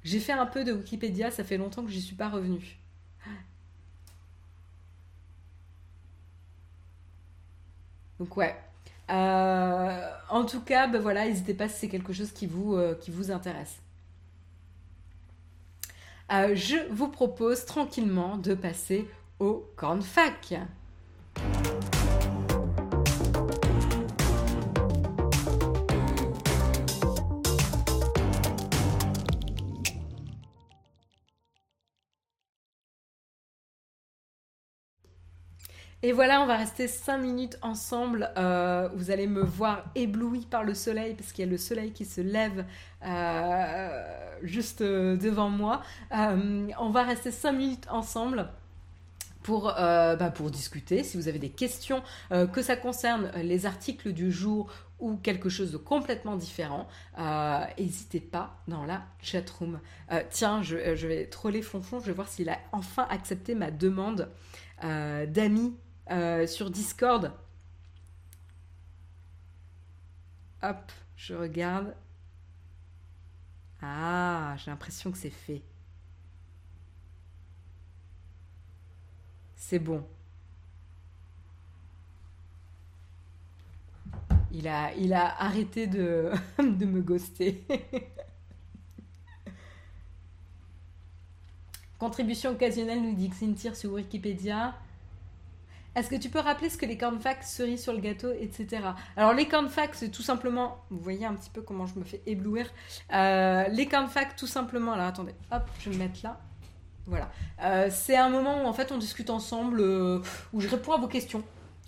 J'ai 0.04 0.20
fait 0.20 0.34
un 0.34 0.46
peu 0.46 0.64
de 0.64 0.72
Wikipédia, 0.72 1.32
ça 1.32 1.44
fait 1.44 1.58
longtemps 1.58 1.84
que 1.84 1.92
j'y 1.92 2.02
suis 2.02 2.16
pas 2.16 2.30
revenue. 2.30 2.80
Donc 8.20 8.38
ouais. 8.38 8.56
Euh, 9.10 10.10
en 10.30 10.46
tout 10.46 10.62
cas, 10.62 10.88
ben 10.88 11.00
voilà, 11.02 11.26
n'hésitez 11.26 11.54
pas 11.54 11.68
si 11.70 11.80
c'est 11.80 11.90
quelque 11.90 12.14
chose 12.14 12.32
qui 12.32 12.48
vous, 12.48 12.76
euh, 12.76 12.96
qui 12.96 13.12
vous 13.12 13.32
intéresse. 13.32 13.82
Euh, 16.32 16.56
je 16.56 16.78
vous 16.92 17.08
propose 17.08 17.66
tranquillement 17.66 18.38
de 18.38 18.56
passer 18.56 19.08
au 19.40 19.66
cornfac. 19.76 20.56
Et 36.06 36.12
voilà, 36.12 36.44
on 36.44 36.46
va 36.46 36.58
rester 36.58 36.88
5 36.88 37.18
minutes 37.18 37.58
ensemble. 37.64 38.30
Euh, 38.38 38.90
vous 38.94 39.10
allez 39.10 39.26
me 39.26 39.42
voir 39.42 39.86
ébloui 39.96 40.46
par 40.46 40.64
le 40.64 40.76
soleil, 40.76 41.16
parce 41.16 41.32
qu'il 41.32 41.44
y 41.44 41.48
a 41.48 41.52
le 41.52 41.58
soleil 41.58 41.94
qui 41.94 42.06
se 42.06 42.22
lève 42.22 42.64
euh, 43.04 44.38
juste 44.44 44.82
euh, 44.82 45.18
devant 45.18 45.50
moi. 45.50 45.82
on 46.12 46.90
va 46.92 47.02
rester 47.02 47.32
5 47.32 47.52
minutes 47.54 47.88
ensemble. 47.90 48.48
Pour, 49.46 49.66
bah, 49.66 50.32
pour 50.34 50.50
discuter, 50.50 51.04
si 51.04 51.18
vous 51.18 51.28
avez 51.28 51.38
des 51.38 51.52
questions, 51.52 52.02
que 52.32 52.64
ça 52.64 52.76
concerne 52.76 53.30
les 53.44 53.68
articles 53.68 54.12
du 54.12 54.32
jour 54.32 54.72
ou 54.98 55.18
quelque 55.18 55.50
chose 55.50 55.72
de 55.72 55.78
complètement 55.78 56.36
différent, 56.36 56.88
n'hésitez 57.78 58.22
pas 58.22 58.58
dans 58.68 58.86
la 58.86 59.04
chatroom. 59.22 59.80
tiens, 60.32 60.64
je, 60.64 60.96
je, 60.96 61.08
vais 61.08 61.28
troller 61.28 61.62
Fonfon, 61.62 62.00
je 62.00 62.08
vais 62.08 62.14
voir 62.14 62.28
s'il 62.28 62.50
a 62.50 62.58
enfin 62.72 63.06
accepté 63.12 63.54
ma 63.54 63.70
demande 63.70 64.32
d'amis 64.82 65.76
euh, 66.12 66.46
sur 66.46 66.70
Discord. 66.70 67.32
Hop, 70.62 70.92
je 71.16 71.34
regarde. 71.34 71.96
Ah, 73.82 74.56
j'ai 74.58 74.72
l'impression 74.72 75.12
que 75.12 75.18
c'est 75.18 75.30
fait. 75.30 75.64
C'est 79.68 79.80
bon. 79.80 80.04
Il 84.52 84.68
a, 84.68 84.94
il 84.94 85.12
a 85.12 85.42
arrêté 85.42 85.88
de, 85.88 86.30
de 86.60 86.86
me 86.86 87.02
ghoster. 87.02 87.64
Contribution 91.98 92.52
occasionnelle, 92.52 93.02
nous 93.02 93.16
dit 93.16 93.28
Xintir 93.28 93.76
sur 93.76 93.94
Wikipédia. 93.94 94.76
Est-ce 95.96 96.12
que 96.12 96.16
tu 96.18 96.30
peux 96.30 96.42
rappeler 96.42 96.70
ce 96.70 96.78
que 96.78 96.86
les 96.86 97.00
cornflakes, 97.00 97.42
cerises 97.42 97.82
sur 97.82 97.94
le 97.94 98.02
gâteau, 98.02 98.34
etc. 98.34 98.90
Alors 99.18 99.34
les 99.34 99.48
cornflakes, 99.48 99.96
c'est 99.96 100.12
tout 100.12 100.22
simplement, 100.22 100.78
vous 100.92 101.00
voyez 101.00 101.26
un 101.26 101.34
petit 101.34 101.50
peu 101.50 101.64
comment 101.64 101.88
je 101.88 101.98
me 101.98 102.04
fais 102.04 102.22
éblouir. 102.28 102.70
Euh, 103.16 103.68
les 103.70 103.88
cornflakes, 103.88 104.36
tout 104.36 104.46
simplement, 104.46 104.92
alors 104.92 105.08
attendez, 105.08 105.34
hop, 105.52 105.64
je 105.80 105.90
vais 105.90 105.96
me 105.96 106.04
mettre 106.04 106.20
là. 106.24 106.40
Voilà. 107.08 107.30
Euh, 107.64 107.90
c'est 107.92 108.18
un 108.18 108.30
moment 108.30 108.64
où 108.64 108.66
en 108.66 108.74
fait 108.74 108.92
on 108.92 108.98
discute 108.98 109.30
ensemble, 109.30 109.80
euh, 109.82 110.20
où 110.54 110.62
je 110.62 110.68
réponds 110.68 110.94
à 110.94 110.98
vos 110.98 111.08
questions. 111.08 111.44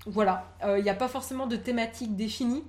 Voilà. 0.06 0.54
Il 0.78 0.84
n'y 0.84 0.90
a 0.90 0.96
pas 0.96 1.10
forcément 1.10 1.48
de 1.48 1.58
thématique 1.58 2.16
définie. 2.16 2.64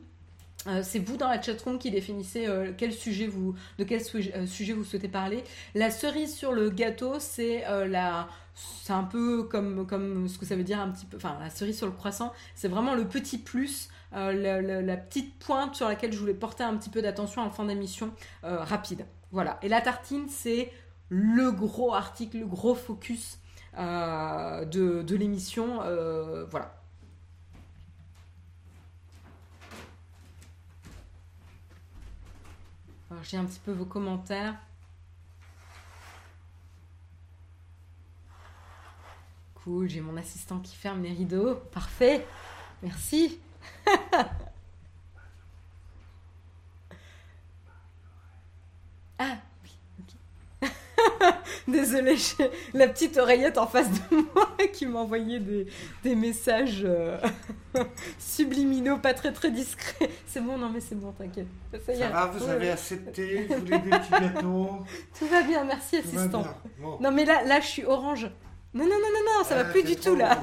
Euh, 0.67 0.83
c'est 0.83 0.99
vous 0.99 1.17
dans 1.17 1.29
la 1.29 1.41
chatroom 1.41 1.79
qui 1.79 1.91
définissez 1.91 2.47
euh, 2.47 2.73
quel 2.77 2.93
sujet 2.93 3.27
vous, 3.27 3.55
de 3.79 3.85
quel 3.85 4.01
euh, 4.01 4.47
sujet 4.47 4.73
vous 4.73 4.85
souhaitez 4.85 5.09
parler. 5.09 5.45
La 5.75 5.91
cerise 5.91 6.35
sur 6.35 6.53
le 6.53 6.71
gâteau, 6.71 7.15
c'est 7.21 7.65
la, 7.89 8.29
c'est 8.55 8.93
un 8.93 9.05
peu 9.05 9.45
comme, 9.45 9.87
comme 9.87 10.29
ce 10.29 10.39
que 10.39 10.47
ça 10.47 10.57
veut 10.57 10.65
dire 10.65 10.81
un 10.81 10.91
petit 10.91 11.07
peu, 11.07 11.17
enfin 11.17 11.37
la 11.41 11.51
cerise 11.51 11.77
sur 11.77 11.87
le 11.87 11.93
croissant, 11.93 12.33
c'est 12.55 12.69
vraiment 12.69 12.95
le 12.95 13.07
petit 13.07 13.39
plus, 13.39 13.89
la, 14.13 14.97
petite 14.97 15.39
pointe 15.39 15.75
sur 15.75 15.87
laquelle 15.89 16.13
je 16.13 16.19
voulais 16.19 16.35
porter 16.35 16.65
un 16.65 16.77
petit 16.77 16.91
peu 16.91 17.03
d'attention 17.03 17.43
en 17.43 17.51
fin 17.51 17.65
d'émission 17.65 18.11
rapide. 18.43 19.07
Voilà. 19.31 19.59
Et 19.63 19.69
la 19.69 19.81
tartine, 19.81 20.27
c'est 20.29 20.73
le 21.09 21.51
gros 21.51 21.95
article, 21.95 22.39
le 22.39 22.47
gros 22.47 22.75
focus 22.75 23.39
de, 23.77 25.03
de 25.03 25.17
l'émission. 25.17 25.79
voilà. 26.51 26.79
Alors, 33.11 33.25
j'ai 33.25 33.39
un 33.39 33.45
petit 33.45 33.61
peu 33.61 33.73
vos 33.73 33.87
commentaires. 33.87 34.55
Cool, 39.55 39.89
j'ai 39.89 40.01
mon 40.01 40.17
assistant 40.17 40.61
qui 40.61 40.77
ferme 40.77 41.03
les 41.03 41.13
rideaux. 41.13 41.55
Parfait. 41.73 42.27
Merci. 42.83 43.41
ah, 49.19 49.39
Désolée, 51.73 52.17
j'ai 52.17 52.51
la 52.73 52.89
petite 52.89 53.19
oreillette 53.19 53.59
en 53.59 53.67
face 53.67 53.91
de 53.91 54.17
moi 54.35 54.49
qui 54.73 54.87
m'envoyait 54.87 55.39
des, 55.39 55.67
des 56.03 56.15
messages 56.15 56.83
euh, 56.83 57.19
subliminaux, 58.19 58.97
pas 58.97 59.13
très 59.13 59.33
très 59.33 59.51
discrets. 59.51 60.09
C'est 60.27 60.41
bon, 60.41 60.57
non 60.57 60.71
mais 60.71 60.81
c'est 60.81 60.95
bon, 60.95 61.13
t'inquiète. 61.13 61.47
Ça, 61.85 61.93
y 61.93 61.99
va, 61.99 62.25
vous 62.27 62.49
avez 62.49 62.71
accepté, 62.71 63.47
vous 63.49 63.57
voulez 63.57 63.79
des 63.81 63.91
petits 63.91 64.11
gâteaux? 64.11 64.79
Tout 65.19 65.27
va 65.27 65.43
bien, 65.43 65.63
merci 65.65 65.97
assistant. 65.97 66.43
Non 67.01 67.11
mais 67.11 67.27
là, 67.27 67.43
là 67.45 67.61
je 67.61 67.67
suis 67.67 67.85
orange. 67.85 68.31
Non, 68.73 68.85
non, 68.85 68.91
non, 68.91 69.09
non, 69.13 69.39
non, 69.39 69.45
ça 69.45 69.55
va 69.55 69.63
ah, 69.67 69.71
plus 69.71 69.83
du 69.83 69.97
tout 69.97 70.15
là. 70.15 70.41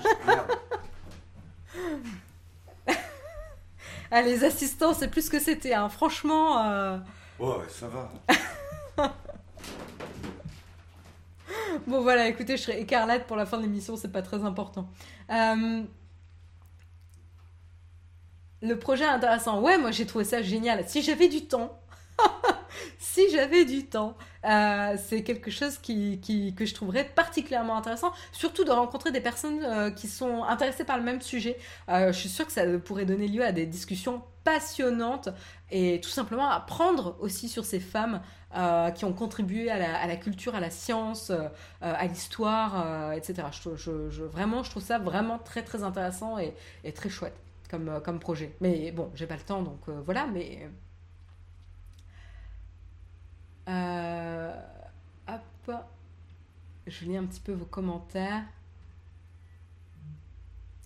ah, 4.12 4.22
les 4.22 4.44
assistants, 4.44 4.94
c'est 4.94 5.08
plus 5.08 5.28
que 5.28 5.40
c'était, 5.40 5.74
hein. 5.74 5.90
franchement. 5.90 6.64
Euh... 6.70 6.98
Ouais, 7.40 7.66
ça 7.68 7.88
va. 7.88 8.12
bon 11.88 12.02
voilà, 12.02 12.28
écoutez, 12.28 12.58
je 12.58 12.64
serai 12.64 12.80
écarlate 12.80 13.28
pour 13.28 13.36
la 13.36 13.46
fin 13.46 13.58
de 13.58 13.64
l'émission, 13.64 13.96
c'est 13.96 14.12
pas 14.12 14.22
très 14.22 14.44
important. 14.44 14.88
Euh, 15.32 15.84
le 18.62 18.80
projet 18.80 19.06
intéressant. 19.06 19.62
Ouais, 19.62 19.78
moi 19.78 19.92
j'ai 19.92 20.06
trouvé 20.06 20.26
ça 20.26 20.42
génial. 20.42 20.88
Si 20.88 21.02
j'avais 21.02 21.28
du 21.28 21.46
temps, 21.46 21.80
si 23.00 23.30
j'avais 23.32 23.66
du 23.66 23.86
temps, 23.86 24.16
euh, 24.46 24.96
c'est 25.08 25.24
quelque 25.24 25.52
chose 25.52 25.78
qui, 25.78 26.20
que 26.56 26.66
je 26.66 26.74
trouverais 26.74 27.04
particulièrement 27.04 27.78
intéressant, 27.78 28.12
surtout 28.32 28.64
de 28.64 28.72
rencontrer 28.72 29.12
des 29.12 29.22
personnes 29.22 29.64
euh, 29.64 29.90
qui 29.92 30.08
sont 30.08 30.44
intéressées 30.44 30.86
par 30.86 30.98
le 30.98 31.04
même 31.04 31.22
sujet. 31.22 31.58
je 31.88 32.12
suis 32.12 32.30
sûre 32.30 32.46
que 32.46 32.52
ça 32.52 32.66
pourrait 32.84 33.06
donner 33.06 33.28
lieu 33.28 33.44
à 33.44 33.52
des 33.52 33.66
discussions 33.66 34.24
passionnantes 34.44 35.30
et 35.72 36.00
tout 36.02 36.10
simplement 36.10 36.50
apprendre 36.50 37.18
aussi 37.20 37.50
sur 37.50 37.66
ces 37.66 37.80
femmes 37.80 38.22
euh, 38.56 38.90
qui 38.92 39.04
ont 39.04 39.12
contribué 39.12 39.70
à 39.70 40.08
la, 40.08 40.16
culture, 40.16 40.56
à 40.56 40.62
la 40.62 40.70
science, 40.70 41.30
euh, 41.30 41.50
à 41.82 42.08
l'histoire, 42.08 42.86
euh, 42.86 43.12
etc. 43.12 43.48
Je, 43.52 44.24
vraiment, 44.24 44.64
je 44.64 44.70
trouve 44.70 44.84
ça 44.84 44.98
vraiment 44.98 45.40
très 45.40 45.62
très 45.62 45.84
intéressant 45.84 46.38
et, 46.38 46.54
très 46.94 47.10
chouette 47.10 47.36
comme, 47.70 48.00
comme 48.06 48.20
projet. 48.20 48.56
Mais 48.62 48.92
bon, 48.92 49.12
j'ai 49.14 49.28
pas 49.28 49.36
le 49.36 49.42
temps, 49.42 49.62
donc 49.62 49.90
voilà, 50.06 50.28
mais... 50.28 50.70
Euh, 53.68 54.54
hop. 55.28 55.72
Je 56.88 57.06
lis 57.06 57.18
un 57.18 57.26
petit 57.26 57.40
peu 57.40 57.54
vos 57.54 57.66
commentaires. 57.66 58.44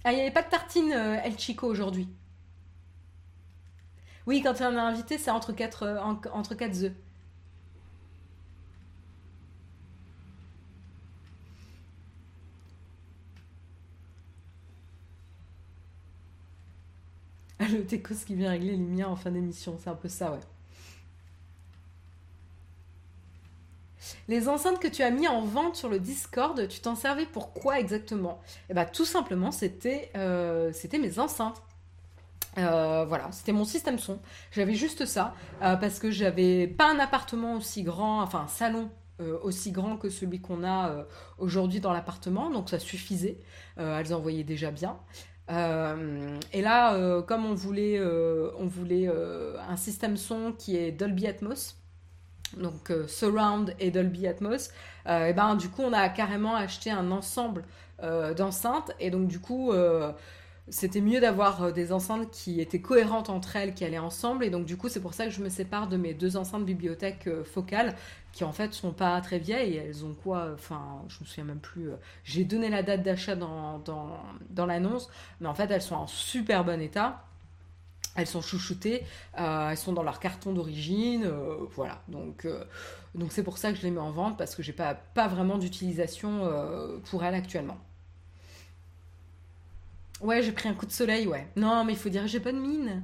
Ah, 0.03 0.11
il 0.11 0.15
n'y 0.15 0.21
avait 0.21 0.31
pas 0.31 0.43
de 0.43 0.49
tartine 0.49 0.91
euh, 0.91 1.21
El 1.23 1.37
Chico 1.39 1.65
aujourd'hui. 1.67 2.07
Oui, 4.25 4.41
quand 4.41 4.61
on 4.61 4.77
a 4.77 4.81
invité, 4.81 5.17
c'est 5.17 5.29
entre 5.31 5.51
4 5.53 5.83
euh, 5.83 5.99
entre 6.31 6.55
quatre 6.55 6.83
œufs. 6.83 6.93
Le 17.59 17.85
Tecos 17.85 18.25
qui 18.25 18.35
vient 18.35 18.49
régler 18.51 18.71
les 18.71 18.77
miens 18.77 19.07
en 19.07 19.15
fin 19.15 19.31
d'émission, 19.31 19.77
c'est 19.81 19.89
un 19.89 19.95
peu 19.95 20.07
ça, 20.09 20.31
ouais. 20.31 20.39
Les 24.27 24.47
enceintes 24.47 24.79
que 24.79 24.87
tu 24.87 25.03
as 25.03 25.11
mis 25.11 25.27
en 25.27 25.41
vente 25.41 25.75
sur 25.75 25.89
le 25.89 25.99
Discord, 25.99 26.67
tu 26.67 26.79
t'en 26.79 26.95
servais 26.95 27.25
pour 27.25 27.53
quoi 27.53 27.79
exactement? 27.79 28.39
Eh 28.69 28.73
bien, 28.73 28.85
tout 28.85 29.05
simplement, 29.05 29.51
c'était 29.51 30.11
euh, 30.15 30.71
mes 30.99 31.19
enceintes. 31.19 31.61
Euh, 32.57 33.05
voilà, 33.07 33.31
c'était 33.31 33.51
mon 33.51 33.65
système 33.65 33.99
son. 33.99 34.19
J'avais 34.51 34.73
juste 34.73 35.05
ça 35.05 35.33
euh, 35.61 35.75
parce 35.75 35.99
que 35.99 36.11
j'avais 36.11 36.67
pas 36.67 36.91
un 36.91 36.99
appartement 36.99 37.55
aussi 37.55 37.83
grand, 37.83 38.21
enfin 38.21 38.41
un 38.41 38.47
salon 38.47 38.89
aussi 39.43 39.73
grand 39.73 39.97
que 39.97 40.09
celui 40.09 40.39
qu'on 40.39 40.63
a 40.63 41.05
aujourd'hui 41.39 41.81
dans 41.81 41.91
l'appartement, 41.91 42.49
donc 42.49 42.69
ça 42.69 42.79
suffisait. 42.79 43.37
elles 43.75 44.13
envoyaient 44.13 44.45
déjà 44.45 44.71
bien. 44.71 44.97
et 45.49 46.61
là, 46.61 47.21
comme 47.23 47.45
on 47.45 47.53
voulait, 47.53 48.01
on 48.01 48.65
voulait 48.65 49.09
un 49.09 49.75
système 49.75 50.15
son 50.15 50.53
qui 50.57 50.77
est 50.77 50.93
Dolby 50.93 51.27
Atmos, 51.27 51.78
donc 52.57 52.89
euh, 52.89 53.07
Surround 53.07 53.75
et 53.79 53.91
Dolby 53.91 54.27
Atmos, 54.27 54.71
euh, 55.07 55.27
et 55.27 55.33
ben 55.33 55.55
du 55.55 55.69
coup 55.69 55.81
on 55.83 55.93
a 55.93 56.07
carrément 56.09 56.55
acheté 56.55 56.91
un 56.91 57.11
ensemble 57.11 57.63
euh, 58.03 58.33
d'enceintes. 58.33 58.91
Et 58.99 59.09
donc 59.11 59.27
du 59.27 59.39
coup 59.39 59.71
c'était 60.71 61.01
mieux 61.01 61.19
d'avoir 61.19 61.73
des 61.73 61.91
enceintes 61.91 62.29
qui 62.29 62.61
étaient 62.61 62.81
cohérentes 62.81 63.31
entre 63.31 63.55
elles, 63.55 63.73
qui 63.73 63.83
allaient 63.85 63.97
ensemble. 63.97 64.43
Et 64.45 64.49
donc 64.51 64.65
du 64.65 64.77
coup 64.77 64.87
c'est 64.87 64.99
pour 64.99 65.13
ça 65.13 65.25
que 65.25 65.31
je 65.31 65.41
me 65.41 65.49
sépare 65.49 65.87
de 65.87 65.97
mes 65.97 66.13
deux 66.13 66.37
enceintes 66.37 66.65
bibliothèque 66.65 67.29
focales 67.43 67.95
qui 68.31 68.43
en 68.43 68.51
fait 68.51 68.73
sont 68.73 68.91
pas 68.91 69.19
très 69.21 69.39
vieilles, 69.39 69.77
elles 69.77 70.05
ont 70.05 70.13
quoi, 70.13 70.51
enfin 70.53 71.03
je 71.07 71.19
me 71.21 71.25
souviens 71.25 71.45
même 71.45 71.59
plus, 71.59 71.89
j'ai 72.23 72.43
donné 72.43 72.69
la 72.69 72.83
date 72.83 73.01
d'achat 73.01 73.35
dans, 73.35 73.79
dans, 73.79 74.19
dans 74.51 74.67
l'annonce, 74.67 75.09
mais 75.41 75.47
en 75.47 75.55
fait 75.55 75.71
elles 75.71 75.81
sont 75.81 75.95
en 75.95 76.05
super 76.07 76.63
bon 76.63 76.79
état. 76.79 77.28
Elles 78.19 78.27
sont 78.27 78.41
chouchoutées, 78.41 79.03
euh, 79.39 79.69
elles 79.69 79.77
sont 79.77 79.93
dans 79.93 80.03
leur 80.03 80.19
carton 80.19 80.53
d'origine, 80.53 81.23
euh, 81.25 81.57
voilà. 81.71 82.01
Donc 82.07 82.45
euh, 82.45 82.63
donc 83.15 83.31
c'est 83.31 83.43
pour 83.43 83.57
ça 83.57 83.71
que 83.71 83.77
je 83.77 83.83
les 83.83 83.91
mets 83.91 83.99
en 83.99 84.11
vente 84.11 84.37
parce 84.37 84.55
que 84.55 84.63
j'ai 84.63 84.73
pas 84.73 84.93
pas 84.93 85.27
vraiment 85.27 85.57
d'utilisation 85.57 86.49
pour 87.09 87.23
elles 87.23 87.35
actuellement. 87.35 87.77
Ouais, 90.21 90.43
j'ai 90.43 90.51
pris 90.51 90.67
un 90.67 90.73
coup 90.73 90.85
de 90.85 90.91
soleil, 90.91 91.27
ouais. 91.27 91.47
Non, 91.55 91.85
mais 91.85 91.93
il 91.93 91.99
faut 91.99 92.09
dire 92.09 92.27
j'ai 92.27 92.39
pas 92.39 92.51
de 92.51 92.59
mine. 92.59 93.03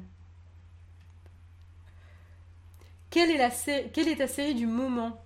Quelle 3.09 3.31
est 3.31 3.37
la 3.37 3.49
quelle 3.93 4.07
est 4.09 4.17
ta 4.17 4.27
série 4.27 4.55
du 4.55 4.67
moment? 4.67 5.21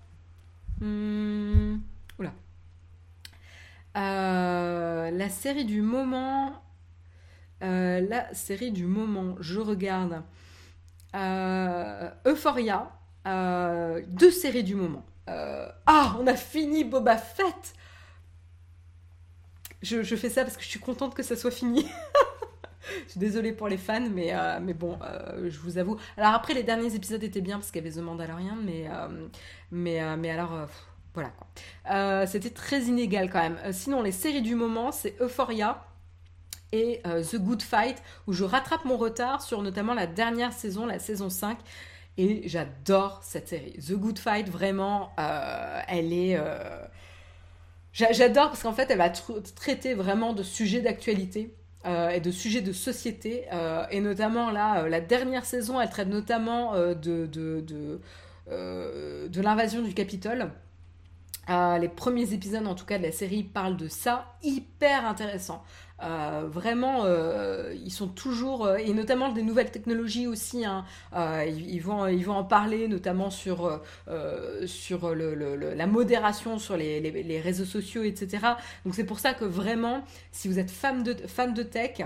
Hmm, 0.82 1.78
Oula. 2.20 2.34
la 3.96 5.30
série 5.30 5.66
du 5.66 5.82
moment, 5.82 6.62
euh, 7.62 8.06
la 8.08 8.34
série 8.34 8.72
du 8.72 8.86
moment, 8.86 9.36
je 9.40 9.60
regarde 9.60 10.24
euh, 11.16 12.10
Euphoria, 12.26 12.92
euh, 13.28 14.02
deux 14.08 14.32
séries 14.32 14.64
du 14.64 14.76
moment. 14.76 15.06
ah, 15.28 16.18
on 16.20 16.26
a 16.26 16.36
fini 16.36 16.84
Boba 16.84 17.18
Fett 17.18 17.76
je, 19.82 20.04
fais 20.16 20.30
ça 20.30 20.44
parce 20.44 20.58
que 20.58 20.64
je 20.64 20.68
suis 20.68 20.80
contente 20.80 21.14
que 21.14 21.24
ça 21.24 21.38
soit 21.38 21.52
fini. 21.52 21.86
je 23.06 23.12
suis 23.12 23.20
désolée 23.20 23.54
pour 23.54 23.70
les 23.70 23.78
fans, 23.78 24.10
mais, 24.14 24.34
mais 24.62 24.74
bon, 24.74 25.00
je 25.48 25.58
vous 25.60 25.78
avoue. 25.78 25.98
Alors 26.18 26.34
après, 26.34 26.54
les 26.54 26.64
derniers 26.64 26.96
épisodes 26.96 27.24
étaient 27.24 27.40
bien 27.40 27.60
parce 27.60 27.72
qu'il 27.72 27.82
y 27.82 27.88
avait 27.88 27.96
The 27.96 28.04
Mandalorian, 28.04 28.58
mais, 29.72 30.00
alors, 30.30 30.68
voilà 31.14 31.30
quoi. 31.30 32.26
C'était 32.26 32.50
très 32.50 32.82
inégal 32.82 33.30
quand 33.30 33.40
même. 33.40 33.58
sinon, 33.72 34.02
les 34.02 34.12
séries 34.12 34.42
du 34.42 34.56
moment, 34.56 34.92
c'est 34.92 35.16
Euphoria, 35.22 35.82
et 36.72 37.02
euh, 37.06 37.24
The 37.24 37.38
Good 37.38 37.62
Fight, 37.62 38.02
où 38.28 38.34
je 38.34 38.44
rattrape 38.44 38.86
mon 38.86 38.98
retard 38.98 39.42
sur 39.42 39.62
notamment 39.62 39.94
la 39.94 40.08
dernière 40.08 40.54
saison, 40.54 40.86
la 40.86 41.00
saison 41.00 41.30
5. 41.30 41.58
Et 42.18 42.48
j'adore 42.48 43.22
cette 43.24 43.48
série. 43.48 43.74
The 43.74 43.94
Good 43.94 44.20
Fight, 44.20 44.50
vraiment, 44.50 45.12
euh, 45.20 45.82
elle 45.88 46.12
est... 46.12 46.38
Euh, 46.38 46.86
j'adore 47.94 48.50
parce 48.50 48.64
qu'en 48.64 48.74
fait, 48.74 48.92
elle 48.92 48.98
va 48.98 49.10
traiter 49.10 49.94
vraiment 49.94 50.34
de 50.34 50.44
sujets 50.44 50.82
d'actualité. 50.82 51.54
et 51.86 52.20
de 52.20 52.32
sujets 52.32 52.62
de 52.62 52.74
société. 52.74 53.46
et 53.90 54.02
notamment, 54.02 54.52
là, 54.52 54.88
la 54.88 55.02
dernière 55.02 55.46
saison, 55.46 55.80
elle 55.80 55.90
traite 55.90 56.10
notamment 56.10 56.74
de, 56.78 56.94
de, 57.26 57.62
de, 57.62 58.00
de 58.48 59.42
l'invasion 59.42 59.82
du 59.82 59.94
Capitole. 59.94 60.52
les 61.48 61.90
premiers 61.90 62.34
épisodes, 62.34 62.68
en 62.68 62.76
tout 62.76 62.86
cas, 62.86 62.98
de 62.98 63.04
la 63.04 63.12
série 63.14 63.44
parlent 63.44 63.78
de 63.78 63.88
ça. 63.88 64.36
Hyper 64.44 65.06
intéressant. 65.06 65.64
Euh, 66.02 66.48
vraiment, 66.48 67.04
euh, 67.04 67.74
ils 67.84 67.92
sont 67.92 68.08
toujours, 68.08 68.66
euh, 68.66 68.78
et 68.78 68.94
notamment 68.94 69.32
des 69.32 69.44
nouvelles 69.44 69.72
technologies 69.72 70.28
aussi, 70.28 70.66
hein, 70.66 70.86
ils, 71.46 71.80
vont, 71.80 72.08
ils 72.08 72.26
vont 72.26 72.36
en 72.36 72.44
parler, 72.44 72.88
notamment 72.88 73.30
sur, 73.30 73.82
sur 74.66 75.16
la 75.16 75.88
modération 75.88 76.60
sur 76.60 76.78
les, 76.78 77.00
les, 77.00 77.42
réseaux 77.42 77.66
sociaux, 77.66 78.04
etc. 78.04 78.40
Donc 78.86 78.96
c'est 78.96 79.04
pour 79.04 79.20
ça 79.20 79.34
que 79.34 79.46
vraiment, 79.46 80.04
si 80.32 80.48
vous 80.48 80.60
êtes 80.60 80.72
fan 80.72 81.04
de, 81.04 81.14
fan 81.28 81.54
de 81.54 81.64
tech, 81.64 82.02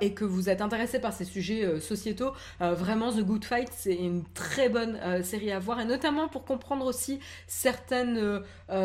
et 0.00 0.14
que 0.14 0.24
vous 0.24 0.48
êtes 0.48 0.62
intéressé 0.62 0.98
par 0.98 1.12
ces 1.12 1.24
sujets 1.24 1.78
sociétaux, 1.80 2.32
vraiment 2.60 3.12
The 3.12 3.20
Good 3.20 3.44
Fight, 3.44 3.68
c'est 3.72 3.94
une 3.94 4.24
très 4.32 4.68
bonne 4.68 4.98
série 5.22 5.52
à 5.52 5.58
voir, 5.58 5.80
et 5.80 5.84
notamment 5.84 6.28
pour 6.28 6.44
comprendre 6.44 6.86
aussi 6.86 7.20
certaines, 7.46 8.42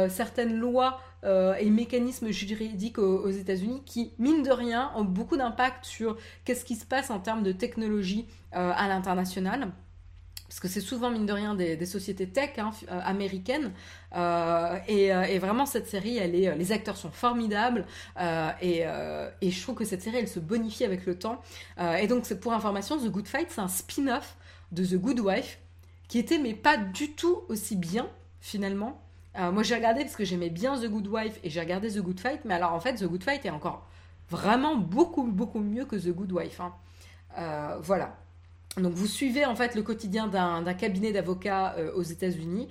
certaines 0.09 0.57
lois 0.57 0.99
euh, 1.23 1.56
et 1.56 1.69
mécanismes 1.69 2.30
juridiques 2.30 2.99
aux, 2.99 3.30
États-Unis 3.30 3.81
qui, 3.85 4.14
mine 4.19 4.44
de 4.44 4.52
rien, 4.52 4.91
ont 4.95 5.03
beaucoup 5.03 5.38
d'impact 5.38 5.85
sur 5.85 6.18
qu'est-ce 6.45 6.64
qui 6.64 6.76
se 6.76 6.85
passe 6.85 7.10
en 7.10 7.19
termes 7.19 7.44
de 7.44 7.52
technologie 7.52 8.27
euh, 8.56 8.72
à 8.76 8.88
l'international 8.88 9.72
parce 10.48 10.61
que 10.61 10.69
c'est 10.69 10.80
souvent, 10.80 11.11
mine 11.11 11.26
de 11.26 11.34
rien, 11.34 11.56
des, 11.56 11.85
sociétés 11.85 12.30
tech 12.30 12.52
hein, 12.57 12.72
euh, 12.89 13.02
américaines. 13.03 13.73
et, 14.88 15.39
vraiment, 15.39 15.65
cette 15.65 15.89
série, 15.89 16.15
elle 16.19 16.35
est, 16.35 16.56
les 16.56 16.72
acteurs 16.72 16.95
sont 16.95 17.11
formidables. 17.11 17.85
et, 18.61 18.85
je 19.41 19.61
trouve 19.61 19.76
que 19.76 19.84
cette 19.84 20.02
série, 20.02 20.19
elle 20.19 20.30
se 20.30 20.39
bonifie 20.39 20.85
avec 20.85 21.06
le 21.06 21.19
temps. 21.19 21.41
et 21.99 22.07
donc, 22.07 22.34
pour 22.35 22.53
information, 22.53 22.98
The 22.98 23.10
Good 23.10 23.27
Fight, 23.27 23.48
c'est 23.49 23.60
un 23.60 23.68
spin-off 23.68 24.38
de 24.72 24.85
The 24.85 24.95
Good 24.95 25.19
Wife, 25.19 25.60
qui 26.07 26.18
était, 26.18 26.38
mais 26.38 26.53
pas 26.53 26.77
du 26.77 27.11
tout 27.11 27.41
aussi 27.49 27.76
bien, 27.76 28.07
finalement, 28.39 29.02
euh, 29.38 29.51
moi 29.51 29.64
j'ai 29.64 29.76
regardé 29.76 30.01
parce 30.01 30.15
que 30.15 30.26
j'aimais 30.26 30.49
bien 30.49 30.80
The 30.80 30.88
Good 30.88 31.07
Wife 31.07 31.39
et 31.43 31.49
j'ai 31.49 31.59
regardé 31.59 31.91
The 31.91 31.99
Good 31.99 32.19
Fight, 32.19 32.41
mais 32.45 32.53
alors 32.53 32.73
en 32.73 32.80
fait 32.80 32.95
The 32.95 33.05
Good 33.05 33.23
Fight 33.23 33.45
est 33.45 33.49
encore 33.49 33.85
vraiment 34.30 34.76
beaucoup 34.76 35.23
beaucoup 35.23 35.59
mieux 35.59 35.85
que 35.85 35.95
The 35.95 36.09
Good 36.09 36.31
Wife. 36.31 36.59
Hein. 36.59 36.73
Euh, 37.38 37.77
voilà. 37.81 38.15
Donc 38.77 38.93
vous 38.93 39.07
suivez 39.07 39.45
en 39.45 39.55
fait 39.55 39.73
le 39.73 39.81
quotidien 39.81 40.27
d'un 40.27 40.73
cabinet 40.73 41.11
d'avocats 41.11 41.76
euh, 41.77 41.91
aux 41.95 42.03
États-Unis 42.03 42.68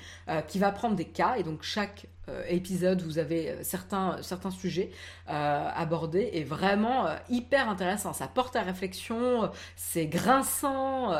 qui 0.47 0.59
va 0.59 0.70
prendre 0.70 0.94
des 0.94 1.05
cas 1.05 1.34
et 1.36 1.43
donc 1.43 1.62
chaque 1.62 2.06
épisode 2.48 3.02
vous 3.02 3.18
avez 3.18 3.56
certains, 3.62 4.18
certains 4.22 4.50
sujets 4.50 4.90
abordés 5.26 6.30
et 6.32 6.44
vraiment 6.44 7.06
hyper 7.28 7.68
intéressant. 7.68 8.12
Ça 8.12 8.28
porte 8.28 8.56
à 8.56 8.62
réflexion, 8.62 9.50
c'est 9.76 10.06
grinçant, 10.06 11.12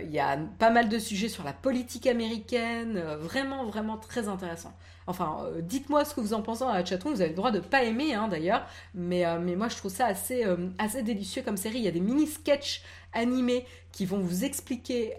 il 0.00 0.10
y 0.10 0.20
a 0.20 0.38
pas 0.58 0.70
mal 0.70 0.88
de 0.88 0.98
sujets 0.98 1.28
sur 1.28 1.44
la 1.44 1.52
politique 1.52 2.06
américaine, 2.06 2.98
vraiment 3.20 3.64
vraiment 3.64 3.96
très 3.96 4.28
intéressant. 4.28 4.74
Enfin, 5.06 5.44
euh, 5.44 5.60
dites-moi 5.60 6.04
ce 6.04 6.14
que 6.14 6.20
vous 6.20 6.32
en 6.34 6.42
pensez 6.42 6.60
dans 6.60 6.72
la 6.72 6.84
chatroom. 6.84 7.14
Vous 7.14 7.20
avez 7.20 7.30
le 7.30 7.36
droit 7.36 7.50
de 7.50 7.60
pas 7.60 7.84
aimer, 7.84 8.14
hein, 8.14 8.28
d'ailleurs. 8.28 8.66
Mais, 8.94 9.26
euh, 9.26 9.38
mais 9.38 9.56
moi, 9.56 9.68
je 9.68 9.76
trouve 9.76 9.92
ça 9.92 10.06
assez, 10.06 10.44
euh, 10.44 10.68
assez 10.78 11.02
délicieux 11.02 11.42
comme 11.42 11.56
série. 11.56 11.78
Il 11.78 11.84
y 11.84 11.88
a 11.88 11.92
des 11.92 12.00
mini-sketchs 12.00 12.82
animés 13.12 13.66
qui 13.94 14.06
vont 14.06 14.18
vous 14.18 14.44
expliquer 14.44 15.14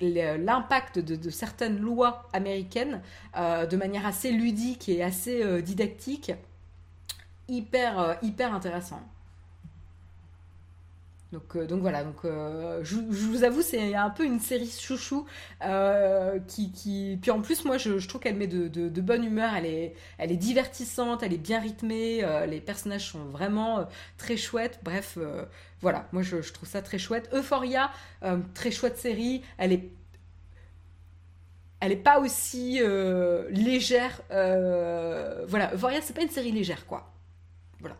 l'impact 0.00 0.98
de, 0.98 1.30
certaines 1.30 1.78
lois 1.78 2.28
américaines 2.32 3.02
de 3.36 3.76
manière 3.76 4.06
assez 4.06 4.32
ludique 4.32 4.88
et 4.88 5.02
assez 5.02 5.62
didactique. 5.62 6.32
Hyper, 7.48 8.18
hyper 8.22 8.54
intéressant. 8.54 9.02
Donc, 11.36 11.54
euh, 11.54 11.66
donc 11.66 11.82
voilà, 11.82 12.02
donc, 12.02 12.24
euh, 12.24 12.80
je, 12.82 12.96
vous 12.96 13.44
avoue, 13.44 13.60
c'est 13.60 13.94
un 13.94 14.08
peu 14.08 14.24
une 14.24 14.40
série 14.40 14.70
chouchou 14.70 15.26
euh, 15.62 16.38
qui, 16.48 17.18
Puis 17.20 17.30
en 17.30 17.42
plus, 17.42 17.66
moi, 17.66 17.76
je, 17.76 18.06
trouve 18.08 18.22
qu'elle 18.22 18.36
met 18.36 18.46
de, 18.46 19.00
bonne 19.02 19.22
humeur, 19.22 19.52
elle 19.54 19.66
est, 19.66 20.36
divertissante, 20.36 21.22
elle 21.22 21.34
est 21.34 21.38
bien 21.38 21.60
rythmée, 21.60 22.24
les 22.48 22.62
personnages 22.62 23.10
sont 23.10 23.24
vraiment 23.26 23.86
très 24.16 24.38
chouettes. 24.38 24.80
Bref, 24.82 25.18
voilà, 25.82 26.08
moi, 26.12 26.22
je, 26.22 26.38
trouve 26.38 26.68
ça 26.68 26.80
très 26.80 26.98
chouette. 26.98 27.28
Euphoria, 27.34 27.90
très 28.54 28.70
chouette 28.70 28.96
série, 28.96 29.42
elle 29.58 29.72
est 29.72 29.90
elle 31.80 31.92
est 31.92 31.96
pas 31.96 32.18
aussi 32.18 32.80
légère. 33.50 34.22
Voilà, 34.30 35.74
Euphoria, 35.74 36.00
c'est 36.00 36.14
pas 36.14 36.22
une 36.22 36.30
série 36.30 36.52
légère, 36.52 36.86
quoi. 36.86 37.12
Voilà. 37.80 37.98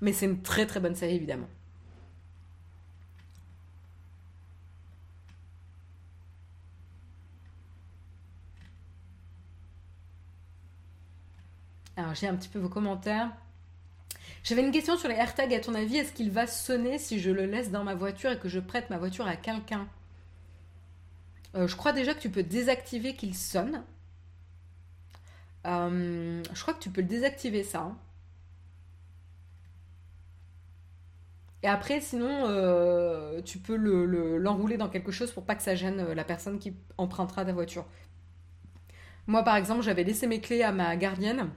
Mais 0.00 0.12
c'est 0.12 0.26
une 0.26 0.42
très 0.42 0.66
très 0.66 0.80
bonne 0.80 0.96
série, 0.96 1.14
évidemment. 1.14 1.46
Alors, 11.96 12.14
j'ai 12.14 12.28
un 12.28 12.36
petit 12.36 12.48
peu 12.48 12.58
vos 12.58 12.68
commentaires. 12.68 13.30
J'avais 14.44 14.62
une 14.62 14.72
question 14.72 14.96
sur 14.96 15.08
les 15.08 15.14
AirTags. 15.16 15.54
À 15.54 15.60
ton 15.60 15.74
avis, 15.74 15.96
est-ce 15.96 16.12
qu'il 16.12 16.30
va 16.30 16.46
sonner 16.46 16.98
si 16.98 17.20
je 17.20 17.30
le 17.30 17.46
laisse 17.46 17.70
dans 17.70 17.84
ma 17.84 17.94
voiture 17.94 18.30
et 18.32 18.38
que 18.38 18.48
je 18.48 18.60
prête 18.60 18.90
ma 18.90 18.98
voiture 18.98 19.26
à 19.26 19.36
quelqu'un? 19.36 19.88
Euh, 21.54 21.66
Je 21.66 21.76
crois 21.76 21.92
déjà 21.92 22.14
que 22.14 22.20
tu 22.20 22.30
peux 22.30 22.42
désactiver 22.42 23.14
qu'il 23.16 23.34
sonne. 23.34 23.82
Euh, 25.66 26.42
je 26.52 26.62
crois 26.62 26.74
que 26.74 26.78
tu 26.82 26.90
peux 26.90 27.00
le 27.00 27.08
désactiver 27.08 27.64
ça. 27.64 27.80
Hein. 27.80 27.98
Et 31.62 31.68
après, 31.68 32.00
sinon, 32.00 32.46
euh, 32.48 33.42
tu 33.42 33.58
peux 33.58 33.74
l'enrouler 33.76 34.76
dans 34.76 34.88
quelque 34.88 35.10
chose 35.10 35.32
pour 35.32 35.44
pas 35.44 35.56
que 35.56 35.62
ça 35.62 35.74
gêne 35.74 36.12
la 36.12 36.24
personne 36.24 36.58
qui 36.58 36.74
empruntera 36.98 37.44
ta 37.44 37.52
voiture. 37.52 37.86
Moi, 39.26 39.42
par 39.42 39.56
exemple, 39.56 39.82
j'avais 39.82 40.04
laissé 40.04 40.26
mes 40.26 40.40
clés 40.40 40.62
à 40.62 40.72
ma 40.72 40.96
gardienne. 40.96 41.50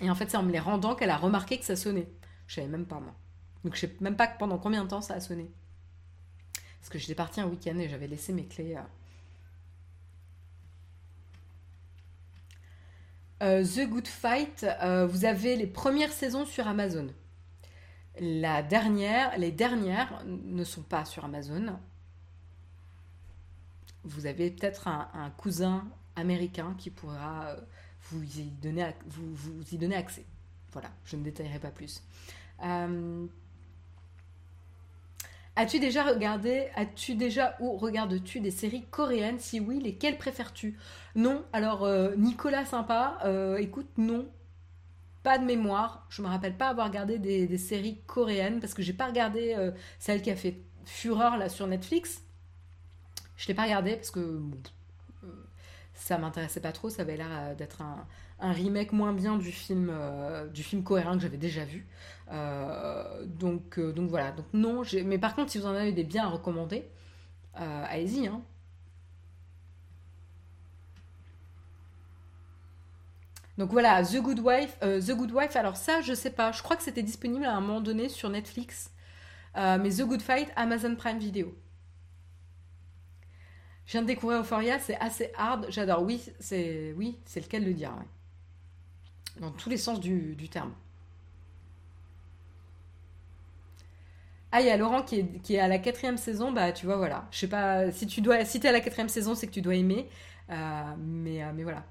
Et 0.00 0.10
en 0.10 0.14
fait, 0.14 0.30
c'est 0.30 0.36
en 0.36 0.42
me 0.42 0.52
les 0.52 0.60
rendant 0.60 0.94
qu'elle 0.94 1.10
a 1.10 1.16
remarqué 1.16 1.58
que 1.58 1.64
ça 1.64 1.76
sonnait. 1.76 2.08
Je 2.46 2.56
savais 2.56 2.68
même 2.68 2.86
pas, 2.86 3.00
moi. 3.00 3.14
Donc, 3.64 3.74
je 3.74 3.80
sais 3.80 3.96
même 4.00 4.16
pas 4.16 4.28
pendant 4.28 4.58
combien 4.58 4.84
de 4.84 4.88
temps 4.88 5.00
ça 5.00 5.14
a 5.14 5.20
sonné. 5.20 5.50
Parce 6.80 6.90
que 6.90 6.98
j'étais 6.98 7.14
partie 7.14 7.40
un 7.40 7.46
week-end 7.46 7.78
et 7.78 7.88
j'avais 7.88 8.06
laissé 8.06 8.32
mes 8.32 8.46
clés. 8.46 8.76
Euh. 8.76 8.82
Euh, 13.40 13.64
The 13.64 13.88
Good 13.88 14.08
Fight, 14.08 14.64
euh, 14.82 15.06
vous 15.06 15.24
avez 15.24 15.56
les 15.56 15.66
premières 15.66 16.12
saisons 16.12 16.44
sur 16.44 16.66
Amazon. 16.66 17.08
La 18.20 18.62
dernière, 18.62 19.36
les 19.38 19.52
dernières 19.52 20.24
ne 20.24 20.64
sont 20.64 20.82
pas 20.82 21.04
sur 21.04 21.24
Amazon. 21.24 21.78
Vous 24.02 24.26
avez 24.26 24.50
peut-être 24.50 24.88
un, 24.88 25.30
cousin 25.36 25.86
américain 26.16 26.74
qui 26.78 26.90
pourra 26.90 27.54
vous 28.10 28.22
y 28.38 28.44
donnez, 29.78 29.96
accès. 29.96 30.24
Voilà, 30.72 30.90
je 31.04 31.16
ne 31.16 31.22
détaillerai 31.22 31.58
pas 31.58 31.70
plus. 31.70 32.02
Euh, 32.64 33.26
as-tu 35.56 35.80
déjà 35.80 36.04
regardé, 36.04 36.68
as-tu 36.74 37.14
déjà 37.14 37.56
ou 37.60 37.76
regardes-tu 37.76 38.40
des 38.40 38.50
séries 38.50 38.84
coréennes? 38.90 39.38
Si 39.38 39.60
oui, 39.60 39.80
lesquelles 39.80 40.18
préfères-tu? 40.18 40.78
Non, 41.14 41.44
alors 41.52 41.84
euh, 41.84 42.14
Nicolas 42.16 42.64
sympa, 42.66 43.18
euh, 43.24 43.56
écoute, 43.56 43.90
non, 43.96 44.28
pas 45.22 45.38
de 45.38 45.44
mémoire. 45.44 46.06
Je 46.10 46.22
me 46.22 46.28
rappelle 46.28 46.56
pas 46.56 46.68
avoir 46.68 46.86
regardé 46.86 47.18
des, 47.18 47.58
séries 47.58 48.00
coréennes 48.06 48.60
parce 48.60 48.74
que 48.74 48.82
j'ai 48.82 48.92
pas 48.92 49.06
regardé 49.06 49.56
celle 49.98 50.22
qui 50.22 50.30
a 50.30 50.36
fait 50.36 50.62
fureur 50.84 51.36
là 51.36 51.48
sur 51.48 51.66
Netflix. 51.66 52.22
Je 53.36 53.46
l'ai 53.48 53.54
pas 53.54 53.64
regardé 53.64 53.96
parce 53.96 54.10
que 54.10 54.40
ça 55.98 56.16
m'intéressait 56.16 56.60
pas 56.60 56.72
trop, 56.72 56.90
ça 56.90 57.02
avait 57.02 57.16
l'air 57.16 57.28
euh, 57.30 57.54
d'être 57.54 57.82
un, 57.82 58.06
remake 58.52 58.92
moins 58.92 59.12
bien 59.12 59.36
du 59.36 59.50
film, 59.50 59.88
euh, 59.90 60.46
du 60.46 60.62
film 60.62 60.84
cohérent 60.84 61.14
que 61.14 61.20
j'avais 61.20 61.36
déjà 61.36 61.64
vu. 61.64 61.86
Euh, 62.32 63.24
donc, 63.26 63.80
donc 63.80 64.08
voilà, 64.08 64.30
donc 64.32 64.46
non, 64.52 64.82
mais 65.04 65.18
par 65.18 65.34
contre, 65.34 65.50
si 65.50 65.58
vous 65.58 65.66
en 65.66 65.74
avez 65.74 65.92
des 65.92 66.04
biens 66.04 66.24
à 66.24 66.28
recommander, 66.28 66.88
allez-y. 67.54 68.28
Hein. 68.28 68.40
Donc 73.58 73.72
voilà, 73.72 74.04
The 74.04 74.18
Good 74.18 74.38
Wife. 74.38 74.78
The 74.78 75.10
Good 75.10 75.32
Wife, 75.32 75.56
alors 75.56 75.76
ça, 75.76 76.00
je 76.00 76.14
sais 76.14 76.30
pas. 76.30 76.52
Je 76.52 76.62
crois 76.62 76.76
que 76.76 76.84
c'était 76.84 77.02
disponible 77.02 77.44
à 77.44 77.56
un 77.56 77.60
moment 77.60 77.80
donné 77.80 78.08
sur 78.08 78.30
Netflix. 78.30 78.92
mais 79.56 79.90
The 79.90 80.02
Good 80.02 80.22
Fight, 80.22 80.52
Amazon 80.54 80.94
Prime 80.94 81.18
Video. 81.18 81.52
Je 83.88 83.92
viens 83.92 84.02
de 84.02 84.06
découvrir 84.06 84.40
Euphoria, 84.40 84.78
c'est 84.78 84.98
assez 84.98 85.32
hard, 85.34 85.64
j'adore. 85.70 86.02
Oui, 86.02 86.22
c'est 86.40 86.92
oui, 86.98 87.16
c'est 87.24 87.40
lequel 87.40 87.64
de 87.64 87.72
dire, 87.72 87.90
dans 89.40 89.50
tous 89.50 89.70
les 89.70 89.78
sens 89.78 89.98
du, 89.98 90.36
terme. 90.50 90.74
Ah, 94.52 94.60
il 94.60 94.66
y 94.66 94.70
a 94.70 94.76
Laurent 94.76 95.02
qui 95.02 95.20
est, 95.20 95.42
qui 95.42 95.54
est, 95.54 95.58
à 95.58 95.68
la 95.68 95.78
quatrième 95.78 96.18
saison, 96.18 96.52
bah 96.52 96.70
tu 96.72 96.84
vois, 96.84 96.98
voilà. 96.98 97.28
Je 97.30 97.38
sais 97.38 97.48
pas, 97.48 97.90
si 97.90 98.06
tu 98.06 98.20
dois, 98.20 98.44
si 98.44 98.58
es 98.58 98.66
à 98.66 98.72
la 98.72 98.80
quatrième 98.80 99.08
saison, 99.08 99.34
c'est 99.34 99.46
que 99.46 99.52
tu 99.52 99.62
dois 99.62 99.74
aimer. 99.74 100.06
Euh, 100.50 100.94
mais, 100.98 101.42
euh, 101.42 101.52
mais 101.54 101.62
voilà. 101.62 101.82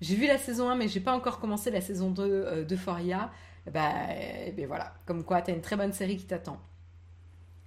J'ai 0.00 0.16
vu 0.16 0.26
la 0.26 0.38
saison 0.38 0.68
1, 0.68 0.74
mais 0.74 0.88
j'ai 0.88 1.00
pas 1.00 1.14
encore 1.14 1.38
commencé 1.38 1.70
la 1.70 1.80
saison 1.80 2.10
2 2.10 2.22
euh, 2.24 2.64
d'Euphoria. 2.64 3.30
Bah, 3.72 3.92
et 4.46 4.50
ben 4.50 4.66
voilà. 4.66 4.94
Comme 5.06 5.22
quoi, 5.22 5.42
t'as 5.42 5.52
une 5.52 5.62
très 5.62 5.76
bonne 5.76 5.92
série 5.92 6.16
qui 6.16 6.26
t'attend 6.26 6.60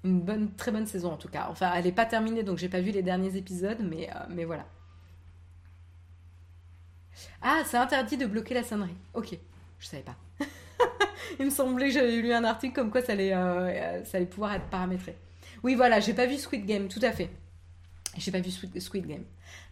une 0.04 0.22
bonne, 0.22 0.54
très 0.56 0.72
bonne 0.72 0.86
saison 0.86 1.12
en 1.12 1.18
tout 1.18 1.30
cas. 1.30 1.48
Enfin, 1.50 1.72
elle 1.76 1.86
n'est 1.86 1.92
pas 1.92 2.06
terminée, 2.06 2.44
donc 2.44 2.58
j'ai 2.58 2.70
pas 2.70 2.82
vu 2.82 2.92
les 2.92 3.04
derniers 3.04 3.36
épisodes, 3.36 3.80
mais, 3.82 4.10
euh, 4.10 4.20
mais 4.30 4.46
voilà. 4.46 4.66
Ah, 7.42 7.64
c'est 7.66 7.78
interdit 7.78 8.18
de 8.18 8.26
bloquer 8.26 8.54
la 8.54 8.64
sonnerie. 8.64 8.96
Ok, 9.14 9.38
je 9.80 9.88
savais 9.88 10.04
pas. 10.04 10.16
Il 11.40 11.46
me 11.46 11.50
semblait 11.50 11.88
que 11.88 11.94
j'avais 11.94 12.16
lu 12.16 12.32
un 12.32 12.44
article 12.44 12.74
comme 12.74 12.92
quoi 12.92 13.02
ça 13.02 13.14
allait, 13.14 13.34
euh, 13.34 14.04
ça 14.06 14.18
allait 14.18 14.28
pouvoir 14.28 14.54
être 14.54 14.68
paramétré. 14.70 15.18
Oui, 15.64 15.76
voilà, 15.76 16.00
j'ai 16.00 16.14
pas 16.14 16.26
vu 16.26 16.38
Squid 16.38 16.66
Game, 16.66 16.88
tout 16.88 17.00
à 17.02 17.12
fait. 17.12 17.30
J'ai 18.18 18.32
pas 18.32 18.40
vu 18.40 18.52
Squid 18.52 19.06
Game. 19.06 19.24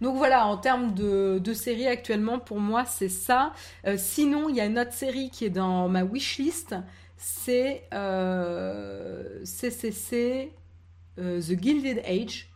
Donc 0.02 0.18
voilà, 0.18 0.46
en 0.46 0.58
termes 0.58 0.94
de, 0.94 1.40
de 1.44 1.54
série 1.54 1.88
actuellement, 1.88 2.40
pour 2.40 2.60
moi, 2.60 2.86
c'est 2.86 3.10
ça. 3.10 3.54
Euh, 3.86 3.96
sinon, 3.98 4.50
il 4.50 4.56
y 4.56 4.62
a 4.62 4.66
une 4.66 4.78
autre 4.78 4.94
série 4.94 5.30
qui 5.30 5.46
est 5.46 5.50
dans 5.50 5.88
ma 5.90 6.04
wishlist 6.04 6.76
c'est 7.18 7.88
euh, 7.94 9.44
CCC 9.44 10.52
euh, 11.18 11.42
The 11.42 11.62
Gilded 11.62 12.00
Age. 12.06 12.50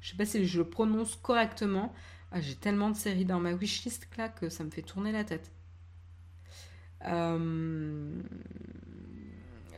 Je 0.00 0.10
sais 0.10 0.16
pas 0.16 0.24
si 0.24 0.44
je 0.46 0.58
le 0.58 0.68
prononce 0.68 1.16
correctement. 1.16 1.92
Ah, 2.32 2.40
j'ai 2.40 2.54
tellement 2.54 2.90
de 2.90 2.96
séries 2.96 3.24
dans 3.24 3.40
ma 3.40 3.52
wishlist 3.52 4.08
là 4.16 4.28
que 4.28 4.48
ça 4.48 4.64
me 4.64 4.70
fait 4.70 4.82
tourner 4.82 5.12
la 5.12 5.24
tête. 5.24 5.50
Euh, 7.06 8.22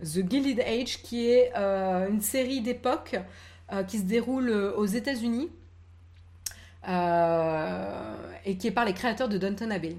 The 0.03 0.29
Gilded 0.29 0.61
Age, 0.61 1.03
qui 1.03 1.29
est 1.29 1.53
une 1.55 2.21
série 2.21 2.61
d'époque 2.61 3.17
qui 3.89 3.99
se 3.99 4.05
déroule 4.05 4.51
aux 4.51 4.85
États-Unis 4.85 5.49
et 6.85 8.59
qui 8.59 8.67
est 8.67 8.73
par 8.73 8.85
les 8.85 8.93
créateurs 8.93 9.29
de 9.29 9.39
Downton 9.39 9.71
Abbey. 9.71 9.97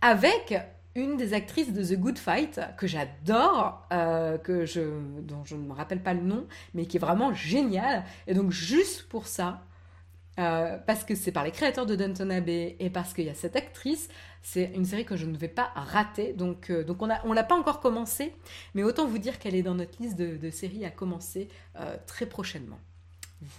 Avec 0.00 0.54
une 0.94 1.16
des 1.16 1.34
actrices 1.34 1.72
de 1.72 1.82
The 1.82 1.98
Good 1.98 2.18
Fight 2.18 2.60
que 2.76 2.86
j'adore, 2.86 3.86
euh, 3.92 4.38
dont 4.38 5.44
je 5.44 5.56
ne 5.56 5.62
me 5.62 5.72
rappelle 5.72 6.02
pas 6.02 6.14
le 6.14 6.22
nom, 6.22 6.46
mais 6.72 6.86
qui 6.86 6.98
est 6.98 7.00
vraiment 7.00 7.32
géniale. 7.32 8.04
Et 8.26 8.34
donc 8.34 8.52
juste 8.52 9.08
pour 9.08 9.26
ça, 9.26 9.62
euh, 10.38 10.78
parce 10.86 11.04
que 11.04 11.14
c'est 11.14 11.32
par 11.32 11.44
les 11.44 11.50
créateurs 11.50 11.86
de 11.86 11.96
Downton 11.96 12.30
Abbey 12.30 12.76
et 12.78 12.90
parce 12.90 13.12
qu'il 13.12 13.24
y 13.24 13.30
a 13.30 13.34
cette 13.34 13.56
actrice, 13.56 14.08
c'est 14.42 14.72
une 14.74 14.84
série 14.84 15.04
que 15.04 15.16
je 15.16 15.26
ne 15.26 15.36
vais 15.36 15.48
pas 15.48 15.72
rater. 15.74 16.32
Donc, 16.32 16.70
euh, 16.70 16.84
on 16.98 17.06
ne 17.30 17.34
l'a 17.34 17.44
pas 17.44 17.56
encore 17.56 17.80
commencé, 17.80 18.34
mais 18.74 18.82
autant 18.82 19.06
vous 19.06 19.18
dire 19.18 19.38
qu'elle 19.38 19.54
est 19.54 19.62
dans 19.62 19.74
notre 19.74 20.00
liste 20.00 20.16
de, 20.16 20.36
de 20.36 20.50
séries 20.50 20.84
à 20.84 20.90
commencer 20.90 21.48
très 22.06 22.26
prochainement. 22.26 22.78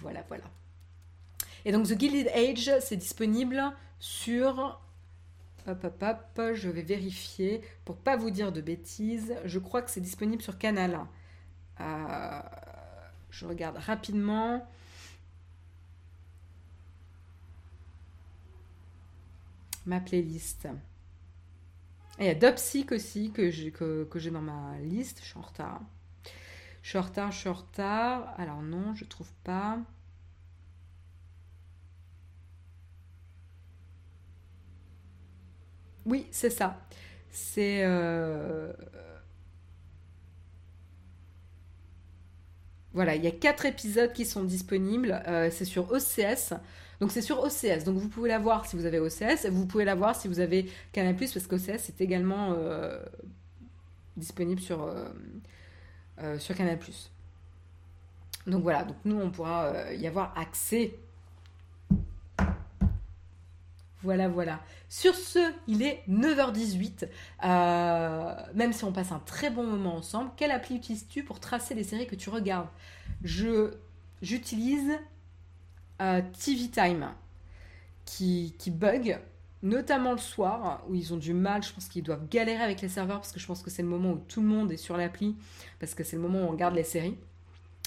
Voilà, 0.00 0.24
voilà. 0.28 0.44
Et 1.64 1.72
donc 1.72 1.86
The 1.86 1.98
Gilded 1.98 2.28
Age, 2.28 2.70
c'est 2.80 2.96
disponible 2.96 3.60
sur 3.98 4.80
Hop, 5.68 5.84
hop, 6.00 6.40
je 6.54 6.68
vais 6.68 6.82
vérifier 6.82 7.60
pour 7.84 7.96
pas 7.96 8.16
vous 8.16 8.30
dire 8.30 8.52
de 8.52 8.60
bêtises. 8.60 9.34
Je 9.44 9.58
crois 9.58 9.82
que 9.82 9.90
c'est 9.90 10.00
disponible 10.00 10.40
sur 10.40 10.58
Canal. 10.58 11.00
Euh, 11.80 12.40
je 13.30 13.46
regarde 13.46 13.76
rapidement. 13.76 14.64
Ma 19.86 20.00
playlist. 20.00 20.68
il 22.18 22.26
y 22.26 22.28
a 22.28 22.34
Dopsic 22.34 22.92
aussi 22.92 23.32
que 23.32 23.50
j'ai 23.50 24.30
dans 24.30 24.42
ma 24.42 24.78
liste. 24.78 25.20
Je 25.22 25.26
suis 25.26 25.38
en 25.38 25.42
retard. 25.42 25.80
Je 26.82 26.90
suis 26.90 26.98
en 26.98 27.02
retard, 27.02 27.32
je 27.32 27.38
suis 27.38 27.48
en 27.48 27.54
retard. 27.54 28.34
Alors 28.38 28.62
non, 28.62 28.94
je 28.94 29.04
trouve 29.04 29.32
pas. 29.42 29.80
Oui, 36.06 36.26
c'est 36.30 36.50
ça. 36.50 36.80
C'est. 37.30 37.82
Euh, 37.84 38.72
voilà, 42.94 43.16
il 43.16 43.24
y 43.24 43.26
a 43.26 43.32
quatre 43.32 43.66
épisodes 43.66 44.12
qui 44.12 44.24
sont 44.24 44.44
disponibles. 44.44 45.20
Euh, 45.26 45.50
c'est 45.50 45.64
sur 45.64 45.90
OCS. 45.90 46.54
Donc 47.00 47.10
c'est 47.10 47.20
sur 47.20 47.40
OCS. 47.40 47.84
Donc 47.84 47.98
vous 47.98 48.08
pouvez 48.08 48.28
la 48.28 48.38
voir 48.38 48.66
si 48.66 48.76
vous 48.76 48.86
avez 48.86 49.00
OCS. 49.00 49.46
Vous 49.50 49.66
pouvez 49.66 49.84
la 49.84 49.96
voir 49.96 50.14
si 50.14 50.28
vous 50.28 50.40
avez 50.40 50.70
Canal+, 50.92 51.16
parce 51.16 51.46
qu'OCS 51.46 51.88
est 51.88 52.00
également 52.00 52.54
euh, 52.56 52.98
disponible 54.16 54.60
sur, 54.60 54.94
sur 56.38 56.54
Canal+. 56.54 56.78
Donc 58.46 58.62
voilà, 58.62 58.84
donc 58.84 58.96
nous 59.04 59.20
on 59.20 59.30
pourra 59.30 59.92
y 59.92 60.06
avoir 60.06 60.38
accès 60.38 60.94
voilà, 64.06 64.28
voilà. 64.28 64.60
Sur 64.88 65.16
ce, 65.16 65.52
il 65.66 65.82
est 65.82 66.04
9h18. 66.08 67.08
Euh, 67.42 68.34
même 68.54 68.72
si 68.72 68.84
on 68.84 68.92
passe 68.92 69.10
un 69.10 69.18
très 69.18 69.50
bon 69.50 69.66
moment 69.66 69.96
ensemble, 69.96 70.30
quelle 70.36 70.52
appli 70.52 70.76
utilises-tu 70.76 71.24
pour 71.24 71.40
tracer 71.40 71.74
les 71.74 71.82
séries 71.82 72.06
que 72.06 72.14
tu 72.14 72.30
regardes? 72.30 72.68
Je 73.24 73.74
J'utilise 74.22 74.92
euh, 76.00 76.22
TV 76.38 76.68
Time 76.68 77.08
qui, 78.04 78.54
qui 78.58 78.70
bug, 78.70 79.18
notamment 79.62 80.12
le 80.12 80.18
soir, 80.18 80.84
où 80.88 80.94
ils 80.94 81.12
ont 81.12 81.16
du 81.16 81.34
mal. 81.34 81.64
Je 81.64 81.72
pense 81.72 81.88
qu'ils 81.88 82.04
doivent 82.04 82.28
galérer 82.28 82.62
avec 82.62 82.80
les 82.80 82.88
serveurs 82.88 83.18
parce 83.18 83.32
que 83.32 83.40
je 83.40 83.46
pense 83.46 83.62
que 83.62 83.70
c'est 83.70 83.82
le 83.82 83.88
moment 83.88 84.12
où 84.12 84.22
tout 84.28 84.40
le 84.40 84.46
monde 84.46 84.70
est 84.70 84.76
sur 84.76 84.96
l'appli, 84.96 85.36
parce 85.80 85.94
que 85.94 86.04
c'est 86.04 86.14
le 86.14 86.22
moment 86.22 86.42
où 86.42 86.44
on 86.44 86.50
regarde 86.52 86.76
les 86.76 86.84
séries. 86.84 87.18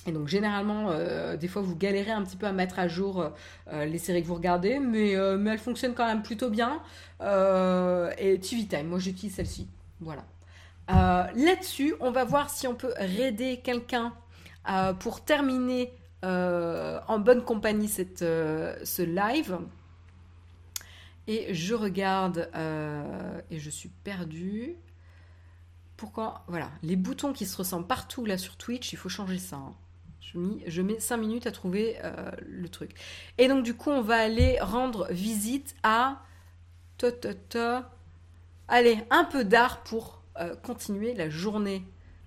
Et 0.07 0.11
donc 0.11 0.27
généralement, 0.27 0.89
euh, 0.89 1.35
des 1.35 1.47
fois, 1.47 1.61
vous 1.61 1.76
galérez 1.76 2.11
un 2.11 2.23
petit 2.23 2.38
peu 2.38 2.47
à 2.47 2.51
mettre 2.51 2.80
à 2.80 2.88
jour 2.88 3.31
euh, 3.71 3.85
les 3.85 3.97
séries 3.97 4.21
que 4.21 4.27
vous 4.27 4.35
regardez, 4.35 4.80
mais, 4.80 5.15
euh, 5.15 5.38
mais 5.38 5.51
elles 5.51 5.59
fonctionnent 5.59 5.93
quand 5.93 6.05
même 6.05 6.23
plutôt 6.23 6.49
bien. 6.49 6.81
et 7.21 8.39
TV 8.39 8.65
Time, 8.67 8.88
moi 8.88 8.99
j'utilise 8.99 9.35
celle-ci. 9.35 9.67
Voilà. 9.99 10.23
Là-dessus, 10.88 11.95
on 11.99 12.11
va 12.11 12.23
voir 12.23 12.49
si 12.49 12.65
on 12.65 12.76
peut 12.76 12.93
raider 12.97 13.59
quelqu'un 13.63 14.13
pour 14.99 15.23
terminer 15.23 15.93
en 16.23 17.19
bonne 17.19 17.43
compagnie 17.43 17.89
cette, 17.89 18.19
ce 18.19 19.01
live. 19.01 19.59
Et 21.27 21.53
je 21.53 21.76
regarde 21.76 22.49
et 23.51 23.59
je 23.59 23.69
suis 23.69 23.89
perdue. 23.89 24.76
Pourquoi? 25.97 26.45
Voilà, 26.47 26.71
les 26.81 26.95
boutons 26.95 27.34
qui 27.34 27.45
se 27.45 27.57
ressemblent 27.57 27.85
partout 27.85 28.26
là 28.26 28.38
sur 28.38 28.55
Twitch, 28.55 28.93
il 28.93 28.95
faut 28.95 29.09
changer 29.09 29.38
ça. 29.38 29.57
Hein. 29.57 29.76
Je, 30.34 30.81
mets 30.81 30.99
5 30.99 31.18
minutes 31.18 31.47
à 31.47 31.51
trouver 31.51 31.97
euh, 32.03 32.31
le 32.45 32.69
truc. 32.69 32.91
Et 33.38 33.47
donc, 33.47 33.64
du 33.64 33.73
coup, 33.73 33.89
on 33.89 34.01
va 34.01 34.18
aller 34.18 34.60
rendre 34.60 35.07
visite 35.11 35.76
à. 35.84 36.23
Allez, 38.68 38.99
un 39.10 39.23
peu 39.23 39.43
d'art 39.45 39.84
pour 39.84 40.22
euh, 40.39 40.56
continuer 40.56 41.14
la 41.14 41.30
journée. 41.30 41.84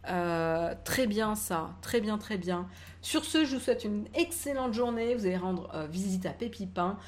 Euh, 0.08 0.74
très 0.84 1.06
bien, 1.06 1.34
ça. 1.36 1.76
Très 1.82 2.00
bien, 2.00 2.18
très 2.18 2.38
bien. 2.38 2.66
Sur 3.02 3.24
ce, 3.24 3.44
je 3.44 3.56
vous 3.56 3.60
souhaite 3.62 3.84
une 3.84 4.06
excellente 4.14 4.72
journée. 4.72 5.14
Vous 5.14 5.26
allez 5.26 5.36
rendre 5.36 5.86
visite 5.90 6.26
à 6.26 6.30
Pépipin. 6.30 6.98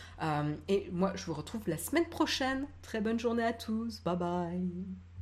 et 0.68 0.88
moi, 0.92 1.12
je 1.16 1.24
vous 1.24 1.34
retrouve 1.34 1.62
la 1.66 1.78
semaine 1.78 2.08
prochaine. 2.08 2.66
Très 2.82 3.00
bonne 3.00 3.18
journée 3.18 3.44
à 3.44 3.52
tous. 3.52 4.02
Bye 4.04 4.16
bye. 4.16 5.13